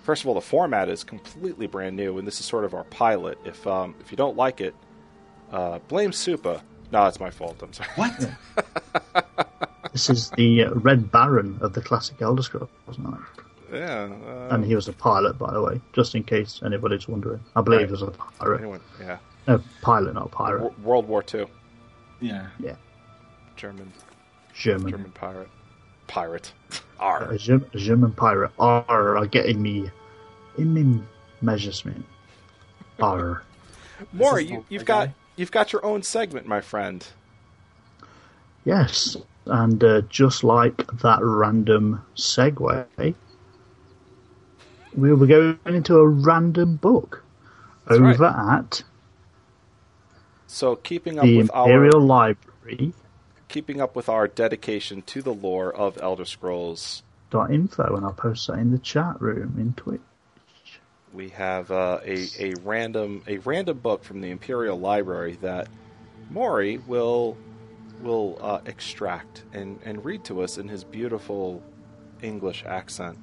First 0.05 0.23
of 0.23 0.29
all, 0.29 0.35
the 0.35 0.41
format 0.41 0.89
is 0.89 1.05
completely 1.05 1.67
brand 1.67 1.97
new, 1.97 2.17
and 2.19 2.27
this 2.27 2.41
is 2.41 2.47
sort 2.47 2.65
of 2.65 2.75
our 2.75 2.85
pilot. 2.85 3.39
If 3.45 3.67
um, 3.67 3.95
if 4.01 4.11
you 4.11 4.17
don't 4.17 4.37
like 4.37 4.61
it, 4.61 4.75
uh, 5.51 5.79
blame 5.89 6.11
Supa. 6.13 6.63
No, 6.91 7.07
it's 7.07 7.21
my 7.21 7.31
fault. 7.31 7.61
I'm 7.63 7.73
sorry. 7.73 7.91
What? 7.97 8.31
This 9.93 10.11
is 10.11 10.31
the 10.31 10.65
uh, 10.65 10.71
Red 10.75 11.11
Baron 11.11 11.59
of 11.61 11.73
the 11.73 11.81
classic 11.81 12.21
Elder 12.23 12.43
Scrolls, 12.43 12.69
wasn't 12.87 13.15
it? 13.15 13.75
Yeah. 13.79 14.09
Uh, 14.25 14.55
And 14.55 14.65
he 14.65 14.77
was 14.77 14.87
a 14.87 14.93
pilot, 14.93 15.39
by 15.39 15.53
the 15.53 15.61
way, 15.61 15.81
just 15.93 16.15
in 16.15 16.23
case 16.23 16.61
anybody's 16.65 17.09
wondering. 17.09 17.41
I 17.57 17.63
believe 17.63 17.81
Right. 17.81 17.87
he 17.87 17.93
was 17.93 18.03
a 18.03 18.11
pirate. 18.13 18.61
anyone, 18.61 18.81
yeah. 19.01 19.17
No, 19.49 19.61
pilot, 19.83 20.15
not 20.15 20.31
pirate. 20.31 20.63
W- 20.63 20.83
World 20.87 21.09
War 21.09 21.25
II, 21.35 21.47
yeah. 22.21 22.49
Yeah, 22.61 22.77
German 23.57 23.93
German. 24.55 24.91
German 24.93 25.11
pirate, 25.13 25.49
pirate. 26.07 26.53
R. 27.01 27.33
A 27.33 27.39
German, 27.39 27.69
German 27.75 28.13
pirate. 28.13 28.53
Arr, 28.61 29.17
are 29.17 29.27
getting 29.27 29.61
me 29.61 29.91
in 30.59 30.75
me 30.75 31.03
measurement. 31.41 32.05
Arr. 33.01 33.43
Maury, 34.13 34.45
This 34.45 34.51
you, 34.53 34.65
you've 34.69 34.85
guy? 34.85 35.13
You've 35.39 35.53
got 35.53 35.73
your 35.73 35.85
own 35.85 36.03
segment, 36.03 36.47
my 36.47 36.61
friend. 36.61 37.07
Yes, 38.65 39.17
and 39.47 39.83
uh, 39.83 40.03
just 40.03 40.45
like 40.45 40.87
that 40.99 41.21
random 41.23 42.05
segue, 42.17 43.15
we 44.95 45.17
be 45.17 45.27
going 45.27 45.59
into 45.67 45.97
a 45.97 46.07
random 46.07 46.77
book 46.77 47.25
That's 47.87 48.01
over 48.01 48.25
right. 48.25 48.55
at 48.63 48.83
So 50.47 50.77
keeping 50.77 51.19
up 51.19 51.25
the 51.25 51.39
with 51.39 51.51
Imperial 51.55 52.01
our 52.01 52.01
Library 52.01 52.93
keeping 53.49 53.81
up 53.81 53.97
with 53.97 54.09
our 54.09 54.29
dedication 54.29 55.03
to 55.03 55.23
the 55.23 55.33
lore 55.33 55.75
of 55.75 55.99
Elder 56.01 56.25
Scrolls, 56.25 57.03
dot 57.31 57.51
info, 57.51 57.97
and 57.97 58.05
I'll 58.05 58.13
post 58.13 58.47
that 58.47 58.59
in 58.59 58.71
the 58.71 58.79
chat 58.79 59.21
room 59.21 59.57
in 59.59 59.73
Twitch. 59.73 60.01
We 61.13 61.29
have 61.31 61.71
uh, 61.71 62.01
a 62.05 62.29
a 62.39 62.55
random 62.65 63.23
a 63.27 63.39
random 63.39 63.79
book 63.79 64.05
from 64.05 64.21
the 64.21 64.31
Imperial 64.31 64.79
Library 64.79 65.39
that 65.41 65.69
Maury 66.31 66.79
will 66.87 67.37
will 68.03 68.39
uh, 68.41 68.61
extract 68.67 69.43
and, 69.53 69.79
and 69.85 70.05
read 70.05 70.25
to 70.25 70.43
us 70.43 70.59
in 70.59 70.69
his 70.69 70.85
beautiful 70.85 71.63
English 72.23 72.65
accent. 72.65 73.19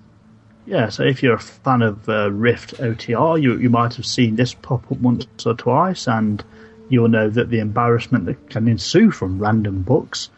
Yeah, 0.65 0.89
so 0.89 1.03
if 1.03 1.21
you're 1.21 1.35
a 1.35 1.39
fan 1.39 1.81
of 1.81 2.09
uh, 2.09 2.31
Rift 2.31 2.75
OTR, 2.77 3.41
you 3.41 3.57
you 3.57 3.69
might 3.69 3.93
have 3.95 4.05
seen 4.05 4.35
this 4.35 4.53
pop 4.53 4.91
up 4.91 4.97
once 4.99 5.25
or 5.45 5.53
twice, 5.53 6.07
and 6.07 6.43
you'll 6.89 7.07
know 7.07 7.29
that 7.29 7.49
the 7.49 7.59
embarrassment 7.59 8.25
that 8.25 8.49
can 8.49 8.67
ensue 8.67 9.11
from 9.11 9.39
random 9.39 9.83
books 9.83 10.29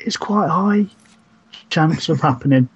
is 0.00 0.16
quite 0.16 0.48
high 0.48 0.86
chance 1.70 2.08
of 2.08 2.20
happening. 2.20 2.68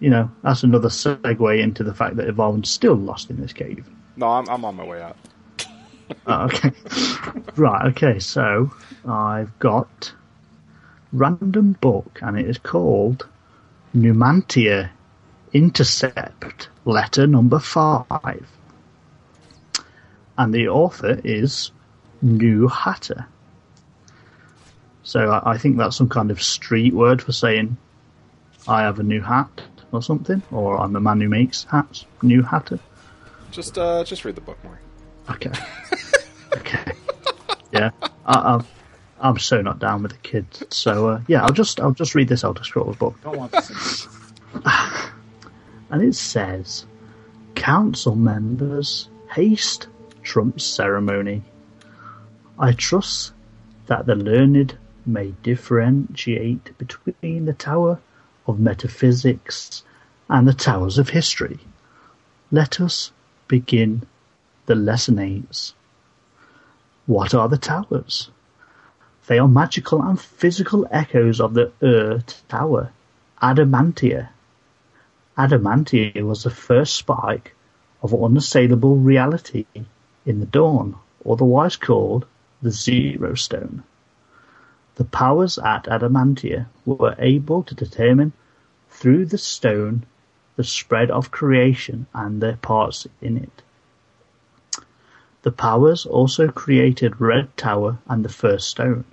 You 0.00 0.10
know, 0.10 0.30
that's 0.42 0.62
another 0.62 0.88
segue 0.88 1.60
into 1.60 1.84
the 1.84 1.94
fact 1.94 2.16
that 2.16 2.26
Yvonne's 2.26 2.70
still 2.70 2.94
lost 2.96 3.30
in 3.30 3.40
this 3.40 3.52
cave. 3.52 3.88
No, 4.16 4.28
I'm 4.28 4.48
I'm 4.48 4.64
on 4.64 4.76
my 4.76 4.84
way 4.84 5.00
out. 5.00 5.16
Oh, 6.26 6.44
okay. 6.44 6.72
right, 7.56 7.86
okay, 7.88 8.18
so 8.18 8.72
I've 9.06 9.56
got 9.58 10.12
random 11.12 11.72
book 11.80 12.18
and 12.22 12.38
it 12.38 12.48
is 12.48 12.58
called 12.58 13.28
Numantia 13.94 14.90
Intercept 15.52 16.68
Letter 16.84 17.26
Number 17.26 17.58
Five. 17.58 18.46
And 20.38 20.54
the 20.54 20.68
author 20.68 21.20
is 21.22 21.70
New 22.22 22.68
Hatter. 22.68 23.26
So 25.02 25.30
I, 25.30 25.52
I 25.52 25.58
think 25.58 25.76
that's 25.76 25.96
some 25.96 26.08
kind 26.08 26.30
of 26.30 26.42
street 26.42 26.94
word 26.94 27.20
for 27.20 27.32
saying 27.32 27.76
I 28.66 28.82
have 28.82 28.98
a 28.98 29.02
new 29.02 29.20
hat 29.20 29.62
or 29.92 30.02
something, 30.02 30.42
or 30.50 30.78
I'm 30.78 30.94
a 30.96 31.00
man 31.00 31.20
who 31.20 31.28
makes 31.28 31.64
hats. 31.64 32.06
New 32.22 32.42
Hatter. 32.42 32.78
Just 33.50 33.78
uh, 33.78 34.04
just 34.04 34.24
read 34.24 34.36
the 34.36 34.40
book, 34.40 34.58
Maury. 34.62 34.78
Okay. 35.30 35.50
okay. 36.56 36.92
Yeah. 37.72 37.90
I, 38.24 38.54
I'm, 38.54 38.64
I'm 39.20 39.38
so 39.38 39.60
not 39.60 39.78
down 39.78 40.02
with 40.02 40.12
the 40.12 40.18
kids. 40.18 40.62
So 40.70 41.08
uh, 41.08 41.20
yeah, 41.26 41.42
I'll 41.42 41.52
just 41.52 41.80
I'll 41.80 41.92
just 41.92 42.14
read 42.14 42.28
this 42.28 42.44
Elder 42.44 42.64
Scrolls 42.64 42.96
book, 42.96 43.20
Don't 43.22 43.36
want 43.36 43.52
to 43.52 44.08
and 45.90 46.02
it 46.02 46.14
says, 46.14 46.86
"Council 47.54 48.14
members, 48.14 49.08
haste 49.30 49.88
trumps 50.22 50.64
ceremony. 50.64 51.42
I 52.58 52.72
trust 52.72 53.32
that 53.86 54.06
the 54.06 54.14
learned 54.14 54.76
may 55.06 55.32
differentiate 55.42 56.76
between 56.78 57.46
the 57.46 57.52
Tower 57.52 58.00
of 58.50 58.58
Metaphysics 58.58 59.84
and 60.28 60.46
the 60.46 60.52
Towers 60.52 60.98
of 60.98 61.10
History. 61.10 61.60
Let 62.50 62.80
us 62.80 63.12
begin 63.46 64.02
the 64.66 64.74
lessonings. 64.74 65.74
What 67.06 67.32
are 67.32 67.48
the 67.48 67.58
towers? 67.58 68.30
They 69.28 69.38
are 69.38 69.48
magical 69.48 70.02
and 70.02 70.20
physical 70.20 70.86
echoes 70.90 71.40
of 71.40 71.54
the 71.54 71.72
Ur 71.80 72.24
Tower, 72.48 72.90
Adamantia. 73.40 74.28
Adamantia 75.38 76.22
was 76.22 76.42
the 76.42 76.50
first 76.50 76.96
spike 76.96 77.54
of 78.02 78.12
unassailable 78.12 78.96
reality 78.96 79.64
in 80.26 80.40
the 80.40 80.46
dawn, 80.46 80.96
otherwise 81.24 81.76
called 81.76 82.26
the 82.62 82.72
Zero 82.72 83.34
Stone. 83.34 83.84
The 84.96 85.04
powers 85.04 85.56
at 85.58 85.84
Adamantia 85.84 86.66
were 86.84 87.14
able 87.18 87.62
to 87.62 87.74
determine 87.74 88.32
through 88.90 89.24
the 89.24 89.38
stone 89.38 90.04
the 90.56 90.64
spread 90.64 91.10
of 91.10 91.30
creation 91.30 92.06
and 92.12 92.42
their 92.42 92.56
parts 92.56 93.06
in 93.22 93.38
it. 93.38 93.62
The 95.42 95.52
powers 95.52 96.04
also 96.04 96.48
created 96.48 97.18
Red 97.18 97.56
Tower 97.56 97.98
and 98.06 98.22
the 98.22 98.28
First 98.28 98.68
Stone. 98.68 99.04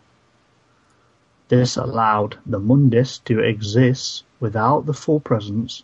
This 1.47 1.77
allowed 1.77 2.37
the 2.45 2.59
Mundus 2.59 3.19
to 3.19 3.39
exist 3.39 4.25
without 4.41 4.85
the 4.85 4.93
full 4.93 5.21
presence 5.21 5.83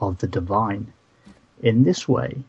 of 0.00 0.18
the 0.18 0.26
divine. 0.26 0.92
In 1.62 1.84
this 1.84 2.08
way, 2.08 2.42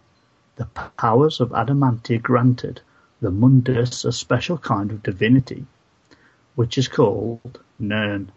the 0.56 0.65
powers 0.65 1.39
of 1.39 1.51
Adamantia 1.51 2.19
granted 2.19 2.81
the 3.22 3.30
Mundus 3.30 4.06
a 4.06 4.11
special 4.11 4.57
kind 4.57 4.91
of 4.91 5.03
divinity, 5.03 5.68
which 6.56 6.77
is 6.80 6.88
called 6.88 7.60
Nirn. 7.80 8.31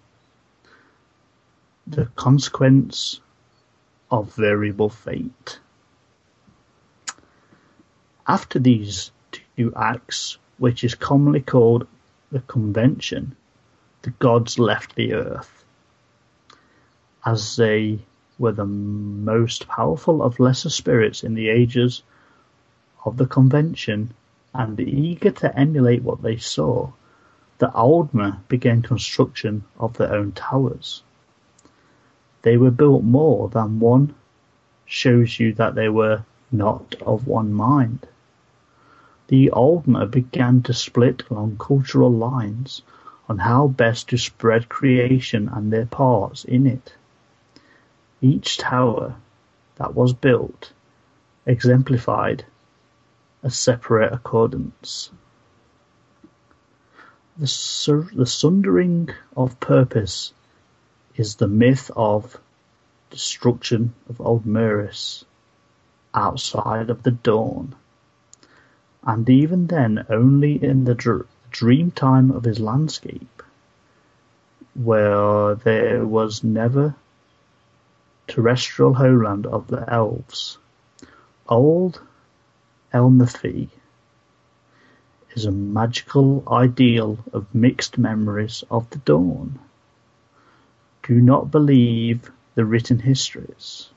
The 1.86 2.06
consequence 2.16 3.20
of 4.10 4.34
variable 4.34 4.88
fate. 4.88 5.58
After 8.26 8.58
these 8.58 9.10
two 9.56 9.74
acts, 9.74 10.38
which 10.58 10.84
is 10.84 10.94
commonly 10.94 11.40
called 11.40 11.86
the 12.30 12.40
convention, 12.40 13.34
the 14.02 14.10
gods 14.10 14.58
left 14.58 14.94
the 14.94 15.14
earth. 15.14 15.64
As 17.26 17.56
they 17.56 18.00
were 18.38 18.52
the 18.52 18.66
most 18.66 19.66
powerful 19.66 20.22
of 20.22 20.40
lesser 20.40 20.70
spirits 20.70 21.24
in 21.24 21.34
the 21.34 21.48
ages 21.48 22.02
of 23.04 23.16
the 23.16 23.26
convention 23.26 24.14
and 24.54 24.78
eager 24.78 25.30
to 25.30 25.58
emulate 25.58 26.02
what 26.02 26.22
they 26.22 26.36
saw, 26.36 26.92
the 27.58 27.68
Aldmer 27.68 28.38
began 28.48 28.82
construction 28.82 29.64
of 29.78 29.96
their 29.96 30.12
own 30.12 30.32
towers. 30.32 31.02
They 32.42 32.56
were 32.56 32.70
built 32.70 33.04
more 33.04 33.48
than 33.48 33.80
one 33.80 34.14
shows 34.84 35.40
you 35.40 35.54
that 35.54 35.74
they 35.74 35.88
were 35.88 36.24
not 36.50 36.94
of 37.00 37.26
one 37.26 37.52
mind. 37.52 38.06
The 39.28 39.50
Aldmer 39.52 40.10
began 40.10 40.62
to 40.64 40.74
split 40.74 41.22
along 41.30 41.56
cultural 41.58 42.10
lines 42.12 42.82
on 43.28 43.38
how 43.38 43.68
best 43.68 44.08
to 44.08 44.18
spread 44.18 44.68
creation 44.68 45.48
and 45.48 45.72
their 45.72 45.86
parts 45.86 46.44
in 46.44 46.66
it. 46.66 46.92
Each 48.20 48.58
tower 48.58 49.14
that 49.76 49.94
was 49.94 50.12
built 50.12 50.72
exemplified 51.46 52.44
a 53.42 53.50
separate 53.50 54.12
accordance. 54.12 55.10
The, 57.38 57.46
sur- 57.46 58.10
the 58.14 58.26
sundering 58.26 59.08
of 59.36 59.58
purpose 59.60 60.32
is 61.16 61.36
the 61.36 61.48
myth 61.48 61.90
of 61.94 62.40
destruction 63.10 63.92
of 64.08 64.18
Aldmeris 64.18 65.24
outside 66.14 66.88
of 66.90 67.02
the 67.02 67.10
dawn, 67.10 67.74
and 69.02 69.28
even 69.28 69.66
then 69.66 70.06
only 70.08 70.62
in 70.62 70.84
the 70.84 70.94
dr- 70.94 71.26
dream 71.50 71.90
time 71.90 72.30
of 72.30 72.44
his 72.44 72.58
landscape, 72.60 73.42
where 74.74 75.54
there 75.54 76.06
was 76.06 76.42
never 76.42 76.94
terrestrial 78.26 78.94
homeland 78.94 79.46
of 79.46 79.66
the 79.66 79.84
elves. 79.92 80.56
Old 81.48 82.00
Ehlnofey 82.94 83.68
is 85.34 85.44
a 85.44 85.52
magical 85.52 86.42
ideal 86.48 87.18
of 87.32 87.54
mixed 87.54 87.98
memories 87.98 88.64
of 88.70 88.88
the 88.90 88.98
dawn. 88.98 89.58
Do 91.02 91.20
not 91.20 91.50
believe 91.50 92.30
the 92.54 92.64
written 92.64 93.00
histories. 93.00 93.90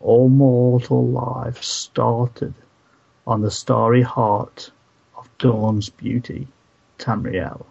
All 0.00 0.30
mortal 0.30 1.06
life 1.06 1.62
started 1.62 2.54
on 3.26 3.42
the 3.42 3.50
starry 3.50 4.00
heart 4.00 4.70
of 5.14 5.28
dawn's 5.36 5.90
beauty, 5.90 6.48
Tamriel. 6.98 7.66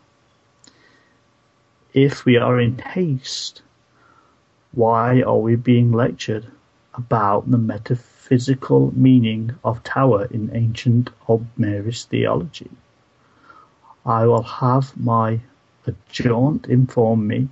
If 1.91 2.23
we 2.23 2.37
are 2.37 2.59
in 2.59 2.77
haste, 2.77 3.63
why 4.73 5.23
are 5.23 5.39
we 5.39 5.55
being 5.55 5.91
lectured 5.91 6.45
about 6.93 7.49
the 7.49 7.57
metaphysical 7.57 8.93
meaning 8.95 9.55
of 9.63 9.83
tower 9.83 10.25
in 10.25 10.51
ancient 10.53 11.09
Aldmeris 11.27 12.05
theology? 12.05 12.69
I 14.05 14.27
will 14.27 14.43
have 14.43 14.95
my 14.95 15.39
adjutant 15.87 16.67
inform 16.67 17.25
me 17.25 17.49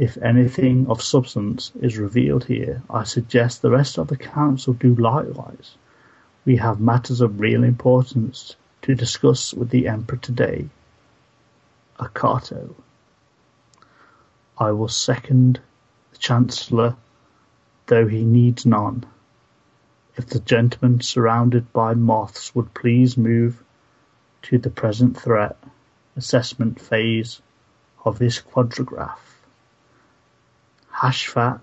if 0.00 0.16
anything 0.22 0.86
of 0.86 1.02
substance 1.02 1.72
is 1.82 1.98
revealed 1.98 2.44
here. 2.44 2.80
I 2.88 3.04
suggest 3.04 3.60
the 3.60 3.70
rest 3.70 3.98
of 3.98 4.08
the 4.08 4.16
council 4.16 4.72
do 4.72 4.94
likewise. 4.94 5.76
We 6.46 6.56
have 6.56 6.80
matters 6.80 7.20
of 7.20 7.38
real 7.38 7.62
importance 7.62 8.56
to 8.80 8.94
discuss 8.94 9.52
with 9.52 9.68
the 9.68 9.88
Emperor 9.88 10.16
today. 10.16 10.70
Ocato. 11.98 12.74
I 14.56 14.72
will 14.72 14.88
second 14.88 15.60
the 16.12 16.18
Chancellor, 16.18 16.96
though 17.84 18.06
he 18.06 18.24
needs 18.24 18.64
none. 18.64 19.04
If 20.16 20.28
the 20.28 20.40
gentleman 20.40 21.02
surrounded 21.02 21.74
by 21.74 21.92
moths 21.92 22.54
would 22.54 22.72
please 22.72 23.18
move 23.18 23.62
to 24.44 24.56
the 24.56 24.70
present 24.70 25.20
threat 25.20 25.58
assessment 26.16 26.80
phase 26.80 27.42
of 28.02 28.18
this 28.18 28.40
quadrigraph. 28.40 29.29
Hashvat 31.00 31.60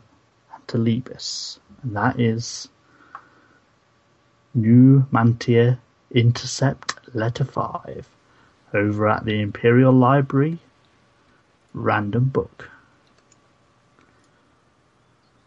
and 0.53 0.68
Talibis, 0.68 1.59
and 1.84 1.95
that 1.95 2.19
is 2.19 2.69
Nu-Mantia 4.55 5.77
Intercept 6.11 6.95
Letter 7.14 7.43
5 7.43 8.09
over 8.73 9.07
at 9.07 9.26
the 9.26 9.41
Imperial 9.41 9.93
Library 9.93 10.57
Random 11.73 12.26
Book. 12.26 12.69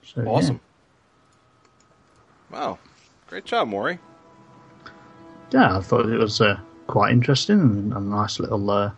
So, 0.04 0.22
Awesome. 0.22 0.60
Wow. 2.50 2.78
Great 3.28 3.44
job, 3.44 3.68
Maury. 3.68 3.98
Yeah, 5.50 5.70
yeah 5.70 5.78
I 5.78 5.80
thought 5.80 6.06
it 6.06 6.18
was 6.18 6.40
uh, 6.40 6.58
quite 6.86 7.12
interesting 7.12 7.60
and 7.60 7.92
a 7.92 8.00
nice 8.00 8.38
little, 8.40 8.70
uh, 8.70 8.90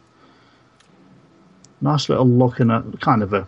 nice 1.81 2.09
little 2.09 2.29
look 2.29 2.61
in 2.61 2.71
a 2.71 2.83
kind 3.01 3.23
of 3.23 3.33
a, 3.33 3.47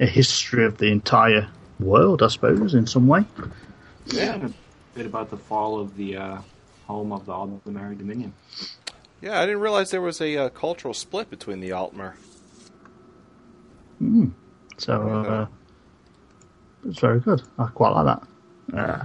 a 0.00 0.06
history 0.06 0.64
of 0.64 0.78
the 0.78 0.86
entire 0.86 1.48
world, 1.78 2.22
I 2.22 2.28
suppose, 2.28 2.74
in 2.74 2.86
some 2.86 3.06
way. 3.06 3.24
Yeah, 4.06 4.36
a 4.36 4.50
bit 4.94 5.06
about 5.06 5.30
the 5.30 5.36
fall 5.36 5.80
of 5.80 5.96
the 5.96 6.16
uh, 6.16 6.38
home 6.86 7.12
of 7.12 7.26
the 7.26 7.32
Aldmeri 7.32 7.98
Dominion. 7.98 8.32
Yeah, 9.20 9.40
I 9.40 9.46
didn't 9.46 9.60
realize 9.60 9.90
there 9.90 10.00
was 10.00 10.20
a 10.20 10.36
uh, 10.36 10.48
cultural 10.48 10.94
split 10.94 11.30
between 11.30 11.60
the 11.60 11.70
Altmer. 11.70 12.14
Mm. 14.02 14.32
So, 14.78 15.08
uh, 15.08 15.46
it's 16.84 16.98
very 16.98 17.20
good. 17.20 17.42
I 17.58 17.66
quite 17.66 17.90
like 17.90 18.06
that. 18.06 18.76
Uh, 18.76 19.04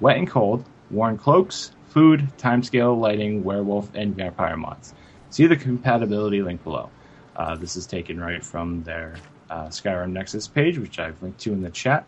Wet 0.00 0.18
and 0.18 0.28
Cold, 0.28 0.62
Worn 0.90 1.16
Cloaks, 1.16 1.72
Food, 1.88 2.28
Timescale, 2.36 3.00
Lighting, 3.00 3.44
Werewolf, 3.44 3.88
and 3.94 4.14
Vampire 4.14 4.58
mods. 4.58 4.92
See 5.30 5.46
the 5.46 5.56
compatibility 5.56 6.42
link 6.42 6.62
below. 6.62 6.90
Uh, 7.42 7.56
this 7.56 7.74
is 7.74 7.86
taken 7.86 8.20
right 8.20 8.44
from 8.44 8.84
their 8.84 9.16
uh, 9.50 9.66
Skyrim 9.66 10.12
Nexus 10.12 10.46
page, 10.46 10.78
which 10.78 11.00
I've 11.00 11.20
linked 11.20 11.40
to 11.40 11.52
in 11.52 11.60
the 11.60 11.70
chat. 11.70 12.06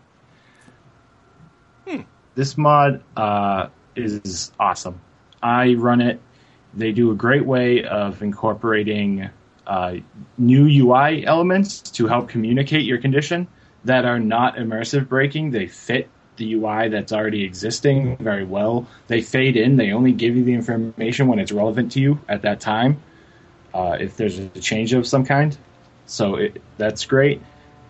Hmm. 1.88 2.02
This 2.36 2.56
mod 2.56 3.02
uh, 3.16 3.66
is 3.96 4.52
awesome. 4.60 5.00
I 5.42 5.74
run 5.74 6.00
it. 6.00 6.20
They 6.72 6.92
do 6.92 7.10
a 7.10 7.16
great 7.16 7.44
way 7.44 7.82
of 7.82 8.22
incorporating 8.22 9.28
uh, 9.66 9.96
new 10.38 10.86
UI 10.86 11.26
elements 11.26 11.80
to 11.80 12.06
help 12.06 12.28
communicate 12.28 12.84
your 12.84 12.98
condition 12.98 13.48
that 13.84 14.04
are 14.04 14.20
not 14.20 14.54
immersive 14.54 15.08
breaking. 15.08 15.50
They 15.50 15.66
fit 15.66 16.08
the 16.36 16.54
UI 16.54 16.90
that's 16.90 17.12
already 17.12 17.42
existing 17.42 18.18
very 18.18 18.44
well. 18.44 18.86
They 19.08 19.20
fade 19.20 19.56
in. 19.56 19.78
They 19.78 19.90
only 19.90 20.12
give 20.12 20.36
you 20.36 20.44
the 20.44 20.54
information 20.54 21.26
when 21.26 21.40
it's 21.40 21.50
relevant 21.50 21.90
to 21.92 22.00
you 22.00 22.20
at 22.28 22.42
that 22.42 22.60
time. 22.60 23.02
Uh, 23.74 23.98
if 24.00 24.16
there's 24.16 24.38
a 24.38 24.48
change 24.60 24.92
of 24.94 25.06
some 25.06 25.24
kind, 25.24 25.58
so 26.06 26.36
it, 26.36 26.62
that's 26.78 27.04
great, 27.04 27.42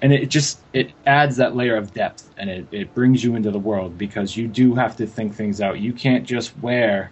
and 0.04 0.12
it 0.12 0.26
just 0.26 0.60
it 0.72 0.92
adds 1.06 1.36
that 1.36 1.56
layer 1.56 1.76
of 1.76 1.94
depth 1.94 2.30
and 2.36 2.50
it, 2.50 2.66
it 2.72 2.94
brings 2.94 3.24
you 3.24 3.36
into 3.36 3.50
the 3.50 3.58
world 3.58 3.96
because 3.96 4.36
you 4.36 4.46
do 4.46 4.74
have 4.74 4.96
to 4.96 5.06
think 5.06 5.34
things 5.34 5.60
out. 5.60 5.80
You 5.80 5.92
can't 5.92 6.24
just 6.26 6.56
wear, 6.58 7.10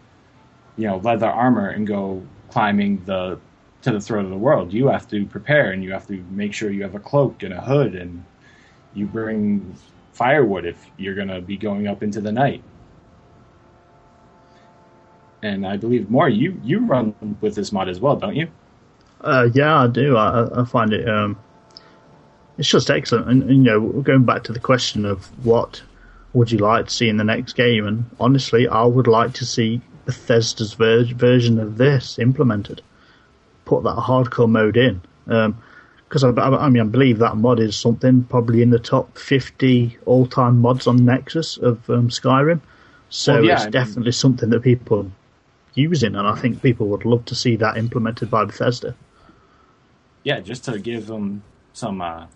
you 0.77 0.87
know, 0.87 0.99
leather 0.99 1.27
armor 1.27 1.69
and 1.71 1.87
go 1.87 2.23
climbing 2.51 3.03
the 3.05 3.39
to 3.83 3.93
the 3.93 4.01
throat 4.01 4.25
of 4.25 4.31
the 4.31 4.37
world. 4.37 4.73
You 4.73 4.89
have 4.89 5.09
to 5.09 5.25
prepare 5.27 5.73
and 5.73 5.83
you 5.83 5.93
have 5.93 6.07
to 6.09 6.23
make 6.31 6.53
sure 6.53 6.71
you 6.71 6.83
have 6.83 6.95
a 6.95 7.01
cloak 7.01 7.43
and 7.43 7.55
a 7.55 7.61
hood 7.61 7.95
and 7.95 8.25
you 8.95 9.07
bring 9.07 9.75
firewood 10.13 10.67
if 10.67 10.85
you're 10.99 11.15
going 11.15 11.29
to 11.29 11.41
be 11.41 11.57
going 11.57 11.87
up 11.87 12.03
into 12.03 12.21
the 12.21 12.33
night. 12.33 12.63
And 15.43 15.67
I 15.67 15.77
believe 15.79 16.11
more 16.11 16.29
you 16.29 16.61
you 16.63 16.81
run 16.81 17.15
with 17.41 17.55
this 17.55 17.73
mod 17.73 17.89
as 17.89 18.01
well, 18.01 18.17
don't 18.17 18.37
you? 18.37 18.49
Uh, 19.23 19.49
yeah, 19.55 19.83
I 19.83 19.87
do. 19.87 20.17
I, 20.17 20.63
I 20.63 20.65
find 20.65 20.93
it. 20.93 21.09
Um, 21.09 21.39
it's 22.59 22.69
just 22.69 22.91
excellent. 22.91 23.29
And, 23.29 23.43
and, 23.45 23.65
you 23.65 23.71
know, 23.73 23.81
going 24.03 24.25
back 24.25 24.45
to 24.45 24.53
the 24.53 24.61
question 24.61 25.05
of 25.05 25.27
what 25.45 25.83
would 26.33 26.51
you 26.51 26.59
like 26.59 26.87
to 26.87 26.93
see 26.93 27.09
in 27.09 27.17
the 27.17 27.25
next 27.25 27.55
game, 27.55 27.87
and 27.87 28.05
honestly, 28.19 28.67
I 28.67 28.85
would 28.85 29.07
like 29.07 29.35
to 29.35 29.45
see 29.45 29.81
Bethesda's 30.05 30.75
ver- 30.75 31.05
version 31.05 31.59
of 31.59 31.77
this 31.79 32.19
implemented. 32.19 32.83
Put 33.65 33.85
that 33.85 33.97
hardcore 33.97 34.51
mode 34.51 34.77
in. 34.77 35.01
Because 35.25 36.25
um, 36.25 36.39
I, 36.39 36.49
I, 36.49 36.69
mean, 36.69 36.83
I 36.83 36.87
believe 36.87 37.19
that 37.19 37.37
mod 37.37 37.61
is 37.61 37.77
something 37.77 38.25
probably 38.25 38.63
in 38.63 38.71
the 38.71 38.79
top 38.79 39.19
50 39.19 39.99
all 40.05 40.27
time 40.27 40.61
mods 40.61 40.87
on 40.87 41.05
Nexus 41.05 41.59
of 41.59 41.89
um, 41.89 42.09
Skyrim. 42.09 42.61
So 43.09 43.35
well, 43.35 43.45
yeah, 43.45 43.53
it's 43.53 43.63
I 43.63 43.65
mean, 43.67 43.73
definitely 43.73 44.13
something 44.13 44.51
that 44.51 44.63
people 44.63 45.01
are 45.01 45.11
using, 45.75 46.17
and 46.17 46.27
I 46.27 46.35
think 46.35 46.63
people 46.63 46.89
would 46.89 47.05
love 47.05 47.27
to 47.27 47.35
see 47.35 47.57
that 47.57 47.77
implemented 47.77 48.31
by 48.31 48.45
Bethesda. 48.47 48.95
Yeah, 50.25 50.41
just 50.41 50.65
to 50.65 50.79
give 50.79 51.07
them 51.07 51.43
some 51.73 52.01
uh, 52.01 52.27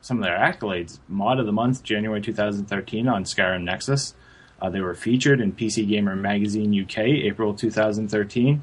some 0.00 0.18
of 0.18 0.24
their 0.24 0.38
accolades. 0.38 0.98
Mod 1.08 1.40
of 1.40 1.46
the 1.46 1.52
month, 1.52 1.82
January 1.82 2.20
2013 2.20 3.08
on 3.08 3.24
Skyrim 3.24 3.64
Nexus. 3.64 4.14
Uh, 4.60 4.70
they 4.70 4.80
were 4.80 4.94
featured 4.94 5.40
in 5.40 5.52
PC 5.52 5.86
Gamer 5.86 6.16
Magazine 6.16 6.82
UK, 6.82 6.98
April 6.98 7.52
2013, 7.52 8.62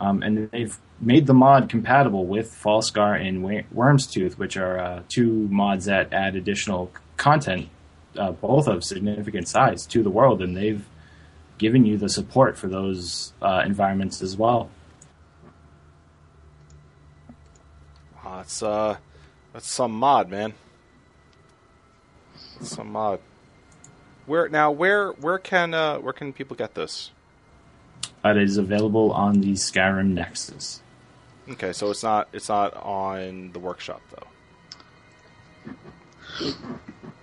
um, 0.00 0.22
and 0.22 0.50
they've 0.50 0.76
made 1.00 1.26
the 1.26 1.32
mod 1.32 1.68
compatible 1.68 2.26
with 2.26 2.50
Falskaar 2.50 3.18
and 3.26 3.42
Wyrmstooth, 3.74 4.36
which 4.36 4.56
are 4.56 4.78
uh, 4.78 5.02
two 5.08 5.48
mods 5.48 5.86
that 5.86 6.12
add 6.12 6.36
additional 6.36 6.90
content, 7.16 7.68
uh, 8.18 8.32
both 8.32 8.66
of 8.66 8.84
significant 8.84 9.48
size, 9.48 9.86
to 9.86 10.02
the 10.02 10.10
world, 10.10 10.42
and 10.42 10.56
they've 10.56 10.84
given 11.56 11.86
you 11.86 11.96
the 11.96 12.08
support 12.08 12.58
for 12.58 12.68
those 12.68 13.32
uh, 13.40 13.62
environments 13.64 14.20
as 14.20 14.36
well. 14.36 14.68
Wow, 18.24 18.36
that's 18.38 18.62
uh, 18.62 18.96
that's 19.52 19.66
some 19.66 19.92
mod, 19.92 20.30
man. 20.30 20.54
That's 22.58 22.70
some 22.70 22.92
mod. 22.92 23.20
Where 24.26 24.48
now? 24.48 24.70
Where 24.70 25.12
where 25.12 25.38
can 25.38 25.74
uh, 25.74 25.98
where 25.98 26.12
can 26.12 26.32
people 26.32 26.56
get 26.56 26.74
this? 26.74 27.10
It 28.24 28.38
is 28.38 28.56
available 28.56 29.12
on 29.12 29.40
the 29.40 29.52
Skyrim 29.52 30.14
Nexus. 30.14 30.80
Okay, 31.50 31.72
so 31.74 31.90
it's 31.90 32.02
not 32.02 32.28
it's 32.32 32.48
not 32.48 32.74
on 32.74 33.52
the 33.52 33.58
workshop 33.58 34.00
though. 34.10 34.26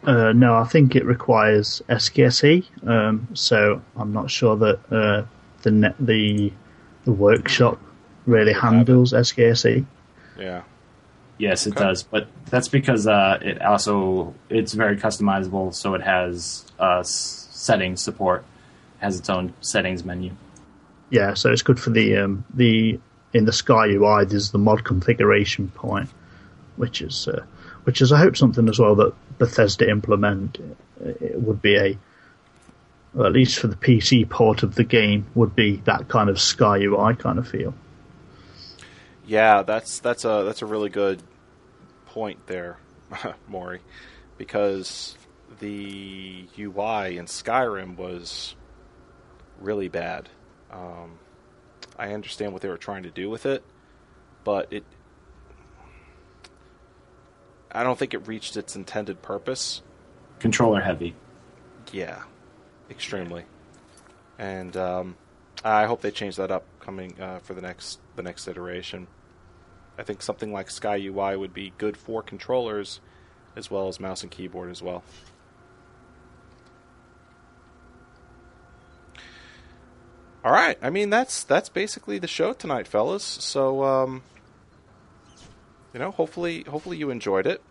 Uh, 0.03 0.31
no, 0.33 0.55
I 0.55 0.65
think 0.65 0.95
it 0.95 1.05
requires 1.05 1.81
SKSE, 1.89 2.65
um, 2.87 3.27
so 3.33 3.81
I'm 3.95 4.13
not 4.13 4.31
sure 4.31 4.55
that 4.57 4.79
uh, 4.91 5.25
the 5.63 5.71
net, 5.71 5.95
the 5.99 6.51
the 7.05 7.11
workshop 7.11 7.79
really 8.25 8.53
handles 8.53 9.13
SKSE. 9.13 9.85
Yeah. 10.37 10.61
Yes, 11.41 11.65
it 11.65 11.71
okay. 11.71 11.85
does, 11.85 12.03
but 12.03 12.27
that's 12.51 12.67
because 12.67 13.07
uh, 13.07 13.39
it 13.41 13.63
also 13.63 14.35
it's 14.47 14.73
very 14.73 14.95
customizable. 14.95 15.73
So 15.73 15.95
it 15.95 16.01
has 16.03 16.63
uh, 16.77 17.01
settings 17.01 17.99
support, 17.99 18.45
has 18.99 19.17
its 19.17 19.27
own 19.27 19.51
settings 19.59 20.05
menu. 20.05 20.33
Yeah, 21.09 21.33
so 21.33 21.51
it's 21.51 21.63
good 21.63 21.79
for 21.79 21.89
the 21.89 22.15
um, 22.17 22.45
the 22.53 22.99
in 23.33 23.45
the 23.45 23.51
Sky 23.51 23.87
UI. 23.87 24.25
There's 24.25 24.51
the 24.51 24.59
mod 24.59 24.83
configuration 24.83 25.69
point, 25.69 26.11
which 26.75 27.01
is 27.01 27.27
uh, 27.27 27.43
which 27.85 28.03
is 28.03 28.11
I 28.11 28.19
hope 28.19 28.37
something 28.37 28.69
as 28.69 28.77
well 28.77 28.93
that 28.97 29.15
Bethesda 29.39 29.89
implement. 29.89 30.59
It 31.03 31.41
would 31.41 31.59
be 31.59 31.75
a, 31.75 31.97
well, 33.15 33.25
at 33.25 33.33
least 33.33 33.57
for 33.57 33.65
the 33.65 33.75
PC 33.75 34.29
port 34.29 34.61
of 34.61 34.75
the 34.75 34.83
game, 34.83 35.25
would 35.33 35.55
be 35.55 35.77
that 35.85 36.07
kind 36.07 36.29
of 36.29 36.39
Sky 36.39 36.77
UI 36.77 37.15
kind 37.15 37.39
of 37.39 37.47
feel. 37.47 37.73
Yeah, 39.25 39.63
that's 39.63 39.97
that's 39.97 40.23
a 40.23 40.43
that's 40.45 40.61
a 40.61 40.67
really 40.67 40.89
good 40.89 41.23
point 42.11 42.45
there, 42.47 42.77
Maury, 43.47 43.79
because 44.37 45.15
the 45.59 46.45
UI 46.59 47.17
in 47.17 47.25
Skyrim 47.25 47.95
was 47.95 48.53
really 49.61 49.87
bad. 49.87 50.27
Um, 50.71 51.19
I 51.97 52.13
understand 52.13 52.51
what 52.51 52.61
they 52.61 52.67
were 52.67 52.77
trying 52.77 53.03
to 53.03 53.11
do 53.11 53.29
with 53.29 53.45
it, 53.45 53.63
but 54.43 54.73
it 54.73 54.83
I 57.71 57.83
don't 57.83 57.97
think 57.97 58.13
it 58.13 58.27
reached 58.27 58.57
its 58.57 58.75
intended 58.75 59.21
purpose. 59.21 59.81
Controller 60.39 60.81
heavy. 60.81 61.15
Yeah, 61.93 62.23
extremely. 62.89 63.45
And 64.37 64.75
um, 64.75 65.15
I 65.63 65.85
hope 65.85 66.01
they 66.01 66.11
change 66.11 66.35
that 66.35 66.51
up 66.51 66.65
coming 66.81 67.15
uh, 67.21 67.39
for 67.39 67.53
the 67.53 67.61
next 67.61 67.99
the 68.17 68.23
next 68.23 68.49
iteration. 68.49 69.07
I 69.97 70.03
think 70.03 70.21
something 70.21 70.51
like 70.51 70.69
Sky 70.69 70.97
UI 70.97 71.35
would 71.35 71.53
be 71.53 71.73
good 71.77 71.97
for 71.97 72.23
controllers 72.23 72.99
as 73.55 73.69
well 73.69 73.87
as 73.87 73.99
mouse 73.99 74.23
and 74.23 74.31
keyboard 74.31 74.71
as 74.71 74.81
well. 74.81 75.03
All 80.43 80.51
right, 80.51 80.77
I 80.81 80.89
mean 80.89 81.09
that's 81.11 81.43
that's 81.43 81.69
basically 81.69 82.17
the 82.17 82.27
show 82.27 82.53
tonight, 82.53 82.87
fellas. 82.87 83.23
So 83.23 83.83
um, 83.83 84.23
you 85.93 85.99
know, 85.99 86.11
hopefully, 86.11 86.63
hopefully 86.67 86.97
you 86.97 87.09
enjoyed 87.09 87.45
it, 87.45 87.61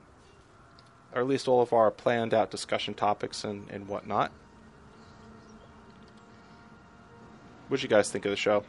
or 1.14 1.22
at 1.22 1.26
least 1.26 1.48
all 1.48 1.62
of 1.62 1.72
our 1.72 1.90
planned 1.90 2.34
out 2.34 2.50
discussion 2.50 2.94
topics 2.94 3.44
and, 3.44 3.68
and 3.70 3.88
whatnot. 3.88 4.30
What'd 7.68 7.82
you 7.82 7.88
guys 7.88 8.10
think 8.10 8.24
of 8.24 8.30
the 8.30 8.36
show? 8.36 8.64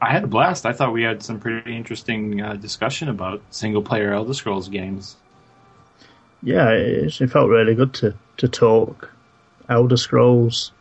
I 0.00 0.12
had 0.12 0.24
a 0.24 0.26
blast. 0.26 0.64
I 0.64 0.72
thought 0.72 0.92
we 0.92 1.02
had 1.02 1.22
some 1.22 1.38
pretty 1.38 1.76
interesting 1.76 2.40
uh, 2.40 2.54
discussion 2.54 3.08
about 3.08 3.42
single 3.50 3.82
player 3.82 4.12
Elder 4.12 4.34
Scrolls 4.34 4.68
games. 4.68 5.16
Yeah, 6.42 6.70
it, 6.70 7.20
it 7.20 7.30
felt 7.30 7.50
really 7.50 7.74
good 7.74 7.92
to, 7.94 8.14
to 8.38 8.48
talk 8.48 9.10
Elder 9.68 9.98
Scrolls 9.98 10.72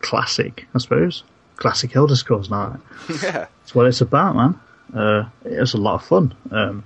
classic, 0.00 0.66
I 0.74 0.78
suppose. 0.78 1.24
Classic 1.56 1.94
Elder 1.94 2.16
Scrolls 2.16 2.48
night. 2.48 2.78
yeah. 3.22 3.46
That's 3.60 3.74
what 3.74 3.86
it's 3.86 4.00
about, 4.00 4.34
man. 4.34 4.60
Uh, 4.94 5.28
it 5.44 5.60
was 5.60 5.74
a 5.74 5.78
lot 5.78 5.96
of 5.96 6.04
fun. 6.04 6.34
Um, 6.50 6.84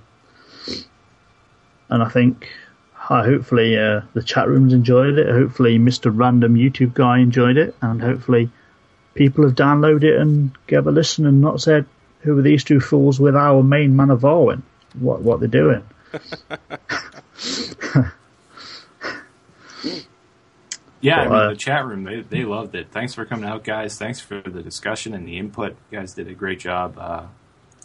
and 1.89 2.03
I 2.03 2.09
think 2.09 2.49
uh, 3.09 3.23
hopefully 3.23 3.77
uh, 3.77 4.01
the 4.13 4.23
chat 4.23 4.47
rooms 4.47 4.73
enjoyed 4.73 5.17
it. 5.17 5.29
Hopefully 5.29 5.79
Mr. 5.79 6.11
Random 6.13 6.55
YouTube 6.55 6.93
guy 6.93 7.19
enjoyed 7.19 7.57
it, 7.57 7.75
and 7.81 8.01
hopefully 8.01 8.49
people 9.17 9.43
have 9.43 9.55
downloaded 9.55 10.03
it 10.03 10.19
and 10.19 10.51
gave 10.67 10.87
a 10.87 10.91
listen 10.91 11.25
and 11.25 11.41
not 11.41 11.61
said, 11.61 11.85
"Who 12.21 12.37
are 12.37 12.41
these 12.41 12.63
two 12.63 12.79
fools 12.79 13.19
with 13.19 13.35
our 13.35 13.63
main 13.63 13.95
man 13.95 14.09
of 14.11 14.21
Arwen?" 14.21 14.61
what 14.99 15.21
what 15.21 15.39
they're 15.39 15.47
doing. 15.49 15.83
Yeah, 20.99 21.21
I 21.21 21.23
mean 21.25 21.33
uh, 21.33 21.49
the 21.49 21.55
chat 21.55 21.85
room 21.85 22.03
they 22.03 22.21
they 22.21 22.43
loved 22.43 22.73
it. 22.75 22.87
Thanks 22.91 23.13
for 23.13 23.23
coming 23.23 23.47
out, 23.47 23.63
guys. 23.63 23.97
Thanks 23.97 24.19
for 24.19 24.41
the 24.41 24.63
discussion 24.63 25.13
and 25.13 25.27
the 25.27 25.37
input. 25.37 25.77
You 25.91 25.99
guys 25.99 26.13
did 26.13 26.27
a 26.27 26.33
great 26.33 26.59
job 26.59 26.97
uh, 26.97 27.27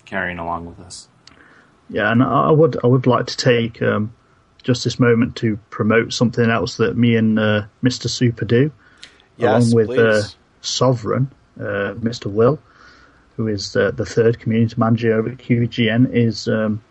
carrying 0.07 0.39
along 0.39 0.67
with 0.67 0.81
us. 0.81 1.09
Yeah, 1.91 2.11
and 2.11 2.23
I 2.23 2.49
I 2.49 2.51
would 2.51 2.79
I 2.83 2.87
would 2.87 3.07
like 3.07 3.27
to 3.27 3.37
take 3.37 3.83
um, 3.83 4.15
just 4.63 4.85
this 4.85 4.99
moment 4.99 5.37
to 5.37 5.59
promote 5.69 6.13
something 6.13 6.49
else 6.49 6.79
that 6.79 6.97
me 6.97 7.15
and 7.17 7.39
uh, 7.39 7.63
Mr. 7.83 8.09
Super 8.09 8.47
do, 8.47 8.73
Yes, 9.37 9.73
along 9.73 9.75
with 9.75 9.99
uh, 9.99 10.23
please. 10.23 10.37
Sovereign, 10.63 11.31
uh, 11.61 11.95
Mr. 12.01 12.27
Will, 12.27 12.59
who 13.37 13.49
is 13.49 13.77
uh, 13.77 13.91
the 13.91 14.07
third 14.07 14.39
community 14.39 14.75
manager 14.79 15.13
over 15.15 15.31
at 15.31 15.39
QGN, 15.39 16.13
is 16.13 16.49
um, 16.49 16.83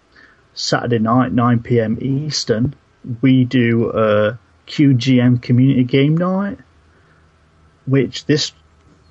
Saturday 0.53 0.99
night, 0.99 1.31
9 1.31 1.59
p.m. 1.63 1.97
Eastern. 2.01 2.75
We 3.21 3.45
do 3.45 3.89
a 3.89 4.37
QGN 4.67 5.41
community 5.41 5.83
game 5.83 6.15
night, 6.15 6.59
which 7.85 8.25
this 8.25 8.53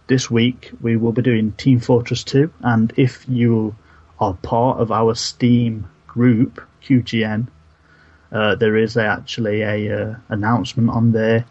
this 0.07 0.31
week 0.31 0.73
we 0.81 0.97
will 0.97 1.13
be 1.13 1.23
doing 1.23 1.53
Team 1.53 1.79
Fortress 1.79 2.25
2. 2.25 2.53
And 2.63 2.93
if 2.97 3.25
you 3.29 3.77
are 4.19 4.35
part 4.35 4.81
of 4.81 4.91
our 4.91 5.15
Steam 5.15 5.89
group, 6.09 6.61
QGN, 6.85 7.47
uh, 8.33 8.55
there 8.57 8.77
is 8.77 8.97
actually 8.97 9.63
a 9.63 10.11
uh, 10.11 10.15
announcement 10.29 10.91
on 10.91 11.13
there. 11.13 11.45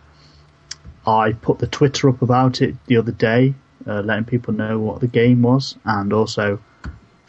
I 1.10 1.34
put 1.34 1.60
the 1.60 1.68
Twitter 1.68 2.10
up 2.10 2.22
about 2.22 2.61
it 2.61 2.76
the 2.86 2.98
other 2.98 3.11
day, 3.11 3.56
uh, 3.88 4.02
letting 4.02 4.26
people 4.26 4.53
know 4.53 4.80
what 4.80 5.02
the 5.02 5.07
game 5.07 5.41
was, 5.41 5.76
and 5.84 6.14
also 6.14 6.60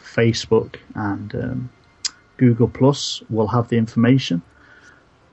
Facebook 0.03 0.75
and 0.93 1.33
um, 1.35 1.69
Google 2.37 2.67
Plus 2.67 3.23
will 3.29 3.47
have 3.47 3.69
the 3.69 3.77
information. 3.77 4.41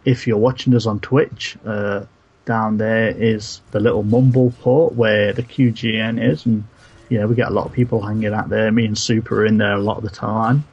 If 0.05 0.27
you're 0.27 0.39
watching 0.39 0.75
us 0.75 0.87
on 0.87 1.01
Twitch, 1.01 1.59
uh, 1.65 2.05
down 2.45 2.79
there 2.79 3.11
is 3.11 3.61
the 3.73 3.81
little 3.81 4.03
mumble 4.03 4.53
port 4.63 4.95
where 4.95 5.35
the 5.35 5.43
QGN 5.43 6.23
is, 6.33 6.47
and 6.47 6.65
know 7.11 7.27
we 7.27 7.35
get 7.35 7.49
a 7.49 7.55
lot 7.55 7.67
of 7.67 7.73
people 7.73 8.01
hanging 8.01 8.33
out 8.33 8.49
there. 8.49 8.73
Me 8.73 8.87
and 8.87 8.97
Super 8.97 9.43
are 9.43 9.47
in 9.47 9.59
there 9.59 9.75
a 9.75 9.81
lot 9.81 9.99
of 9.99 10.03
the 10.05 10.11
time. 10.11 10.65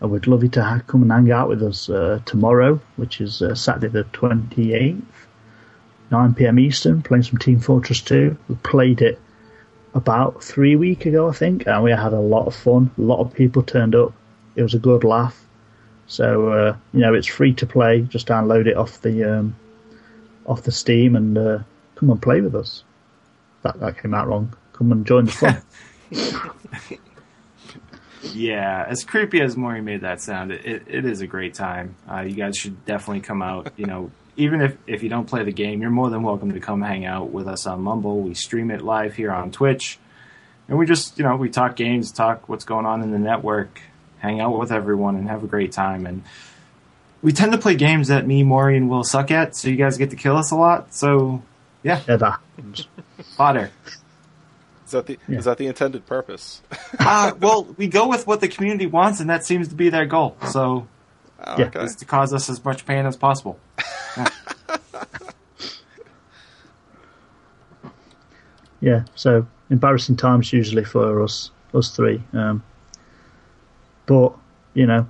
And 0.00 0.10
we'd 0.10 0.26
love 0.26 0.42
you 0.42 0.48
to 0.50 0.62
ha- 0.62 0.82
come 0.86 1.02
and 1.02 1.12
hang 1.12 1.30
out 1.32 1.48
with 1.48 1.62
us 1.62 1.88
uh, 1.88 2.20
tomorrow, 2.26 2.80
which 2.96 3.20
is 3.20 3.42
uh, 3.42 3.54
Saturday 3.54 3.88
the 3.88 4.04
28th, 4.04 5.02
9 6.10 6.34
pm 6.34 6.58
Eastern, 6.58 7.02
playing 7.02 7.22
some 7.22 7.38
Team 7.38 7.60
Fortress 7.60 8.00
2. 8.02 8.36
We 8.48 8.54
played 8.56 9.02
it 9.02 9.20
about 9.94 10.42
three 10.42 10.76
weeks 10.76 11.06
ago, 11.06 11.28
I 11.28 11.32
think, 11.32 11.66
and 11.66 11.82
we 11.82 11.90
had 11.90 12.12
a 12.12 12.20
lot 12.20 12.46
of 12.46 12.54
fun. 12.54 12.90
A 12.98 13.00
lot 13.00 13.20
of 13.20 13.32
people 13.32 13.62
turned 13.62 13.94
up. 13.94 14.12
It 14.56 14.62
was 14.62 14.74
a 14.74 14.78
good 14.78 15.04
laugh. 15.04 15.40
So 16.06 16.48
uh, 16.48 16.76
you 16.92 17.00
know, 17.00 17.14
it's 17.14 17.26
free 17.26 17.54
to 17.54 17.66
play. 17.66 18.02
Just 18.02 18.26
download 18.26 18.66
it 18.66 18.76
off 18.76 19.00
the 19.00 19.38
um, 19.38 19.56
off 20.46 20.62
the 20.62 20.72
Steam 20.72 21.16
and 21.16 21.36
uh, 21.38 21.58
come 21.94 22.10
and 22.10 22.20
play 22.20 22.40
with 22.40 22.54
us. 22.54 22.84
That 23.62 23.80
that 23.80 24.02
came 24.02 24.14
out 24.14 24.28
wrong. 24.28 24.54
Come 24.74 24.92
and 24.92 25.06
join 25.06 25.26
the 25.26 25.32
fun. 25.32 25.62
Yeah, 28.32 28.84
as 28.88 29.04
creepy 29.04 29.40
as 29.42 29.56
Maury 29.56 29.82
made 29.82 30.00
that 30.00 30.20
sound, 30.20 30.50
it, 30.50 30.64
it, 30.64 30.82
it 30.88 31.04
is 31.04 31.20
a 31.20 31.26
great 31.26 31.54
time. 31.54 31.94
Uh, 32.10 32.20
you 32.20 32.34
guys 32.34 32.56
should 32.56 32.84
definitely 32.84 33.20
come 33.20 33.42
out. 33.42 33.72
You 33.76 33.86
know, 33.86 34.10
even 34.36 34.60
if, 34.60 34.76
if 34.86 35.02
you 35.02 35.08
don't 35.08 35.26
play 35.26 35.44
the 35.44 35.52
game, 35.52 35.80
you're 35.80 35.90
more 35.90 36.10
than 36.10 36.22
welcome 36.22 36.52
to 36.52 36.60
come 36.60 36.82
hang 36.82 37.04
out 37.04 37.30
with 37.30 37.46
us 37.48 37.66
on 37.66 37.80
Mumble. 37.82 38.20
We 38.20 38.34
stream 38.34 38.70
it 38.70 38.82
live 38.82 39.14
here 39.14 39.30
on 39.32 39.50
Twitch. 39.52 39.98
And 40.68 40.78
we 40.78 40.86
just, 40.86 41.18
you 41.18 41.24
know, 41.24 41.36
we 41.36 41.50
talk 41.50 41.76
games, 41.76 42.10
talk 42.10 42.48
what's 42.48 42.64
going 42.64 42.86
on 42.86 43.02
in 43.02 43.10
the 43.10 43.18
network, 43.18 43.80
hang 44.18 44.40
out 44.40 44.58
with 44.58 44.72
everyone, 44.72 45.16
and 45.16 45.28
have 45.28 45.44
a 45.44 45.46
great 45.46 45.72
time. 45.72 46.06
And 46.06 46.22
we 47.22 47.32
tend 47.32 47.52
to 47.52 47.58
play 47.58 47.74
games 47.74 48.08
that 48.08 48.26
me, 48.26 48.42
Maury, 48.42 48.76
and 48.76 48.88
Will 48.88 49.04
suck 49.04 49.30
at, 49.30 49.54
so 49.54 49.68
you 49.68 49.76
guys 49.76 49.98
get 49.98 50.10
to 50.10 50.16
kill 50.16 50.36
us 50.36 50.50
a 50.50 50.56
lot. 50.56 50.94
So, 50.94 51.42
yeah, 51.82 52.00
yeah, 52.08 52.16
that 52.16 52.40
happens. 52.56 52.88
fodder. 53.36 53.70
Is 54.86 54.90
that 54.92 55.06
the 55.06 55.18
Yeah. 55.28 55.38
is 55.38 55.44
that 55.46 55.58
the 55.58 55.66
intended 55.66 56.06
purpose? 56.06 56.62
uh, 56.98 57.32
well, 57.40 57.64
we 57.76 57.86
go 57.88 58.08
with 58.08 58.26
what 58.26 58.40
the 58.40 58.48
community 58.48 58.86
wants, 58.86 59.20
and 59.20 59.30
that 59.30 59.44
seems 59.44 59.68
to 59.68 59.74
be 59.74 59.88
their 59.90 60.06
goal. 60.06 60.36
So, 60.50 60.86
Oh, 61.46 61.58
Yeah. 61.58 61.66
okay. 61.66 61.84
is 61.84 61.96
to 61.96 62.04
cause 62.04 62.32
us 62.32 62.48
as 62.48 62.64
much 62.64 62.86
pain 62.86 63.06
as 63.06 63.16
possible. 63.16 63.58
Yeah, 68.80 69.04
so 69.14 69.46
embarrassing 69.70 70.16
times 70.16 70.52
usually 70.52 70.84
for 70.84 71.22
us, 71.22 71.50
us 71.72 71.96
three. 71.96 72.22
Um, 72.34 72.62
but 74.04 74.34
you 74.74 74.86
know, 74.86 75.06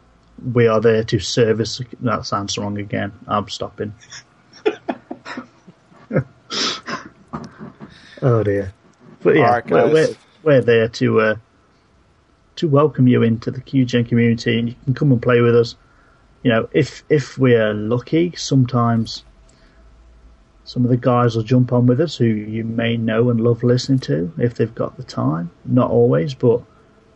we 0.53 0.69
are 0.69 0.81
there 0.81 1.03
to 1.03 1.19
service. 1.19 1.81
That 2.01 2.25
sounds 2.25 2.57
wrong 2.57 2.79
again. 2.79 3.13
I'm 3.27 3.49
stopping. 3.49 3.93
oh 8.23 8.43
dear. 8.45 8.73
But 9.23 9.35
yeah, 9.37 9.47
All 9.47 9.51
right, 9.55 9.69
we're, 9.69 9.93
we're 9.93 10.17
we're 10.45 10.61
there 10.61 10.87
to 10.89 11.21
uh, 11.21 11.35
to 12.57 12.69
welcome 12.69 13.09
you 13.09 13.25
into 13.25 13.51
the 13.51 13.61
QGen 13.61 14.09
community, 14.09 14.57
and 14.59 14.69
you 14.69 14.77
can 14.85 14.95
come 14.95 15.11
and 15.11 15.21
play 15.21 15.41
with 15.41 15.57
us. 15.57 15.75
You 16.45 16.51
know, 16.51 16.69
if 16.73 17.03
if 17.09 17.39
we're 17.39 17.73
lucky, 17.73 18.35
sometimes 18.37 19.25
some 20.65 20.85
of 20.85 20.91
the 20.91 20.97
guys 20.99 21.35
will 21.35 21.43
jump 21.43 21.73
on 21.73 21.87
with 21.87 22.01
us 22.01 22.17
who 22.17 22.27
you 22.27 22.65
may 22.65 22.99
know 22.99 23.31
and 23.31 23.41
love 23.41 23.63
listening 23.63 23.99
to 24.01 24.31
if 24.37 24.55
they've 24.55 24.75
got 24.75 24.97
the 24.99 25.05
time. 25.05 25.51
Not 25.65 25.91
always, 25.91 26.35
but 26.35 26.61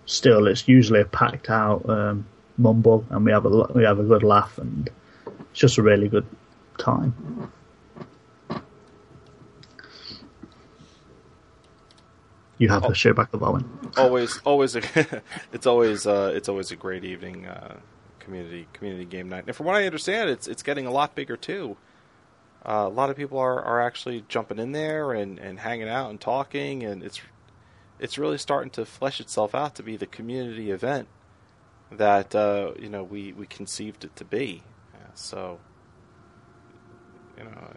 still, 0.06 0.46
it's 0.46 0.66
usually 0.66 1.02
a 1.02 1.05
packed 1.05 1.50
out 1.50 1.86
um, 1.90 2.26
mumble, 2.56 3.05
and 3.10 3.22
we 3.22 3.30
have 3.30 3.44
a 3.44 3.50
we 3.74 3.84
have 3.84 3.98
a 3.98 4.02
good 4.02 4.22
laugh, 4.22 4.56
and 4.56 4.88
it's 5.26 5.60
just 5.60 5.76
a 5.76 5.82
really 5.82 6.09
good 6.09 6.26
time. 6.78 7.52
You 12.56 12.70
have 12.70 12.82
the 12.82 12.94
show 12.94 13.12
back 13.12 13.28
up, 13.34 13.42
Owen. 13.42 13.68
always 13.98 14.38
always 14.38 14.74
a, 14.74 14.82
it's 15.52 15.66
always 15.66 16.06
uh, 16.06 16.32
it's 16.34 16.48
always 16.48 16.70
a 16.70 16.76
great 16.76 17.05
evening 17.05 17.46
uh, 17.46 17.76
community 18.19 18.69
community 18.73 19.05
game 19.05 19.28
night. 19.28 19.45
And 19.47 19.57
from 19.57 19.66
what 19.66 19.77
i 19.77 19.85
understand 19.85 20.31
it's 20.31 20.47
it's 20.47 20.62
getting 20.62 20.86
a 20.86 20.90
lot 20.90 21.15
bigger 21.15 21.36
too. 21.36 21.77
Uh, 22.66 22.85
a 22.86 22.89
lot 22.89 23.09
of 23.09 23.16
people 23.16 23.39
are, 23.39 23.62
are 23.62 23.81
actually 23.81 24.24
jumping 24.28 24.59
in 24.59 24.73
there 24.73 25.12
and, 25.12 25.39
and 25.39 25.61
hanging 25.61 25.89
out 25.89 26.11
and 26.11 26.20
talking 26.20 26.82
and 26.82 27.03
it's 27.03 27.20
it's 27.99 28.19
really 28.19 28.39
starting 28.39 28.70
to 28.70 28.85
flesh 28.85 29.20
itself 29.20 29.55
out 29.55 29.74
to 29.77 29.82
be 29.82 29.97
the 29.97 30.07
community 30.07 30.70
event 30.70 31.09
that 31.93 32.35
uh, 32.35 32.73
you 32.78 32.89
know 32.89 33.03
we, 33.03 33.32
we 33.32 33.47
conceived 33.47 34.05
it 34.05 34.15
to 34.16 34.24
be. 34.24 34.62
Yeah, 34.95 35.07
so 35.15 35.59
you 37.36 37.45
know 37.45 37.73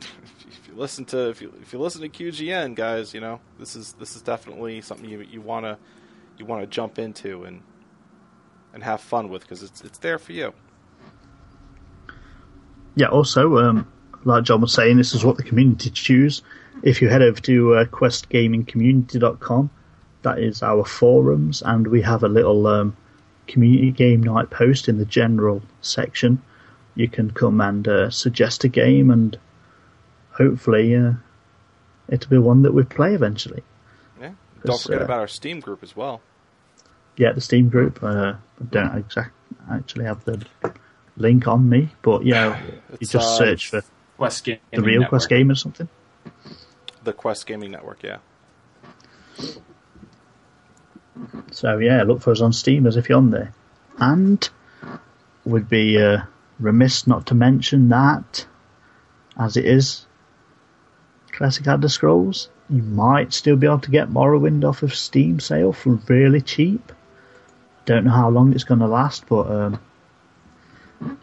if 0.00 0.68
you 0.68 0.74
listen 0.74 1.04
to 1.06 1.30
if 1.30 1.40
you 1.40 1.52
if 1.62 1.72
you 1.72 1.78
listen 1.78 2.02
to 2.02 2.08
QGN 2.08 2.74
guys, 2.74 3.14
you 3.14 3.20
know 3.20 3.40
this 3.58 3.76
is 3.76 3.94
this 3.94 4.16
is 4.16 4.22
definitely 4.22 4.80
something 4.80 5.08
you 5.08 5.20
you 5.22 5.40
want 5.40 5.64
to 5.64 5.78
you 6.38 6.44
want 6.44 6.62
to 6.62 6.66
jump 6.66 6.98
into 6.98 7.44
and 7.44 7.62
and 8.76 8.84
have 8.84 9.00
fun 9.00 9.30
with 9.30 9.40
because 9.40 9.62
it's 9.62 9.80
it's 9.80 9.98
there 9.98 10.18
for 10.18 10.32
you. 10.32 10.52
Yeah, 12.94 13.06
also, 13.06 13.56
um, 13.56 13.90
like 14.24 14.44
John 14.44 14.60
was 14.60 14.74
saying, 14.74 14.98
this 14.98 15.14
is 15.14 15.24
what 15.24 15.38
the 15.38 15.42
community 15.42 15.88
choose. 15.90 16.42
If 16.82 17.00
you 17.00 17.08
head 17.08 17.22
over 17.22 17.40
to 17.40 17.74
uh, 17.74 17.84
questgamingcommunity.com, 17.86 19.70
that 20.22 20.38
is 20.38 20.62
our 20.62 20.84
forums, 20.84 21.62
and 21.62 21.86
we 21.86 22.02
have 22.02 22.22
a 22.22 22.28
little 22.28 22.66
um, 22.66 22.94
community 23.46 23.92
game 23.92 24.22
night 24.22 24.50
post 24.50 24.90
in 24.90 24.98
the 24.98 25.06
general 25.06 25.62
section. 25.80 26.42
You 26.96 27.08
can 27.08 27.30
come 27.30 27.62
and 27.62 27.88
uh, 27.88 28.10
suggest 28.10 28.64
a 28.64 28.68
game, 28.68 29.10
and 29.10 29.38
hopefully, 30.32 30.94
uh, 30.94 31.12
it'll 32.10 32.30
be 32.30 32.38
one 32.38 32.60
that 32.62 32.74
we 32.74 32.82
play 32.82 33.14
eventually. 33.14 33.62
Yeah. 34.20 34.32
Don't 34.66 34.82
forget 34.82 35.00
uh, 35.00 35.04
about 35.04 35.20
our 35.20 35.28
Steam 35.28 35.60
group 35.60 35.82
as 35.82 35.96
well. 35.96 36.20
Yeah, 37.16 37.32
the 37.32 37.40
Steam 37.40 37.68
group. 37.68 38.02
Uh, 38.02 38.34
I 38.60 38.64
don't 38.70 38.96
exact 38.96 39.32
actually 39.70 40.04
have 40.04 40.24
the 40.24 40.44
link 41.16 41.48
on 41.48 41.68
me, 41.68 41.90
but 42.02 42.24
yeah, 42.24 42.60
you 43.00 43.06
just 43.06 43.16
uh, 43.16 43.38
search 43.38 43.70
for 43.70 43.82
Quest 44.16 44.44
Gaming 44.44 44.60
the 44.72 44.82
real 44.82 45.00
Network. 45.00 45.08
Quest 45.10 45.28
Game 45.28 45.50
or 45.50 45.54
something. 45.54 45.88
The 47.04 47.12
Quest 47.12 47.46
Gaming 47.46 47.70
Network. 47.70 48.02
Yeah. 48.02 48.18
So 51.50 51.78
yeah, 51.78 52.02
look 52.02 52.20
for 52.20 52.32
us 52.32 52.40
on 52.40 52.52
Steam 52.52 52.86
as 52.86 52.96
if 52.96 53.08
you're 53.08 53.18
on 53.18 53.30
there. 53.30 53.54
And 53.98 54.48
would 55.44 55.68
be 55.68 56.00
uh, 56.00 56.22
remiss 56.58 57.06
not 57.06 57.26
to 57.26 57.34
mention 57.34 57.88
that, 57.88 58.46
as 59.38 59.56
it 59.56 59.64
is 59.64 60.06
Classic 61.32 61.66
Elder 61.66 61.88
Scrolls, 61.88 62.48
you 62.68 62.82
might 62.82 63.32
still 63.32 63.56
be 63.56 63.66
able 63.66 63.78
to 63.80 63.90
get 63.90 64.10
Morrowind 64.10 64.64
off 64.64 64.82
of 64.82 64.94
Steam 64.94 65.38
sale 65.40 65.72
for 65.72 66.00
really 66.08 66.40
cheap. 66.40 66.92
Don't 67.86 68.04
know 68.04 68.10
how 68.10 68.28
long 68.28 68.52
it's 68.52 68.64
going 68.64 68.80
to 68.80 68.86
last, 68.86 69.26
but 69.28 69.50
um, 69.50 69.80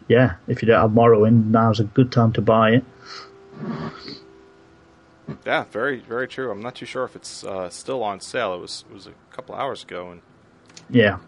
yeah, 0.08 0.34
if 0.48 0.62
you 0.62 0.66
don't 0.66 0.80
have 0.80 0.90
Morrowind, 0.90 1.46
now's 1.50 1.78
a 1.80 1.84
good 1.84 2.10
time 2.10 2.32
to 2.32 2.40
buy 2.42 2.70
it. 2.72 2.84
Yeah. 5.46 5.64
Very 5.70 6.00
very 6.00 6.28
true. 6.28 6.50
I'm 6.50 6.60
not 6.62 6.74
too 6.74 6.86
sure 6.86 7.04
if 7.04 7.16
it's 7.16 7.44
uh, 7.44 7.68
still 7.70 8.02
on 8.02 8.20
sale. 8.20 8.54
It 8.54 8.60
was 8.60 8.84
it 8.90 8.94
was 8.94 9.06
a 9.06 9.12
couple 9.34 9.54
hours 9.54 9.82
ago 9.82 10.10
and 10.10 10.20
Yeah, 10.90 11.18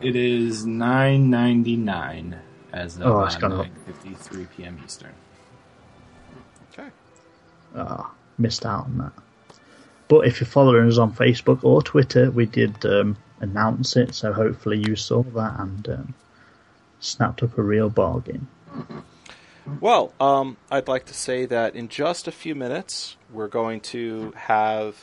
It 0.00 0.16
is 0.16 0.64
nine 0.66 1.28
ninety 1.30 1.76
nine 1.76 2.38
as 2.72 2.96
of 2.96 3.02
Oh, 3.02 3.20
uh, 3.20 3.26
it's 3.26 3.36
gone 3.36 3.52
up. 3.52 3.58
nine 3.66 3.74
fifty 3.86 4.14
three 4.14 4.46
p.m. 4.56 4.78
Eastern. 4.84 5.12
Okay. 6.72 6.88
Ah, 7.76 8.12
missed 8.38 8.64
out 8.64 8.84
on 8.84 8.98
that. 8.98 9.12
But 10.08 10.26
if 10.26 10.40
you're 10.40 10.46
following 10.48 10.88
us 10.88 10.98
on 10.98 11.12
Facebook 11.12 11.62
or 11.62 11.82
Twitter, 11.82 12.30
we 12.30 12.46
did 12.46 12.84
um, 12.86 13.16
announce 13.40 13.96
it, 13.96 14.14
so 14.14 14.32
hopefully 14.32 14.78
you 14.78 14.96
saw 14.96 15.22
that 15.22 15.58
and 15.58 15.88
um, 15.88 16.14
snapped 17.00 17.42
up 17.42 17.58
a 17.58 17.62
real 17.62 17.90
bargain. 17.90 18.46
Well, 19.80 20.12
um, 20.20 20.56
I'd 20.70 20.88
like 20.88 21.06
to 21.06 21.14
say 21.14 21.46
that 21.46 21.74
in 21.74 21.88
just 21.88 22.28
a 22.28 22.32
few 22.32 22.54
minutes, 22.54 23.16
we're 23.32 23.48
going 23.48 23.80
to 23.80 24.32
have 24.36 24.96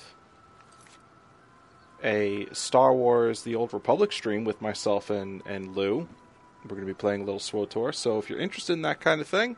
a 2.03 2.47
Star 2.51 2.93
Wars 2.93 3.43
The 3.43 3.55
Old 3.55 3.73
Republic 3.73 4.11
stream 4.11 4.43
with 4.43 4.61
myself 4.61 5.09
and, 5.09 5.41
and 5.45 5.75
Lou. 5.75 6.07
We're 6.63 6.75
going 6.75 6.81
to 6.81 6.85
be 6.87 6.93
playing 6.93 7.21
a 7.21 7.25
little 7.25 7.39
SWOTOR. 7.39 7.93
So 7.93 8.17
if 8.17 8.29
you're 8.29 8.39
interested 8.39 8.73
in 8.73 8.81
that 8.81 8.99
kind 8.99 9.21
of 9.21 9.27
thing, 9.27 9.57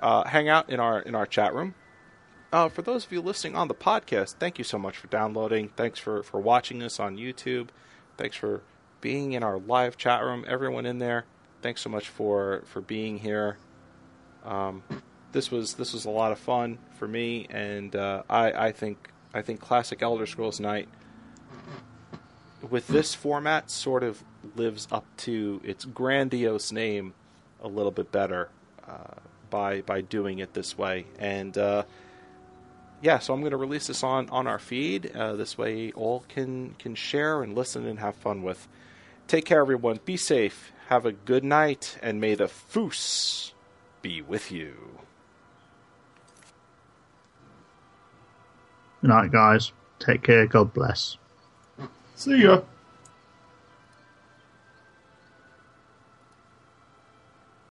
uh, 0.00 0.24
hang 0.24 0.48
out 0.48 0.70
in 0.70 0.80
our 0.80 1.00
in 1.00 1.14
our 1.14 1.26
chat 1.26 1.54
room. 1.54 1.74
Uh, 2.52 2.68
for 2.68 2.82
those 2.82 3.04
of 3.04 3.12
you 3.12 3.20
listening 3.20 3.56
on 3.56 3.68
the 3.68 3.74
podcast, 3.74 4.34
thank 4.34 4.58
you 4.58 4.64
so 4.64 4.78
much 4.78 4.96
for 4.96 5.08
downloading. 5.08 5.68
Thanks 5.76 5.98
for, 5.98 6.22
for 6.22 6.40
watching 6.40 6.82
us 6.82 7.00
on 7.00 7.16
YouTube. 7.16 7.68
Thanks 8.16 8.36
for 8.36 8.62
being 9.00 9.32
in 9.32 9.42
our 9.42 9.58
live 9.58 9.96
chat 9.96 10.22
room. 10.22 10.44
Everyone 10.48 10.86
in 10.86 10.98
there, 10.98 11.24
thanks 11.60 11.80
so 11.82 11.90
much 11.90 12.08
for, 12.08 12.62
for 12.66 12.80
being 12.80 13.18
here. 13.18 13.58
Um, 14.44 14.82
this 15.32 15.50
was 15.50 15.74
this 15.74 15.92
was 15.92 16.04
a 16.06 16.10
lot 16.10 16.32
of 16.32 16.38
fun 16.38 16.78
for 16.98 17.06
me, 17.06 17.46
and 17.50 17.94
uh, 17.94 18.22
I, 18.30 18.68
I 18.68 18.72
think 18.72 19.10
I 19.34 19.42
think 19.42 19.60
classic 19.60 20.00
Elder 20.00 20.24
Scrolls 20.24 20.60
Night 20.60 20.88
with 22.70 22.86
this 22.86 23.14
format 23.14 23.70
sort 23.70 24.02
of 24.02 24.24
lives 24.54 24.88
up 24.90 25.04
to 25.18 25.60
its 25.62 25.84
grandiose 25.84 26.72
name 26.72 27.12
a 27.60 27.68
little 27.68 27.90
bit 27.90 28.10
better 28.10 28.48
uh, 28.88 29.20
by 29.50 29.82
by 29.82 30.00
doing 30.00 30.38
it 30.38 30.54
this 30.54 30.78
way. 30.78 31.06
And 31.18 31.58
uh, 31.58 31.82
yeah, 33.02 33.18
so 33.18 33.34
I'm 33.34 33.40
going 33.40 33.50
to 33.50 33.56
release 33.56 33.86
this 33.86 34.02
on 34.02 34.28
on 34.30 34.46
our 34.46 34.58
feed. 34.58 35.14
Uh, 35.14 35.34
this 35.36 35.58
way, 35.58 35.92
all 35.92 36.24
can 36.28 36.74
can 36.78 36.94
share 36.94 37.42
and 37.42 37.54
listen 37.54 37.86
and 37.86 37.98
have 37.98 38.16
fun 38.16 38.42
with. 38.42 38.66
Take 39.28 39.44
care, 39.44 39.60
everyone. 39.60 40.00
Be 40.04 40.16
safe. 40.16 40.72
Have 40.88 41.04
a 41.04 41.12
good 41.12 41.44
night, 41.44 41.98
and 42.00 42.20
may 42.20 42.34
the 42.34 42.44
foos 42.44 43.52
be 44.02 44.22
with 44.22 44.52
you. 44.52 44.74
Good 49.00 49.08
night, 49.08 49.32
guys. 49.32 49.72
Take 49.98 50.22
care. 50.22 50.46
God 50.46 50.72
bless. 50.72 51.16
See 52.14 52.42
ya. 52.42 52.62